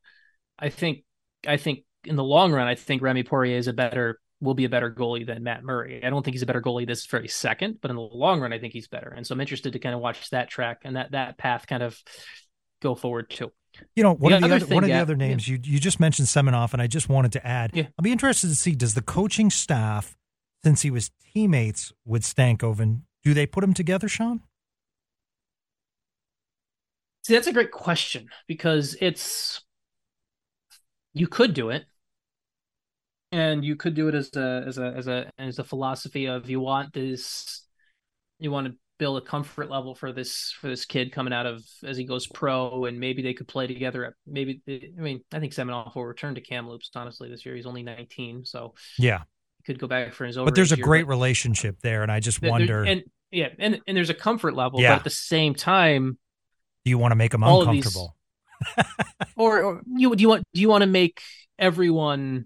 I 0.60 0.70
think 0.70 1.04
I 1.46 1.58
think 1.58 1.80
in 2.04 2.16
the 2.16 2.24
long 2.24 2.52
run, 2.52 2.68
I 2.68 2.76
think 2.76 3.02
Remi 3.02 3.24
Poirier 3.24 3.58
is 3.58 3.68
a 3.68 3.74
better 3.74 4.20
will 4.42 4.54
be 4.54 4.66
a 4.66 4.70
better 4.70 4.92
goalie 4.92 5.26
than 5.26 5.44
Matt 5.44 5.64
Murray. 5.64 6.04
I 6.04 6.10
don't 6.10 6.24
think 6.24 6.36
he's 6.36 6.44
a 6.44 6.46
better 6.46 6.62
goalie 6.62 6.86
this 6.86 7.06
very 7.06 7.28
second, 7.28 7.80
but 7.82 7.90
in 7.90 7.96
the 7.96 8.02
long 8.02 8.40
run, 8.40 8.54
I 8.54 8.60
think 8.60 8.74
he's 8.74 8.88
better. 8.88 9.14
And 9.16 9.26
so 9.26 9.34
I'm 9.34 9.42
interested 9.42 9.74
to 9.74 9.80
kind 9.80 9.96
of 9.96 10.02
watch 10.02 10.30
that 10.30 10.50
track 10.50 10.82
and 10.84 10.96
that 10.96 11.12
that 11.12 11.38
path 11.38 11.66
kind 11.68 11.84
of 11.84 12.00
go 12.82 12.96
forward 12.96 13.30
too. 13.30 13.52
You 13.96 14.04
know, 14.04 14.14
one 14.14 14.32
the 14.32 14.38
of 14.38 14.42
the 14.42 14.56
other, 14.56 14.66
thing, 14.66 14.76
one 14.76 14.84
of 14.84 14.90
the 14.90 14.96
other 14.96 15.16
names 15.16 15.48
yeah. 15.48 15.56
you 15.56 15.74
you 15.74 15.80
just 15.80 16.00
mentioned 16.00 16.28
Seminoff, 16.28 16.74
and 16.74 16.82
I 16.82 16.88
just 16.88 17.10
wanted 17.10 17.32
to 17.34 17.46
add. 17.46 17.72
Yeah. 17.74 17.84
I'll 17.98 18.04
be 18.04 18.12
interested 18.12 18.48
to 18.48 18.56
see 18.56 18.74
does 18.74 18.94
the 18.94 19.02
coaching 19.02 19.50
staff, 19.50 20.16
since 20.64 20.82
he 20.82 20.92
was 20.92 21.12
teammates 21.34 21.94
with 22.06 22.24
Stankoven, 22.24 23.02
do 23.24 23.34
they 23.34 23.46
put 23.46 23.64
him 23.64 23.74
together, 23.74 24.08
Sean? 24.08 24.42
See, 27.24 27.34
that's 27.34 27.48
a 27.48 27.54
great 27.54 27.72
question 27.72 28.30
because 28.48 28.96
it's 29.02 29.62
you 31.14 31.28
could 31.28 31.54
do 31.54 31.70
it 31.70 31.86
and 33.32 33.64
you 33.64 33.76
could 33.76 33.94
do 33.94 34.08
it 34.08 34.16
as 34.16 34.36
a 34.36 34.64
as 34.66 34.78
a 34.78 34.94
as 34.96 35.08
a 35.08 35.32
as 35.38 35.60
a 35.60 35.64
philosophy 35.64 36.26
of 36.28 36.50
you 36.50 36.60
want 36.60 36.94
this 36.94 37.66
you 38.40 38.52
want 38.52 38.68
to 38.68 38.74
build 39.00 39.22
a 39.22 39.26
comfort 39.26 39.70
level 39.70 39.94
for 39.94 40.12
this 40.12 40.54
for 40.60 40.68
this 40.68 40.86
kid 40.86 41.12
coming 41.12 41.34
out 41.34 41.46
of 41.46 41.64
as 41.84 41.98
he 41.98 42.04
goes 42.04 42.26
pro 42.28 42.86
and 42.86 43.00
maybe 43.00 43.22
they 43.22 43.34
could 43.34 43.48
play 43.48 43.68
together 43.68 44.16
maybe 44.26 44.62
i 44.68 45.02
mean 45.02 45.22
i 45.34 45.40
think 45.40 45.54
seminoff 45.54 45.96
will 45.96 46.06
return 46.06 46.34
to 46.36 46.42
kamloops 46.42 46.90
honestly 46.96 47.30
this 47.30 47.46
year. 47.46 47.56
He's 47.56 47.66
only 47.66 47.84
19 47.84 48.46
so 48.46 48.74
yeah. 48.98 49.24
he 49.58 49.64
could 49.64 49.80
go 49.80 49.88
back 49.88 50.14
for 50.14 50.26
his 50.26 50.38
own 50.38 50.46
but 50.46 50.56
there's 50.56 50.72
a 50.72 50.78
great 50.78 51.08
relationship 51.08 51.78
there 51.82 52.02
and 52.02 52.12
i 52.12 52.20
just 52.20 52.42
wonder 52.42 52.84
and 52.84 53.04
yeah 53.32 53.50
and 53.60 53.80
and 53.88 53.96
there's 53.98 54.10
a 54.10 54.16
comfort 54.16 54.56
level 54.56 54.82
yeah. 54.82 54.94
but 54.94 55.00
at 55.00 55.04
the 55.04 55.10
same 55.10 55.54
time 55.54 56.18
do 56.86 56.90
you 56.90 56.98
want 56.98 57.12
to 57.12 57.16
make 57.16 57.32
them 57.32 57.44
uncomfortable 57.44 58.16
these, 58.76 58.86
or, 59.36 59.62
or 59.62 59.82
you 59.86 60.16
do 60.16 60.22
you 60.22 60.30
want 60.30 60.44
do 60.54 60.62
you 60.62 60.70
want 60.70 60.82
to 60.82 60.88
make 60.88 61.22
everyone 61.60 62.46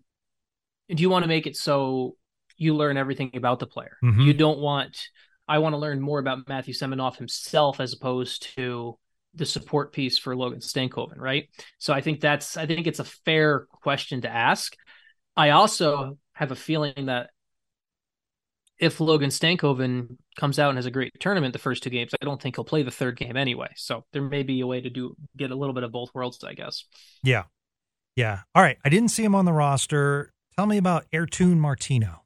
do 0.93 1.01
you 1.01 1.09
want 1.09 1.23
to 1.23 1.27
make 1.27 1.47
it 1.47 1.55
so 1.55 2.15
you 2.57 2.75
learn 2.75 2.97
everything 2.97 3.31
about 3.33 3.59
the 3.59 3.67
player? 3.67 3.97
Mm-hmm. 4.03 4.21
You 4.21 4.33
don't 4.33 4.59
want 4.59 5.09
I 5.47 5.59
want 5.59 5.73
to 5.73 5.77
learn 5.77 5.99
more 5.99 6.19
about 6.19 6.47
Matthew 6.47 6.73
Seminoff 6.73 7.17
himself 7.17 7.79
as 7.79 7.93
opposed 7.93 8.55
to 8.55 8.97
the 9.33 9.45
support 9.45 9.93
piece 9.93 10.17
for 10.17 10.35
Logan 10.35 10.59
Stankoven, 10.59 11.17
right? 11.17 11.49
So 11.77 11.93
I 11.93 12.01
think 12.01 12.21
that's 12.21 12.57
I 12.57 12.65
think 12.65 12.87
it's 12.87 12.99
a 12.99 13.05
fair 13.05 13.67
question 13.71 14.21
to 14.21 14.29
ask. 14.29 14.75
I 15.35 15.51
also 15.51 16.17
have 16.33 16.51
a 16.51 16.55
feeling 16.55 17.05
that 17.07 17.29
if 18.77 18.99
Logan 18.99 19.29
Stankoven 19.29 20.17
comes 20.35 20.57
out 20.57 20.69
and 20.69 20.77
has 20.77 20.87
a 20.87 20.91
great 20.91 21.13
tournament 21.19 21.53
the 21.53 21.59
first 21.59 21.83
two 21.83 21.89
games, 21.89 22.13
I 22.19 22.25
don't 22.25 22.41
think 22.41 22.55
he'll 22.55 22.65
play 22.65 22.83
the 22.83 22.91
third 22.91 23.15
game 23.17 23.37
anyway. 23.37 23.69
So 23.75 24.05
there 24.11 24.23
may 24.23 24.43
be 24.43 24.59
a 24.61 24.67
way 24.67 24.81
to 24.81 24.89
do 24.89 25.15
get 25.37 25.51
a 25.51 25.55
little 25.55 25.75
bit 25.75 25.83
of 25.83 25.91
both 25.91 26.09
worlds, 26.13 26.43
I 26.43 26.53
guess. 26.53 26.85
Yeah. 27.23 27.43
Yeah. 28.15 28.39
All 28.55 28.63
right. 28.63 28.77
I 28.83 28.89
didn't 28.89 29.09
see 29.09 29.23
him 29.23 29.35
on 29.35 29.45
the 29.45 29.53
roster. 29.53 30.33
Tell 30.61 30.67
me 30.67 30.77
about 30.77 31.07
Ayrton 31.11 31.59
Martino. 31.59 32.21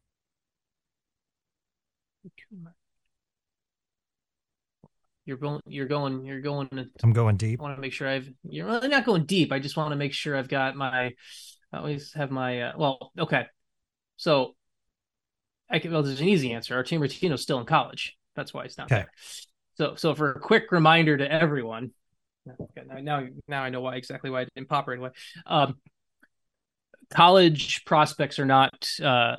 You're 5.26 5.38
going. 5.38 5.62
You're 5.66 5.88
going. 5.88 6.26
You're 6.26 6.42
going. 6.42 6.68
To, 6.68 6.86
I'm 7.02 7.14
going 7.14 7.38
deep. 7.38 7.62
I 7.62 7.64
want 7.64 7.78
to 7.78 7.82
make 7.82 7.94
sure 7.94 8.10
I've. 8.10 8.30
You're 8.44 8.66
really 8.66 8.90
not 8.90 9.06
going 9.06 9.24
deep. 9.26 9.54
I 9.54 9.60
just 9.60 9.78
want 9.78 9.92
to 9.92 9.96
make 9.96 10.12
sure 10.12 10.36
I've 10.36 10.50
got 10.50 10.76
my. 10.76 11.14
I 11.72 11.78
always 11.78 12.12
have 12.12 12.30
my. 12.30 12.64
Uh, 12.64 12.74
well, 12.76 13.14
okay. 13.18 13.46
So, 14.18 14.58
I 15.70 15.80
can. 15.80 15.94
Well, 15.94 16.04
there's 16.04 16.20
an 16.20 16.28
easy 16.28 16.52
answer. 16.52 16.76
Ayrton 16.76 17.00
Martino's 17.00 17.42
still 17.42 17.60
in 17.60 17.66
college. 17.66 18.18
That's 18.36 18.54
why 18.54 18.66
it's 18.66 18.78
not 18.78 18.92
okay. 18.92 18.96
there. 18.96 19.12
So, 19.76 19.96
so 19.96 20.14
for 20.14 20.34
a 20.34 20.42
quick 20.42 20.74
reminder 20.74 21.16
to 21.16 21.32
everyone, 21.32 21.92
okay, 22.50 22.82
now, 22.86 22.98
now, 23.00 23.28
now 23.48 23.64
I 23.64 23.70
know 23.70 23.80
why 23.80 23.96
exactly 23.96 24.30
why 24.30 24.42
I 24.42 24.48
didn't 24.54 24.68
pop 24.68 24.90
right 24.90 25.00
away. 25.00 25.12
Um, 25.46 25.78
college 27.10 27.86
prospects 27.86 28.40
are 28.40 28.46
not. 28.46 28.90
Uh, 29.02 29.38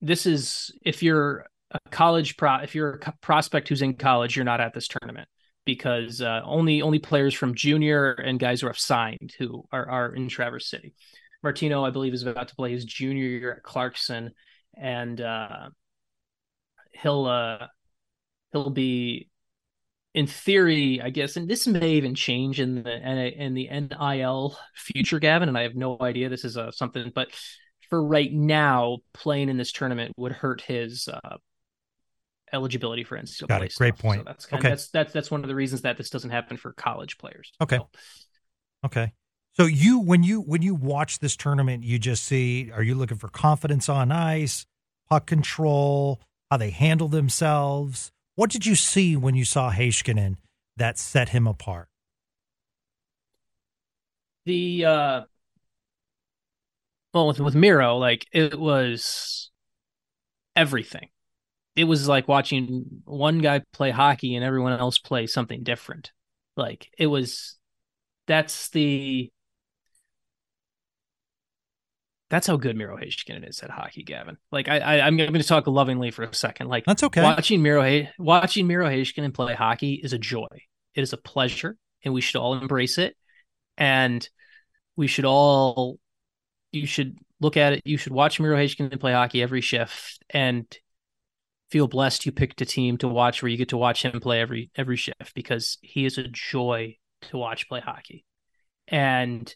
this 0.00 0.26
is 0.26 0.72
if 0.84 1.02
you're 1.02 1.46
a 1.70 1.78
college 1.90 2.36
pro, 2.36 2.56
if 2.56 2.74
you're 2.74 3.00
a 3.02 3.12
prospect 3.20 3.68
who's 3.68 3.82
in 3.82 3.94
college, 3.94 4.36
you're 4.36 4.44
not 4.44 4.60
at 4.60 4.74
this 4.74 4.88
tournament 4.88 5.28
because 5.64 6.20
uh, 6.20 6.42
only 6.44 6.82
only 6.82 6.98
players 6.98 7.34
from 7.34 7.54
junior 7.54 8.12
and 8.12 8.38
guys 8.38 8.60
who 8.60 8.66
have 8.66 8.78
signed 8.78 9.34
who 9.38 9.64
are 9.72 9.88
are 9.88 10.14
in 10.14 10.28
Traverse 10.28 10.68
City. 10.68 10.94
Martino, 11.42 11.84
I 11.84 11.90
believe, 11.90 12.14
is 12.14 12.22
about 12.22 12.48
to 12.48 12.56
play 12.56 12.72
his 12.72 12.84
junior 12.84 13.24
year 13.24 13.52
at 13.52 13.62
Clarkson, 13.62 14.32
and 14.76 15.20
uh, 15.20 15.68
he'll 16.92 17.26
uh, 17.26 17.66
he'll 18.52 18.70
be 18.70 19.28
in 20.14 20.28
theory, 20.28 21.00
I 21.02 21.10
guess, 21.10 21.36
and 21.36 21.48
this 21.48 21.66
may 21.66 21.92
even 21.92 22.14
change 22.14 22.60
in 22.60 22.82
the 22.84 23.42
in 23.44 23.54
the 23.54 23.68
NIL 23.68 24.56
future, 24.74 25.18
Gavin, 25.18 25.48
and 25.48 25.58
I 25.58 25.62
have 25.62 25.74
no 25.74 25.96
idea. 26.00 26.28
This 26.28 26.44
is 26.44 26.56
uh, 26.56 26.70
something, 26.70 27.10
but 27.14 27.28
for 27.90 28.02
right 28.02 28.32
now, 28.32 28.98
playing 29.12 29.48
in 29.48 29.56
this 29.56 29.72
tournament 29.72 30.14
would 30.16 30.32
hurt 30.32 30.60
his 30.60 31.08
uh, 31.08 31.36
eligibility 32.52 33.02
for 33.02 33.18
NCAA. 33.18 33.48
Got 33.48 33.64
it. 33.64 33.74
Great 33.76 33.98
point. 33.98 34.20
So 34.20 34.24
that's 34.24 34.46
kind 34.46 34.60
okay. 34.60 34.68
of, 34.68 34.72
that's 34.78 34.88
that's 34.90 35.12
that's 35.12 35.30
one 35.30 35.42
of 35.42 35.48
the 35.48 35.54
reasons 35.54 35.82
that 35.82 35.96
this 35.96 36.10
doesn't 36.10 36.30
happen 36.30 36.56
for 36.56 36.72
college 36.72 37.18
players. 37.18 37.52
Okay. 37.60 37.78
So. 37.78 37.88
Okay. 38.86 39.12
So 39.54 39.66
you 39.66 39.98
when 39.98 40.22
you 40.22 40.40
when 40.40 40.62
you 40.62 40.76
watch 40.76 41.18
this 41.18 41.36
tournament, 41.36 41.82
you 41.82 41.98
just 41.98 42.24
see 42.24 42.70
are 42.72 42.82
you 42.82 42.94
looking 42.94 43.18
for 43.18 43.28
confidence 43.28 43.88
on 43.88 44.12
ice, 44.12 44.64
puck 45.08 45.26
control, 45.26 46.20
how 46.50 46.56
they 46.56 46.70
handle 46.70 47.08
themselves? 47.08 48.12
What 48.36 48.50
did 48.50 48.66
you 48.66 48.74
see 48.74 49.16
when 49.16 49.34
you 49.34 49.44
saw 49.44 49.70
Heiskanen 49.72 50.36
that 50.76 50.98
set 50.98 51.30
him 51.30 51.46
apart? 51.46 51.88
The 54.46 54.84
uh 54.84 55.22
well 57.12 57.28
with 57.28 57.40
with 57.40 57.54
Miro, 57.54 57.96
like 57.96 58.26
it 58.32 58.58
was 58.58 59.50
everything. 60.56 61.08
it 61.76 61.84
was 61.84 62.08
like 62.08 62.28
watching 62.28 62.86
one 63.04 63.38
guy 63.40 63.62
play 63.72 63.90
hockey 63.90 64.36
and 64.36 64.44
everyone 64.44 64.72
else 64.78 64.98
play 64.98 65.26
something 65.26 65.62
different. 65.64 66.12
Like 66.56 66.90
it 66.98 67.06
was 67.08 67.56
that's 68.26 68.70
the 68.70 69.30
that's 72.34 72.48
how 72.48 72.56
good 72.56 72.76
Miro 72.76 72.96
Heiskanen 72.96 73.48
is 73.48 73.60
at 73.60 73.70
hockey, 73.70 74.02
Gavin. 74.02 74.36
Like 74.50 74.68
I, 74.68 74.78
I 74.78 75.06
am 75.06 75.16
going 75.16 75.32
to 75.34 75.44
talk 75.44 75.68
lovingly 75.68 76.10
for 76.10 76.24
a 76.24 76.34
second. 76.34 76.66
Like 76.66 76.84
that's 76.84 77.04
okay. 77.04 77.22
Watching 77.22 77.62
Miro 77.62 78.06
watching 78.18 78.66
Miro 78.66 78.88
Heiskanen 78.88 79.32
play 79.32 79.54
hockey 79.54 80.00
is 80.02 80.12
a 80.12 80.18
joy. 80.18 80.48
It 80.96 81.02
is 81.02 81.12
a 81.12 81.16
pleasure, 81.16 81.76
and 82.04 82.12
we 82.12 82.20
should 82.20 82.40
all 82.40 82.54
embrace 82.54 82.98
it. 82.98 83.16
And 83.78 84.28
we 84.96 85.06
should 85.06 85.24
all, 85.24 86.00
you 86.72 86.88
should 86.88 87.18
look 87.40 87.56
at 87.56 87.74
it. 87.74 87.82
You 87.84 87.96
should 87.98 88.12
watch 88.12 88.40
Miro 88.40 88.56
Heiskanen 88.56 88.98
play 88.98 89.12
hockey 89.12 89.40
every 89.40 89.60
shift, 89.60 90.20
and 90.28 90.66
feel 91.70 91.86
blessed 91.86 92.26
you 92.26 92.32
picked 92.32 92.60
a 92.60 92.66
team 92.66 92.98
to 92.98 93.06
watch 93.06 93.42
where 93.42 93.48
you 93.48 93.56
get 93.56 93.68
to 93.68 93.76
watch 93.76 94.04
him 94.04 94.18
play 94.18 94.40
every 94.40 94.72
every 94.74 94.96
shift 94.96 95.36
because 95.36 95.78
he 95.82 96.04
is 96.04 96.18
a 96.18 96.26
joy 96.26 96.96
to 97.22 97.38
watch 97.38 97.68
play 97.68 97.80
hockey. 97.80 98.24
And 98.88 99.54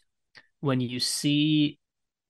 when 0.61 0.79
you 0.79 1.01
see 1.01 1.77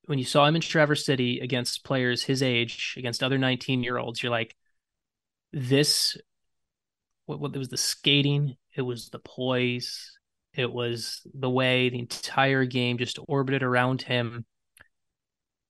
when 0.10 0.18
you 0.18 0.26
saw 0.26 0.48
him 0.48 0.56
in 0.56 0.62
Traverse 0.62 1.06
City 1.06 1.40
against 1.40 1.84
players 1.84 2.24
his 2.24 2.42
age, 2.42 2.96
against 2.98 3.22
other 3.22 3.38
19 3.38 3.84
year 3.84 4.00
olds, 4.00 4.24
you're 4.24 4.32
like, 4.32 4.56
this 5.54 6.18
what, 7.28 7.40
what 7.40 7.56
it 7.56 7.60
was 7.60 7.70
the 7.70 7.78
skating, 7.78 8.56
it 8.76 8.82
was 8.82 9.10
the 9.10 9.20
poise, 9.20 10.18
it 10.56 10.74
was 10.74 11.22
the 11.36 11.50
way 11.50 11.90
the 11.90 12.00
entire 12.00 12.66
game 12.66 12.98
just 12.98 13.20
orbited 13.28 13.62
around 13.62 14.02
him. 14.02 14.46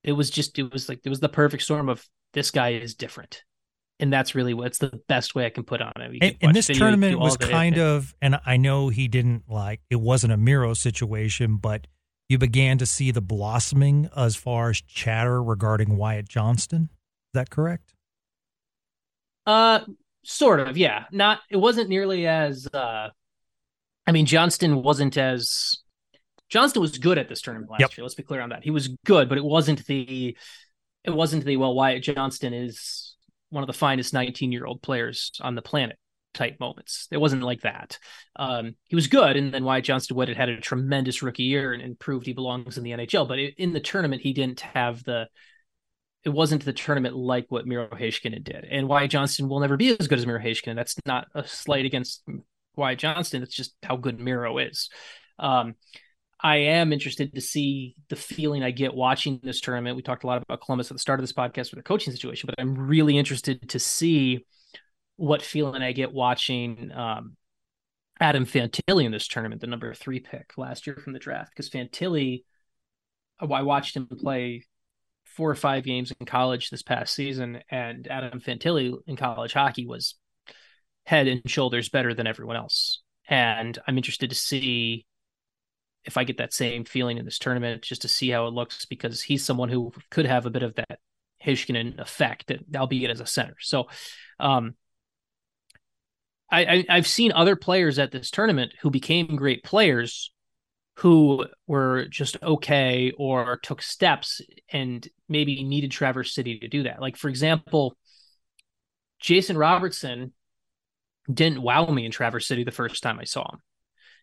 It 0.06 0.14
was 0.14 0.30
just 0.30 0.58
it 0.58 0.72
was 0.72 0.88
like 0.88 1.02
it 1.04 1.10
was 1.10 1.20
the 1.20 1.28
perfect 1.28 1.64
storm 1.64 1.90
of 1.90 2.08
this 2.32 2.50
guy 2.50 2.70
is 2.70 2.96
different 2.96 3.44
and 4.00 4.14
that's 4.14 4.36
really 4.36 4.54
what's 4.54 4.78
the 4.78 5.02
best 5.10 5.36
way 5.36 5.46
I 5.46 5.50
can 5.50 5.64
put 5.66 5.82
on 5.82 5.92
it. 5.98 6.18
And, 6.22 6.38
and, 6.40 6.56
this 6.56 6.68
video, 6.68 6.80
tournament 6.80 7.20
was 7.20 7.36
kind 7.36 7.76
it. 7.76 7.82
of, 7.82 8.16
and 8.22 8.40
I 8.46 8.56
know 8.56 8.88
he 8.88 9.10
didn't 9.10 9.44
like 9.50 9.82
it 9.90 9.98
wasn't 9.98 10.32
a 10.32 10.38
Miro 10.38 10.74
situation, 10.74 11.58
but 11.58 11.88
you 12.30 12.38
began 12.38 12.78
to 12.78 12.86
see 12.86 13.12
the 13.12 13.22
blossoming 13.22 14.10
as 14.16 14.36
far 14.36 14.70
as 14.70 14.82
chatter 14.82 15.44
regarding 15.44 15.98
Wyatt 15.98 16.30
Johnston. 16.30 16.84
Is 16.84 17.34
that 17.34 17.50
correct? 17.50 17.96
Uh, 19.46 19.80
sort 20.24 20.60
of, 20.60 20.78
yeah. 20.78 21.06
Not 21.12 21.40
it 21.50 21.58
wasn't 21.58 21.90
nearly 21.90 22.28
as. 22.28 22.68
uh 22.74 23.10
I 24.08 24.12
mean, 24.12 24.26
Johnston 24.26 24.82
wasn't 24.82 25.18
as. 25.18 25.80
Johnston 26.50 26.82
was 26.82 26.98
good 26.98 27.20
at 27.20 27.30
this 27.30 27.42
tournament 27.42 27.70
last 27.70 27.82
yep. 27.82 27.96
year. 27.96 28.04
Let's 28.04 28.16
be 28.16 28.24
clear 28.24 28.42
on 28.42 28.50
that. 28.50 28.64
He 28.64 28.72
was 28.72 28.88
good, 29.06 29.28
but 29.28 29.38
it 29.38 29.44
wasn't 29.44 29.86
the. 29.86 30.38
It 31.04 31.12
wasn't 31.12 31.46
the 31.46 31.58
well. 31.58 31.74
Wyatt 31.74 32.04
Johnston 32.04 32.54
is 32.54 33.16
one 33.50 33.64
of 33.64 33.68
the 33.68 33.74
finest 33.74 34.14
19 34.14 34.52
year 34.52 34.66
old 34.66 34.82
players 34.82 35.32
on 35.42 35.56
the 35.56 35.62
planet 35.62 35.98
type 36.34 36.60
moments. 36.60 37.08
It 37.12 37.18
wasn't 37.18 37.44
like 37.44 37.62
that. 37.62 37.98
Um, 38.36 38.76
he 38.86 38.96
was 38.96 39.08
good, 39.08 39.36
and 39.36 39.54
then 39.54 39.64
Wyatt 39.64 39.86
Johnston 39.86 40.18
had 40.18 40.38
had 40.38 40.50
a 40.50 40.62
tremendous 40.62 41.22
rookie 41.22 41.44
year 41.44 41.74
and, 41.74 41.82
and 41.82 42.00
proved 42.00 42.26
he 42.26 42.34
belongs 42.34 42.78
in 42.78 42.84
the 42.84 42.92
NHL. 42.92 43.28
But 43.28 43.40
it, 43.40 43.56
in 43.58 43.74
the 43.74 43.80
tournament, 43.80 44.22
he 44.22 44.34
didn't 44.34 44.62
have 44.62 45.04
the. 45.04 45.28
It 46.26 46.30
wasn't 46.30 46.66
the 46.66 46.74
tournament 46.74 47.16
like 47.16 47.46
what 47.48 47.66
Miro 47.66 47.88
Heiskanen 47.88 48.44
did, 48.44 48.66
and 48.70 48.88
Wyatt 48.88 49.12
Johnston 49.12 49.48
will 49.48 49.62
never 49.62 49.78
be 49.78 49.96
as 49.98 50.08
good 50.08 50.20
as 50.20 50.26
Miro 50.26 50.40
Heiskanen. 50.40 50.76
That's 50.76 50.96
not 51.06 51.28
a 51.34 51.48
slight 51.48 51.86
against 51.86 52.24
Wyatt 52.76 53.00
Johnston. 53.00 53.42
It's 53.42 53.56
just 53.56 53.74
how 53.84 53.96
good 53.96 54.20
Miro 54.20 54.58
is. 54.58 54.90
Um, 55.38 55.76
I 56.42 56.58
am 56.58 56.94
interested 56.94 57.34
to 57.36 57.42
see 57.42 57.96
the 58.10 58.16
feeling 58.16 58.64
I 58.64 58.72
get 58.72 58.94
watching 58.94 59.40
this 59.44 59.60
tournament. 59.60 59.98
We 59.98 60.02
talked 60.02 60.24
a 60.24 60.28
lot 60.28 60.42
about 60.42 60.62
Columbus 60.62 60.90
at 60.90 60.96
the 60.96 61.00
start 61.00 61.20
of 61.20 61.24
this 61.24 61.34
podcast 61.34 61.72
with 61.72 61.80
the 61.80 61.84
coaching 61.84 62.14
situation, 62.14 62.48
but 62.48 62.56
I'm 62.58 62.76
really 62.76 63.18
interested 63.18 63.70
to 63.70 63.80
see 63.80 64.46
what 65.20 65.42
feeling 65.42 65.82
I 65.82 65.92
get 65.92 66.14
watching 66.14 66.92
um, 66.94 67.36
Adam 68.22 68.46
Fantilli 68.46 69.04
in 69.04 69.12
this 69.12 69.28
tournament, 69.28 69.60
the 69.60 69.68
number 69.68 69.94
three 69.94 70.22
pick 70.22 70.58
last 70.58 70.88
year 70.88 70.96
from 70.96 71.12
the 71.12 71.20
draft, 71.20 71.52
because 71.54 71.70
Fantilli, 71.70 72.44
uh, 73.42 73.52
I 73.52 73.64
watched 73.64 73.98
him 73.98 74.08
play 74.08 74.66
four 75.26 75.50
or 75.50 75.56
five 75.56 75.84
games 75.84 76.14
in 76.18 76.26
college 76.26 76.70
this 76.70 76.84
past 76.84 77.14
season, 77.14 77.60
and 77.70 78.08
Adam 78.08 78.40
Fantilli 78.40 78.96
in 79.08 79.18
college 79.18 79.54
hockey 79.54 79.86
was 79.86 80.16
head 81.06 81.28
and 81.28 81.42
shoulders 81.50 81.90
better 81.90 82.14
than 82.14 82.28
everyone 82.28 82.56
else. 82.56 83.02
And 83.28 83.78
I'm 83.86 83.98
interested 83.98 84.30
to 84.30 84.36
see 84.36 85.06
if 86.06 86.18
I 86.18 86.24
get 86.24 86.38
that 86.38 86.54
same 86.54 86.86
feeling 86.86 87.18
in 87.18 87.26
this 87.26 87.40
tournament, 87.40 87.82
just 87.82 88.04
to 88.04 88.08
see 88.08 88.30
how 88.30 88.48
it 88.48 88.54
looks, 88.54 88.86
because 88.86 89.22
he's 89.22 89.44
someone 89.44 89.70
who 89.70 89.92
could 90.12 90.26
have 90.26 90.46
a 90.46 90.50
bit 90.50 90.64
of 90.64 90.76
that 90.76 91.00
Heiskanen 91.46 92.00
effect, 92.00 92.52
albeit 92.74 93.12
as 93.12 93.20
a 93.20 93.26
center. 93.26 93.56
So, 93.60 93.90
um, 94.40 94.76
I, 96.52 96.86
I 96.90 96.96
have 96.96 97.08
seen 97.08 97.32
other 97.32 97.56
players 97.56 98.00
at 98.00 98.12
this 98.12 98.32
tournament 98.32 98.74
who 98.82 98.90
became 98.90 99.36
great 99.36 99.64
players, 99.64 100.32
who 100.96 101.46
were 101.68 102.06
just 102.06 102.38
okay 102.42 103.12
or 103.18 103.58
took 103.58 103.82
steps 103.82 104.42
and 104.72 105.08
maybe 105.28 105.64
needed 105.64 105.92
Traverse 105.92 106.34
City 106.34 106.60
to 106.60 106.68
do 106.68 106.84
that. 106.84 107.02
Like 107.02 107.18
for 107.18 107.30
example, 107.30 107.96
Jason 109.20 109.58
Robertson 109.58 110.34
didn't 111.32 111.62
wow 111.62 111.86
me 111.86 112.06
in 112.06 112.12
Traverse 112.12 112.48
City 112.48 112.64
the 112.64 112.72
first 112.72 113.04
time 113.04 113.20
I 113.20 113.26
saw 113.26 113.52
him 113.52 113.60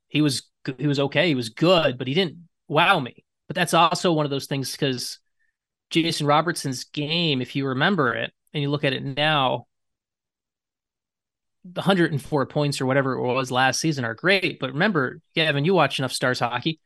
he 0.08 0.22
was 0.22 0.42
he 0.78 0.86
was 0.86 1.00
okay. 1.00 1.28
He 1.28 1.34
was 1.34 1.50
good, 1.50 1.98
but 1.98 2.06
he 2.06 2.14
didn't 2.14 2.48
wow 2.68 2.98
me. 2.98 3.24
But 3.46 3.56
that's 3.56 3.74
also 3.74 4.12
one 4.12 4.24
of 4.26 4.30
those 4.30 4.46
things 4.46 4.72
because 4.72 5.18
Jason 5.90 6.26
Robertson's 6.26 6.84
game, 6.84 7.40
if 7.40 7.54
you 7.54 7.66
remember 7.68 8.14
it 8.14 8.32
and 8.52 8.62
you 8.62 8.70
look 8.70 8.84
at 8.84 8.92
it 8.92 9.04
now, 9.04 9.66
104 11.74 12.46
points 12.46 12.80
or 12.80 12.86
whatever 12.86 13.14
it 13.14 13.22
was 13.22 13.50
last 13.50 13.80
season 13.80 14.04
are 14.04 14.14
great. 14.14 14.58
But 14.58 14.72
remember, 14.72 15.20
Gavin, 15.34 15.64
you 15.64 15.74
watch 15.74 15.98
enough 15.98 16.12
Stars 16.12 16.40
hockey. 16.40 16.80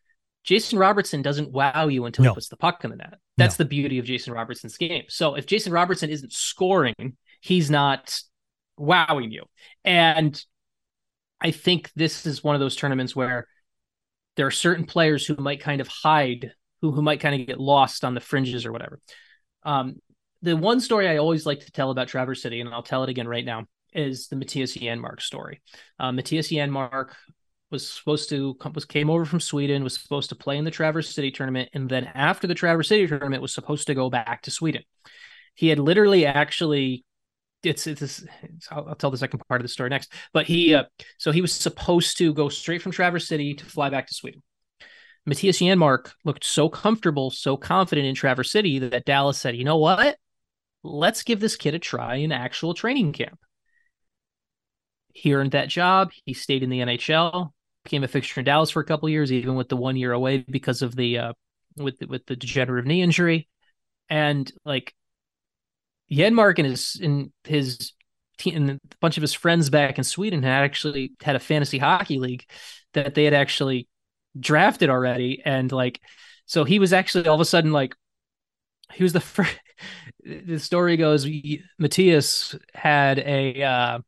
Jason 0.44 0.78
Robertson 0.78 1.22
doesn't 1.22 1.52
wow 1.52 1.88
you 1.88 2.06
until 2.06 2.24
no. 2.24 2.30
he 2.30 2.34
puts 2.34 2.48
the 2.48 2.56
puck 2.56 2.82
in 2.84 2.90
the 2.90 2.96
net. 2.96 3.18
That's 3.36 3.58
no. 3.58 3.64
the 3.64 3.68
beauty 3.68 3.98
of 3.98 4.06
Jason 4.06 4.32
Robertson's 4.32 4.76
game. 4.76 5.04
So 5.08 5.34
if 5.34 5.46
Jason 5.46 5.72
Robertson 5.72 6.08
isn't 6.10 6.32
scoring, 6.32 7.16
he's 7.40 7.70
not 7.70 8.18
wowing 8.76 9.30
you. 9.30 9.44
And 9.84 10.42
I 11.40 11.50
think 11.50 11.90
this 11.94 12.26
is 12.26 12.42
one 12.42 12.54
of 12.54 12.60
those 12.60 12.76
tournaments 12.76 13.14
where 13.14 13.46
there 14.36 14.46
are 14.46 14.50
certain 14.50 14.84
players 14.86 15.26
who 15.26 15.36
might 15.36 15.60
kind 15.60 15.80
of 15.80 15.88
hide, 15.88 16.52
who 16.80 16.92
who 16.92 17.02
might 17.02 17.20
kind 17.20 17.38
of 17.38 17.46
get 17.46 17.60
lost 17.60 18.04
on 18.04 18.14
the 18.14 18.20
fringes 18.20 18.64
or 18.64 18.72
whatever. 18.72 18.98
Um, 19.62 19.96
the 20.42 20.56
one 20.56 20.80
story 20.80 21.08
I 21.08 21.18
always 21.18 21.44
like 21.44 21.60
to 21.60 21.72
tell 21.72 21.90
about 21.90 22.08
Traverse 22.08 22.42
City, 22.42 22.60
and 22.60 22.70
I'll 22.70 22.82
tell 22.82 23.04
it 23.04 23.10
again 23.10 23.28
right 23.28 23.44
now, 23.44 23.66
is 23.92 24.28
the 24.28 24.36
Mattias 24.36 24.78
Janmark 24.78 25.20
story. 25.20 25.60
Uh, 25.98 26.10
Mattias 26.10 26.48
Janmark 26.54 27.10
was 27.70 27.88
supposed 27.88 28.28
to 28.30 28.56
was 28.74 28.84
came 28.84 29.10
over 29.10 29.24
from 29.24 29.40
Sweden, 29.40 29.84
was 29.84 29.94
supposed 29.94 30.30
to 30.30 30.34
play 30.34 30.58
in 30.58 30.64
the 30.64 30.70
Traverse 30.70 31.14
City 31.14 31.30
tournament, 31.30 31.70
and 31.72 31.88
then 31.88 32.04
after 32.14 32.46
the 32.46 32.54
Traverse 32.54 32.88
City 32.88 33.06
tournament 33.06 33.42
was 33.42 33.54
supposed 33.54 33.86
to 33.86 33.94
go 33.94 34.10
back 34.10 34.42
to 34.42 34.50
Sweden. 34.50 34.82
He 35.54 35.68
had 35.68 35.78
literally 35.78 36.26
actually 36.26 37.04
it's 37.62 37.86
it's, 37.86 38.02
it's 38.02 38.24
I'll, 38.70 38.88
I'll, 38.88 38.94
tell 38.94 39.10
the 39.10 39.18
second 39.18 39.40
part 39.48 39.60
of 39.60 39.64
the 39.64 39.68
story 39.68 39.90
next. 39.90 40.12
But 40.32 40.46
he 40.46 40.74
uh, 40.74 40.84
so 41.18 41.30
he 41.32 41.40
was 41.40 41.52
supposed 41.52 42.18
to 42.18 42.32
go 42.32 42.48
straight 42.48 42.82
from 42.82 42.92
Traverse 42.92 43.28
City 43.28 43.54
to 43.54 43.64
fly 43.64 43.90
back 43.90 44.06
to 44.08 44.14
Sweden. 44.14 44.42
Mattias 45.28 45.60
Janmark 45.60 46.12
looked 46.24 46.44
so 46.44 46.68
comfortable, 46.68 47.30
so 47.30 47.56
confident 47.56 48.06
in 48.06 48.14
Traverse 48.14 48.50
City 48.50 48.78
that 48.78 49.04
Dallas 49.04 49.38
said, 49.38 49.56
"You 49.56 49.64
know 49.64 49.76
what? 49.76 50.16
Let's 50.82 51.22
give 51.22 51.40
this 51.40 51.56
kid 51.56 51.74
a 51.74 51.78
try 51.78 52.16
in 52.16 52.32
actual 52.32 52.74
training 52.74 53.12
camp." 53.12 53.38
He 55.12 55.34
earned 55.34 55.52
that 55.52 55.68
job. 55.68 56.10
He 56.24 56.34
stayed 56.34 56.62
in 56.62 56.70
the 56.70 56.80
NHL, 56.80 57.50
became 57.84 58.04
a 58.04 58.08
fixture 58.08 58.40
in 58.40 58.44
Dallas 58.44 58.70
for 58.70 58.80
a 58.80 58.84
couple 58.84 59.08
years, 59.08 59.32
even 59.32 59.54
with 59.54 59.68
the 59.68 59.76
one 59.76 59.96
year 59.96 60.12
away 60.12 60.38
because 60.38 60.82
of 60.82 60.94
the 60.96 61.18
uh, 61.18 61.32
with 61.76 61.98
the, 61.98 62.06
with 62.06 62.26
the 62.26 62.36
degenerative 62.36 62.86
knee 62.86 63.02
injury, 63.02 63.48
and 64.08 64.50
like 64.64 64.94
Janmark 66.10 66.58
and 66.58 66.66
his 66.66 66.98
in 67.00 67.32
his 67.44 67.92
team 68.38 68.56
and 68.56 68.70
a 68.70 68.80
bunch 69.00 69.16
of 69.16 69.22
his 69.22 69.34
friends 69.34 69.70
back 69.70 69.98
in 69.98 70.04
Sweden 70.04 70.42
had 70.42 70.62
actually 70.62 71.12
had 71.22 71.36
a 71.36 71.40
fantasy 71.40 71.78
hockey 71.78 72.18
league 72.18 72.44
that 72.94 73.14
they 73.14 73.24
had 73.24 73.34
actually 73.34 73.88
drafted 74.38 74.90
already, 74.90 75.42
and 75.44 75.70
like 75.72 76.00
so 76.46 76.64
he 76.64 76.78
was 76.78 76.92
actually 76.92 77.26
all 77.26 77.34
of 77.34 77.40
a 77.40 77.44
sudden 77.44 77.72
like 77.72 77.94
he 78.92 79.02
was 79.02 79.12
the 79.12 79.20
first. 79.20 79.56
the 80.24 80.58
story 80.58 80.96
goes 80.96 81.24
Mattias 81.80 82.58
had 82.74 83.18
a 83.20 83.62
uh, 83.62 83.98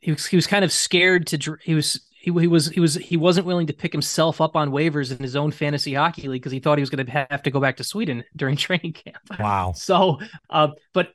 he 0.00 0.12
was 0.12 0.26
he 0.26 0.36
was 0.36 0.46
kind 0.46 0.64
of 0.64 0.72
scared 0.72 1.26
to 1.28 1.56
he 1.62 1.74
was 1.74 2.00
he, 2.20 2.32
he 2.32 2.46
was 2.46 2.68
he 2.68 2.80
was 2.80 2.94
he 2.94 3.16
wasn't 3.16 3.46
willing 3.46 3.66
to 3.66 3.72
pick 3.72 3.92
himself 3.92 4.40
up 4.40 4.56
on 4.56 4.70
waivers 4.70 5.10
in 5.10 5.22
his 5.22 5.36
own 5.36 5.50
fantasy 5.50 5.94
hockey 5.94 6.28
league 6.28 6.42
because 6.42 6.52
he 6.52 6.60
thought 6.60 6.78
he 6.78 6.82
was 6.82 6.90
going 6.90 7.04
to 7.04 7.26
have 7.30 7.42
to 7.42 7.50
go 7.50 7.60
back 7.60 7.76
to 7.76 7.84
Sweden 7.84 8.24
during 8.36 8.56
training 8.56 8.92
camp. 8.92 9.18
Wow. 9.38 9.72
so, 9.74 10.18
uh, 10.50 10.68
but 10.92 11.12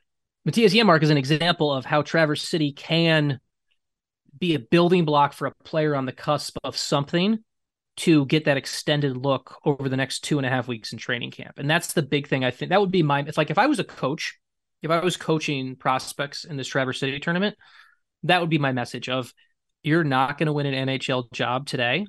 Mattias 0.48 0.72
Janmark 0.72 1.02
is 1.02 1.10
an 1.10 1.16
example 1.16 1.72
of 1.72 1.84
how 1.84 2.02
Traverse 2.02 2.46
City 2.46 2.72
can 2.72 3.40
be 4.38 4.54
a 4.54 4.58
building 4.58 5.04
block 5.04 5.32
for 5.32 5.46
a 5.46 5.54
player 5.64 5.94
on 5.94 6.06
the 6.06 6.12
cusp 6.12 6.56
of 6.64 6.76
something 6.76 7.38
to 7.96 8.26
get 8.26 8.46
that 8.46 8.56
extended 8.56 9.16
look 9.16 9.60
over 9.64 9.88
the 9.88 9.96
next 9.96 10.20
two 10.20 10.38
and 10.38 10.46
a 10.46 10.50
half 10.50 10.66
weeks 10.66 10.92
in 10.92 10.98
training 10.98 11.30
camp. 11.30 11.58
And 11.58 11.70
that's 11.70 11.92
the 11.92 12.02
big 12.02 12.26
thing 12.26 12.44
I 12.44 12.50
think 12.50 12.70
that 12.70 12.80
would 12.80 12.90
be 12.90 13.04
my, 13.04 13.20
it's 13.20 13.38
like 13.38 13.50
if 13.50 13.58
I 13.58 13.66
was 13.66 13.78
a 13.78 13.84
coach 13.84 14.38
if 14.84 14.90
I 14.90 15.02
was 15.02 15.16
coaching 15.16 15.76
prospects 15.76 16.44
in 16.44 16.58
this 16.58 16.68
Traverse 16.68 17.00
City 17.00 17.18
tournament, 17.18 17.56
that 18.24 18.40
would 18.40 18.50
be 18.50 18.58
my 18.58 18.72
message 18.72 19.08
of 19.08 19.32
you're 19.82 20.04
not 20.04 20.38
going 20.38 20.46
to 20.46 20.52
win 20.52 20.66
an 20.66 20.88
NHL 20.88 21.30
job 21.32 21.66
today. 21.66 22.06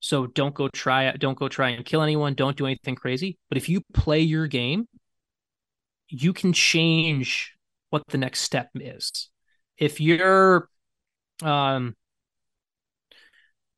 So 0.00 0.26
don't 0.26 0.54
go 0.54 0.68
try 0.68 1.10
don't 1.12 1.38
go 1.38 1.48
try 1.48 1.70
and 1.70 1.84
kill 1.84 2.02
anyone, 2.02 2.34
don't 2.34 2.56
do 2.56 2.66
anything 2.66 2.94
crazy, 2.94 3.38
but 3.48 3.58
if 3.58 3.68
you 3.68 3.80
play 3.92 4.20
your 4.20 4.46
game, 4.46 4.86
you 6.08 6.32
can 6.32 6.52
change 6.52 7.54
what 7.90 8.02
the 8.08 8.18
next 8.18 8.40
step 8.40 8.68
is. 8.74 9.30
If 9.78 10.00
you're 10.00 10.68
um 11.42 11.96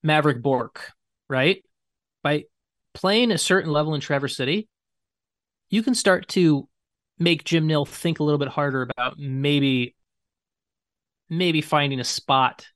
Mavrik 0.05 0.43
Bourque, 0.43 0.93
right? 1.29 1.63
By 2.23 2.45
playing 2.95 3.31
a 3.31 3.39
certain 3.39 3.73
level 3.73 3.95
in 3.95 4.01
Traverse 4.01 4.37
City, 4.37 4.69
you 5.71 5.83
can 5.83 5.95
start 5.95 6.29
to 6.29 6.69
make 7.19 7.45
Jim 7.45 7.67
Nill 7.67 7.85
think 7.85 8.21
a 8.21 8.25
little 8.25 8.39
bit 8.39 8.49
harder 8.49 8.83
about 8.83 9.19
maybe 9.19 9.95
maybe 11.29 11.61
finding 11.61 12.01
a 12.01 12.05
spot 12.05 12.67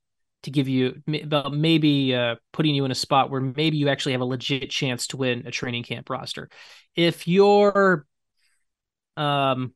to 0.42 0.50
give 0.50 0.68
you 0.68 1.00
maybe 1.06 2.14
uh, 2.14 2.34
putting 2.52 2.74
you 2.74 2.84
in 2.84 2.90
a 2.90 2.96
spot 2.96 3.30
where 3.30 3.40
maybe 3.40 3.76
you 3.76 3.88
actually 3.88 4.12
have 4.12 4.20
a 4.20 4.26
legit 4.26 4.70
chance 4.70 5.06
to 5.08 5.16
win 5.16 5.46
a 5.46 5.50
training 5.50 5.84
camp 5.84 6.10
roster. 6.10 6.48
If 6.96 7.28
you're 7.28 8.06
um 9.16 9.72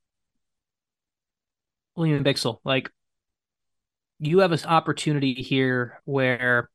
William 1.95 2.25
Bichsel, 2.25 2.59
like 2.65 2.91
you 4.19 4.41
have 4.41 4.53
an 4.53 4.59
opportunity 4.67 5.35
here 5.35 6.01
where 6.05 6.69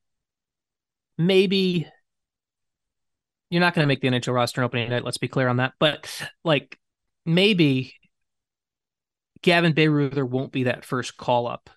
maybe 1.17 1.87
you're 3.49 3.61
not 3.61 3.73
going 3.73 3.83
to 3.83 3.87
make 3.87 4.01
the 4.01 4.07
NHL 4.07 4.33
roster 4.33 4.63
opening 4.63 4.89
night. 4.89 5.03
Let's 5.03 5.17
be 5.17 5.27
clear 5.27 5.47
on 5.47 5.57
that. 5.57 5.73
But 5.79 6.09
like 6.43 6.77
maybe 7.25 7.93
Gavin 9.41 9.73
Bayreuther 9.73 10.27
won't 10.27 10.51
be 10.51 10.63
that 10.63 10.85
first 10.85 11.17
call 11.17 11.47
up 11.47 11.69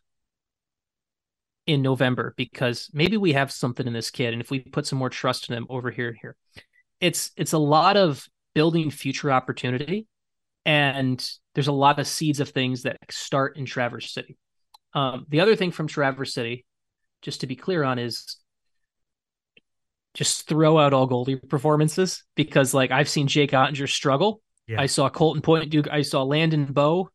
in 1.66 1.82
November 1.82 2.34
because 2.36 2.90
maybe 2.92 3.16
we 3.16 3.32
have 3.32 3.50
something 3.50 3.86
in 3.86 3.92
this 3.92 4.10
kid, 4.10 4.32
and 4.32 4.42
if 4.42 4.50
we 4.50 4.60
put 4.60 4.86
some 4.86 4.98
more 4.98 5.10
trust 5.10 5.48
in 5.48 5.56
him 5.56 5.66
over 5.68 5.90
here 5.90 6.08
and 6.08 6.18
here, 6.20 6.36
it's 7.00 7.30
it's 7.36 7.52
a 7.52 7.58
lot 7.58 7.96
of 7.96 8.26
building 8.54 8.90
future 8.90 9.32
opportunity, 9.32 10.06
and 10.64 11.26
there's 11.54 11.68
a 11.68 11.72
lot 11.72 11.98
of 11.98 12.06
seeds 12.06 12.40
of 12.40 12.50
things 12.50 12.82
that 12.82 12.98
start 13.10 13.56
in 13.56 13.64
Traverse 13.64 14.12
City. 14.12 14.36
Um, 14.92 15.26
the 15.28 15.40
other 15.40 15.56
thing 15.56 15.70
from 15.70 15.88
Traverse 15.88 16.34
City, 16.34 16.64
just 17.22 17.40
to 17.40 17.46
be 17.46 17.56
clear 17.56 17.82
on, 17.82 17.98
is 17.98 18.38
just 20.14 20.46
throw 20.46 20.78
out 20.78 20.92
all 20.92 21.08
goalie 21.08 21.48
performances 21.48 22.22
because 22.36 22.72
like 22.72 22.90
I've 22.90 23.08
seen 23.08 23.26
Jake 23.26 23.50
Oettinger 23.50 23.88
struggle. 23.88 24.40
Yeah. 24.66 24.80
I 24.80 24.86
saw 24.86 25.10
Colton 25.10 25.42
Point 25.42 25.70
Duke. 25.70 25.88
I 25.90 26.02
saw 26.02 26.22
Landon 26.22 26.66
Bow 26.66 27.10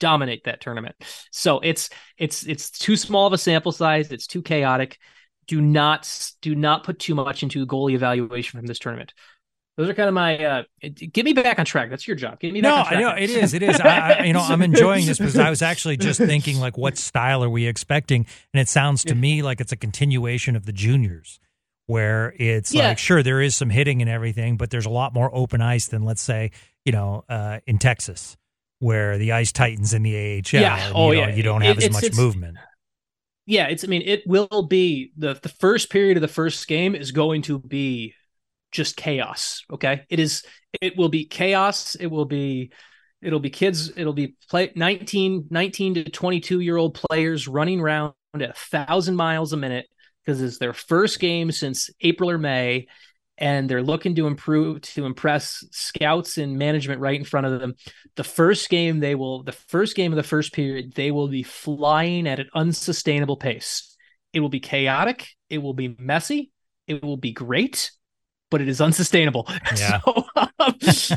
dominate 0.00 0.44
that 0.44 0.60
tournament. 0.60 0.96
So 1.30 1.60
it's 1.60 1.90
it's 2.18 2.44
it's 2.44 2.70
too 2.70 2.96
small 2.96 3.26
of 3.26 3.32
a 3.32 3.38
sample 3.38 3.72
size. 3.72 4.10
It's 4.12 4.26
too 4.26 4.42
chaotic. 4.42 4.98
Do 5.46 5.60
not 5.60 6.30
do 6.40 6.54
not 6.54 6.84
put 6.84 6.98
too 6.98 7.14
much 7.14 7.42
into 7.42 7.66
goalie 7.66 7.94
evaluation 7.94 8.58
from 8.58 8.66
this 8.66 8.78
tournament. 8.78 9.14
Those 9.76 9.88
are 9.88 9.94
kind 9.94 10.08
of 10.08 10.14
my 10.14 10.44
uh 10.44 10.62
get 11.12 11.24
me 11.24 11.32
back 11.32 11.58
on 11.58 11.64
track. 11.64 11.90
That's 11.90 12.06
your 12.06 12.16
job. 12.16 12.38
Get 12.38 12.52
me 12.52 12.60
back 12.60 12.70
no, 12.70 12.76
on 12.76 12.86
track. 12.86 13.00
No, 13.00 13.08
I 13.08 13.10
know 13.12 13.22
it 13.22 13.30
is. 13.30 13.54
It 13.54 13.62
is. 13.62 13.80
I, 13.80 14.10
I, 14.10 14.24
you 14.24 14.32
know, 14.32 14.40
I'm 14.40 14.62
enjoying 14.62 15.06
this 15.06 15.18
because 15.18 15.36
I 15.36 15.50
was 15.50 15.62
actually 15.62 15.96
just 15.96 16.20
thinking 16.20 16.58
like 16.58 16.78
what 16.78 16.96
style 16.96 17.42
are 17.42 17.50
we 17.50 17.66
expecting? 17.66 18.26
And 18.52 18.60
it 18.60 18.68
sounds 18.68 19.04
to 19.04 19.14
me 19.14 19.42
like 19.42 19.60
it's 19.60 19.72
a 19.72 19.76
continuation 19.76 20.56
of 20.56 20.66
the 20.66 20.72
juniors 20.72 21.40
where 21.86 22.34
it's 22.38 22.72
yeah. 22.72 22.88
like 22.88 22.98
sure 22.98 23.22
there 23.22 23.40
is 23.40 23.54
some 23.54 23.68
hitting 23.68 24.00
and 24.00 24.10
everything, 24.10 24.56
but 24.56 24.70
there's 24.70 24.86
a 24.86 24.90
lot 24.90 25.12
more 25.12 25.30
open 25.34 25.60
ice 25.60 25.88
than 25.88 26.02
let's 26.02 26.22
say, 26.22 26.52
you 26.84 26.92
know, 26.92 27.24
uh, 27.28 27.58
in 27.66 27.78
Texas 27.78 28.36
where 28.84 29.16
the 29.16 29.32
ice 29.32 29.50
tightens 29.50 29.94
in 29.94 30.02
the 30.02 30.14
AHL. 30.14 30.60
Yeah. 30.60 30.92
Oh, 30.94 31.10
you 31.10 31.20
yeah. 31.20 31.34
You 31.34 31.42
don't 31.42 31.62
have 31.62 31.78
it, 31.78 31.84
as 31.84 31.92
much 31.92 32.04
it's, 32.04 32.18
movement. 32.18 32.58
Yeah, 33.46 33.68
it's 33.68 33.82
I 33.82 33.86
mean, 33.86 34.02
it 34.04 34.22
will 34.26 34.66
be 34.68 35.12
the 35.16 35.38
the 35.42 35.48
first 35.48 35.90
period 35.90 36.18
of 36.18 36.20
the 36.20 36.28
first 36.28 36.68
game 36.68 36.94
is 36.94 37.10
going 37.10 37.42
to 37.42 37.58
be 37.58 38.14
just 38.72 38.96
chaos. 38.96 39.64
Okay. 39.72 40.02
It 40.10 40.20
is 40.20 40.44
it 40.82 40.96
will 40.98 41.08
be 41.08 41.24
chaos. 41.24 41.94
It 41.94 42.08
will 42.08 42.26
be 42.26 42.72
it'll 43.22 43.40
be 43.40 43.50
kids, 43.50 43.90
it'll 43.96 44.12
be 44.12 44.36
play 44.50 44.70
19, 44.76 45.46
19 45.48 45.94
to 45.94 46.04
22 46.04 46.60
year 46.60 46.76
old 46.76 46.94
players 46.94 47.48
running 47.48 47.80
around 47.80 48.12
at 48.34 48.42
a 48.42 48.52
thousand 48.52 49.16
miles 49.16 49.54
a 49.54 49.56
minute 49.56 49.86
because 50.24 50.42
it's 50.42 50.58
their 50.58 50.74
first 50.74 51.20
game 51.20 51.50
since 51.50 51.88
April 52.02 52.30
or 52.30 52.38
May, 52.38 52.86
and 53.36 53.68
they're 53.68 53.82
looking 53.82 54.14
to 54.14 54.26
improve 54.26 54.82
to 54.82 55.06
impress 55.06 55.64
scouts 55.70 56.38
and 56.38 56.56
management 56.56 57.00
right 57.00 57.18
in 57.18 57.24
front 57.24 57.46
of 57.46 57.60
them. 57.60 57.74
The 58.16 58.24
first 58.24 58.68
game 58.68 59.00
they 59.00 59.14
will, 59.14 59.42
the 59.42 59.52
first 59.52 59.96
game 59.96 60.12
of 60.12 60.16
the 60.16 60.22
first 60.22 60.52
period, 60.52 60.92
they 60.94 61.10
will 61.10 61.28
be 61.28 61.42
flying 61.42 62.28
at 62.28 62.38
an 62.38 62.48
unsustainable 62.54 63.36
pace. 63.36 63.96
It 64.32 64.40
will 64.40 64.48
be 64.48 64.60
chaotic. 64.60 65.28
It 65.48 65.58
will 65.58 65.74
be 65.74 65.96
messy. 65.98 66.50
It 66.86 67.02
will 67.02 67.16
be 67.16 67.32
great, 67.32 67.90
but 68.50 68.60
it 68.60 68.68
is 68.68 68.80
unsustainable. 68.80 69.48
Yeah. 69.76 70.00
So, 70.00 70.24
um, 70.36 70.74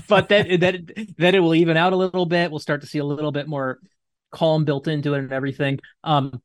but 0.07 0.29
that 0.29 0.59
that 0.59 1.15
that 1.17 1.35
it 1.35 1.39
will 1.39 1.55
even 1.55 1.77
out 1.77 1.93
a 1.93 1.95
little 1.95 2.25
bit. 2.25 2.49
We'll 2.51 2.59
start 2.59 2.81
to 2.81 2.87
see 2.87 2.99
a 2.99 3.05
little 3.05 3.31
bit 3.31 3.47
more 3.47 3.79
calm 4.31 4.65
built 4.65 4.87
into 4.87 5.13
it 5.13 5.19
and 5.19 5.31
everything. 5.31 5.79
Um, 6.03 6.41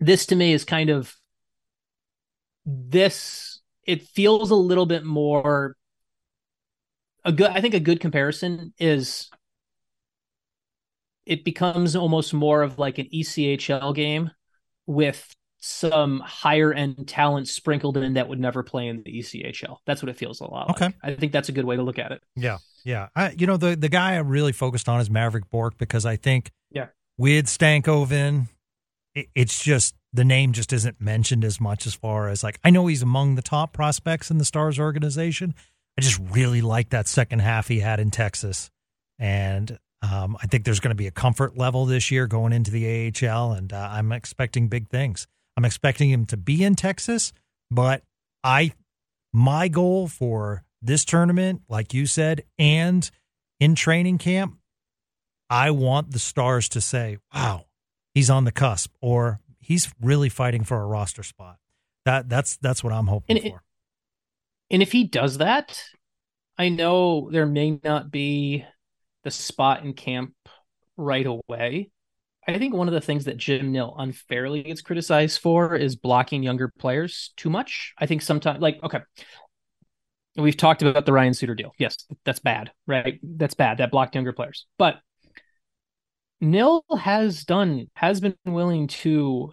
this 0.00 0.26
to 0.26 0.36
me 0.36 0.52
is 0.52 0.64
kind 0.64 0.90
of 0.90 1.14
this 2.66 3.57
it 3.88 4.02
feels 4.02 4.50
a 4.50 4.54
little 4.54 4.84
bit 4.84 5.02
more 5.02 5.74
a 7.24 7.32
good 7.32 7.50
I 7.50 7.60
think 7.60 7.74
a 7.74 7.80
good 7.80 8.00
comparison 8.00 8.74
is 8.78 9.30
it 11.24 11.42
becomes 11.42 11.96
almost 11.96 12.32
more 12.32 12.62
of 12.62 12.78
like 12.78 12.98
an 12.98 13.08
ECHL 13.12 13.94
game 13.94 14.30
with 14.86 15.34
some 15.60 16.20
higher 16.20 16.72
end 16.72 17.08
talent 17.08 17.48
sprinkled 17.48 17.96
in 17.96 18.14
that 18.14 18.28
would 18.28 18.38
never 18.38 18.62
play 18.62 18.86
in 18.88 19.02
the 19.02 19.18
ECHL. 19.18 19.78
That's 19.86 20.02
what 20.02 20.10
it 20.10 20.16
feels 20.16 20.40
a 20.40 20.44
lot 20.44 20.70
okay. 20.70 20.86
like. 20.86 20.94
I 21.02 21.14
think 21.16 21.32
that's 21.32 21.48
a 21.48 21.52
good 21.52 21.64
way 21.64 21.76
to 21.76 21.82
look 21.82 21.98
at 21.98 22.12
it. 22.12 22.22
Yeah. 22.36 22.58
Yeah. 22.84 23.08
I, 23.16 23.30
you 23.32 23.46
know, 23.46 23.56
the, 23.56 23.74
the 23.74 23.88
guy 23.88 24.14
I 24.14 24.18
really 24.18 24.52
focused 24.52 24.88
on 24.88 25.00
is 25.00 25.08
Mavrik 25.08 25.50
Bourque 25.50 25.76
because 25.76 26.06
I 26.06 26.16
think 26.16 26.52
yeah. 26.70 26.86
with 27.16 27.46
Stankoven, 27.46 28.48
it, 29.14 29.26
it's 29.34 29.62
just 29.62 29.94
the 30.18 30.24
name 30.24 30.52
just 30.52 30.72
isn't 30.72 31.00
mentioned 31.00 31.44
as 31.44 31.60
much 31.60 31.86
as 31.86 31.94
far 31.94 32.28
as 32.28 32.42
like 32.42 32.58
I 32.64 32.70
know 32.70 32.88
he's 32.88 33.02
among 33.02 33.36
the 33.36 33.42
top 33.42 33.72
prospects 33.72 34.32
in 34.32 34.38
the 34.38 34.44
Stars 34.44 34.76
organization. 34.76 35.54
I 35.96 36.00
just 36.00 36.20
really 36.32 36.60
like 36.60 36.88
that 36.90 37.06
second 37.06 37.38
half 37.38 37.68
he 37.68 37.78
had 37.78 38.00
in 38.00 38.10
Texas, 38.10 38.68
and 39.20 39.78
um, 40.02 40.36
I 40.42 40.48
think 40.48 40.64
there's 40.64 40.80
going 40.80 40.90
to 40.90 40.96
be 40.96 41.06
a 41.06 41.12
comfort 41.12 41.56
level 41.56 41.86
this 41.86 42.10
year 42.10 42.26
going 42.26 42.52
into 42.52 42.72
the 42.72 43.12
AHL, 43.12 43.52
and 43.52 43.72
uh, 43.72 43.90
I'm 43.92 44.10
expecting 44.10 44.66
big 44.66 44.88
things. 44.88 45.28
I'm 45.56 45.64
expecting 45.64 46.10
him 46.10 46.26
to 46.26 46.36
be 46.36 46.64
in 46.64 46.74
Texas, 46.74 47.32
but 47.70 48.02
I 48.42 48.72
my 49.32 49.68
goal 49.68 50.08
for 50.08 50.64
this 50.82 51.04
tournament, 51.04 51.62
like 51.68 51.94
you 51.94 52.06
said, 52.06 52.42
and 52.58 53.08
in 53.60 53.76
training 53.76 54.18
camp, 54.18 54.58
I 55.48 55.70
want 55.70 56.10
the 56.10 56.18
Stars 56.18 56.68
to 56.70 56.80
say, 56.80 57.18
"Wow, 57.32 57.66
he's 58.14 58.30
on 58.30 58.42
the 58.42 58.52
cusp," 58.52 58.92
or 59.00 59.38
he's 59.68 59.92
really 60.00 60.30
fighting 60.30 60.64
for 60.64 60.80
a 60.80 60.86
roster 60.86 61.22
spot. 61.22 61.58
That 62.06 62.28
that's 62.28 62.56
that's 62.56 62.82
what 62.82 62.92
I'm 62.92 63.06
hoping 63.06 63.36
and, 63.36 63.52
for. 63.52 63.62
And 64.70 64.82
if 64.82 64.90
he 64.90 65.04
does 65.04 65.38
that, 65.38 65.84
I 66.56 66.70
know 66.70 67.28
there 67.30 67.46
may 67.46 67.78
not 67.84 68.10
be 68.10 68.64
the 69.24 69.30
spot 69.30 69.84
in 69.84 69.92
camp 69.92 70.32
right 70.96 71.26
away. 71.26 71.90
I 72.46 72.56
think 72.56 72.72
one 72.72 72.88
of 72.88 72.94
the 72.94 73.02
things 73.02 73.26
that 73.26 73.36
Jim 73.36 73.72
Nill 73.72 73.94
unfairly 73.98 74.62
gets 74.62 74.80
criticized 74.80 75.38
for 75.42 75.76
is 75.76 75.96
blocking 75.96 76.42
younger 76.42 76.72
players 76.78 77.34
too 77.36 77.50
much. 77.50 77.92
I 77.98 78.06
think 78.06 78.22
sometimes, 78.22 78.62
like, 78.62 78.82
okay, 78.82 79.00
we've 80.34 80.56
talked 80.56 80.80
about 80.80 81.04
the 81.04 81.12
Ryan 81.12 81.34
Suter 81.34 81.54
deal. 81.54 81.74
Yes, 81.78 82.06
that's 82.24 82.38
bad, 82.38 82.72
right? 82.86 83.20
That's 83.22 83.52
bad. 83.52 83.78
That 83.78 83.90
blocked 83.90 84.14
younger 84.14 84.32
players. 84.32 84.64
But 84.78 84.96
Nill 86.40 86.84
has 86.98 87.44
done, 87.44 87.88
has 87.94 88.18
been 88.22 88.34
willing 88.46 88.86
to 88.88 89.52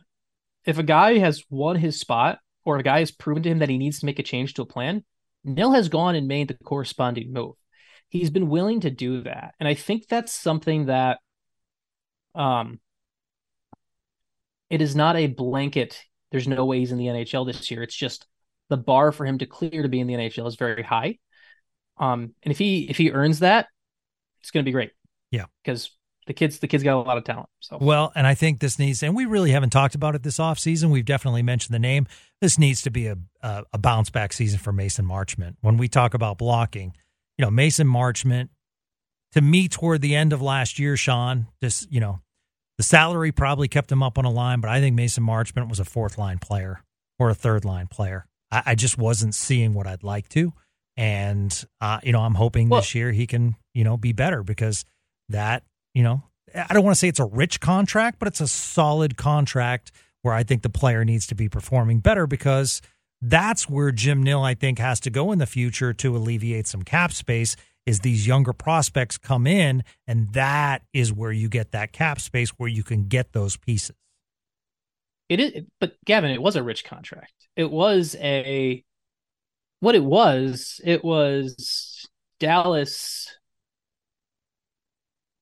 if 0.66 0.78
a 0.78 0.84
guy 0.84 1.18
has 1.18 1.43
won 1.49 1.76
his 1.76 1.99
spot 1.99 2.39
or 2.63 2.78
a 2.78 2.84
guy 2.84 2.99
has 2.99 3.11
proven 3.11 3.43
to 3.43 3.49
him 3.49 3.59
that 3.59 3.70
he 3.70 3.78
needs 3.78 3.99
to 3.99 4.05
make 4.05 4.20
a 4.20 4.24
change 4.24 4.55
to 4.55 4.63
a 4.63 4.66
plan, 4.66 5.03
Nill 5.43 5.74
has 5.74 5.89
gone 5.89 6.16
and 6.16 6.28
made 6.28 6.47
the 6.47 6.55
corresponding 6.55 7.32
move. 7.32 7.55
He's 8.09 8.32
been 8.32 8.49
willing 8.49 8.82
to 8.82 8.89
do 8.89 9.22
that. 9.22 9.53
And 9.59 9.70
I 9.70 9.76
think 9.76 10.07
that's 10.07 10.34
something 10.34 10.88
that 10.88 11.20
um 12.34 12.80
it 14.70 14.82
is 14.82 14.95
not 14.95 15.16
a 15.16 15.28
blanket, 15.28 16.01
there's 16.32 16.47
no 16.47 16.66
way 16.66 16.80
he's 16.80 16.91
in 16.91 16.97
the 16.97 17.05
NHL 17.05 17.45
this 17.45 17.70
year. 17.70 17.84
It's 17.84 17.95
just 17.95 18.26
the 18.70 18.78
bar 18.78 19.11
for 19.11 19.26
him 19.26 19.38
to 19.38 19.45
clear 19.45 19.84
to 19.84 19.89
be 19.89 19.99
in 19.99 20.07
the 20.07 20.16
NHL 20.16 20.47
is 20.47 20.55
very 20.55 20.84
high. 20.84 21.20
Um 21.97 22.34
and 22.43 22.51
if 22.51 22.57
he 22.57 22.89
if 22.89 22.97
he 22.97 23.11
earns 23.11 23.39
that, 23.39 23.68
it's 24.41 24.51
gonna 24.51 24.63
be 24.63 24.72
great. 24.72 24.91
Yeah. 25.30 25.45
Because 25.63 25.91
the 26.28 26.34
kids 26.34 26.60
the 26.60 26.68
kids 26.68 26.84
got 26.84 26.96
a 26.96 27.02
lot 27.02 27.18
of 27.18 27.24
talent. 27.24 27.50
So 27.60 27.78
well, 27.80 28.12
and 28.16 28.26
I 28.26 28.34
think 28.34 28.60
this 28.60 28.80
needs, 28.80 29.04
and 29.04 29.16
we 29.16 29.26
really 29.26 29.52
haven't 29.52 29.72
talked 29.72 29.96
about 29.96 30.16
it 30.16 30.24
this 30.24 30.40
off 30.40 30.60
season. 30.60 30.90
We've 30.90 31.06
definitely 31.06 31.44
mentioned 31.44 31.74
the 31.74 31.80
name. 31.80 32.08
This 32.42 32.58
needs 32.58 32.82
to 32.84 32.90
be 32.90 33.08
a 33.08 33.18
a, 33.42 33.64
a 33.74 33.78
bounce 33.78 34.10
back 34.10 34.34
season 34.34 34.60
for 34.60 34.72
Mason 34.72 35.06
Marchment. 35.06 35.56
When 35.62 35.78
we 35.78 35.88
talk 35.88 36.14
about 36.14 36.38
blocking, 36.38 36.94
you 37.38 37.46
know, 37.46 37.52
Mason 37.52 37.88
Marchment 37.88 38.50
to 39.36 39.42
me 39.42 39.68
toward 39.68 40.02
the 40.02 40.16
end 40.16 40.32
of 40.32 40.42
last 40.42 40.80
year, 40.80 40.96
Sean, 40.96 41.48
just, 41.62 41.92
you 41.92 42.00
know, 42.00 42.22
the 42.78 42.84
salary 42.84 43.34
probably 43.34 43.68
kept 43.68 43.92
him 43.92 44.02
up 44.02 44.18
on 44.18 44.24
a 44.24 44.32
line, 44.32 44.62
but 44.62 44.70
I 44.70 44.80
think 44.80 44.96
Mason 44.96 45.24
Marchment 45.24 45.70
was 45.70 45.80
a 45.80 45.86
fourth 45.86 46.18
line 46.18 46.40
player 46.40 46.82
or 47.20 47.30
a 47.30 47.36
third 47.36 47.66
line 47.66 47.88
player. 47.88 48.26
I, 48.50 48.64
I 48.68 48.76
just 48.76 48.98
wasn't 48.98 49.36
seeing 49.36 49.74
what 49.74 49.88
I'd 49.88 50.04
like 50.04 50.30
to. 50.30 50.54
And, 50.96 51.66
uh, 51.82 52.00
you 52.04 52.14
know, 52.14 52.22
I'm 52.22 52.36
hoping 52.36 52.70
well, 52.70 52.80
this 52.80 52.96
year 52.96 53.12
he 53.12 53.28
can, 53.28 53.58
you 53.74 53.84
know, 53.84 53.98
be 53.98 54.14
better 54.14 54.42
because 54.42 54.86
that, 55.28 55.64
you 55.96 56.04
know, 56.04 56.22
I 56.54 56.74
don't 56.74 56.84
want 56.84 56.93
to 56.93 57.00
say 57.00 57.08
it's 57.08 57.20
a 57.20 57.26
rich 57.26 57.60
contract, 57.60 58.20
but 58.20 58.28
it's 58.28 58.41
a 58.41 58.48
solid 58.48 59.18
contract 59.18 59.91
where 60.22 60.34
I 60.34 60.43
think 60.43 60.62
the 60.62 60.70
player 60.70 61.04
needs 61.04 61.26
to 61.28 61.36
be 61.36 61.50
performing 61.50 62.00
better 62.00 62.28
because 62.28 62.82
that's 63.22 63.68
where 63.70 63.91
Jim 63.91 64.22
Nill, 64.22 64.43
I 64.43 64.54
think, 64.54 64.78
has 64.78 65.00
to 65.02 65.10
go 65.10 65.32
in 65.32 65.39
the 65.39 65.48
future 65.48 65.93
to 65.93 66.16
alleviate 66.16 66.68
some 66.68 66.84
cap 66.84 67.12
space. 67.12 67.56
Is 67.86 68.00
these 68.00 68.26
younger 68.26 68.52
prospects 68.52 69.18
come 69.18 69.46
in, 69.46 69.84
and 70.08 70.34
that 70.34 70.82
is 70.91 71.14
where 71.14 71.32
you 71.32 71.48
get 71.48 71.72
that 71.72 71.93
cap 71.93 72.20
space 72.20 72.50
where 72.50 72.68
you 72.68 72.84
can 72.84 73.08
get 73.08 73.32
those 73.32 73.58
pieces. 73.58 73.96
It 75.30 75.39
is, 75.39 75.64
but 75.80 75.93
Gavin, 76.04 76.32
it 76.32 76.41
was 76.41 76.56
a 76.56 76.64
rich 76.64 76.84
contract. 76.84 77.34
It 77.56 77.70
was 77.70 78.16
a 78.20 78.84
what 79.82 79.93
it 79.93 80.04
was. 80.04 80.82
It 80.84 81.04
was 81.04 82.08
Dallas 82.39 83.38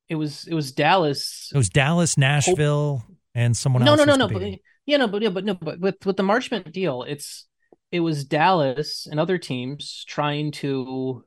it 0.10 0.16
was 0.16 0.47
it 0.47 0.54
was 0.54 0.72
Dallas. 0.72 1.51
It 1.54 1.58
was 1.58 1.70
Dallas, 1.70 2.18
Nashville, 2.18 3.04
and 3.34 3.56
someone 3.56 3.84
no, 3.84 3.91
else. 3.91 3.99
No, 3.99 4.06
no, 4.06 4.16
no, 4.16 4.28
no. 4.28 4.39
But, 4.39 4.60
yeah, 4.86 4.97
no, 4.97 5.08
but 5.08 5.22
yeah, 5.22 5.30
but 5.30 5.45
no, 5.45 5.54
but 5.54 5.80
with 5.80 6.06
with 6.06 6.18
the 6.18 6.24
Marchment 6.24 6.72
deal, 6.72 7.04
it's 7.04 7.47
it 7.91 8.01
was 8.01 8.26
Dallas 8.26 9.08
and 9.10 9.20
other 9.20 9.38
teams 9.38 10.04
trying 10.08 10.51
to, 10.54 11.24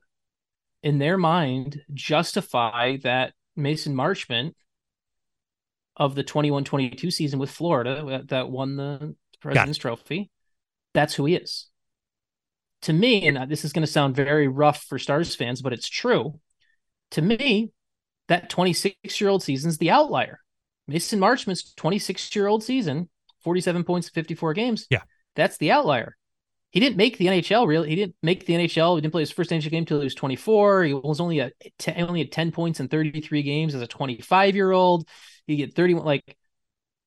in 0.83 0.99
their 0.99 1.17
mind, 1.17 1.81
justify 1.95 2.97
that 3.05 3.35
Mason 3.55 3.95
Marchment 3.95 4.55
of 5.97 6.15
the 6.15 6.25
21-22 6.25 7.13
season 7.13 7.39
with 7.39 7.51
Florida 7.51 8.23
that 8.27 8.51
won 8.51 8.77
the 8.77 9.15
President's 9.41 9.79
Trophy. 9.79 10.31
That's 10.93 11.15
who 11.15 11.25
he 11.27 11.37
is. 11.37 11.69
To 12.83 12.93
me, 12.93 13.27
and 13.27 13.51
this 13.51 13.65
is 13.65 13.73
going 13.73 13.87
to 13.87 13.91
sound 13.91 14.17
very 14.17 14.49
rough 14.49 14.83
for 14.83 14.99
Stars 14.99 15.35
fans, 15.35 15.63
but 15.63 15.73
it's 15.73 15.89
true. 15.89 16.41
To 17.13 17.23
me, 17.23 17.71
that 18.29 18.51
26 18.51 19.21
year 19.21 19.31
old 19.31 19.43
season 19.43 19.69
is 19.69 19.79
the 19.79 19.91
outlier. 19.91 20.41
Mason 20.89 21.19
Marchment's 21.19 21.75
26 21.75 22.35
year 22.35 22.47
old 22.47 22.63
season, 22.63 23.09
47 23.43 23.85
points, 23.85 24.09
54 24.09 24.55
games. 24.55 24.87
Yeah. 24.91 25.03
That's 25.35 25.57
the 25.59 25.71
outlier. 25.73 26.17
He 26.71 26.81
didn't 26.81 26.97
make 26.97 27.17
the 27.17 27.27
NHL 27.27 27.67
really. 27.67 27.89
He 27.89 27.97
didn't 27.97 28.17
make 28.23 28.45
the 28.45 28.55
NHL. 28.55 28.97
He 28.97 29.01
didn't 29.01 29.13
play 29.13 29.23
his 29.23 29.31
first 29.31 29.51
NHL 29.51 29.71
game 29.71 29.83
until 29.83 30.01
he 30.01 30.05
was 30.05 30.15
24. 30.15 30.85
He 30.85 30.95
was 30.95 31.21
only 31.21 31.39
a 31.39 31.51
only 31.97 32.21
at 32.21 32.33
10 32.33 32.53
points 32.53 32.81
in 32.81 32.89
33 32.89 33.43
games 33.43 33.75
as 33.75 33.83
a 33.83 33.87
25 33.87 34.55
year 34.55 34.73
old. 34.73 35.09
He 35.47 35.57
get 35.57 35.75
31 35.75 36.05
like 36.05 36.37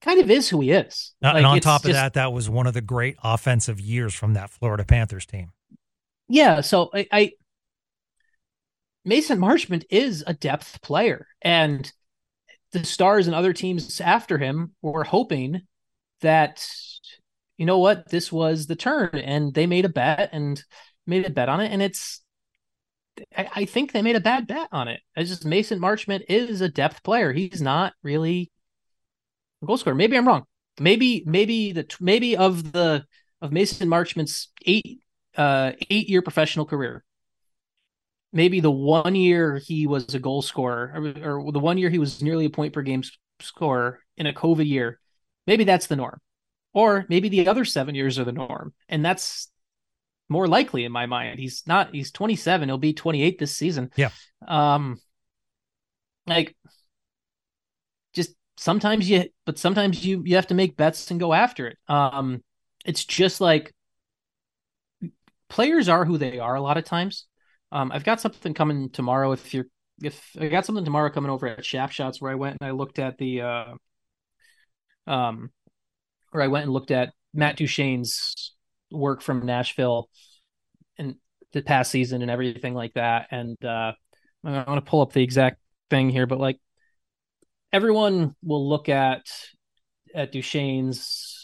kind 0.01 0.19
of 0.19 0.31
is 0.31 0.49
who 0.49 0.61
he 0.61 0.71
is. 0.71 1.13
Uh, 1.23 1.27
like, 1.27 1.37
and 1.37 1.45
on 1.45 1.59
top 1.59 1.81
of 1.81 1.87
just, 1.87 1.99
that, 1.99 2.13
that 2.13 2.33
was 2.33 2.49
one 2.49 2.67
of 2.67 2.73
the 2.73 2.81
great 2.81 3.17
offensive 3.23 3.79
years 3.79 4.13
from 4.13 4.33
that 4.33 4.49
Florida 4.49 4.85
Panthers 4.85 5.25
team. 5.25 5.51
Yeah, 6.27 6.61
so 6.61 6.89
I, 6.93 7.07
I 7.11 7.31
Mason 9.09 9.39
Marchment 9.39 9.85
is 9.89 10.23
a 10.27 10.35
depth 10.35 10.83
player, 10.83 11.27
and 11.41 11.91
the 12.73 12.85
Stars 12.85 13.25
and 13.25 13.35
other 13.35 13.53
teams 13.53 13.99
after 13.99 14.37
him 14.37 14.75
were 14.83 15.03
hoping 15.03 15.63
that 16.21 16.63
you 17.57 17.65
know 17.65 17.79
what 17.79 18.07
this 18.09 18.31
was 18.31 18.67
the 18.67 18.75
turn, 18.75 19.09
and 19.15 19.51
they 19.53 19.65
made 19.65 19.85
a 19.85 19.89
bet 19.89 20.29
and 20.31 20.63
made 21.07 21.25
a 21.25 21.31
bet 21.31 21.49
on 21.49 21.59
it, 21.59 21.71
and 21.71 21.81
it's. 21.81 22.21
I, 23.35 23.49
I 23.55 23.65
think 23.65 23.91
they 23.91 24.03
made 24.03 24.15
a 24.15 24.21
bad 24.21 24.45
bet 24.45 24.69
on 24.71 24.87
it. 24.87 25.01
It's 25.15 25.29
just 25.29 25.43
Mason 25.43 25.79
Marchment 25.79 26.21
is 26.29 26.61
a 26.61 26.69
depth 26.69 27.01
player. 27.03 27.33
He's 27.33 27.63
not 27.63 27.93
really 28.03 28.51
a 29.63 29.65
goal 29.65 29.77
scorer. 29.77 29.95
Maybe 29.95 30.17
I'm 30.17 30.27
wrong. 30.27 30.45
Maybe 30.79 31.23
maybe 31.25 31.71
the 31.71 31.87
maybe 31.99 32.37
of 32.37 32.71
the 32.71 33.05
of 33.41 33.51
Mason 33.51 33.89
Marchment's 33.89 34.49
eight 34.67 34.99
uh 35.35 35.71
eight 35.89 36.09
year 36.09 36.21
professional 36.21 36.67
career, 36.67 37.03
maybe 38.31 38.59
the 38.59 38.71
one 38.71 39.15
year 39.15 39.57
he 39.57 39.87
was 39.87 40.13
a 40.13 40.19
goal 40.19 40.41
scorer, 40.41 40.93
or, 41.23 41.39
or, 41.39 41.51
the 41.51 41.59
one 41.59 41.77
year 41.77 41.89
he 41.89 41.99
was 41.99 42.21
nearly 42.21 42.45
a 42.45 42.49
point 42.49 42.73
per 42.73 42.81
game 42.81 43.03
scorer 43.41 43.99
in 44.17 44.27
a 44.27 44.33
COVID 44.33 44.67
year, 44.67 44.99
maybe 45.47 45.63
that's 45.63 45.87
the 45.87 45.95
norm. 45.95 46.19
Or 46.73 47.05
maybe 47.09 47.29
the 47.29 47.47
other 47.47 47.65
seven 47.65 47.95
years 47.95 48.19
are 48.19 48.23
the 48.23 48.31
norm. 48.31 48.73
And 48.87 49.03
that's 49.03 49.49
more 50.27 50.47
likely 50.47 50.85
in 50.85 50.91
my 50.91 51.07
mind. 51.07 51.39
He's 51.39 51.63
not, 51.65 51.93
he's 51.93 52.11
27, 52.11 52.69
he'll 52.69 52.77
be 52.77 52.93
28 52.93 53.39
this 53.39 53.55
season. 53.55 53.89
Yeah. 53.95 54.11
Um, 54.47 54.99
like, 56.27 56.55
just 58.13 58.35
sometimes 58.57 59.09
you, 59.09 59.25
but 59.45 59.57
sometimes 59.57 60.05
you, 60.05 60.21
you 60.23 60.35
have 60.35 60.47
to 60.47 60.53
make 60.53 60.77
bets 60.77 61.09
and 61.09 61.19
go 61.19 61.33
after 61.33 61.67
it. 61.67 61.77
Um, 61.87 62.43
it's 62.85 63.03
just 63.03 63.41
like 63.41 63.73
players 65.49 65.89
are 65.89 66.05
who 66.05 66.19
they 66.19 66.37
are 66.37 66.55
a 66.55 66.61
lot 66.61 66.77
of 66.77 66.85
times 66.85 67.25
um, 67.71 67.91
I've 67.91 68.03
got 68.03 68.21
something 68.21 68.53
coming 68.53 68.89
tomorrow. 68.89 69.31
If 69.31 69.53
you're, 69.53 69.65
if 70.01 70.31
I 70.39 70.47
got 70.47 70.65
something 70.65 70.85
tomorrow 70.85 71.09
coming 71.09 71.31
over 71.31 71.47
at 71.47 71.65
Shaft 71.65 71.93
Shots 71.93 72.21
where 72.21 72.31
I 72.31 72.35
went 72.35 72.57
and 72.59 72.67
I 72.67 72.71
looked 72.71 72.99
at 72.99 73.17
the, 73.17 73.41
uh, 73.41 73.65
um, 75.07 75.51
where 76.31 76.43
I 76.43 76.47
went 76.47 76.63
and 76.63 76.73
looked 76.73 76.91
at 76.91 77.13
Matt 77.33 77.57
Duchene's 77.57 78.53
work 78.91 79.21
from 79.21 79.45
Nashville 79.45 80.09
and 80.97 81.15
the 81.53 81.61
past 81.61 81.91
season 81.91 82.21
and 82.21 82.31
everything 82.31 82.73
like 82.73 82.93
that. 82.93 83.27
And 83.31 83.57
uh, 83.63 83.93
I 84.43 84.63
want 84.63 84.83
to 84.83 84.89
pull 84.89 85.01
up 85.01 85.13
the 85.13 85.23
exact 85.23 85.57
thing 85.89 86.09
here, 86.09 86.27
but 86.27 86.39
like 86.39 86.59
everyone 87.71 88.35
will 88.43 88.67
look 88.67 88.89
at 88.89 89.25
at 90.15 90.31
Duchene's 90.31 91.38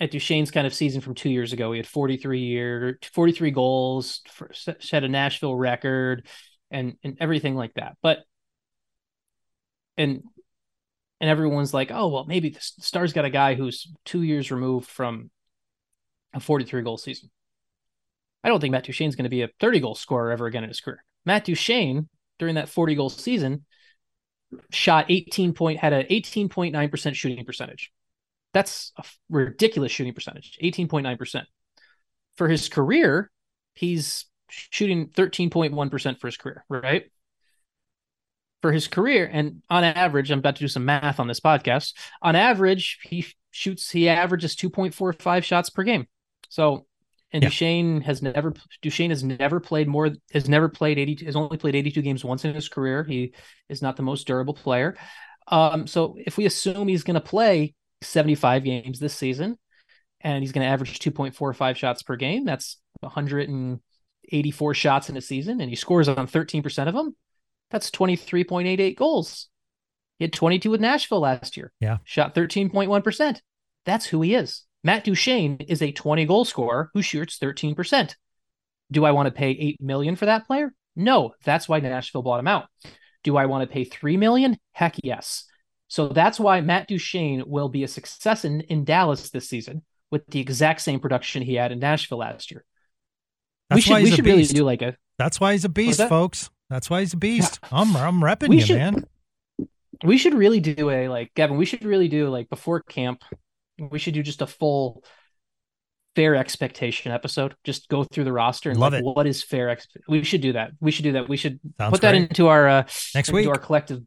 at 0.00 0.12
Duchene's 0.12 0.50
kind 0.50 0.66
of 0.66 0.74
season 0.74 1.00
from 1.00 1.14
two 1.14 1.30
years 1.30 1.52
ago. 1.52 1.72
He 1.72 1.78
had 1.78 1.86
43 1.86 2.40
year, 2.40 2.98
43 3.12 3.50
goals, 3.50 4.20
for, 4.28 4.50
set 4.52 5.04
a 5.04 5.08
Nashville 5.08 5.54
record, 5.54 6.26
and 6.70 6.96
and 7.02 7.16
everything 7.20 7.54
like 7.56 7.74
that. 7.74 7.96
But 8.02 8.18
and 9.96 10.22
and 11.20 11.30
everyone's 11.30 11.74
like, 11.74 11.90
oh 11.92 12.08
well, 12.08 12.24
maybe 12.24 12.50
the 12.50 12.60
Stars 12.60 13.12
got 13.12 13.24
a 13.24 13.30
guy 13.30 13.54
who's 13.54 13.92
two 14.04 14.22
years 14.22 14.50
removed 14.50 14.88
from 14.88 15.30
a 16.32 16.40
43 16.40 16.82
goal 16.82 16.98
season. 16.98 17.30
I 18.44 18.48
don't 18.48 18.60
think 18.60 18.72
Matt 18.72 18.84
Duchene's 18.84 19.16
going 19.16 19.24
to 19.24 19.30
be 19.30 19.42
a 19.42 19.48
30 19.60 19.80
goal 19.80 19.94
scorer 19.94 20.30
ever 20.30 20.46
again 20.46 20.62
in 20.62 20.70
his 20.70 20.80
career. 20.80 21.04
Matt 21.26 21.44
Duchene 21.44 22.08
during 22.38 22.54
that 22.54 22.68
40 22.68 22.94
goal 22.94 23.10
season 23.10 23.64
shot 24.70 25.06
18 25.08 25.52
point 25.52 25.80
had 25.80 25.92
an 25.92 26.06
18.9% 26.06 27.14
shooting 27.14 27.44
percentage 27.44 27.90
that's 28.52 28.92
a 28.96 29.04
ridiculous 29.28 29.92
shooting 29.92 30.14
percentage, 30.14 30.58
18.9%. 30.62 31.44
For 32.36 32.48
his 32.48 32.68
career, 32.68 33.30
he's 33.74 34.26
shooting 34.48 35.08
13.1% 35.08 36.20
for 36.20 36.26
his 36.26 36.36
career, 36.36 36.64
right? 36.68 37.10
For 38.62 38.72
his 38.72 38.88
career, 38.88 39.28
and 39.30 39.62
on 39.70 39.84
average, 39.84 40.30
I'm 40.30 40.40
about 40.40 40.56
to 40.56 40.64
do 40.64 40.68
some 40.68 40.84
math 40.84 41.20
on 41.20 41.28
this 41.28 41.40
podcast. 41.40 41.94
On 42.22 42.34
average, 42.34 42.98
he 43.02 43.26
shoots, 43.50 43.90
he 43.90 44.08
averages 44.08 44.56
2.45 44.56 45.44
shots 45.44 45.70
per 45.70 45.84
game. 45.84 46.06
So, 46.48 46.86
and 47.32 47.42
yeah. 47.42 47.50
Duchene 47.50 48.00
has 48.00 48.22
never, 48.22 48.54
Duchene 48.82 49.10
has 49.10 49.22
never 49.22 49.60
played 49.60 49.86
more, 49.86 50.10
has 50.32 50.48
never 50.48 50.68
played 50.68 50.98
80, 50.98 51.26
has 51.26 51.36
only 51.36 51.58
played 51.58 51.76
82 51.76 52.02
games 52.02 52.24
once 52.24 52.44
in 52.44 52.54
his 52.54 52.68
career. 52.68 53.04
He 53.04 53.34
is 53.68 53.82
not 53.82 53.96
the 53.96 54.02
most 54.02 54.26
durable 54.26 54.54
player. 54.54 54.96
Um, 55.46 55.86
so 55.86 56.16
if 56.18 56.36
we 56.36 56.46
assume 56.46 56.88
he's 56.88 57.04
going 57.04 57.14
to 57.14 57.20
play 57.20 57.74
75 58.02 58.64
games 58.64 58.98
this 58.98 59.14
season, 59.14 59.58
and 60.20 60.42
he's 60.42 60.52
going 60.52 60.64
to 60.64 60.70
average 60.70 60.98
2.45 60.98 61.76
shots 61.76 62.02
per 62.02 62.16
game. 62.16 62.44
That's 62.44 62.78
184 63.00 64.74
shots 64.74 65.08
in 65.08 65.16
a 65.16 65.20
season, 65.20 65.60
and 65.60 65.70
he 65.70 65.76
scores 65.76 66.08
on 66.08 66.26
13% 66.26 66.88
of 66.88 66.94
them. 66.94 67.16
That's 67.70 67.90
23.88 67.90 68.96
goals. 68.96 69.48
He 70.18 70.24
had 70.24 70.32
22 70.32 70.70
with 70.70 70.80
Nashville 70.80 71.20
last 71.20 71.56
year. 71.56 71.72
Yeah. 71.80 71.98
Shot 72.04 72.34
13.1%. 72.34 73.40
That's 73.84 74.06
who 74.06 74.22
he 74.22 74.34
is. 74.34 74.64
Matt 74.82 75.04
Duchene 75.04 75.58
is 75.68 75.82
a 75.82 75.92
20 75.92 76.24
goal 76.24 76.44
scorer 76.44 76.90
who 76.94 77.02
shoots 77.02 77.38
13%. 77.38 78.14
Do 78.90 79.04
I 79.04 79.10
want 79.10 79.26
to 79.26 79.32
pay 79.32 79.50
8 79.50 79.80
million 79.80 80.16
for 80.16 80.26
that 80.26 80.46
player? 80.46 80.72
No, 80.96 81.34
that's 81.44 81.68
why 81.68 81.80
Nashville 81.80 82.22
bought 82.22 82.40
him 82.40 82.48
out. 82.48 82.66
Do 83.22 83.36
I 83.36 83.46
want 83.46 83.68
to 83.68 83.72
pay 83.72 83.84
3 83.84 84.16
million? 84.16 84.56
Heck 84.72 84.96
yes. 85.02 85.44
So 85.88 86.08
that's 86.08 86.38
why 86.38 86.60
Matt 86.60 86.86
Duchene 86.88 87.44
will 87.46 87.68
be 87.68 87.82
a 87.82 87.88
success 87.88 88.44
in, 88.44 88.60
in 88.62 88.84
Dallas 88.84 89.30
this 89.30 89.48
season 89.48 89.82
with 90.10 90.26
the 90.26 90.40
exact 90.40 90.82
same 90.82 91.00
production 91.00 91.42
he 91.42 91.54
had 91.54 91.72
in 91.72 91.78
Nashville 91.78 92.18
last 92.18 92.50
year. 92.50 92.64
That's 93.70 93.78
we 93.78 93.80
should, 93.82 93.90
why 93.92 94.00
he's 94.00 94.10
we 94.10 94.16
should 94.16 94.26
a 94.26 94.28
really 94.28 94.38
beast. 94.42 94.54
do 94.54 94.64
like 94.64 94.82
a. 94.82 94.96
That's 95.18 95.40
why 95.40 95.52
he's 95.52 95.64
a 95.64 95.68
beast, 95.68 95.98
that? 95.98 96.08
folks. 96.08 96.50
That's 96.70 96.90
why 96.90 97.00
he's 97.00 97.14
a 97.14 97.18
beast. 97.18 97.58
Yeah. 97.62 97.68
I'm 97.72 97.96
I'm 97.96 98.20
repping 98.20 98.48
we 98.48 98.56
you, 98.56 98.66
should, 98.66 98.76
man. 98.76 99.04
We 100.04 100.18
should 100.18 100.34
really 100.34 100.60
do 100.60 100.90
a 100.90 101.08
like 101.08 101.32
Gavin. 101.34 101.56
We 101.56 101.64
should 101.64 101.84
really 101.84 102.08
do 102.08 102.28
like 102.28 102.48
before 102.50 102.80
camp. 102.82 103.24
We 103.78 103.98
should 103.98 104.14
do 104.14 104.22
just 104.22 104.42
a 104.42 104.46
full 104.46 105.02
fair 106.14 106.34
expectation 106.34 107.12
episode. 107.12 107.54
Just 107.64 107.88
go 107.88 108.04
through 108.04 108.24
the 108.24 108.32
roster 108.32 108.70
and 108.70 108.78
Love 108.78 108.92
like, 108.92 109.00
it. 109.00 109.04
what 109.04 109.26
is 109.26 109.42
fair? 109.42 109.76
We 110.08 110.24
should 110.24 110.40
do 110.40 110.52
that. 110.54 110.72
We 110.80 110.90
should 110.90 111.04
do 111.04 111.12
that. 111.12 111.28
We 111.28 111.36
should 111.36 111.60
Sounds 111.78 111.92
put 111.92 112.00
that 112.02 112.10
great. 112.12 112.28
into 112.30 112.48
our 112.48 112.68
uh, 112.68 112.82
Next 113.14 113.28
into 113.28 113.32
week. 113.34 113.48
our 113.48 113.58
collective 113.58 114.02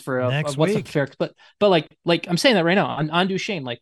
for 0.00 0.20
uh, 0.20 0.30
Next 0.30 0.56
what's 0.56 0.74
week. 0.74 0.88
a 0.88 0.92
fair. 0.92 1.08
But 1.18 1.32
but 1.58 1.68
like 1.70 1.88
like 2.04 2.26
I'm 2.28 2.36
saying 2.36 2.54
that 2.56 2.64
right 2.64 2.74
now 2.74 2.86
on 2.86 3.10
on 3.10 3.28
Duchene, 3.28 3.64
like 3.64 3.80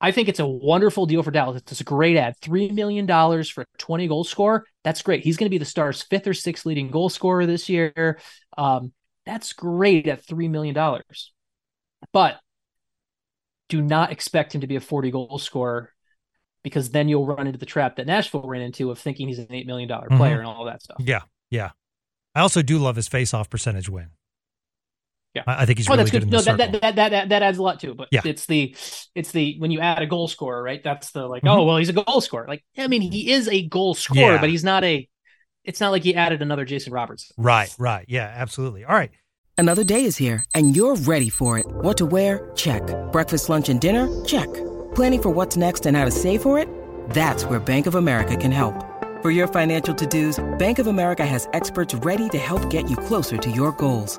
I 0.00 0.10
think 0.12 0.28
it's 0.28 0.40
a 0.40 0.46
wonderful 0.46 1.06
deal 1.06 1.22
for 1.22 1.30
Dallas. 1.30 1.62
It's 1.70 1.80
a 1.80 1.84
great 1.84 2.16
ad. 2.16 2.34
Three 2.42 2.70
million 2.70 3.06
dollars 3.06 3.48
for 3.48 3.62
a 3.62 3.66
20 3.78 4.06
goal 4.08 4.24
scorer. 4.24 4.64
That's 4.82 5.02
great. 5.02 5.24
He's 5.24 5.36
going 5.36 5.46
to 5.46 5.50
be 5.54 5.58
the 5.58 5.64
Stars' 5.64 6.02
fifth 6.02 6.26
or 6.26 6.34
sixth 6.34 6.66
leading 6.66 6.90
goal 6.90 7.08
scorer 7.08 7.46
this 7.46 7.68
year. 7.68 8.18
Um, 8.58 8.92
that's 9.24 9.52
great 9.54 10.06
at 10.08 10.24
three 10.24 10.48
million 10.48 10.74
dollars. 10.74 11.32
But 12.12 12.38
do 13.70 13.80
not 13.80 14.12
expect 14.12 14.54
him 14.54 14.60
to 14.60 14.66
be 14.66 14.76
a 14.76 14.80
40 14.80 15.10
goal 15.10 15.38
scorer 15.38 15.90
because 16.62 16.90
then 16.90 17.08
you'll 17.08 17.26
run 17.26 17.46
into 17.46 17.58
the 17.58 17.64
trap 17.66 17.96
that 17.96 18.06
Nashville 18.06 18.42
ran 18.42 18.60
into 18.62 18.90
of 18.90 18.98
thinking 18.98 19.28
he's 19.28 19.38
an 19.38 19.46
eight 19.50 19.66
million 19.66 19.88
dollar 19.88 20.08
Mhm. 20.08 20.18
player 20.18 20.38
and 20.38 20.46
all 20.46 20.64
that 20.66 20.82
stuff. 20.82 20.98
Yeah, 21.00 21.22
yeah. 21.50 21.70
I 22.34 22.40
also 22.40 22.62
do 22.62 22.78
love 22.78 22.96
his 22.96 23.08
face-off 23.08 23.48
percentage 23.48 23.88
win. 23.88 24.08
Yeah. 25.34 25.42
I, 25.46 25.62
I 25.62 25.66
think 25.66 25.78
he's 25.78 25.88
oh, 25.88 25.92
really 25.92 26.04
that's 26.04 26.10
good. 26.12 26.18
good. 26.20 26.24
in 26.28 26.30
No, 26.30 26.38
the 26.40 26.44
that, 26.56 26.72
that, 26.72 26.80
that 26.82 26.94
that 26.96 27.08
that 27.10 27.28
that 27.30 27.42
adds 27.42 27.58
a 27.58 27.62
lot 27.62 27.80
too. 27.80 27.94
But 27.94 28.08
Yeah. 28.12 28.20
it's 28.24 28.46
the 28.46 28.74
it's 29.14 29.32
the 29.32 29.56
when 29.58 29.70
you 29.70 29.80
add 29.80 30.02
a 30.02 30.06
goal 30.06 30.28
scorer, 30.28 30.62
right? 30.62 30.82
That's 30.82 31.10
the 31.10 31.26
like, 31.26 31.42
Mhm. 31.42 31.50
oh 31.56 31.64
well, 31.64 31.76
he's 31.76 31.88
a 31.88 31.92
goal 31.92 32.20
scorer. 32.20 32.46
Like, 32.48 32.64
I 32.78 32.86
mean, 32.86 33.02
he 33.02 33.30
is 33.32 33.48
a 33.48 33.66
goal 33.66 33.94
scorer, 33.94 34.34
Yeah. 34.34 34.40
but 34.40 34.48
he's 34.50 34.64
not 34.64 34.84
a. 34.84 35.08
It's 35.64 35.80
not 35.80 35.90
like 35.92 36.02
he 36.02 36.14
added 36.14 36.42
another 36.42 36.64
Jason 36.64 36.92
Roberts. 36.92 37.32
Right, 37.38 37.74
right. 37.78 38.04
Yeah, 38.06 38.30
absolutely. 38.36 38.84
All 38.84 38.94
right. 38.94 39.10
Another 39.56 39.82
day 39.84 40.04
is 40.04 40.16
here, 40.16 40.44
and 40.54 40.74
you're 40.76 40.96
ready 40.96 41.30
for 41.30 41.58
it. 41.58 41.66
What 41.66 41.96
to 41.98 42.06
wear? 42.06 42.50
Check. 42.54 42.82
Breakfast, 43.12 43.48
lunch, 43.48 43.68
and 43.68 43.80
dinner? 43.80 44.08
Check. 44.24 44.52
Planning 44.94 45.22
for 45.22 45.30
what's 45.30 45.56
next 45.56 45.86
and 45.86 45.96
how 45.96 46.04
to 46.04 46.10
save 46.10 46.42
for 46.42 46.58
it? 46.58 46.68
That's 47.10 47.44
where 47.44 47.60
Bank 47.60 47.86
of 47.86 47.94
America 47.94 48.36
can 48.36 48.50
help. 48.52 48.74
For 49.22 49.30
your 49.30 49.46
financial 49.46 49.94
to-dos, 49.94 50.42
Bank 50.58 50.78
of 50.80 50.86
America 50.86 51.24
has 51.24 51.48
experts 51.54 51.94
ready 51.94 52.28
to 52.30 52.38
help 52.38 52.68
get 52.68 52.90
you 52.90 52.96
closer 52.96 53.36
to 53.38 53.50
your 53.50 53.72
goals. 53.72 54.18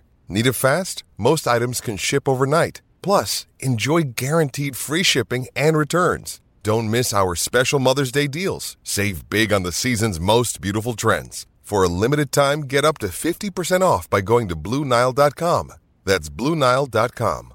Need 0.31 0.47
it 0.47 0.53
fast? 0.53 1.03
Most 1.17 1.45
items 1.45 1.81
can 1.81 1.97
ship 1.97 2.29
overnight. 2.29 2.81
Plus, 3.01 3.47
enjoy 3.59 4.13
guaranteed 4.15 4.77
free 4.77 5.03
shipping 5.03 5.47
and 5.57 5.75
returns. 5.75 6.39
Don't 6.63 6.89
miss 6.89 7.11
our 7.13 7.35
special 7.35 7.79
Mother's 7.79 8.13
Day 8.13 8.27
deals. 8.27 8.77
Save 8.81 9.29
big 9.29 9.51
on 9.51 9.63
the 9.63 9.73
season's 9.73 10.21
most 10.21 10.61
beautiful 10.61 10.93
trends. 10.93 11.47
For 11.61 11.83
a 11.83 11.89
limited 11.89 12.31
time, 12.31 12.61
get 12.61 12.85
up 12.85 12.97
to 12.99 13.07
50% 13.07 13.81
off 13.81 14.09
by 14.09 14.21
going 14.21 14.47
to 14.47 14.55
BlueNile.com. 14.55 15.73
That's 16.05 16.29
BlueNile.com. 16.29 17.53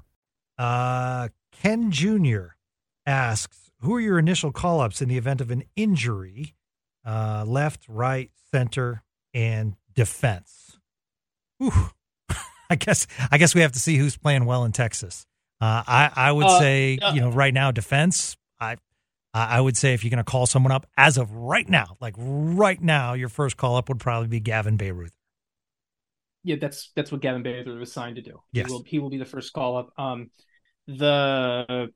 Uh, 0.59 1.29
Ken 1.51 1.89
Jr. 1.89 2.57
asks, 3.07 3.71
"Who 3.79 3.95
are 3.95 3.99
your 3.99 4.19
initial 4.19 4.51
call-ups 4.51 5.01
in 5.01 5.09
the 5.09 5.17
event 5.17 5.41
of 5.41 5.49
an 5.49 5.63
injury? 5.75 6.53
Uh, 7.03 7.43
left, 7.47 7.85
right, 7.89 8.29
center, 8.51 9.01
and 9.33 9.77
defense." 9.95 10.77
Ooh. 11.63 11.89
I 12.69 12.75
guess 12.75 13.07
I 13.31 13.37
guess 13.37 13.55
we 13.55 13.61
have 13.61 13.71
to 13.73 13.79
see 13.79 13.97
who's 13.97 14.17
playing 14.17 14.45
well 14.45 14.65
in 14.65 14.71
Texas. 14.71 15.25
Uh, 15.59 15.83
I 15.87 16.11
I 16.15 16.31
would 16.31 16.45
Uh, 16.45 16.59
say 16.59 16.97
uh, 17.01 17.13
you 17.13 17.21
know 17.21 17.31
right 17.31 17.53
now 17.53 17.71
defense. 17.71 18.37
I 18.59 18.77
I 19.33 19.61
would 19.61 19.77
say 19.77 19.93
if 19.93 20.03
you're 20.03 20.09
going 20.09 20.17
to 20.17 20.23
call 20.23 20.47
someone 20.47 20.71
up 20.71 20.87
as 20.97 21.17
of 21.17 21.31
right 21.31 21.67
now, 21.69 21.97
like 22.01 22.15
right 22.17 22.81
now, 22.81 23.13
your 23.13 23.29
first 23.29 23.57
call 23.57 23.75
up 23.77 23.87
would 23.89 23.99
probably 23.99 24.27
be 24.27 24.39
Gavin 24.39 24.77
Bayreuther. 24.77 25.11
Yeah, 26.43 26.55
that's 26.59 26.91
that's 26.95 27.11
what 27.11 27.21
Gavin 27.21 27.43
Bayreuther 27.43 27.77
was 27.79 27.91
signed 27.91 28.15
to 28.15 28.21
do. 28.21 28.41
Yes. 28.51 28.67
He 28.67 28.73
will 28.73 28.83
he 28.83 28.99
will 28.99 29.09
be 29.09 29.17
the 29.17 29.25
first 29.25 29.53
call 29.53 29.77
up. 29.77 29.89
Um 29.97 30.31
the 30.87 31.89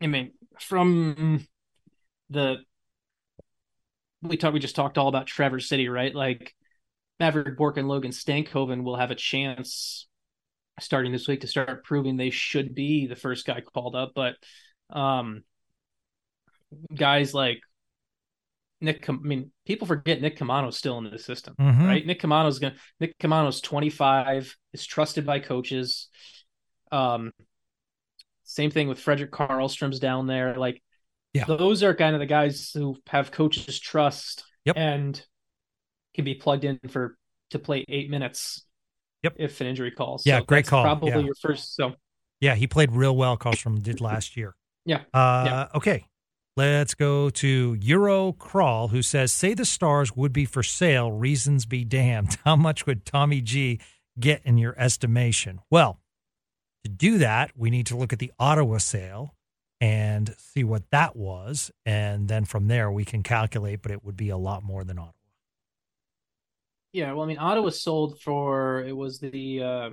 I 0.00 0.06
mean 0.06 0.32
from 0.60 1.46
the 2.30 2.58
we 4.22 4.36
talked 4.36 4.54
we 4.54 4.60
just 4.60 4.76
talked 4.76 4.98
all 4.98 5.08
about 5.08 5.26
Traverse 5.26 5.68
City, 5.68 5.88
right? 5.88 6.14
Like 6.14 6.54
Mavrik 7.20 7.56
Bourque 7.56 7.76
and 7.78 7.88
Logan 7.88 8.10
Stankoven 8.10 8.82
will 8.82 8.96
have 8.96 9.10
a 9.10 9.14
chance 9.14 10.06
starting 10.80 11.12
this 11.12 11.28
week 11.28 11.42
to 11.42 11.46
start 11.46 11.84
proving 11.84 12.16
they 12.16 12.30
should 12.30 12.74
be 12.74 13.06
the 13.06 13.14
first 13.16 13.46
guy 13.46 13.60
called 13.60 13.94
up, 13.94 14.12
but 14.14 14.34
um 14.90 15.42
guys 16.94 17.32
like 17.32 17.60
Nick, 18.80 19.08
I 19.08 19.12
mean, 19.12 19.50
people 19.64 19.86
forget 19.86 20.20
Nick 20.20 20.36
Caamano's 20.36 20.76
still 20.76 20.98
in 20.98 21.04
the 21.04 21.18
system, 21.18 21.54
Mhm. 21.58 21.86
right? 21.86 22.04
Nick 22.04 22.20
Caamano's 22.20 22.58
gonna 22.58 22.74
Nick 23.00 23.16
Caamano's 23.18 23.60
25, 23.60 24.54
is 24.72 24.84
trusted 24.84 25.24
by 25.24 25.38
coaches. 25.38 26.08
Um, 26.92 27.32
same 28.42 28.70
thing 28.70 28.88
with 28.88 28.98
Fredrik 28.98 29.30
Karlström's 29.30 30.00
down 30.00 30.26
there. 30.26 30.56
Like, 30.58 30.82
Yeah. 31.32 31.44
those 31.46 31.82
are 31.82 31.94
kind 31.94 32.14
of 32.14 32.20
the 32.20 32.26
guys 32.26 32.72
who 32.72 32.96
have 33.06 33.30
coaches' 33.30 33.78
trust 33.80 34.44
Yep. 34.66 34.76
and 34.76 35.26
can 36.14 36.24
be 36.24 36.34
plugged 36.34 36.64
in 36.64 36.78
for 36.88 37.16
to 37.50 37.58
play 37.58 37.84
eight 37.88 38.10
minutes. 38.10 38.64
Yep. 39.22 39.34
If 39.38 39.60
an 39.60 39.66
injury 39.66 39.90
calls. 39.90 40.26
Yeah, 40.26 40.40
So 40.40 40.44
great 40.44 40.66
call. 40.66 40.84
Probably 40.84 41.10
Yeah. 41.10 41.18
your 41.18 41.34
first. 41.34 41.74
So 41.76 41.94
Yeah, 42.40 42.54
he 42.54 42.66
played 42.66 42.92
real 42.92 43.16
well. 43.16 43.36
Karlström 43.36 43.82
did 43.82 44.00
last 44.00 44.36
year. 44.36 44.54
yeah. 44.84 45.02
Uh, 45.12 45.68
Okay. 45.74 46.04
Let's 46.56 46.94
go 46.94 47.30
to 47.30 47.76
Euro 47.80 48.32
Crawl, 48.32 48.88
who 48.88 49.02
says, 49.02 49.32
Say 49.32 49.54
the 49.54 49.64
stars 49.64 50.14
would 50.14 50.32
be 50.32 50.44
for 50.44 50.62
sale, 50.62 51.10
reasons 51.10 51.66
be 51.66 51.84
damned. 51.84 52.36
How 52.44 52.54
much 52.54 52.86
would 52.86 53.04
Tommy 53.04 53.40
G 53.40 53.80
get 54.20 54.40
in 54.44 54.56
your 54.56 54.78
estimation? 54.78 55.60
Well, 55.68 55.98
to 56.84 56.90
do 56.90 57.18
that, 57.18 57.50
we 57.56 57.70
need 57.70 57.86
to 57.86 57.96
look 57.96 58.12
at 58.12 58.20
the 58.20 58.30
Ottawa 58.38 58.78
sale 58.78 59.34
and 59.80 60.32
see 60.38 60.62
what 60.62 60.88
that 60.90 61.16
was. 61.16 61.72
And 61.84 62.28
then 62.28 62.44
from 62.44 62.68
there, 62.68 62.88
we 62.90 63.04
can 63.04 63.24
calculate, 63.24 63.82
but 63.82 63.90
it 63.90 64.04
would 64.04 64.16
be 64.16 64.28
a 64.28 64.36
lot 64.36 64.62
more 64.62 64.84
than 64.84 64.98
Ottawa. 64.98 65.12
Yeah, 66.94 67.12
well, 67.12 67.24
I 67.24 67.26
mean, 67.26 67.38
Ottawa 67.38 67.70
sold 67.70 68.20
for 68.20 68.84
it 68.84 68.96
was 68.96 69.18
the 69.18 69.60
uh 69.60 69.90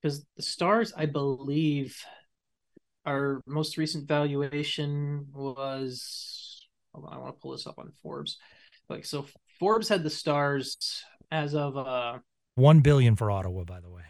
because 0.00 0.24
the 0.36 0.42
Stars, 0.42 0.92
I 0.96 1.06
believe, 1.06 2.00
our 3.04 3.42
most 3.44 3.76
recent 3.76 4.06
valuation 4.06 5.26
was. 5.34 6.64
Hold 6.94 7.06
on, 7.06 7.12
I 7.12 7.18
want 7.18 7.34
to 7.34 7.40
pull 7.40 7.50
this 7.50 7.66
up 7.66 7.80
on 7.80 7.90
Forbes. 8.04 8.38
Like, 8.88 9.04
so 9.04 9.26
Forbes 9.58 9.88
had 9.88 10.04
the 10.04 10.10
Stars 10.10 10.76
as 11.32 11.56
of 11.56 11.76
uh 11.76 12.18
One 12.54 12.78
billion 12.78 13.16
for 13.16 13.32
Ottawa, 13.32 13.64
by 13.64 13.80
the 13.80 13.90
way. 13.90 14.04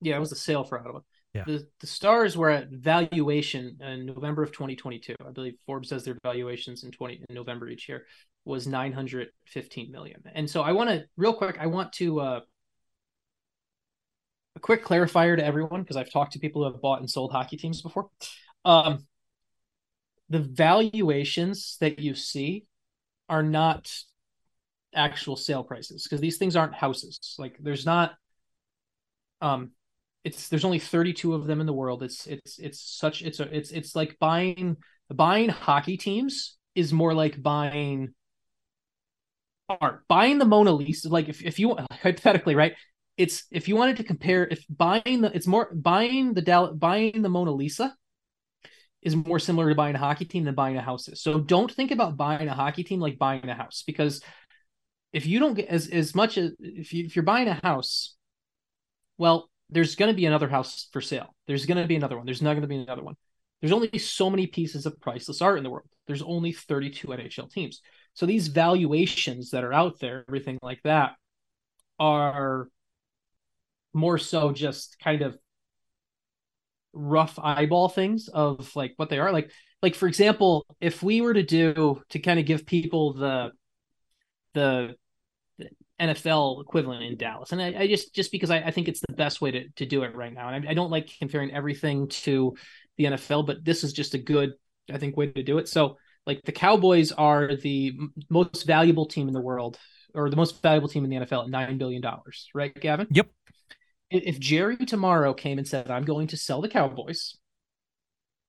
yeah, 0.00 0.14
it 0.14 0.20
was 0.20 0.30
a 0.30 0.36
sale 0.36 0.62
for 0.62 0.78
Ottawa. 0.78 1.00
Yeah. 1.32 1.42
The 1.48 1.66
the 1.80 1.88
Stars 1.88 2.36
were 2.36 2.50
at 2.50 2.68
valuation 2.68 3.76
in 3.80 4.06
November 4.06 4.44
of 4.44 4.52
2022. 4.52 5.16
I 5.26 5.32
believe 5.32 5.54
Forbes 5.66 5.88
does 5.88 6.04
their 6.04 6.16
valuations 6.22 6.84
in 6.84 6.92
20 6.92 7.24
in 7.28 7.34
November 7.34 7.68
each 7.68 7.88
year 7.88 8.06
was 8.44 8.66
915 8.66 9.90
million. 9.90 10.22
And 10.34 10.48
so 10.48 10.62
I 10.62 10.72
want 10.72 10.90
to 10.90 11.04
real 11.16 11.34
quick 11.34 11.56
I 11.60 11.66
want 11.66 11.92
to 11.94 12.20
uh 12.20 12.40
a 14.56 14.60
quick 14.60 14.84
clarifier 14.84 15.36
to 15.36 15.44
everyone 15.44 15.82
because 15.82 15.96
I've 15.96 16.12
talked 16.12 16.34
to 16.34 16.38
people 16.38 16.62
who 16.64 16.72
have 16.72 16.80
bought 16.80 17.00
and 17.00 17.10
sold 17.10 17.32
hockey 17.32 17.56
teams 17.56 17.82
before. 17.82 18.08
Um 18.64 19.06
the 20.28 20.40
valuations 20.40 21.76
that 21.80 21.98
you 21.98 22.14
see 22.14 22.66
are 23.28 23.42
not 23.42 23.92
actual 24.94 25.36
sale 25.36 25.64
prices 25.64 26.04
because 26.04 26.20
these 26.20 26.38
things 26.38 26.56
aren't 26.56 26.74
houses. 26.74 27.36
Like 27.38 27.56
there's 27.60 27.86
not 27.86 28.14
um 29.40 29.72
it's 30.24 30.48
there's 30.48 30.64
only 30.64 30.78
32 30.78 31.34
of 31.34 31.46
them 31.46 31.60
in 31.60 31.66
the 31.66 31.72
world. 31.72 32.02
It's 32.02 32.26
it's 32.26 32.58
it's 32.58 32.80
such 32.80 33.22
it's 33.22 33.40
a 33.40 33.54
it's 33.54 33.70
it's 33.70 33.94
like 33.94 34.18
buying 34.18 34.76
buying 35.12 35.50
hockey 35.50 35.96
teams 35.96 36.56
is 36.74 36.92
more 36.92 37.14
like 37.14 37.42
buying 37.42 38.14
art. 39.68 40.04
Buying 40.08 40.38
the 40.38 40.44
Mona 40.44 40.72
Lisa, 40.72 41.08
like 41.08 41.28
if, 41.28 41.42
if 41.42 41.58
you 41.58 41.76
hypothetically, 41.90 42.54
right? 42.54 42.74
It's 43.16 43.44
if 43.50 43.68
you 43.68 43.76
wanted 43.76 43.98
to 43.98 44.04
compare 44.04 44.46
if 44.46 44.64
buying 44.68 45.20
the 45.20 45.30
it's 45.34 45.46
more 45.46 45.72
buying 45.72 46.34
the 46.34 46.42
Dal 46.42 46.74
buying 46.74 47.22
the 47.22 47.28
Mona 47.28 47.52
Lisa 47.52 47.94
is 49.02 49.14
more 49.14 49.38
similar 49.38 49.68
to 49.68 49.74
buying 49.74 49.94
a 49.94 49.98
hockey 49.98 50.24
team 50.24 50.44
than 50.44 50.54
buying 50.54 50.76
a 50.76 50.82
house 50.82 51.06
is. 51.08 51.22
So 51.22 51.38
don't 51.38 51.70
think 51.70 51.90
about 51.90 52.16
buying 52.16 52.48
a 52.48 52.54
hockey 52.54 52.82
team 52.82 53.00
like 53.00 53.18
buying 53.18 53.48
a 53.48 53.54
house 53.54 53.84
because 53.86 54.20
if 55.12 55.26
you 55.26 55.38
don't 55.38 55.54
get 55.54 55.68
as 55.68 55.88
as 55.88 56.14
much 56.14 56.36
as 56.38 56.52
if 56.58 56.92
you 56.92 57.04
if 57.04 57.14
you're 57.14 57.24
buying 57.24 57.46
a 57.46 57.60
house, 57.62 58.16
well, 59.16 59.48
there's 59.70 59.94
going 59.94 60.10
to 60.10 60.16
be 60.16 60.26
another 60.26 60.48
house 60.48 60.88
for 60.92 61.00
sale. 61.00 61.34
There's 61.46 61.66
going 61.66 61.80
to 61.80 61.86
be 61.86 61.96
another 61.96 62.16
one. 62.16 62.26
There's 62.26 62.42
not 62.42 62.52
going 62.52 62.62
to 62.62 62.68
be 62.68 62.76
another 62.76 63.02
one. 63.02 63.14
There's 63.64 63.72
only 63.72 63.98
so 63.98 64.28
many 64.28 64.46
pieces 64.46 64.84
of 64.84 65.00
priceless 65.00 65.40
art 65.40 65.56
in 65.56 65.64
the 65.64 65.70
world. 65.70 65.88
There's 66.06 66.20
only 66.20 66.52
32 66.52 67.08
NHL 67.08 67.50
teams. 67.50 67.80
So 68.12 68.26
these 68.26 68.48
valuations 68.48 69.52
that 69.52 69.64
are 69.64 69.72
out 69.72 69.98
there, 70.00 70.22
everything 70.28 70.58
like 70.60 70.82
that, 70.84 71.12
are 71.98 72.68
more 73.94 74.18
so 74.18 74.52
just 74.52 74.98
kind 74.98 75.22
of 75.22 75.38
rough 76.92 77.38
eyeball 77.42 77.88
things 77.88 78.28
of 78.28 78.76
like 78.76 78.92
what 78.96 79.08
they 79.08 79.18
are. 79.18 79.32
Like, 79.32 79.50
like 79.80 79.94
for 79.94 80.08
example, 80.08 80.66
if 80.78 81.02
we 81.02 81.22
were 81.22 81.32
to 81.32 81.42
do 81.42 82.02
to 82.10 82.18
kind 82.18 82.38
of 82.38 82.44
give 82.44 82.66
people 82.66 83.14
the 83.14 83.50
the 84.52 84.94
NFL 85.98 86.60
equivalent 86.60 87.04
in 87.04 87.16
Dallas. 87.16 87.52
And 87.52 87.62
I, 87.62 87.74
I 87.78 87.86
just 87.86 88.14
just 88.14 88.30
because 88.30 88.50
I, 88.50 88.58
I, 88.58 88.70
think 88.72 88.88
it's 88.88 89.00
the 89.00 89.14
best 89.14 89.40
way 89.40 89.52
to, 89.52 89.68
to 89.76 89.86
do 89.86 90.02
it 90.02 90.14
right 90.14 90.32
now. 90.32 90.48
And 90.48 90.66
I, 90.66 90.72
I, 90.72 90.74
don't 90.74 90.90
like 90.90 91.08
comparing 91.18 91.52
everything 91.52 92.08
to 92.08 92.56
the 92.96 93.04
NFL, 93.04 93.46
but 93.46 93.64
this 93.64 93.84
is 93.84 93.92
just 93.92 94.14
a 94.14 94.18
good, 94.18 94.52
I 94.92 94.98
think, 94.98 95.16
way 95.16 95.26
to 95.26 95.42
do 95.42 95.58
it. 95.58 95.68
So 95.68 95.98
like 96.26 96.42
the 96.44 96.52
Cowboys 96.52 97.12
are 97.12 97.54
the 97.56 97.98
most 98.30 98.66
valuable 98.66 99.06
team 99.06 99.28
in 99.28 99.34
the 99.34 99.40
world, 99.40 99.78
or 100.14 100.30
the 100.30 100.36
most 100.36 100.62
valuable 100.62 100.88
team 100.88 101.04
in 101.04 101.10
the 101.10 101.16
NFL 101.16 101.44
at 101.44 101.50
nine 101.50 101.78
billion 101.78 102.00
dollars, 102.00 102.48
right, 102.54 102.74
Gavin? 102.74 103.06
Yep. 103.10 103.28
If 104.10 104.38
Jerry 104.38 104.76
tomorrow 104.76 105.34
came 105.34 105.58
and 105.58 105.66
said, 105.66 105.90
"I'm 105.90 106.04
going 106.04 106.28
to 106.28 106.36
sell 106.36 106.60
the 106.60 106.68
Cowboys," 106.68 107.36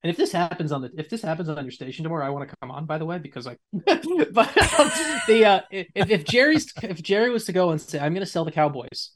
And 0.06 0.12
if 0.12 0.18
this 0.18 0.32
happens 0.32 0.72
on 0.72 0.84
the 0.84 0.92
if 1.00 1.10
this 1.10 1.24
happens 1.24 1.50
on 1.50 1.66
your 1.66 1.72
station 1.72 2.04
tomorrow, 2.04 2.28
I 2.28 2.30
want 2.30 2.48
to 2.48 2.56
come 2.62 2.70
on. 2.70 2.86
By 2.86 3.00
the 3.00 3.06
way, 3.06 3.18
because 3.18 3.48
I, 3.48 3.58
but 3.74 4.80
um, 4.80 4.92
the 5.28 5.46
uh, 5.46 5.62
if 5.72 5.88
if 6.12 6.26
Jerry's 6.26 6.72
if 6.84 7.02
Jerry 7.02 7.32
was 7.32 7.46
to 7.46 7.54
go 7.54 7.72
and 7.72 7.82
say 7.82 7.98
I'm 7.98 8.14
going 8.14 8.24
to 8.24 8.32
sell 8.32 8.46
the 8.46 8.52
Cowboys, 8.52 9.14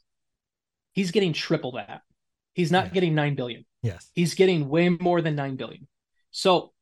he's 0.92 1.12
getting 1.12 1.32
triple 1.32 1.70
that. 1.76 2.00
He's 2.60 2.72
not 2.72 2.92
getting 2.92 3.14
nine 3.14 3.34
billion. 3.34 3.64
Yes, 3.82 4.10
he's 4.14 4.34
getting 4.34 4.68
way 4.68 4.88
more 4.88 5.20
than 5.20 5.34
nine 5.34 5.56
billion. 5.56 5.88
So, 6.30 6.72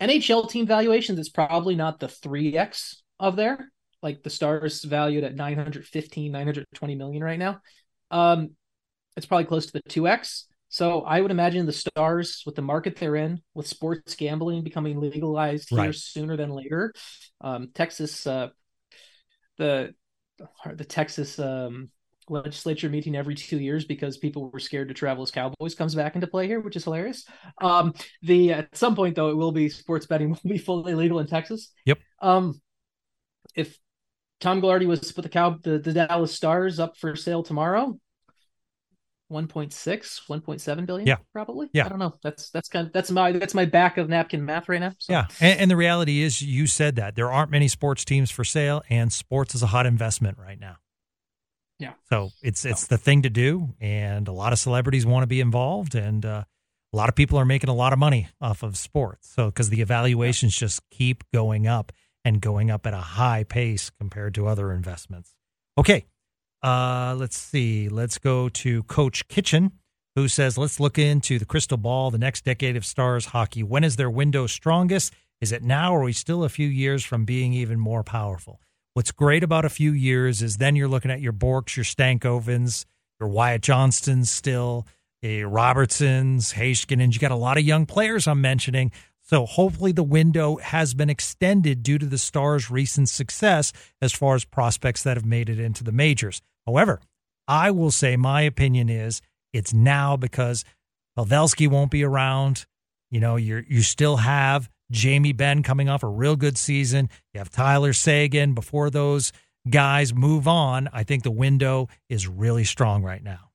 NHL 0.00 0.50
team 0.50 0.66
valuations 0.66 1.18
is 1.18 1.28
probably 1.28 1.76
not 1.76 2.00
the 2.00 2.08
three 2.08 2.56
x 2.56 3.02
of 3.20 3.36
there. 3.36 3.70
Like 4.02 4.22
the 4.22 4.30
Stars 4.30 4.84
valued 4.84 5.24
at 5.24 5.34
915, 5.34 6.30
920 6.30 6.94
million 6.94 7.22
right 7.22 7.38
now. 7.38 7.60
Um, 8.10 8.50
it's 9.16 9.26
probably 9.26 9.46
close 9.46 9.66
to 9.66 9.72
the 9.72 9.82
two 9.82 10.06
x 10.06 10.48
so 10.68 11.00
I 11.00 11.20
would 11.20 11.30
imagine 11.30 11.66
the 11.66 11.72
Stars, 11.72 12.42
with 12.44 12.54
the 12.54 12.62
market 12.62 12.96
they're 12.96 13.16
in, 13.16 13.40
with 13.54 13.66
sports 13.66 14.14
gambling 14.14 14.62
becoming 14.62 15.00
legalized 15.00 15.70
here 15.70 15.78
right. 15.78 15.94
sooner 15.94 16.36
than 16.36 16.50
later, 16.50 16.92
um, 17.40 17.70
Texas, 17.74 18.26
uh, 18.26 18.48
the 19.56 19.94
the 20.72 20.84
Texas 20.84 21.38
um, 21.38 21.90
legislature 22.30 22.88
meeting 22.88 23.16
every 23.16 23.34
two 23.34 23.58
years 23.58 23.84
because 23.84 24.18
people 24.18 24.50
were 24.50 24.58
scared 24.58 24.88
to 24.88 24.94
travel 24.94 25.22
as 25.22 25.30
Cowboys 25.30 25.74
comes 25.74 25.94
back 25.94 26.14
into 26.14 26.26
play 26.26 26.46
here, 26.46 26.60
which 26.60 26.76
is 26.76 26.84
hilarious. 26.84 27.24
Um, 27.60 27.94
the 28.22 28.52
at 28.52 28.76
some 28.76 28.96
point 28.96 29.16
though, 29.16 29.30
it 29.30 29.36
will 29.36 29.52
be 29.52 29.68
sports 29.68 30.06
betting 30.06 30.30
will 30.42 30.50
be 30.50 30.58
fully 30.58 30.94
legal 30.94 31.18
in 31.18 31.26
Texas. 31.26 31.72
Yep. 31.84 31.98
Um, 32.20 32.60
if 33.54 33.78
Tom 34.40 34.60
Gaglardi 34.60 34.86
was 34.86 35.00
to 35.00 35.14
put 35.14 35.22
the 35.22 35.28
cow 35.28 35.58
the, 35.62 35.78
the 35.78 35.92
Dallas 35.92 36.32
Stars 36.32 36.78
up 36.78 36.96
for 36.96 37.16
sale 37.16 37.42
tomorrow, 37.42 37.98
1.6 39.30 39.70
1.7 40.26 40.86
billion 40.86 41.06
yeah 41.06 41.16
probably 41.34 41.68
yeah 41.74 41.84
i 41.84 41.88
don't 41.88 41.98
know 41.98 42.14
that's 42.22 42.48
that's 42.50 42.68
kind 42.68 42.86
of 42.86 42.92
that's 42.94 43.10
my 43.10 43.30
that's 43.32 43.52
my 43.52 43.66
back 43.66 43.98
of 43.98 44.08
napkin 44.08 44.42
math 44.42 44.68
right 44.70 44.80
now 44.80 44.92
so. 44.98 45.12
yeah 45.12 45.26
and, 45.40 45.60
and, 45.60 45.70
the 45.70 45.76
reality 45.76 46.22
is 46.22 46.40
you 46.40 46.66
said 46.66 46.96
that 46.96 47.14
there 47.14 47.30
aren't 47.30 47.50
many 47.50 47.68
sports 47.68 48.06
teams 48.06 48.30
for 48.30 48.42
sale 48.42 48.82
and 48.88 49.12
sports 49.12 49.54
is 49.54 49.62
a 49.62 49.66
hot 49.66 49.84
investment 49.84 50.38
right 50.38 50.58
now 50.58 50.76
yeah 51.78 51.92
so 52.08 52.30
it's 52.42 52.64
it's 52.64 52.86
the 52.86 52.98
thing 52.98 53.22
to 53.22 53.30
do 53.30 53.74
and 53.80 54.28
a 54.28 54.32
lot 54.32 54.52
of 54.52 54.58
celebrities 54.58 55.06
want 55.06 55.22
to 55.22 55.26
be 55.26 55.40
involved 55.40 55.94
and 55.94 56.24
uh, 56.24 56.44
a 56.92 56.96
lot 56.96 57.08
of 57.08 57.14
people 57.14 57.38
are 57.38 57.44
making 57.44 57.70
a 57.70 57.74
lot 57.74 57.92
of 57.92 57.98
money 57.98 58.28
off 58.40 58.62
of 58.62 58.76
sports 58.76 59.28
so 59.28 59.46
because 59.46 59.70
the 59.70 59.80
evaluations 59.80 60.56
yeah. 60.56 60.66
just 60.66 60.80
keep 60.90 61.24
going 61.32 61.66
up 61.66 61.92
and 62.24 62.40
going 62.40 62.70
up 62.70 62.86
at 62.86 62.94
a 62.94 62.98
high 62.98 63.44
pace 63.44 63.90
compared 63.90 64.34
to 64.34 64.46
other 64.46 64.72
investments 64.72 65.34
okay 65.76 66.04
uh, 66.62 67.14
let's 67.18 67.38
see. 67.38 67.88
Let's 67.88 68.18
go 68.18 68.48
to 68.48 68.82
Coach 68.84 69.28
Kitchen, 69.28 69.72
who 70.16 70.28
says, 70.28 70.58
let's 70.58 70.80
look 70.80 70.98
into 70.98 71.38
the 71.38 71.44
crystal 71.44 71.78
ball, 71.78 72.10
the 72.10 72.18
next 72.18 72.44
decade 72.44 72.76
of 72.76 72.84
Stars 72.84 73.26
hockey. 73.26 73.62
When 73.62 73.84
is 73.84 73.96
their 73.96 74.10
window 74.10 74.46
strongest? 74.46 75.14
Is 75.40 75.52
it 75.52 75.62
now, 75.62 75.94
or 75.94 76.00
are 76.00 76.04
we 76.04 76.12
still 76.12 76.42
a 76.42 76.48
few 76.48 76.66
years 76.66 77.04
from 77.04 77.24
being 77.24 77.52
even 77.52 77.78
more 77.78 78.02
powerful? 78.02 78.60
What's 78.94 79.12
great 79.12 79.44
about 79.44 79.64
a 79.64 79.70
few 79.70 79.92
years 79.92 80.42
is 80.42 80.56
then 80.56 80.76
you're 80.76 80.88
looking 80.88 81.10
at 81.10 81.20
your 81.20 81.32
Bourques, 81.32 81.76
your 81.76 81.84
Stankovens, 81.84 82.84
your 83.20 83.28
Wyatt 83.28 83.62
Johnstons 83.62 84.28
still, 84.28 84.86
your 85.22 85.48
Robertsons, 85.48 86.52
and 86.56 87.14
You 87.14 87.20
got 87.20 87.30
a 87.30 87.36
lot 87.36 87.58
of 87.58 87.64
young 87.64 87.86
players 87.86 88.26
I'm 88.26 88.40
mentioning 88.40 88.92
so 89.28 89.44
hopefully 89.44 89.92
the 89.92 90.02
window 90.02 90.56
has 90.56 90.94
been 90.94 91.10
extended 91.10 91.82
due 91.82 91.98
to 91.98 92.06
the 92.06 92.16
Stars' 92.16 92.70
recent 92.70 93.10
success 93.10 93.74
as 94.00 94.14
far 94.14 94.34
as 94.34 94.46
prospects 94.46 95.02
that 95.02 95.18
have 95.18 95.26
made 95.26 95.50
it 95.50 95.60
into 95.60 95.84
the 95.84 95.92
majors. 95.92 96.40
However, 96.66 96.98
I 97.46 97.70
will 97.70 97.90
say 97.90 98.16
my 98.16 98.40
opinion 98.40 98.88
is 98.88 99.20
it's 99.52 99.74
now 99.74 100.16
because 100.16 100.64
Pavelski 101.16 101.68
won't 101.68 101.90
be 101.90 102.02
around. 102.04 102.64
You 103.10 103.20
know, 103.20 103.36
you 103.36 103.62
you 103.68 103.82
still 103.82 104.16
have 104.16 104.70
Jamie 104.90 105.32
Benn 105.32 105.62
coming 105.62 105.88
off 105.88 106.02
a 106.02 106.08
real 106.08 106.36
good 106.36 106.56
season. 106.56 107.08
You 107.34 107.38
have 107.38 107.50
Tyler 107.50 107.92
Seguin. 107.92 108.54
before 108.54 108.90
those 108.90 109.32
guys 109.68 110.14
move 110.14 110.48
on. 110.48 110.88
I 110.92 111.02
think 111.02 111.22
the 111.22 111.30
window 111.30 111.88
is 112.08 112.26
really 112.26 112.64
strong 112.64 113.02
right 113.02 113.22
now. 113.22 113.50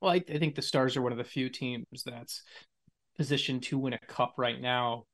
Well, 0.00 0.12
I, 0.12 0.16
I 0.16 0.38
think 0.38 0.54
the 0.54 0.62
Stars 0.62 0.96
are 0.96 1.02
one 1.02 1.12
of 1.12 1.18
the 1.18 1.24
few 1.24 1.48
teams 1.48 1.86
that's 2.04 2.42
position 3.16 3.60
to 3.60 3.78
win 3.78 3.92
a 3.92 3.98
cup 3.98 4.34
right 4.38 4.60
now 4.60 5.04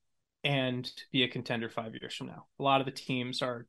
and 0.43 0.91
be 1.11 1.23
a 1.23 1.29
contender 1.29 1.71
five 1.71 1.95
years 1.95 2.15
from 2.15 2.27
now. 2.27 2.45
A 2.61 2.63
lot 2.63 2.81
of 2.81 2.85
the 2.85 2.93
teams 2.93 3.41
are 3.41 3.67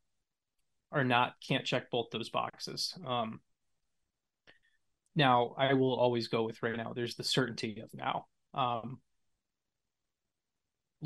are 0.92 1.04
not 1.04 1.34
can't 1.46 1.64
check 1.64 1.90
both 1.90 2.10
those 2.12 2.28
boxes. 2.28 2.94
Um, 3.04 3.40
now 5.16 5.54
I 5.56 5.72
will 5.72 5.94
always 5.94 6.28
go 6.28 6.44
with 6.44 6.62
right 6.62 6.76
now. 6.76 6.92
There's 6.94 7.16
the 7.16 7.24
certainty 7.24 7.80
of 7.82 7.90
now. 7.94 8.26
Um, 8.54 9.00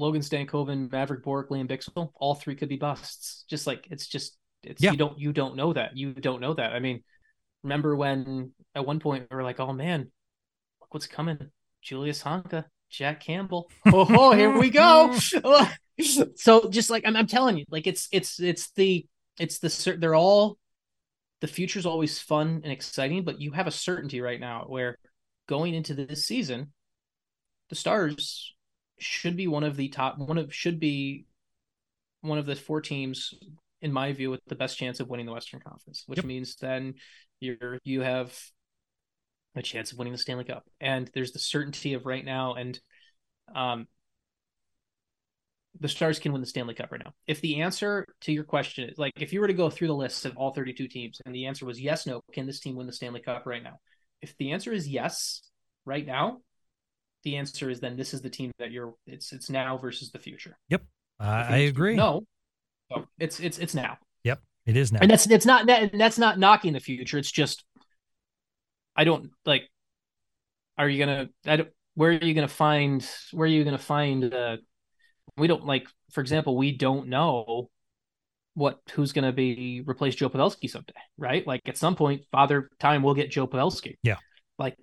Logan 0.00 0.22
Stankoven, 0.22 0.88
Mavrik 0.88 1.22
Bourque, 1.22 1.50
Lian 1.50 1.68
Bichsel, 1.68 2.10
all 2.14 2.34
three 2.34 2.56
could 2.56 2.70
be 2.70 2.76
busts. 2.76 3.44
Just 3.50 3.66
like 3.66 3.86
it's 3.90 4.06
just 4.06 4.38
it's 4.62 4.82
yeah. 4.82 4.92
you 4.92 4.96
don't 4.96 5.18
you 5.18 5.32
don't 5.32 5.56
know 5.56 5.74
that. 5.74 5.96
You 5.96 6.14
don't 6.14 6.40
know 6.40 6.54
that. 6.54 6.72
I 6.72 6.80
mean, 6.80 7.02
remember 7.62 7.94
when 7.94 8.52
at 8.74 8.86
one 8.86 8.98
point 8.98 9.28
we 9.30 9.36
were 9.36 9.42
like, 9.42 9.60
oh 9.60 9.74
man, 9.74 10.10
look 10.80 10.94
what's 10.94 11.06
coming. 11.06 11.50
Julius 11.82 12.22
Honka, 12.22 12.64
Jack 12.88 13.20
Campbell. 13.20 13.70
Oh, 13.92 14.06
oh, 14.08 14.32
here 14.32 14.58
we 14.58 14.70
go. 14.70 15.14
so 16.36 16.70
just 16.70 16.88
like 16.88 17.04
I'm, 17.06 17.14
I'm 17.14 17.26
telling 17.26 17.58
you, 17.58 17.66
like 17.70 17.86
it's 17.86 18.08
it's 18.10 18.40
it's 18.40 18.70
the 18.72 19.06
it's 19.38 19.58
the 19.58 19.96
they're 19.98 20.14
all 20.14 20.56
the 21.42 21.46
future's 21.46 21.86
always 21.86 22.18
fun 22.18 22.62
and 22.64 22.72
exciting, 22.72 23.24
but 23.24 23.40
you 23.40 23.52
have 23.52 23.66
a 23.66 23.70
certainty 23.70 24.22
right 24.22 24.40
now 24.40 24.64
where 24.66 24.98
going 25.46 25.74
into 25.74 25.94
this 25.94 26.24
season, 26.24 26.72
the 27.68 27.74
Stars 27.74 28.54
should 29.00 29.36
be 29.36 29.46
one 29.46 29.64
of 29.64 29.76
the 29.76 29.88
top 29.88 30.18
one 30.18 30.38
of 30.38 30.54
should 30.54 30.80
be 30.80 31.26
one 32.20 32.38
of 32.38 32.46
the 32.46 32.56
four 32.56 32.80
teams 32.80 33.34
in 33.82 33.92
my 33.92 34.12
view 34.12 34.30
with 34.30 34.40
the 34.46 34.54
best 34.54 34.76
chance 34.76 35.00
of 35.00 35.08
winning 35.08 35.26
the 35.26 35.32
Western 35.32 35.60
Conference, 35.60 36.04
which 36.06 36.18
yep. 36.18 36.26
means 36.26 36.56
then 36.56 36.94
you're 37.40 37.78
you 37.84 38.02
have 38.02 38.36
a 39.54 39.62
chance 39.62 39.92
of 39.92 39.98
winning 39.98 40.12
the 40.12 40.18
Stanley 40.18 40.44
Cup. 40.44 40.64
And 40.80 41.10
there's 41.14 41.32
the 41.32 41.38
certainty 41.38 41.94
of 41.94 42.06
right 42.06 42.24
now, 42.24 42.54
and 42.54 42.78
um, 43.54 43.86
the 45.78 45.88
Stars 45.88 46.18
can 46.18 46.32
win 46.32 46.40
the 46.40 46.46
Stanley 46.46 46.74
Cup 46.74 46.92
right 46.92 47.02
now. 47.04 47.12
If 47.26 47.40
the 47.40 47.62
answer 47.62 48.06
to 48.22 48.32
your 48.32 48.44
question 48.44 48.88
is 48.88 48.98
like, 48.98 49.12
if 49.16 49.32
you 49.32 49.40
were 49.40 49.46
to 49.46 49.54
go 49.54 49.70
through 49.70 49.88
the 49.88 49.94
list 49.94 50.24
of 50.26 50.36
all 50.36 50.52
32 50.52 50.88
teams, 50.88 51.20
and 51.24 51.34
the 51.34 51.46
answer 51.46 51.64
was 51.64 51.80
yes, 51.80 52.06
no, 52.06 52.22
can 52.32 52.46
this 52.46 52.60
team 52.60 52.76
win 52.76 52.86
the 52.86 52.92
Stanley 52.92 53.20
Cup 53.20 53.46
right 53.46 53.62
now? 53.62 53.78
If 54.20 54.36
the 54.36 54.52
answer 54.52 54.72
is 54.72 54.86
yes, 54.86 55.42
right 55.84 56.06
now, 56.06 56.38
the 57.24 57.36
answer 57.36 57.70
is 57.70 57.80
then 57.80 57.96
this 57.96 58.14
is 58.14 58.22
the 58.22 58.30
team 58.30 58.50
that 58.58 58.70
you're. 58.70 58.94
It's 59.06 59.32
it's 59.32 59.50
now 59.50 59.76
versus 59.78 60.10
the 60.10 60.18
future. 60.18 60.56
Yep, 60.68 60.82
uh, 61.20 61.46
I 61.48 61.56
agree. 61.58 61.96
No, 61.96 62.24
so 62.90 63.04
it's 63.18 63.40
it's 63.40 63.58
it's 63.58 63.74
now. 63.74 63.98
Yep, 64.24 64.40
it 64.66 64.76
is 64.76 64.92
now, 64.92 65.00
and 65.02 65.10
that's 65.10 65.28
it's 65.28 65.46
not 65.46 65.66
that 65.66 65.92
that's 65.92 66.18
not 66.18 66.38
knocking 66.38 66.72
the 66.72 66.80
future. 66.80 67.18
It's 67.18 67.30
just 67.30 67.64
I 68.96 69.04
don't 69.04 69.30
like. 69.44 69.62
Are 70.78 70.88
you 70.88 70.98
gonna? 70.98 71.28
I 71.46 71.56
don't. 71.56 71.68
Where 71.94 72.10
are 72.10 72.24
you 72.24 72.34
gonna 72.34 72.48
find? 72.48 73.06
Where 73.32 73.44
are 73.44 73.50
you 73.50 73.64
gonna 73.64 73.78
find? 73.78 74.32
Uh, 74.32 74.56
we 75.36 75.46
don't 75.46 75.64
like. 75.64 75.86
For 76.12 76.20
example, 76.20 76.56
we 76.56 76.76
don't 76.76 77.08
know 77.08 77.70
what 78.54 78.80
who's 78.92 79.12
gonna 79.12 79.32
be 79.32 79.82
replace 79.86 80.14
Joe 80.14 80.28
Pavelski 80.28 80.68
someday, 80.68 80.92
right? 81.16 81.46
Like 81.46 81.62
at 81.66 81.76
some 81.76 81.96
point, 81.96 82.22
Father 82.32 82.70
Time 82.78 83.02
will 83.02 83.14
get 83.14 83.30
Joe 83.30 83.46
Pavelski. 83.46 83.96
Yeah. 84.02 84.16
Like 84.58 84.76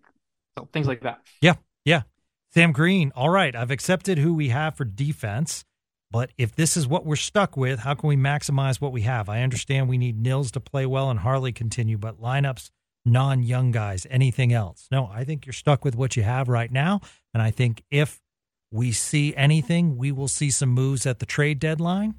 so 0.57 0.67
things 0.71 0.87
like 0.87 1.01
that. 1.01 1.19
Yeah. 1.41 1.55
Yeah. 1.85 2.03
Sam 2.51 2.71
Green. 2.71 3.11
All 3.15 3.29
right, 3.29 3.55
I've 3.55 3.71
accepted 3.71 4.17
who 4.17 4.33
we 4.33 4.49
have 4.49 4.75
for 4.75 4.85
defense. 4.85 5.63
But 6.09 6.31
if 6.37 6.55
this 6.55 6.77
is 6.77 6.87
what 6.87 7.05
we're 7.05 7.17
stuck 7.17 7.57
with, 7.57 7.79
how 7.79 7.93
can 7.93 8.07
we 8.07 8.15
maximize 8.15 8.79
what 8.79 8.93
we 8.93 9.01
have? 9.01 9.27
I 9.27 9.41
understand 9.41 9.89
we 9.89 9.97
need 9.97 10.17
Nils 10.17 10.51
to 10.51 10.61
play 10.61 10.85
well 10.85 11.09
and 11.09 11.19
Harley 11.19 11.51
continue, 11.51 11.97
but 11.97 12.21
lineups 12.21 12.69
non 13.05 13.43
young 13.43 13.71
guys, 13.71 14.05
anything 14.09 14.53
else. 14.53 14.87
No, 14.91 15.09
I 15.11 15.23
think 15.23 15.45
you're 15.45 15.53
stuck 15.53 15.83
with 15.83 15.95
what 15.95 16.15
you 16.15 16.23
have 16.23 16.47
right 16.47 16.71
now. 16.71 17.01
And 17.33 17.41
I 17.41 17.51
think 17.51 17.83
if 17.89 18.21
we 18.71 18.91
see 18.91 19.35
anything, 19.35 19.97
we 19.97 20.11
will 20.11 20.27
see 20.27 20.49
some 20.51 20.69
moves 20.69 21.05
at 21.05 21.19
the 21.19 21.25
trade 21.25 21.59
deadline. 21.59 22.15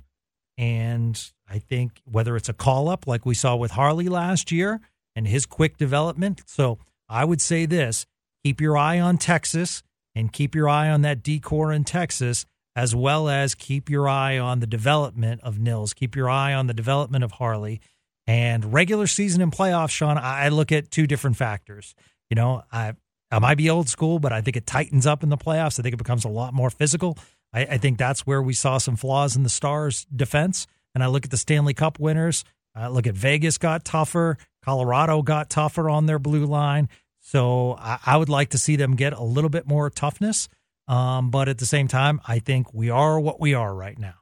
And 0.57 1.23
I 1.49 1.59
think 1.59 2.01
whether 2.05 2.37
it's 2.37 2.49
a 2.49 2.55
call 2.55 2.89
up 2.89 3.07
like 3.07 3.25
we 3.25 3.35
saw 3.35 3.55
with 3.57 3.73
Harley 3.73 4.09
last 4.09 4.51
year 4.51 4.81
and 5.15 5.29
his 5.29 5.47
quick 5.47 5.77
development. 5.77 6.43
So 6.47 6.79
I 7.09 7.25
would 7.25 7.41
say 7.41 7.65
this 7.67 8.07
keep 8.45 8.61
your 8.61 8.77
eye 8.77 8.99
on 8.99 9.19
Texas 9.19 9.83
and 10.19 10.33
keep 10.33 10.53
your 10.53 10.69
eye 10.69 10.91
on 10.91 11.03
that 11.03 11.23
decor 11.23 11.73
in 11.73 11.85
Texas, 11.85 12.45
as 12.75 12.93
well 12.93 13.29
as 13.29 13.55
keep 13.55 13.89
your 13.89 14.09
eye 14.09 14.37
on 14.37 14.59
the 14.59 14.67
development 14.67 15.41
of 15.45 15.61
Nils. 15.61 15.95
Keep 15.95 16.17
your 16.17 16.29
eye 16.29 16.53
on 16.53 16.67
the 16.67 16.75
development 16.75 17.23
of 17.23 17.33
Harley. 17.33 17.81
And 18.27 18.73
regular 18.73 19.07
season 19.07 19.41
and 19.41 19.53
playoffs, 19.53 19.91
Sean, 19.91 20.19
I 20.19 20.49
look 20.49 20.73
at 20.73 20.91
two 20.91 21.07
different 21.07 21.37
factors. 21.37 21.95
You 22.31 22.35
know, 22.35 22.65
I 22.73 22.95
I 23.31 23.39
might 23.39 23.59
be 23.59 23.71
old 23.71 23.89
school, 23.89 24.19
but 24.19 24.33
I 24.33 24.41
think 24.41 24.57
it 24.57 24.67
tightens 24.67 25.07
up 25.07 25.23
in 25.23 25.29
the 25.29 25.37
playoffs. 25.37 25.79
I 25.79 25.83
think 25.83 25.95
it 25.95 25.99
becomes 25.99 26.25
a 26.25 26.29
lot 26.29 26.53
more 26.53 26.71
physical. 26.71 27.17
I, 27.53 27.61
I 27.61 27.79
think 27.79 27.97
that's 27.97 28.27
where 28.27 28.43
we 28.43 28.55
saw 28.55 28.79
some 28.79 28.97
flaws 28.97 29.37
in 29.37 29.45
the 29.45 29.49
Stars' 29.49 30.05
defense. 30.15 30.67
And 30.95 31.05
I 31.05 31.07
look 31.07 31.25
at 31.27 31.31
the 31.31 31.37
Stanley 31.37 31.75
Cup 31.75 32.01
winners. 32.01 32.45
I 32.75 32.89
look 32.89 33.07
at 33.07 33.15
Vegas 33.15 33.57
got 33.57 33.85
tougher. 33.85 34.37
Colorado 34.65 35.23
got 35.23 35.49
tougher 35.49 35.89
on 35.89 36.07
their 36.07 36.19
blue 36.19 36.45
line. 36.45 36.89
So 37.29 37.77
I, 37.79 37.99
I 38.07 38.17
would 38.17 38.31
like 38.31 38.49
to 38.51 38.59
see 38.59 38.77
them 38.77 38.97
get 38.97 39.13
a 39.13 39.23
little 39.23 39.51
bit 39.51 39.67
more 39.67 39.91
toughness. 39.91 40.49
Um, 40.87 41.31
but 41.31 41.47
at 41.47 41.59
the 41.59 41.67
same 41.67 41.87
time, 41.87 42.23
I 42.27 42.39
think 42.39 42.73
we 42.73 42.89
are 42.89 43.21
what 43.21 43.39
we 43.39 43.53
are 43.53 43.75
right 43.75 43.99
now. 43.99 44.15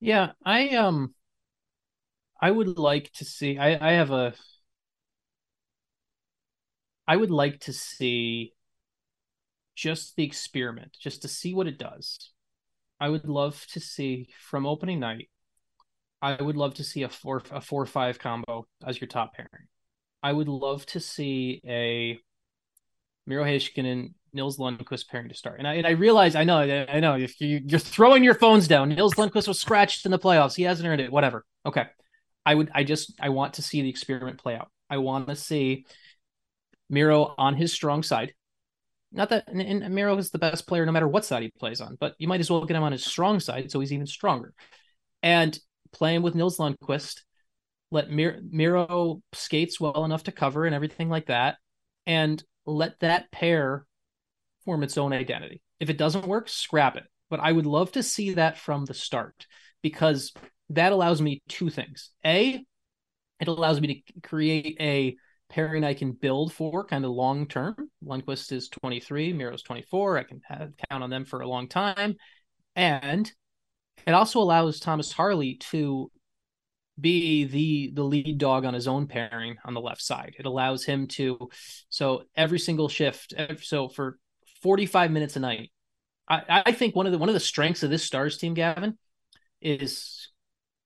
Yeah, 0.00 0.32
I 0.42 0.70
um 0.70 1.14
I 2.40 2.50
would 2.50 2.78
like 2.78 3.12
to 3.16 3.26
see 3.26 3.58
I, 3.58 3.90
I 3.90 3.92
have 3.92 4.10
a 4.10 4.32
I 7.06 7.16
would 7.16 7.30
like 7.30 7.60
to 7.60 7.74
see 7.74 8.54
just 9.74 10.16
the 10.16 10.24
experiment, 10.24 10.96
just 10.98 11.20
to 11.22 11.28
see 11.28 11.52
what 11.52 11.66
it 11.66 11.76
does. 11.76 12.30
I 12.98 13.10
would 13.10 13.28
love 13.28 13.66
to 13.72 13.80
see 13.80 14.30
from 14.40 14.64
opening 14.64 15.00
night. 15.00 15.28
I 16.22 16.40
would 16.40 16.56
love 16.56 16.72
to 16.76 16.84
see 16.84 17.02
a 17.02 17.10
four 17.10 17.42
a 17.50 17.60
four 17.60 17.84
five 17.84 18.18
combo 18.18 18.66
as 18.82 18.98
your 18.98 19.08
top 19.08 19.34
pairing. 19.34 19.68
I 20.26 20.32
would 20.32 20.48
love 20.48 20.84
to 20.86 20.98
see 20.98 21.60
a 21.64 22.18
Miro 23.28 23.44
Heiskanen 23.44 24.14
Nils 24.32 24.58
Lundkvist 24.58 25.06
pairing 25.06 25.28
to 25.28 25.36
start. 25.36 25.60
And 25.60 25.68
I 25.68 25.74
and 25.74 25.86
I 25.86 25.90
realize 25.90 26.34
I 26.34 26.42
know 26.42 26.58
I 26.58 26.98
know 26.98 27.14
if 27.14 27.40
you 27.40 27.62
you're 27.64 27.78
throwing 27.78 28.24
your 28.24 28.34
phones 28.34 28.66
down. 28.66 28.88
Nils 28.88 29.14
Lundkvist 29.14 29.46
was 29.46 29.60
scratched 29.60 30.04
in 30.04 30.10
the 30.10 30.18
playoffs. 30.18 30.56
He 30.56 30.64
hasn't 30.64 30.88
earned 30.88 31.00
it. 31.00 31.12
Whatever. 31.12 31.44
Okay. 31.64 31.86
I 32.44 32.56
would 32.56 32.72
I 32.74 32.82
just 32.82 33.14
I 33.20 33.28
want 33.28 33.54
to 33.54 33.62
see 33.62 33.82
the 33.82 33.88
experiment 33.88 34.38
play 34.38 34.56
out. 34.56 34.68
I 34.90 34.96
want 34.96 35.28
to 35.28 35.36
see 35.36 35.86
Miro 36.90 37.32
on 37.38 37.54
his 37.54 37.72
strong 37.72 38.02
side. 38.02 38.34
Not 39.12 39.28
that 39.28 39.46
and, 39.46 39.62
and 39.62 39.94
Miro 39.94 40.18
is 40.18 40.32
the 40.32 40.40
best 40.40 40.66
player 40.66 40.84
no 40.84 40.90
matter 40.90 41.06
what 41.06 41.24
side 41.24 41.44
he 41.44 41.52
plays 41.56 41.80
on, 41.80 41.96
but 42.00 42.16
you 42.18 42.26
might 42.26 42.40
as 42.40 42.50
well 42.50 42.64
get 42.64 42.76
him 42.76 42.82
on 42.82 42.90
his 42.90 43.04
strong 43.04 43.38
side 43.38 43.70
so 43.70 43.78
he's 43.78 43.92
even 43.92 44.08
stronger. 44.08 44.54
And 45.22 45.56
playing 45.92 46.22
with 46.22 46.34
Nils 46.34 46.58
Lundkvist, 46.58 47.20
let 47.90 48.10
Mir- 48.10 48.40
Miro 48.50 49.22
skates 49.32 49.80
well 49.80 50.04
enough 50.04 50.24
to 50.24 50.32
cover 50.32 50.66
and 50.66 50.74
everything 50.74 51.08
like 51.08 51.26
that, 51.26 51.56
and 52.06 52.42
let 52.64 52.98
that 53.00 53.30
pair 53.30 53.86
form 54.64 54.82
its 54.82 54.98
own 54.98 55.12
identity. 55.12 55.62
If 55.80 55.90
it 55.90 55.98
doesn't 55.98 56.26
work, 56.26 56.48
scrap 56.48 56.96
it. 56.96 57.04
But 57.30 57.40
I 57.40 57.52
would 57.52 57.66
love 57.66 57.92
to 57.92 58.02
see 58.02 58.34
that 58.34 58.58
from 58.58 58.84
the 58.84 58.94
start 58.94 59.46
because 59.82 60.32
that 60.70 60.92
allows 60.92 61.22
me 61.22 61.42
two 61.48 61.70
things. 61.70 62.10
A, 62.24 62.64
it 63.40 63.48
allows 63.48 63.80
me 63.80 64.02
to 64.06 64.20
create 64.20 64.76
a 64.80 65.16
pairing 65.48 65.84
I 65.84 65.94
can 65.94 66.12
build 66.12 66.52
for 66.52 66.84
kind 66.84 67.04
of 67.04 67.10
long 67.12 67.46
term. 67.46 67.76
Lundkvist 68.04 68.52
is 68.52 68.68
23, 68.68 69.32
Miro's 69.32 69.62
24. 69.62 70.18
I 70.18 70.22
can 70.24 70.40
have, 70.48 70.72
count 70.90 71.04
on 71.04 71.10
them 71.10 71.24
for 71.24 71.40
a 71.40 71.48
long 71.48 71.68
time. 71.68 72.16
And 72.74 73.30
it 74.06 74.12
also 74.12 74.40
allows 74.40 74.80
Thomas 74.80 75.12
Harley 75.12 75.56
to 75.70 76.10
be 76.98 77.44
the 77.44 77.92
the 77.94 78.02
lead 78.02 78.38
dog 78.38 78.64
on 78.64 78.74
his 78.74 78.88
own 78.88 79.06
pairing 79.06 79.56
on 79.64 79.74
the 79.74 79.80
left 79.80 80.02
side. 80.02 80.34
It 80.38 80.46
allows 80.46 80.84
him 80.84 81.06
to 81.08 81.50
so 81.88 82.24
every 82.34 82.58
single 82.58 82.88
shift 82.88 83.34
so 83.62 83.88
for 83.88 84.18
45 84.62 85.10
minutes 85.10 85.36
a 85.36 85.40
night. 85.40 85.70
I, 86.28 86.62
I 86.66 86.72
think 86.72 86.96
one 86.96 87.06
of 87.06 87.12
the 87.12 87.18
one 87.18 87.28
of 87.28 87.34
the 87.34 87.40
strengths 87.40 87.82
of 87.82 87.90
this 87.90 88.02
Stars 88.02 88.38
team, 88.38 88.54
Gavin, 88.54 88.98
is 89.60 90.30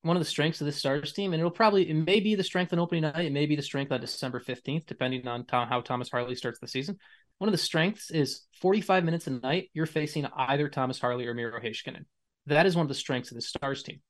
one 0.02 0.16
of 0.16 0.20
the 0.20 0.28
strengths 0.28 0.60
of 0.60 0.66
this 0.66 0.76
Stars 0.76 1.12
team, 1.12 1.32
and 1.32 1.40
it'll 1.40 1.50
probably 1.50 1.88
it 1.88 1.94
may 1.94 2.20
be 2.20 2.34
the 2.34 2.44
strength 2.44 2.72
on 2.72 2.78
opening 2.78 3.02
night, 3.02 3.24
it 3.24 3.32
may 3.32 3.46
be 3.46 3.56
the 3.56 3.62
strength 3.62 3.92
on 3.92 4.00
December 4.00 4.40
fifteenth, 4.40 4.86
depending 4.86 5.26
on 5.28 5.46
Tom, 5.46 5.68
how 5.68 5.80
Thomas 5.80 6.10
Harley 6.10 6.34
starts 6.34 6.58
the 6.58 6.68
season. 6.68 6.98
One 7.38 7.48
of 7.48 7.52
the 7.52 7.58
strengths 7.58 8.10
is 8.10 8.42
forty 8.60 8.80
five 8.80 9.04
minutes 9.04 9.26
a 9.28 9.30
night. 9.30 9.70
You're 9.72 9.86
facing 9.86 10.26
either 10.26 10.68
Thomas 10.68 10.98
Harley 10.98 11.26
or 11.26 11.34
Miro 11.34 11.60
Heiskanen. 11.60 12.04
That 12.46 12.66
is 12.66 12.76
one 12.76 12.84
of 12.84 12.88
the 12.88 12.94
strengths 12.94 13.30
of 13.30 13.36
the 13.36 13.42
Stars 13.42 13.82
team, 13.82 14.00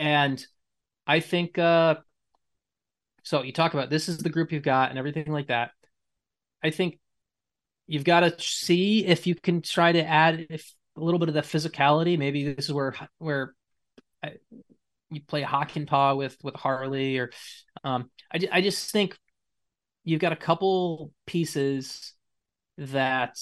and 0.00 0.44
I 1.06 1.20
think. 1.20 1.58
uh 1.58 1.96
So 3.22 3.42
you 3.42 3.52
talk 3.52 3.74
about 3.74 3.90
this 3.90 4.08
is 4.08 4.18
the 4.18 4.30
group 4.30 4.52
you've 4.52 4.62
got 4.62 4.90
and 4.90 4.98
everything 4.98 5.32
like 5.32 5.48
that. 5.48 5.70
I 6.62 6.70
think 6.70 6.98
you've 7.86 8.04
got 8.04 8.20
to 8.20 8.34
see 8.38 9.04
if 9.06 9.26
you 9.26 9.34
can 9.34 9.62
try 9.62 9.92
to 9.92 10.04
add 10.04 10.46
if 10.50 10.74
a 10.96 11.00
little 11.00 11.18
bit 11.18 11.28
of 11.28 11.34
the 11.34 11.42
physicality. 11.42 12.18
Maybe 12.18 12.54
this 12.54 12.66
is 12.66 12.72
where 12.72 12.94
where 13.18 13.54
you 15.10 15.20
play 15.22 15.42
Hakanpää 15.42 16.16
with 16.16 16.36
with 16.42 16.54
Harley, 16.54 17.18
or 17.18 17.30
um, 17.84 18.10
I 18.32 18.40
I 18.52 18.60
just 18.60 18.90
think 18.90 19.16
you've 20.04 20.20
got 20.20 20.32
a 20.32 20.36
couple 20.36 21.12
pieces 21.26 22.12
that 22.78 23.38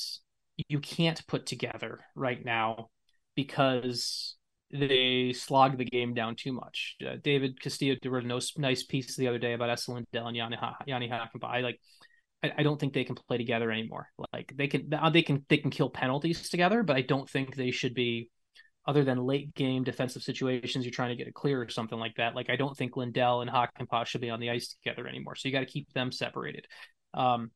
you 0.69 0.81
can't 0.81 1.27
put 1.27 1.47
together 1.47 2.01
right 2.15 2.45
now 2.45 2.91
because 3.35 4.37
they 4.73 5.33
slog 5.33 5.79
the 5.79 5.85
game 5.85 6.15
down 6.15 6.35
too 6.37 6.53
much. 6.53 6.97
Uh, 7.07 7.17
David 7.23 7.61
Castillo 7.61 7.97
wrote 8.05 8.25
a 8.25 8.27
no, 8.27 8.41
nice 8.57 8.83
piece 8.83 9.17
the 9.17 9.29
other 9.29 9.39
day 9.39 9.53
about 9.53 9.71
Esa 9.71 9.93
Lindell 9.93 10.29
and 10.29 10.37
Jani, 10.37 10.57
Jani 10.87 11.09
Hakanpää. 11.09 11.49
I 11.49 11.61
like. 11.61 11.81
I, 12.43 12.53
I 12.59 12.63
don't 12.65 12.81
think 12.81 12.93
they 12.93 13.05
can 13.05 13.15
play 13.15 13.39
together 13.39 13.71
anymore. 13.71 14.09
Like 14.33 14.53
they 14.57 14.67
can, 14.67 14.91
they 15.13 15.23
can, 15.23 15.45
they 15.49 15.59
can 15.59 15.71
kill 15.71 15.91
penalties 15.91 16.49
together, 16.49 16.83
but 16.83 16.97
I 16.97 17.03
don't 17.03 17.31
think 17.31 17.55
they 17.55 17.71
should 17.71 17.95
be 17.95 18.31
other 18.87 19.05
than 19.05 19.25
late 19.25 19.55
game 19.55 19.85
defensive 19.85 20.23
situations, 20.23 20.85
you're 20.85 20.93
trying 20.93 21.11
to 21.11 21.17
get 21.17 21.29
it 21.29 21.35
clear 21.35 21.63
or 21.63 21.69
something 21.69 21.99
like 21.99 22.17
that. 22.17 22.35
Like 22.35 22.51
I 22.51 22.57
don't 22.57 22.77
think 22.77 22.97
Lindell 22.97 23.41
and 23.41 23.51
Hakanpää 23.51 24.07
should 24.07 24.21
be 24.21 24.31
on 24.31 24.41
the 24.41 24.51
ice 24.51 24.75
together 24.83 25.07
anymore. 25.07 25.37
So 25.37 25.49
you 25.49 25.53
got 25.53 25.61
to 25.61 25.67
keep 25.67 25.93
them 25.93 26.11
separated. 26.11 26.67
Um, 27.15 27.51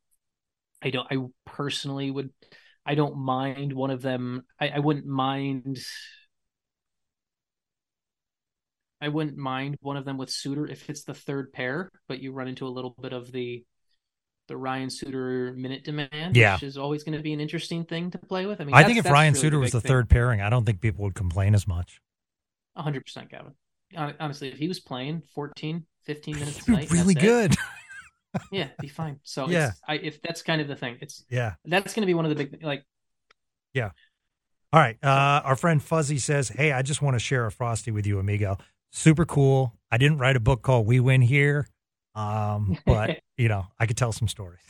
I 0.83 0.91
don't. 0.91 1.07
I 1.11 1.17
personally 1.45 2.11
would. 2.11 2.31
I 2.85 2.95
don't 2.95 3.17
mind 3.17 3.73
one 3.73 3.91
of 3.91 4.03
them. 4.03 4.43
I, 4.61 4.69
I 4.69 4.79
wouldn't 4.79 5.07
mind. 5.07 5.79
I 9.01 9.09
wouldn't 9.09 9.37
mind 9.37 9.77
one 9.81 9.97
of 9.97 10.05
them 10.05 10.17
with 10.17 10.31
Suter 10.31 10.67
if 10.67 10.89
it's 10.89 11.05
the 11.05 11.15
third 11.15 11.53
pair, 11.53 11.91
but 12.09 12.21
you 12.21 12.33
run 12.33 12.49
into 12.49 12.67
a 12.67 12.71
little 12.71 12.95
bit 13.01 13.13
of 13.13 13.31
the 13.31 13.65
the 14.49 14.57
Ryan 14.57 14.91
Suter 14.91 15.53
minute 15.57 15.85
demand, 15.85 16.37
yeah. 16.37 16.55
which 16.55 16.63
is 16.63 16.79
always 16.79 17.03
going 17.03 17.17
to 17.17 17.23
be 17.23 17.33
an 17.33 17.41
interesting 17.41 17.85
thing 17.85 18.11
to 18.13 18.19
play 18.19 18.47
with. 18.47 18.61
I 18.61 18.65
mean, 18.65 18.75
I 18.75 18.85
think 18.85 18.99
if 18.99 19.05
Ryan 19.07 19.33
really 19.33 19.43
Suter 19.43 19.59
was 19.59 19.73
the 19.73 19.81
thing. 19.81 19.89
third 19.89 20.09
pairing, 20.09 20.41
I 20.41 20.51
don't 20.51 20.65
think 20.65 20.81
people 20.81 21.05
would 21.05 21.15
complain 21.15 21.55
as 21.55 21.67
much. 21.67 22.01
100%, 22.79 23.29
Gavin. 23.29 23.55
Honestly, 24.21 24.49
if 24.49 24.59
he 24.59 24.69
was 24.69 24.81
playing 24.81 25.23
14, 25.35 25.85
15 26.05 26.39
minutes 26.39 26.69
a 26.69 26.71
night, 26.71 26.91
really 26.91 27.15
good. 27.15 27.57
yeah, 28.53 28.69
be 28.81 28.89
fine. 28.89 29.19
So 29.23 29.49
yeah, 29.49 29.73
I, 29.87 29.95
if 29.95 30.21
that's 30.23 30.43
kind 30.43 30.61
of 30.61 30.69
the 30.69 30.77
thing, 30.77 30.99
it's 31.01 31.25
yeah, 31.29 31.55
that's 31.65 31.95
going 31.95 32.03
to 32.03 32.07
be 32.07 32.15
one 32.15 32.25
of 32.25 32.31
the 32.31 32.45
big 32.45 32.63
like. 32.63 32.85
Yeah. 33.73 33.91
All 34.73 34.81
right. 34.81 34.99
Uh, 35.03 35.43
our 35.45 35.57
friend 35.57 35.83
Fuzzy 35.83 36.19
says, 36.19 36.49
"Hey, 36.49 36.73
I 36.73 36.83
just 36.83 37.01
want 37.01 37.15
to 37.15 37.21
share 37.21 37.47
a 37.47 37.53
frosty 37.53 37.91
with 37.91 38.07
you, 38.07 38.19
amigo. 38.19 38.59
Super 38.97 39.27
cool. 39.27 39.75
I 39.91 39.99
didn't 39.99 40.17
write 40.19 40.37
a 40.37 40.41
book 40.41 40.63
called 40.63 40.87
We 40.87 41.01
Win 41.01 41.21
Here. 41.21 41.69
Um, 42.15 42.79
but 42.87 43.21
you 43.37 43.47
know, 43.47 43.67
I 43.79 43.85
could 43.85 43.99
tell 43.99 44.11
some 44.11 44.27
stories. 44.27 44.63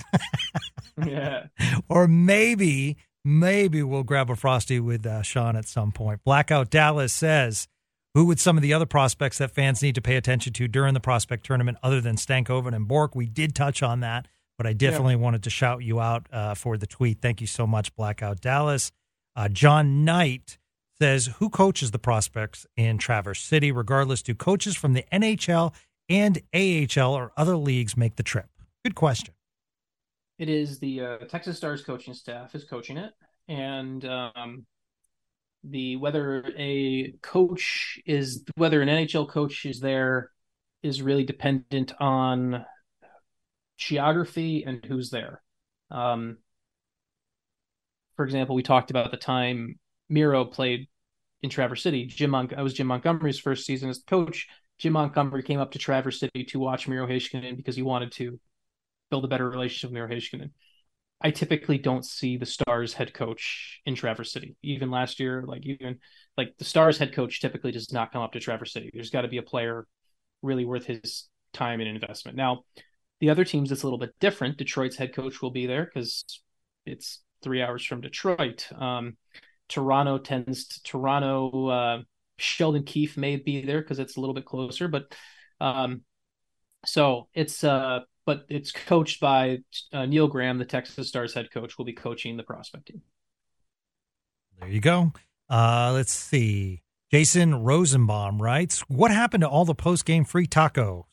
yeah. 1.06 1.46
Or 1.88 2.08
maybe, 2.08 2.96
maybe 3.24 3.84
we'll 3.84 4.02
grab 4.02 4.28
a 4.28 4.34
frosty 4.34 4.80
with 4.80 5.06
uh, 5.06 5.22
Sean 5.22 5.54
at 5.54 5.66
some 5.66 5.92
point. 5.92 6.24
Blackout 6.24 6.70
Dallas 6.70 7.12
says, 7.12 7.68
"Who 8.14 8.24
would 8.24 8.40
some 8.40 8.56
of 8.56 8.62
the 8.62 8.72
other 8.72 8.84
prospects 8.84 9.38
that 9.38 9.52
fans 9.52 9.80
need 9.80 9.94
to 9.94 10.02
pay 10.02 10.16
attention 10.16 10.52
to 10.54 10.66
during 10.66 10.94
the 10.94 11.00
prospect 11.00 11.46
tournament, 11.46 11.78
other 11.80 12.00
than 12.00 12.16
Stankoven 12.16 12.74
and 12.74 12.88
Bourque? 12.88 13.14
We 13.14 13.26
did 13.26 13.54
touch 13.54 13.80
on 13.80 14.00
that, 14.00 14.26
but 14.58 14.66
I 14.66 14.72
definitely 14.72 15.14
yeah. 15.14 15.20
wanted 15.20 15.44
to 15.44 15.50
shout 15.50 15.84
you 15.84 16.00
out 16.00 16.26
uh, 16.32 16.54
for 16.54 16.76
the 16.76 16.88
tweet. 16.88 17.20
Thank 17.22 17.40
you 17.40 17.46
so 17.46 17.64
much, 17.64 17.94
Blackout 17.94 18.40
Dallas. 18.40 18.90
Uh, 19.36 19.48
John 19.48 20.04
Knight 20.04 20.58
says, 21.00 21.26
"Who 21.38 21.50
coaches 21.50 21.90
the 21.90 21.98
prospects 21.98 22.66
in 22.76 22.98
Traverse 22.98 23.42
City? 23.42 23.72
Regardless, 23.72 24.22
do 24.22 24.34
coaches 24.34 24.76
from 24.76 24.92
the 24.92 25.04
NHL 25.12 25.74
and 26.08 26.40
AHL 26.54 27.14
or 27.14 27.32
other 27.36 27.56
leagues 27.56 27.96
make 27.96 28.16
the 28.16 28.22
trip? 28.22 28.48
Good 28.84 28.94
question. 28.94 29.34
It 30.38 30.48
is 30.48 30.78
the 30.78 31.00
uh, 31.00 31.18
Texas 31.28 31.56
Stars 31.56 31.82
coaching 31.82 32.14
staff 32.14 32.54
is 32.54 32.64
coaching 32.64 32.98
it, 32.98 33.12
and 33.48 34.04
um, 34.04 34.66
the 35.64 35.96
whether 35.96 36.44
a 36.58 37.12
coach 37.22 37.98
is 38.06 38.44
whether 38.54 38.82
an 38.82 38.88
NHL 38.88 39.28
coach 39.28 39.64
is 39.64 39.80
there 39.80 40.30
is 40.82 41.02
really 41.02 41.24
dependent 41.24 41.92
on 41.98 42.64
geography 43.76 44.64
and 44.64 44.84
who's 44.84 45.10
there. 45.10 45.42
Um, 45.90 46.38
for 48.16 48.24
example, 48.24 48.54
we 48.54 48.62
talked 48.62 48.90
about 48.90 49.10
the 49.10 49.16
time 49.16 49.78
Miro 50.08 50.44
played 50.44 50.88
in 51.42 51.50
Traverse 51.50 51.82
City. 51.82 52.06
Jim 52.06 52.30
Mon- 52.30 52.54
I 52.56 52.62
was 52.62 52.74
Jim 52.74 52.86
Montgomery's 52.86 53.38
first 53.38 53.66
season 53.66 53.90
as 53.90 53.98
coach. 53.98 54.48
Jim 54.78 54.92
Montgomery 54.92 55.42
came 55.42 55.60
up 55.60 55.72
to 55.72 55.78
Traverse 55.78 56.20
City 56.20 56.44
to 56.44 56.58
watch 56.58 56.88
Miro 56.88 57.06
Heiskanen 57.06 57.56
because 57.56 57.76
he 57.76 57.82
wanted 57.82 58.12
to 58.12 58.38
build 59.10 59.24
a 59.24 59.28
better 59.28 59.48
relationship 59.48 59.90
with 59.90 59.94
Miro 59.94 60.08
Heiskanen. 60.08 60.50
I 61.20 61.30
typically 61.30 61.78
don't 61.78 62.04
see 62.04 62.36
the 62.36 62.44
Stars 62.46 62.92
head 62.92 63.14
coach 63.14 63.80
in 63.86 63.94
Traverse 63.94 64.32
City. 64.32 64.56
Even 64.62 64.90
last 64.90 65.18
year, 65.18 65.44
like 65.46 65.64
even 65.64 65.98
like 66.36 66.56
the 66.58 66.64
Stars 66.64 66.98
head 66.98 67.14
coach 67.14 67.40
typically 67.40 67.72
does 67.72 67.90
not 67.92 68.12
come 68.12 68.22
up 68.22 68.32
to 68.32 68.40
Traverse 68.40 68.72
City. 68.72 68.90
There's 68.92 69.10
got 69.10 69.22
to 69.22 69.28
be 69.28 69.38
a 69.38 69.42
player 69.42 69.86
really 70.42 70.66
worth 70.66 70.84
his 70.84 71.28
time 71.54 71.80
and 71.80 71.88
investment. 71.88 72.36
Now, 72.36 72.64
the 73.20 73.30
other 73.30 73.44
teams 73.44 73.72
it's 73.72 73.82
a 73.82 73.86
little 73.86 73.98
bit 73.98 74.14
different. 74.20 74.58
Detroit's 74.58 74.96
head 74.96 75.14
coach 75.14 75.40
will 75.40 75.50
be 75.50 75.66
there 75.66 75.86
because 75.86 76.24
it's 76.84 77.22
three 77.42 77.62
hours 77.62 77.84
from 77.84 78.02
Detroit. 78.02 78.68
Um, 78.76 79.16
Toronto 79.68 80.18
tends 80.18 80.66
to 80.68 80.82
Toronto. 80.82 81.68
Uh, 81.68 82.02
Sheldon 82.38 82.84
Keefe 82.84 83.16
may 83.16 83.36
be 83.36 83.64
there 83.64 83.80
because 83.80 83.98
it's 83.98 84.16
a 84.16 84.20
little 84.20 84.34
bit 84.34 84.44
closer, 84.44 84.88
but 84.88 85.14
um, 85.60 86.02
so 86.84 87.28
it's 87.34 87.64
uh, 87.64 88.00
but 88.24 88.44
it's 88.48 88.72
coached 88.72 89.20
by 89.20 89.58
uh, 89.92 90.06
Neil 90.06 90.28
Graham, 90.28 90.58
the 90.58 90.64
Texas 90.64 91.08
Stars 91.08 91.34
head 91.34 91.50
coach, 91.50 91.78
will 91.78 91.84
be 91.84 91.92
coaching 91.92 92.36
the 92.36 92.42
prospect 92.42 92.88
team. 92.88 93.02
There 94.60 94.68
you 94.68 94.80
go. 94.80 95.12
Uh, 95.48 95.92
let's 95.94 96.12
see. 96.12 96.82
Jason 97.10 97.54
Rosenbaum 97.54 98.42
writes, 98.42 98.80
"What 98.88 99.10
happened 99.10 99.42
to 99.42 99.48
all 99.48 99.64
the 99.64 99.74
post 99.74 100.04
game 100.04 100.24
free 100.24 100.46
tacos 100.46 101.04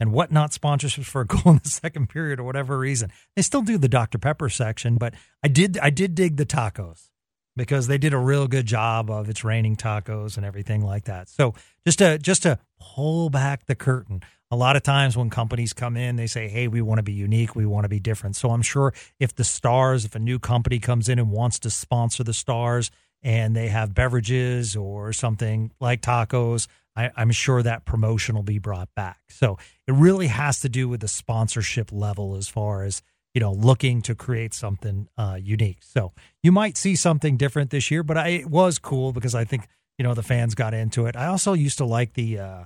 and 0.00 0.12
whatnot 0.12 0.50
sponsorships 0.50 1.04
for 1.04 1.20
a 1.20 1.26
goal 1.26 1.52
in 1.52 1.60
the 1.62 1.70
second 1.70 2.08
period 2.08 2.40
or 2.40 2.44
whatever 2.44 2.78
reason? 2.78 3.12
They 3.36 3.42
still 3.42 3.62
do 3.62 3.78
the 3.78 3.88
Dr 3.88 4.18
Pepper 4.18 4.48
section, 4.48 4.96
but 4.96 5.14
I 5.44 5.48
did 5.48 5.78
I 5.78 5.90
did 5.90 6.14
dig 6.14 6.36
the 6.36 6.46
tacos 6.46 7.08
because 7.56 7.86
they 7.86 7.98
did 7.98 8.12
a 8.12 8.18
real 8.18 8.46
good 8.48 8.66
job 8.66 9.10
of 9.10 9.28
it's 9.28 9.44
raining 9.44 9.76
tacos 9.76 10.36
and 10.36 10.46
everything 10.46 10.84
like 10.84 11.04
that. 11.04 11.28
So 11.28 11.54
just 11.84 11.98
to 11.98 12.18
just 12.18 12.42
to 12.42 12.58
pull 12.80 13.30
back 13.30 13.66
the 13.66 13.74
curtain, 13.74 14.22
a 14.50 14.56
lot 14.56 14.76
of 14.76 14.82
times 14.82 15.16
when 15.16 15.30
companies 15.30 15.72
come 15.72 15.96
in, 15.96 16.16
they 16.16 16.26
say, 16.26 16.48
"Hey, 16.48 16.68
we 16.68 16.80
want 16.80 16.98
to 16.98 17.02
be 17.02 17.12
unique, 17.12 17.54
we 17.54 17.66
want 17.66 17.84
to 17.84 17.88
be 17.88 18.00
different." 18.00 18.36
So 18.36 18.50
I'm 18.50 18.62
sure 18.62 18.92
if 19.18 19.34
the 19.34 19.44
Stars, 19.44 20.04
if 20.04 20.14
a 20.14 20.18
new 20.18 20.38
company 20.38 20.78
comes 20.78 21.08
in 21.08 21.18
and 21.18 21.30
wants 21.30 21.58
to 21.60 21.70
sponsor 21.70 22.24
the 22.24 22.34
Stars 22.34 22.90
and 23.22 23.54
they 23.54 23.68
have 23.68 23.94
beverages 23.94 24.74
or 24.76 25.12
something 25.12 25.70
like 25.80 26.02
tacos, 26.02 26.66
I, 26.96 27.10
I'm 27.16 27.30
sure 27.30 27.62
that 27.62 27.84
promotion 27.84 28.34
will 28.34 28.42
be 28.42 28.58
brought 28.58 28.94
back. 28.94 29.20
So 29.28 29.58
it 29.86 29.92
really 29.92 30.26
has 30.26 30.60
to 30.60 30.68
do 30.68 30.88
with 30.88 31.00
the 31.00 31.08
sponsorship 31.08 31.90
level 31.92 32.36
as 32.36 32.48
far 32.48 32.84
as 32.84 33.02
you 33.34 33.40
know, 33.40 33.52
looking 33.52 34.02
to 34.02 34.14
create 34.14 34.52
something 34.52 35.08
uh, 35.16 35.38
unique. 35.40 35.78
So 35.80 36.12
you 36.42 36.52
might 36.52 36.76
see 36.76 36.96
something 36.96 37.36
different 37.36 37.70
this 37.70 37.90
year, 37.90 38.02
but 38.02 38.18
I, 38.18 38.28
it 38.28 38.50
was 38.50 38.78
cool 38.78 39.12
because 39.12 39.34
I 39.34 39.44
think 39.44 39.68
you 39.98 40.02
know 40.02 40.14
the 40.14 40.22
fans 40.22 40.54
got 40.54 40.74
into 40.74 41.06
it. 41.06 41.16
I 41.16 41.26
also 41.26 41.52
used 41.52 41.78
to 41.78 41.84
like 41.84 42.14
the 42.14 42.38
uh, 42.38 42.64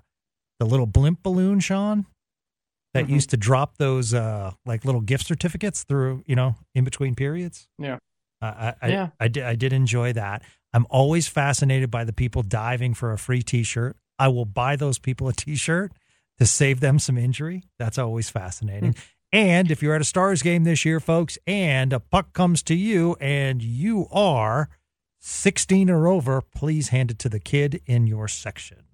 the 0.59 0.67
little 0.67 0.87
blimp 0.87 1.23
balloon, 1.23 1.61
Sean, 1.61 2.07
that 2.95 3.05
mm-hmm. 3.05 3.15
used 3.15 3.31
to 3.31 3.37
drop 3.37 3.79
those 3.79 4.15
uh, 4.15 4.53
like 4.65 4.85
little 4.85 5.01
gift 5.01 5.27
certificates 5.27 5.85
through 5.85 6.25
you 6.27 6.35
know 6.35 6.57
in 6.75 6.85
between 6.85 7.15
periods. 7.15 7.69
Yeah, 7.79 7.99
I, 8.41 8.75
I, 8.83 8.89
yeah, 8.89 9.09
I, 9.21 9.27
I 9.27 9.29
did. 9.29 9.45
I 9.45 9.55
did 9.55 9.73
enjoy 9.73 10.13
that. 10.15 10.43
I'm 10.73 10.87
always 10.91 11.29
fascinated 11.29 11.91
by 11.91 12.05
the 12.05 12.13
people 12.13 12.43
diving 12.43 12.95
for 12.95 13.13
a 13.13 13.19
free 13.19 13.43
T-shirt. 13.43 13.97
I 14.19 14.29
will 14.29 14.45
buy 14.45 14.77
those 14.77 14.99
people 14.99 15.29
a 15.29 15.33
T-shirt 15.33 15.93
to 16.39 16.47
save 16.47 16.81
them 16.81 16.99
some 16.99 17.17
injury. 17.17 17.63
That's 17.79 17.99
always 17.99 18.29
fascinating. 18.29 18.93
Mm. 18.93 19.03
And 19.33 19.71
if 19.71 19.83
you're 19.83 19.95
at 19.95 20.01
a 20.01 20.05
Stars 20.05 20.43
game 20.43 20.65
this 20.65 20.85
year, 20.85 21.01
folks, 21.01 21.39
and 21.47 21.93
a 21.93 22.01
puck 22.01 22.33
comes 22.33 22.63
to 22.65 22.75
you 22.75 23.17
and 23.21 23.63
you 23.63 24.07
are 24.11 24.69
16 25.21 25.91
or 25.91 26.07
over, 26.09 26.41
please 26.41 26.89
hand 26.89 27.11
it 27.11 27.19
to 27.21 27.29
the 27.29 27.41
kid 27.41 27.83
in 27.87 28.07
your 28.07 28.29
section. 28.29 28.85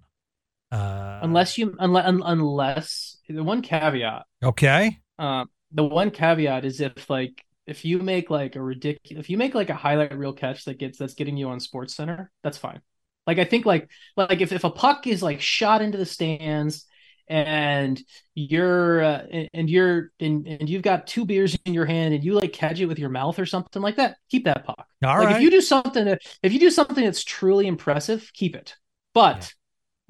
Uh, 0.71 1.21
unless 1.23 1.59
you, 1.59 1.77
unless, 1.79 2.07
unless 2.07 3.19
the 3.29 3.45
one 3.45 3.61
caveat. 3.61 4.25
Okay. 4.43 4.99
Uh, 5.19 5.45
the 5.73 5.85
one 5.85 6.11
caveat 6.11 6.65
is 6.65 6.81
if 6.81 7.09
like 7.11 7.45
if 7.67 7.85
you 7.85 7.99
make 7.99 8.31
like 8.31 8.57
a 8.57 8.63
ridiculous 8.63 9.25
if 9.25 9.31
you 9.31 9.37
make 9.37 9.55
like 9.55 9.71
a 9.71 9.75
highlight 9.75 10.17
reel 10.17 10.33
catch 10.33 10.65
that 10.65 10.79
gets 10.79 10.99
that's 10.99 11.15
getting 11.15 11.37
you 11.37 11.49
on 11.49 11.61
sports 11.61 11.95
center 11.95 12.31
that's 12.43 12.59
fine 12.59 12.81
like 13.27 13.39
i 13.39 13.45
think 13.45 13.65
like 13.65 13.89
like 14.17 14.41
if, 14.41 14.53
if 14.53 14.65
a 14.65 14.71
puck 14.71 15.07
is 15.07 15.23
like 15.23 15.41
shot 15.41 15.83
into 15.83 15.99
the 15.99 16.07
stands 16.07 16.87
and 17.29 18.01
you're 18.35 19.03
uh, 19.03 19.23
and 19.55 19.71
you're 19.71 20.11
and, 20.21 20.47
and 20.47 20.69
you've 20.69 20.83
got 20.83 21.07
two 21.07 21.25
beers 21.25 21.57
in 21.65 21.75
your 21.75 21.87
hand 21.87 22.15
and 22.15 22.23
you 22.25 22.35
like 22.35 22.53
catch 22.53 22.81
it 22.81 22.87
with 22.87 22.99
your 22.99 23.11
mouth 23.11 23.39
or 23.39 23.47
something 23.47 23.81
like 23.83 23.97
that 23.97 24.17
keep 24.31 24.45
that 24.45 24.65
puck 24.65 24.87
All 25.05 25.19
like 25.19 25.27
right. 25.29 25.37
if 25.37 25.43
you 25.43 25.51
do 25.51 25.61
something 25.61 26.17
if 26.43 26.53
you 26.53 26.59
do 26.61 26.71
something 26.71 27.05
that's 27.05 27.25
truly 27.25 27.67
impressive 27.67 28.31
keep 28.35 28.55
it 28.57 28.75
but 29.15 29.53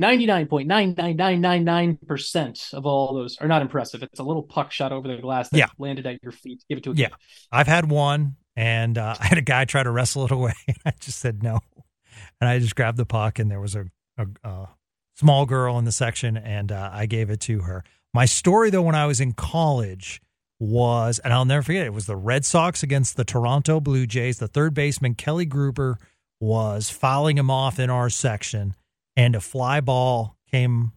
99.99999% 0.01 2.75
of 2.75 2.87
all 2.87 3.15
those 3.15 3.37
are 3.39 3.49
not 3.49 3.63
impressive 3.63 4.03
it's 4.03 4.21
a 4.21 4.25
little 4.25 4.43
puck 4.43 4.73
shot 4.73 4.93
over 4.93 5.09
the 5.09 5.19
glass 5.21 5.49
that 5.51 5.59
Yeah. 5.59 5.67
landed 5.79 6.07
at 6.07 6.23
your 6.23 6.33
feet 6.33 6.63
give 6.69 6.79
it 6.79 6.85
to 6.85 6.91
a 6.91 6.95
Yeah. 6.95 7.09
kid. 7.09 7.17
I've 7.51 7.67
had 7.67 7.91
one, 7.91 8.37
and 8.57 8.97
uh, 8.99 9.17
I 9.21 9.27
had 9.27 9.39
a 9.39 9.43
guy 9.43 9.65
try 9.65 9.83
to 9.83 9.91
wrestle 9.91 10.25
it 10.25 10.31
away. 10.31 10.53
And 10.69 10.77
I 10.87 10.93
just 11.01 11.19
said 11.19 11.43
no, 11.43 11.61
and 12.41 12.49
I 12.49 12.59
just 12.59 12.75
grabbed 12.75 12.99
the 12.99 13.07
puck, 13.07 13.39
and 13.39 13.51
there 13.51 13.61
was 13.61 13.75
a, 13.75 13.87
a, 14.19 14.27
a 14.45 14.69
small 15.15 15.47
girl 15.47 15.79
in 15.79 15.85
the 15.85 15.93
section, 15.93 16.37
and 16.37 16.73
uh, 16.73 16.91
I 16.93 17.07
gave 17.07 17.31
it 17.31 17.41
to 17.43 17.61
her. 17.61 17.85
My 18.15 18.25
story, 18.25 18.71
though, 18.71 18.83
when 18.83 18.95
I 18.95 19.07
was 19.07 19.21
in 19.21 19.33
college 19.33 20.21
was, 20.59 21.19
and 21.19 21.33
I'll 21.33 21.45
never 21.45 21.63
forget, 21.63 21.87
it 21.87 21.93
was 21.93 22.07
the 22.07 22.17
Red 22.17 22.45
Sox 22.45 22.83
against 22.83 23.17
the 23.17 23.25
Toronto 23.25 23.81
Blue 23.81 24.07
Jays. 24.07 24.39
The 24.39 24.49
third 24.49 24.75
baseman 24.75 25.15
Kelly 25.15 25.47
Gruber 25.47 25.99
was 26.41 26.91
fouling 26.91 27.39
him 27.39 27.51
off 27.51 27.79
in 27.79 27.91
our 27.91 28.11
section, 28.11 28.75
and 29.17 29.35
a 29.35 29.41
fly 29.41 29.81
ball 29.81 30.37
came 30.51 30.93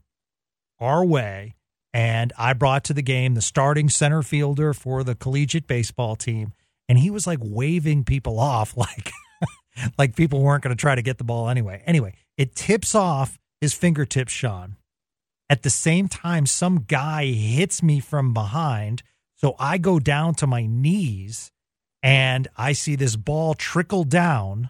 our 0.80 1.06
way. 1.06 1.56
And 1.94 2.34
I 2.38 2.54
brought 2.54 2.84
to 2.86 2.94
the 2.94 3.02
game 3.02 3.36
the 3.36 3.42
starting 3.42 3.90
center 3.90 4.22
fielder 4.22 4.74
for 4.74 5.04
the 5.04 5.16
collegiate 5.16 5.68
baseball 5.68 6.16
team, 6.18 6.54
and 6.90 7.00
he 7.00 7.10
was 7.10 7.26
like 7.26 7.40
waving 7.42 8.04
people 8.04 8.40
off, 8.42 8.76
like 8.76 9.12
like 9.98 10.16
people 10.16 10.42
weren't 10.42 10.64
going 10.64 10.76
to 10.76 10.80
try 10.80 10.96
to 10.96 11.02
get 11.02 11.18
the 11.18 11.24
ball 11.24 11.50
anyway. 11.50 11.82
Anyway, 11.86 12.14
it 12.38 12.56
tips 12.56 12.96
off 12.96 13.40
his 13.66 13.74
fingertips, 13.74 14.32
Sean. 14.32 14.76
At 15.50 15.64
the 15.64 15.72
same 15.72 16.08
time, 16.08 16.46
some 16.46 16.86
guy 16.88 17.26
hits 17.26 17.82
me 17.82 18.00
from 18.00 18.32
behind, 18.32 19.02
so 19.36 19.56
I 19.60 19.80
go 19.80 20.00
down 20.00 20.36
to 20.36 20.46
my 20.48 20.68
knees, 20.68 21.52
and 22.04 22.48
I 22.56 22.74
see 22.74 22.96
this 22.96 23.16
ball 23.16 23.56
trickle 23.56 24.04
down 24.04 24.70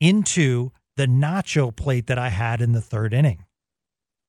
into 0.00 0.70
the 0.96 1.06
nacho 1.06 1.74
plate 1.74 2.06
that 2.06 2.18
I 2.18 2.28
had 2.28 2.60
in 2.60 2.70
the 2.72 2.80
third 2.80 3.12
inning. 3.12 3.44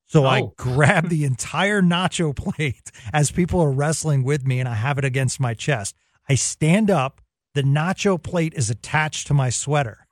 So 0.06 0.24
I 0.24 0.40
Oh. 0.40 0.54
grab 0.56 1.08
the 1.10 1.24
entire 1.24 1.80
nacho 1.80 2.34
plate 2.34 2.90
as 3.12 3.30
people 3.30 3.60
are 3.60 3.70
wrestling 3.72 4.24
with 4.24 4.44
me 4.46 4.58
and 4.60 4.68
I 4.68 4.74
have 4.74 4.98
it 4.98 5.04
against 5.04 5.38
my 5.40 5.54
chest. 5.54 5.94
I 6.28 6.34
stand 6.34 6.90
up, 6.90 7.20
the 7.54 7.62
nacho 7.62 8.20
plate 8.20 8.54
is 8.56 8.68
attached 8.70 9.26
to 9.28 9.34
my 9.34 9.50
sweater. 9.50 10.05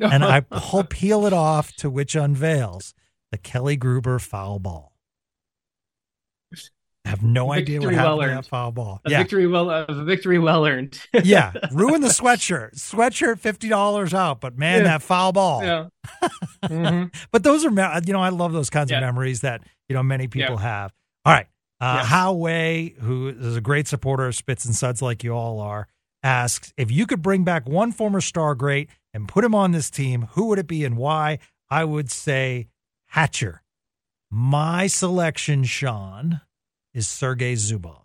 And 0.00 0.24
I 0.24 0.40
pull, 0.50 0.84
peel 0.84 1.26
it 1.26 1.32
off, 1.32 1.72
to 1.76 1.88
which 1.90 2.14
unveils 2.14 2.94
the 3.32 3.38
Kelly 3.38 3.76
Gruber 3.76 4.18
foul 4.18 4.58
ball. 4.58 4.92
I 7.04 7.10
have 7.10 7.22
no 7.22 7.52
idea 7.52 7.78
what 7.78 7.90
Victory 7.90 7.94
happened 7.94 8.18
well 8.18 8.28
to 8.28 8.34
that 8.34 8.46
foul 8.46 8.72
ball. 8.72 9.00
a 9.04 9.10
yeah. 9.10 9.18
victory 9.18 9.46
well 9.46 9.70
a 9.70 10.04
victory 10.04 10.40
well 10.40 10.66
earned 10.66 11.00
yeah. 11.22 11.52
Ruin 11.72 12.00
the 12.00 12.08
sweatshirt. 12.08 12.74
Sweatshirt, 12.74 13.40
$50 13.40 14.12
out. 14.12 14.40
But 14.40 14.58
man, 14.58 14.78
Yeah. 14.78 14.84
that 14.84 15.02
foul 15.02 15.30
ball. 15.32 15.62
yeah 15.62 15.86
Mhm. 16.64 17.14
But 17.30 17.44
those 17.44 17.64
are, 17.64 17.70
you 18.04 18.12
know, 18.12 18.20
I 18.20 18.30
love 18.30 18.52
those 18.52 18.70
kinds 18.70 18.90
of 18.90 19.00
memories 19.00 19.42
that, 19.42 19.60
you 19.88 19.94
know, 19.94 20.02
many 20.02 20.26
people 20.26 20.56
Yeah. 20.56 20.62
have. 20.62 20.92
All 21.24 21.32
right. 21.32 21.46
Uh, 21.80 21.98
Yeah. 22.00 22.04
How 22.06 22.32
Wei, 22.32 22.96
who 23.00 23.28
is 23.28 23.56
a 23.56 23.60
great 23.60 23.86
supporter 23.86 24.26
of 24.26 24.34
Spits 24.34 24.64
and 24.64 24.74
Suds 24.74 25.00
like 25.00 25.22
you 25.22 25.30
all 25.30 25.60
are, 25.60 25.86
asks 26.24 26.72
if 26.76 26.90
you 26.90 27.06
could 27.06 27.22
bring 27.22 27.44
back 27.44 27.68
one 27.68 27.92
former 27.92 28.20
star 28.20 28.56
great 28.56 28.90
and 29.16 29.26
put 29.26 29.44
him 29.44 29.54
on 29.54 29.72
this 29.72 29.88
team, 29.90 30.28
who 30.32 30.44
would 30.48 30.58
it 30.58 30.66
be 30.66 30.84
and 30.84 30.94
why? 30.94 31.38
I 31.70 31.84
would 31.84 32.10
say 32.10 32.68
Hatcher. 33.06 33.62
My 34.30 34.86
selection, 34.88 35.64
Sean, 35.64 36.42
is 36.92 37.08
Sergei 37.08 37.54
Zubov. 37.54 38.02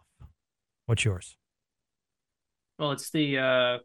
What's 0.85 1.03
yours? 1.03 1.35
Well, 2.79 2.93
it's 2.93 3.09
the 3.09 3.37
uh 3.39 3.77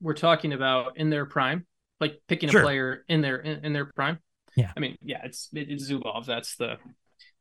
we're 0.00 0.14
talking 0.14 0.54
about 0.54 0.96
in 0.96 1.10
their 1.10 1.26
prime, 1.26 1.66
like 2.00 2.22
picking 2.26 2.48
Sure. 2.48 2.62
a 2.62 2.64
player 2.64 3.04
in 3.06 3.20
their 3.20 3.36
in, 3.36 3.66
in 3.66 3.72
their 3.74 3.86
prime. 3.94 4.18
Yeah. 4.56 4.72
I 4.74 4.80
mean, 4.80 4.96
yeah, 5.02 5.20
it's 5.24 5.50
it, 5.52 5.70
it's 5.70 5.90
Zubov. 5.90 6.24
That's 6.24 6.56
the 6.56 6.76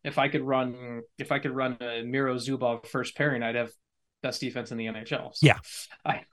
if 0.04 0.20
I 0.20 0.28
could 0.28 0.42
run 0.42 1.04
if 1.18 1.32
I 1.32 1.40
could 1.40 1.52
run 1.56 1.78
a 1.80 2.04
Miro 2.04 2.36
Zubov 2.36 2.86
first 2.86 3.16
pairing, 3.16 3.44
I'd 3.44 3.56
have 3.56 3.72
best 4.26 4.42
defense 4.42 4.72
in 4.72 4.78
the 4.78 4.88
NHL. 4.88 5.36
So 5.36 5.46
Yeah. 5.46 5.60
I 6.06 6.24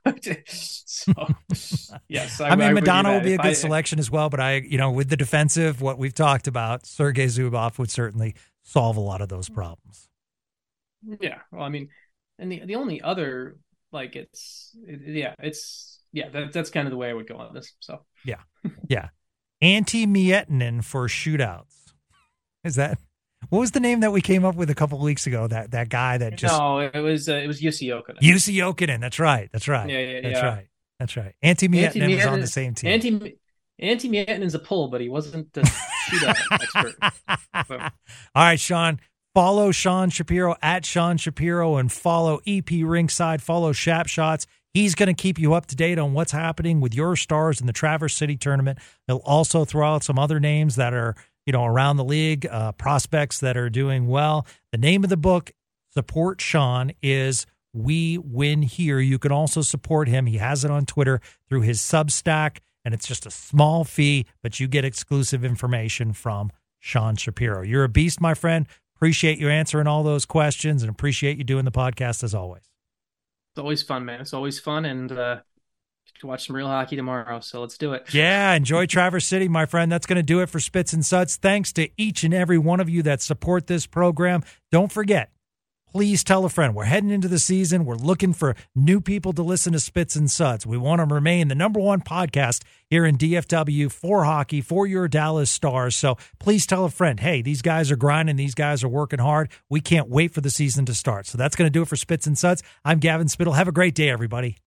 so 0.47 1.13
yes, 2.09 2.41
I, 2.41 2.49
I, 2.49 2.57
mean, 2.57 2.73
would 2.73 2.85
do 2.85 2.91
Modano 2.91 3.15
will 3.15 3.21
be 3.21 3.35
a 3.35 3.37
good 3.37 3.47
I- 3.47 3.53
selection 3.53 3.99
as 3.99 4.11
well, 4.11 4.31
but 4.31 4.41
I, 4.41 4.57
you 4.57 4.79
know, 4.79 4.91
with 4.91 5.11
the 5.11 5.17
defensive, 5.17 5.83
what 5.83 5.99
we've 5.99 6.15
talked 6.15 6.47
about, 6.47 6.87
Sergei 6.87 7.27
Zubov 7.27 7.79
would 7.79 7.91
certainly 7.91 8.35
solve 8.63 8.97
a 8.97 9.01
lot 9.01 9.21
of 9.21 9.29
those 9.29 9.51
problems. 9.51 10.09
Yeah, 11.21 11.39
well, 11.51 11.65
I 11.65 11.69
mean, 11.69 11.89
and 12.39 12.51
the 12.51 12.63
the 12.65 12.77
only 12.77 13.03
other 13.03 13.57
like 13.91 14.17
it's 14.17 14.75
it, 14.87 15.01
yeah, 15.05 15.35
it's 15.41 16.01
yeah, 16.13 16.29
that, 16.31 16.53
that's 16.53 16.71
kind 16.71 16.87
of 16.87 16.93
the 16.93 16.97
way 16.97 17.11
I 17.11 17.13
would 17.13 17.29
go 17.29 17.37
on 17.37 17.53
this. 17.53 17.75
So 17.81 18.05
yeah, 18.25 18.41
yeah. 18.89 19.09
Antti 19.63 20.07
Miettinen 20.07 20.83
for 20.85 21.09
shootouts. 21.09 21.93
Is 22.65 22.77
that 22.77 22.99
what 23.49 23.61
was 23.61 23.73
the 23.73 23.81
name 23.81 24.01
that 24.01 24.13
we 24.13 24.21
came 24.21 24.45
up 24.45 24.55
with 24.55 24.71
a 24.71 24.75
couple 24.75 24.99
weeks 24.99 25.27
ago? 25.27 25.47
That 25.47 25.73
that 25.73 25.89
guy 25.89 26.19
that 26.19 26.37
just 26.37 26.59
no, 26.59 26.79
it 26.79 26.95
was 27.01 27.29
uh, 27.29 27.35
it 27.35 27.47
was 27.47 27.61
Jokinen. 27.61 28.19
Jussi 28.21 28.55
Jokinen. 28.55 29.01
That's 29.01 29.19
right. 29.19 29.49
That's 29.53 29.69
right. 29.69 29.89
Yeah, 29.89 29.99
yeah, 29.99 30.21
That's 30.21 30.35
yeah. 30.35 30.47
right. 30.47 30.69
That's 30.99 31.17
right. 31.17 31.35
Antti 31.43 31.69
Miettinen 31.69 32.15
was 32.15 32.27
on 32.27 32.41
the 32.41 32.47
same 32.47 32.75
team. 32.75 32.91
Antti 32.91 33.37
Antti 33.81 34.09
Miettinen's 34.09 34.55
a 34.55 34.59
pull, 34.59 34.89
but 34.89 35.01
he 35.01 35.09
wasn't 35.09 35.53
the 35.53 35.63
shootout 35.63 36.37
expert. 36.53 36.95
So. 37.67 37.79
All 38.35 38.45
right, 38.45 38.61
Sean. 38.61 39.01
Follow 39.35 39.73
Sean 39.73 40.11
Shapiro 40.11 40.57
at 40.61 40.85
Sean 40.85 41.17
Shapiro 41.17 41.77
and 41.77 41.91
follow 41.91 42.43
EP 42.47 42.67
Rinkside. 42.67 43.41
Follow 43.41 43.73
Shap 43.73 44.07
Shots. 44.07 44.47
He's 44.75 44.95
going 44.95 45.09
to 45.09 45.15
keep 45.15 45.39
you 45.39 45.55
up 45.55 45.67
to 45.67 45.77
date 45.77 45.99
on 45.99 46.13
what's 46.13 46.33
happening 46.33 46.81
with 46.81 46.95
your 46.95 47.17
stars 47.17 47.61
in 47.61 47.67
the 47.67 47.73
Traverse 47.73 48.15
City 48.15 48.37
tournament. 48.37 48.79
He'll 49.07 49.23
also 49.25 49.65
throw 49.65 49.95
out 49.95 50.05
some 50.05 50.19
other 50.19 50.39
names 50.39 50.77
that 50.77 50.93
are, 50.93 51.15
you 51.47 51.53
know, 51.53 51.65
around 51.65 51.97
the 51.97 52.05
league, 52.05 52.47
uh, 52.47 52.73
prospects 52.73 53.41
that 53.41 53.57
are 53.57 53.71
doing 53.71 54.07
well. 54.07 54.47
The 54.71 54.79
name 54.79 55.05
of 55.05 55.11
the 55.11 55.17
book, 55.17 55.51
Support 55.93 56.41
Sean, 56.41 56.93
is 57.03 57.47
We 57.73 58.19
Win 58.19 58.63
Here. 58.63 59.01
You 59.01 59.19
can 59.19 59.33
also 59.33 59.61
support 59.63 60.09
him. 60.09 60.27
He 60.27 60.39
has 60.39 60.65
it 60.65 60.71
on 60.71 60.87
Twitter 60.87 61.21
through 61.49 61.63
his 61.63 61.81
Substack, 61.81 62.59
and 62.85 62.95
it's 62.95 63.07
just 63.07 63.27
a 63.27 63.31
small 63.31 63.85
fee, 63.85 64.27
but 64.43 64.61
you 64.61 64.69
get 64.69 64.85
exclusive 64.85 65.45
information 65.45 66.13
from 66.13 66.51
Sean 66.79 67.17
Shapiro. 67.17 67.63
You're 67.63 67.85
a 67.85 67.89
beast, 67.89 68.21
my 68.21 68.35
friend. 68.35 68.67
Appreciate 68.97 69.39
you 69.39 69.49
answering 69.49 69.87
all 69.87 70.03
those 70.03 70.25
questions 70.25 70.83
and 70.83 70.91
appreciate 70.91 71.37
you 71.37 71.45
doing 71.45 71.65
the 71.65 71.73
podcast 71.73 72.23
as 72.23 72.35
always. 72.35 72.63
It's 73.53 73.59
always 73.59 73.83
fun, 73.83 74.05
man. 74.05 74.21
It's 74.21 74.33
always 74.33 74.59
fun, 74.59 74.85
and 74.85 75.13
uh, 75.13 75.41
to 76.23 76.27
watch 76.29 76.47
some 76.47 76.57
real 76.57 76.69
hockey 76.69 76.97
tomorrow. 76.97 77.41
So 77.41 77.61
let's 77.61 77.77
do 77.77 77.93
it. 77.93 78.13
Yeah, 78.15 78.55
enjoy 78.55 78.87
Traverse 78.87 79.27
City, 79.27 79.49
my 79.49 79.67
friend. 79.67 79.93
That's 79.93 80.07
going 80.07 80.17
to 80.17 80.23
do 80.23 80.41
it 80.41 80.49
for 80.49 80.59
Spits 80.59 80.93
and 80.93 81.05
Suds. 81.05 81.37
Thanks 81.37 81.73
to 81.75 81.89
each 81.97 82.25
and 82.25 82.33
every 82.33 82.59
one 82.59 82.81
of 82.81 82.89
you 82.89 83.03
that 83.03 83.21
support 83.21 83.67
this 83.67 83.87
program. 83.87 84.43
Don't 84.71 84.91
forget, 84.91 85.31
please 85.93 86.25
tell 86.25 86.45
a 86.45 86.49
friend. 86.49 86.75
We're 86.75 86.85
heading 86.85 87.11
into 87.11 87.29
the 87.29 87.39
season. 87.39 87.85
We're 87.85 87.97
looking 87.97 88.33
for 88.33 88.55
new 88.75 89.01
people 89.01 89.33
to 89.33 89.43
listen 89.43 89.73
to 89.73 89.81
Spits 89.81 90.17
and 90.17 90.31
Suds. 90.31 90.65
We 90.65 90.79
want 90.79 91.01
to 91.07 91.15
remain 91.15 91.49
the 91.49 91.55
number 91.55 91.81
one 91.81 92.01
podcast 92.01 92.63
here 92.89 93.05
in 93.05 93.19
DFW 93.19 93.91
for 93.91 94.25
hockey, 94.25 94.61
for 94.61 94.87
your 94.87 95.09
Dallas 95.09 95.51
Stars. 95.51 95.97
So 95.97 96.17
please 96.39 96.67
tell 96.67 96.85
a 96.85 96.91
friend, 96.91 97.21
hey, 97.21 97.43
these 97.43 97.63
guys 97.63 97.91
are 97.91 97.97
grinding. 97.97 98.37
These 98.37 98.55
guys 98.55 98.85
are 98.85 98.89
working 98.89 99.19
hard. 99.19 99.51
We 99.69 99.81
can't 99.81 100.09
wait 100.09 100.33
for 100.33 100.41
the 100.41 100.51
season 100.51 100.87
to 100.87 100.95
start. 100.95 101.27
So 101.27 101.37
that's 101.37 101.57
going 101.57 101.67
to 101.67 101.73
do 101.73 101.83
it 101.83 101.89
for 101.89 101.97
Spits 101.97 102.27
and 102.27 102.39
Suds. 102.39 102.63
I'm 102.85 103.01
Gavin 103.01 103.29
Spittle. 103.29 103.55
Have 103.55 103.69
a 103.69 103.73
great 103.73 103.95
day, 103.97 104.09
everybody. 104.09 104.59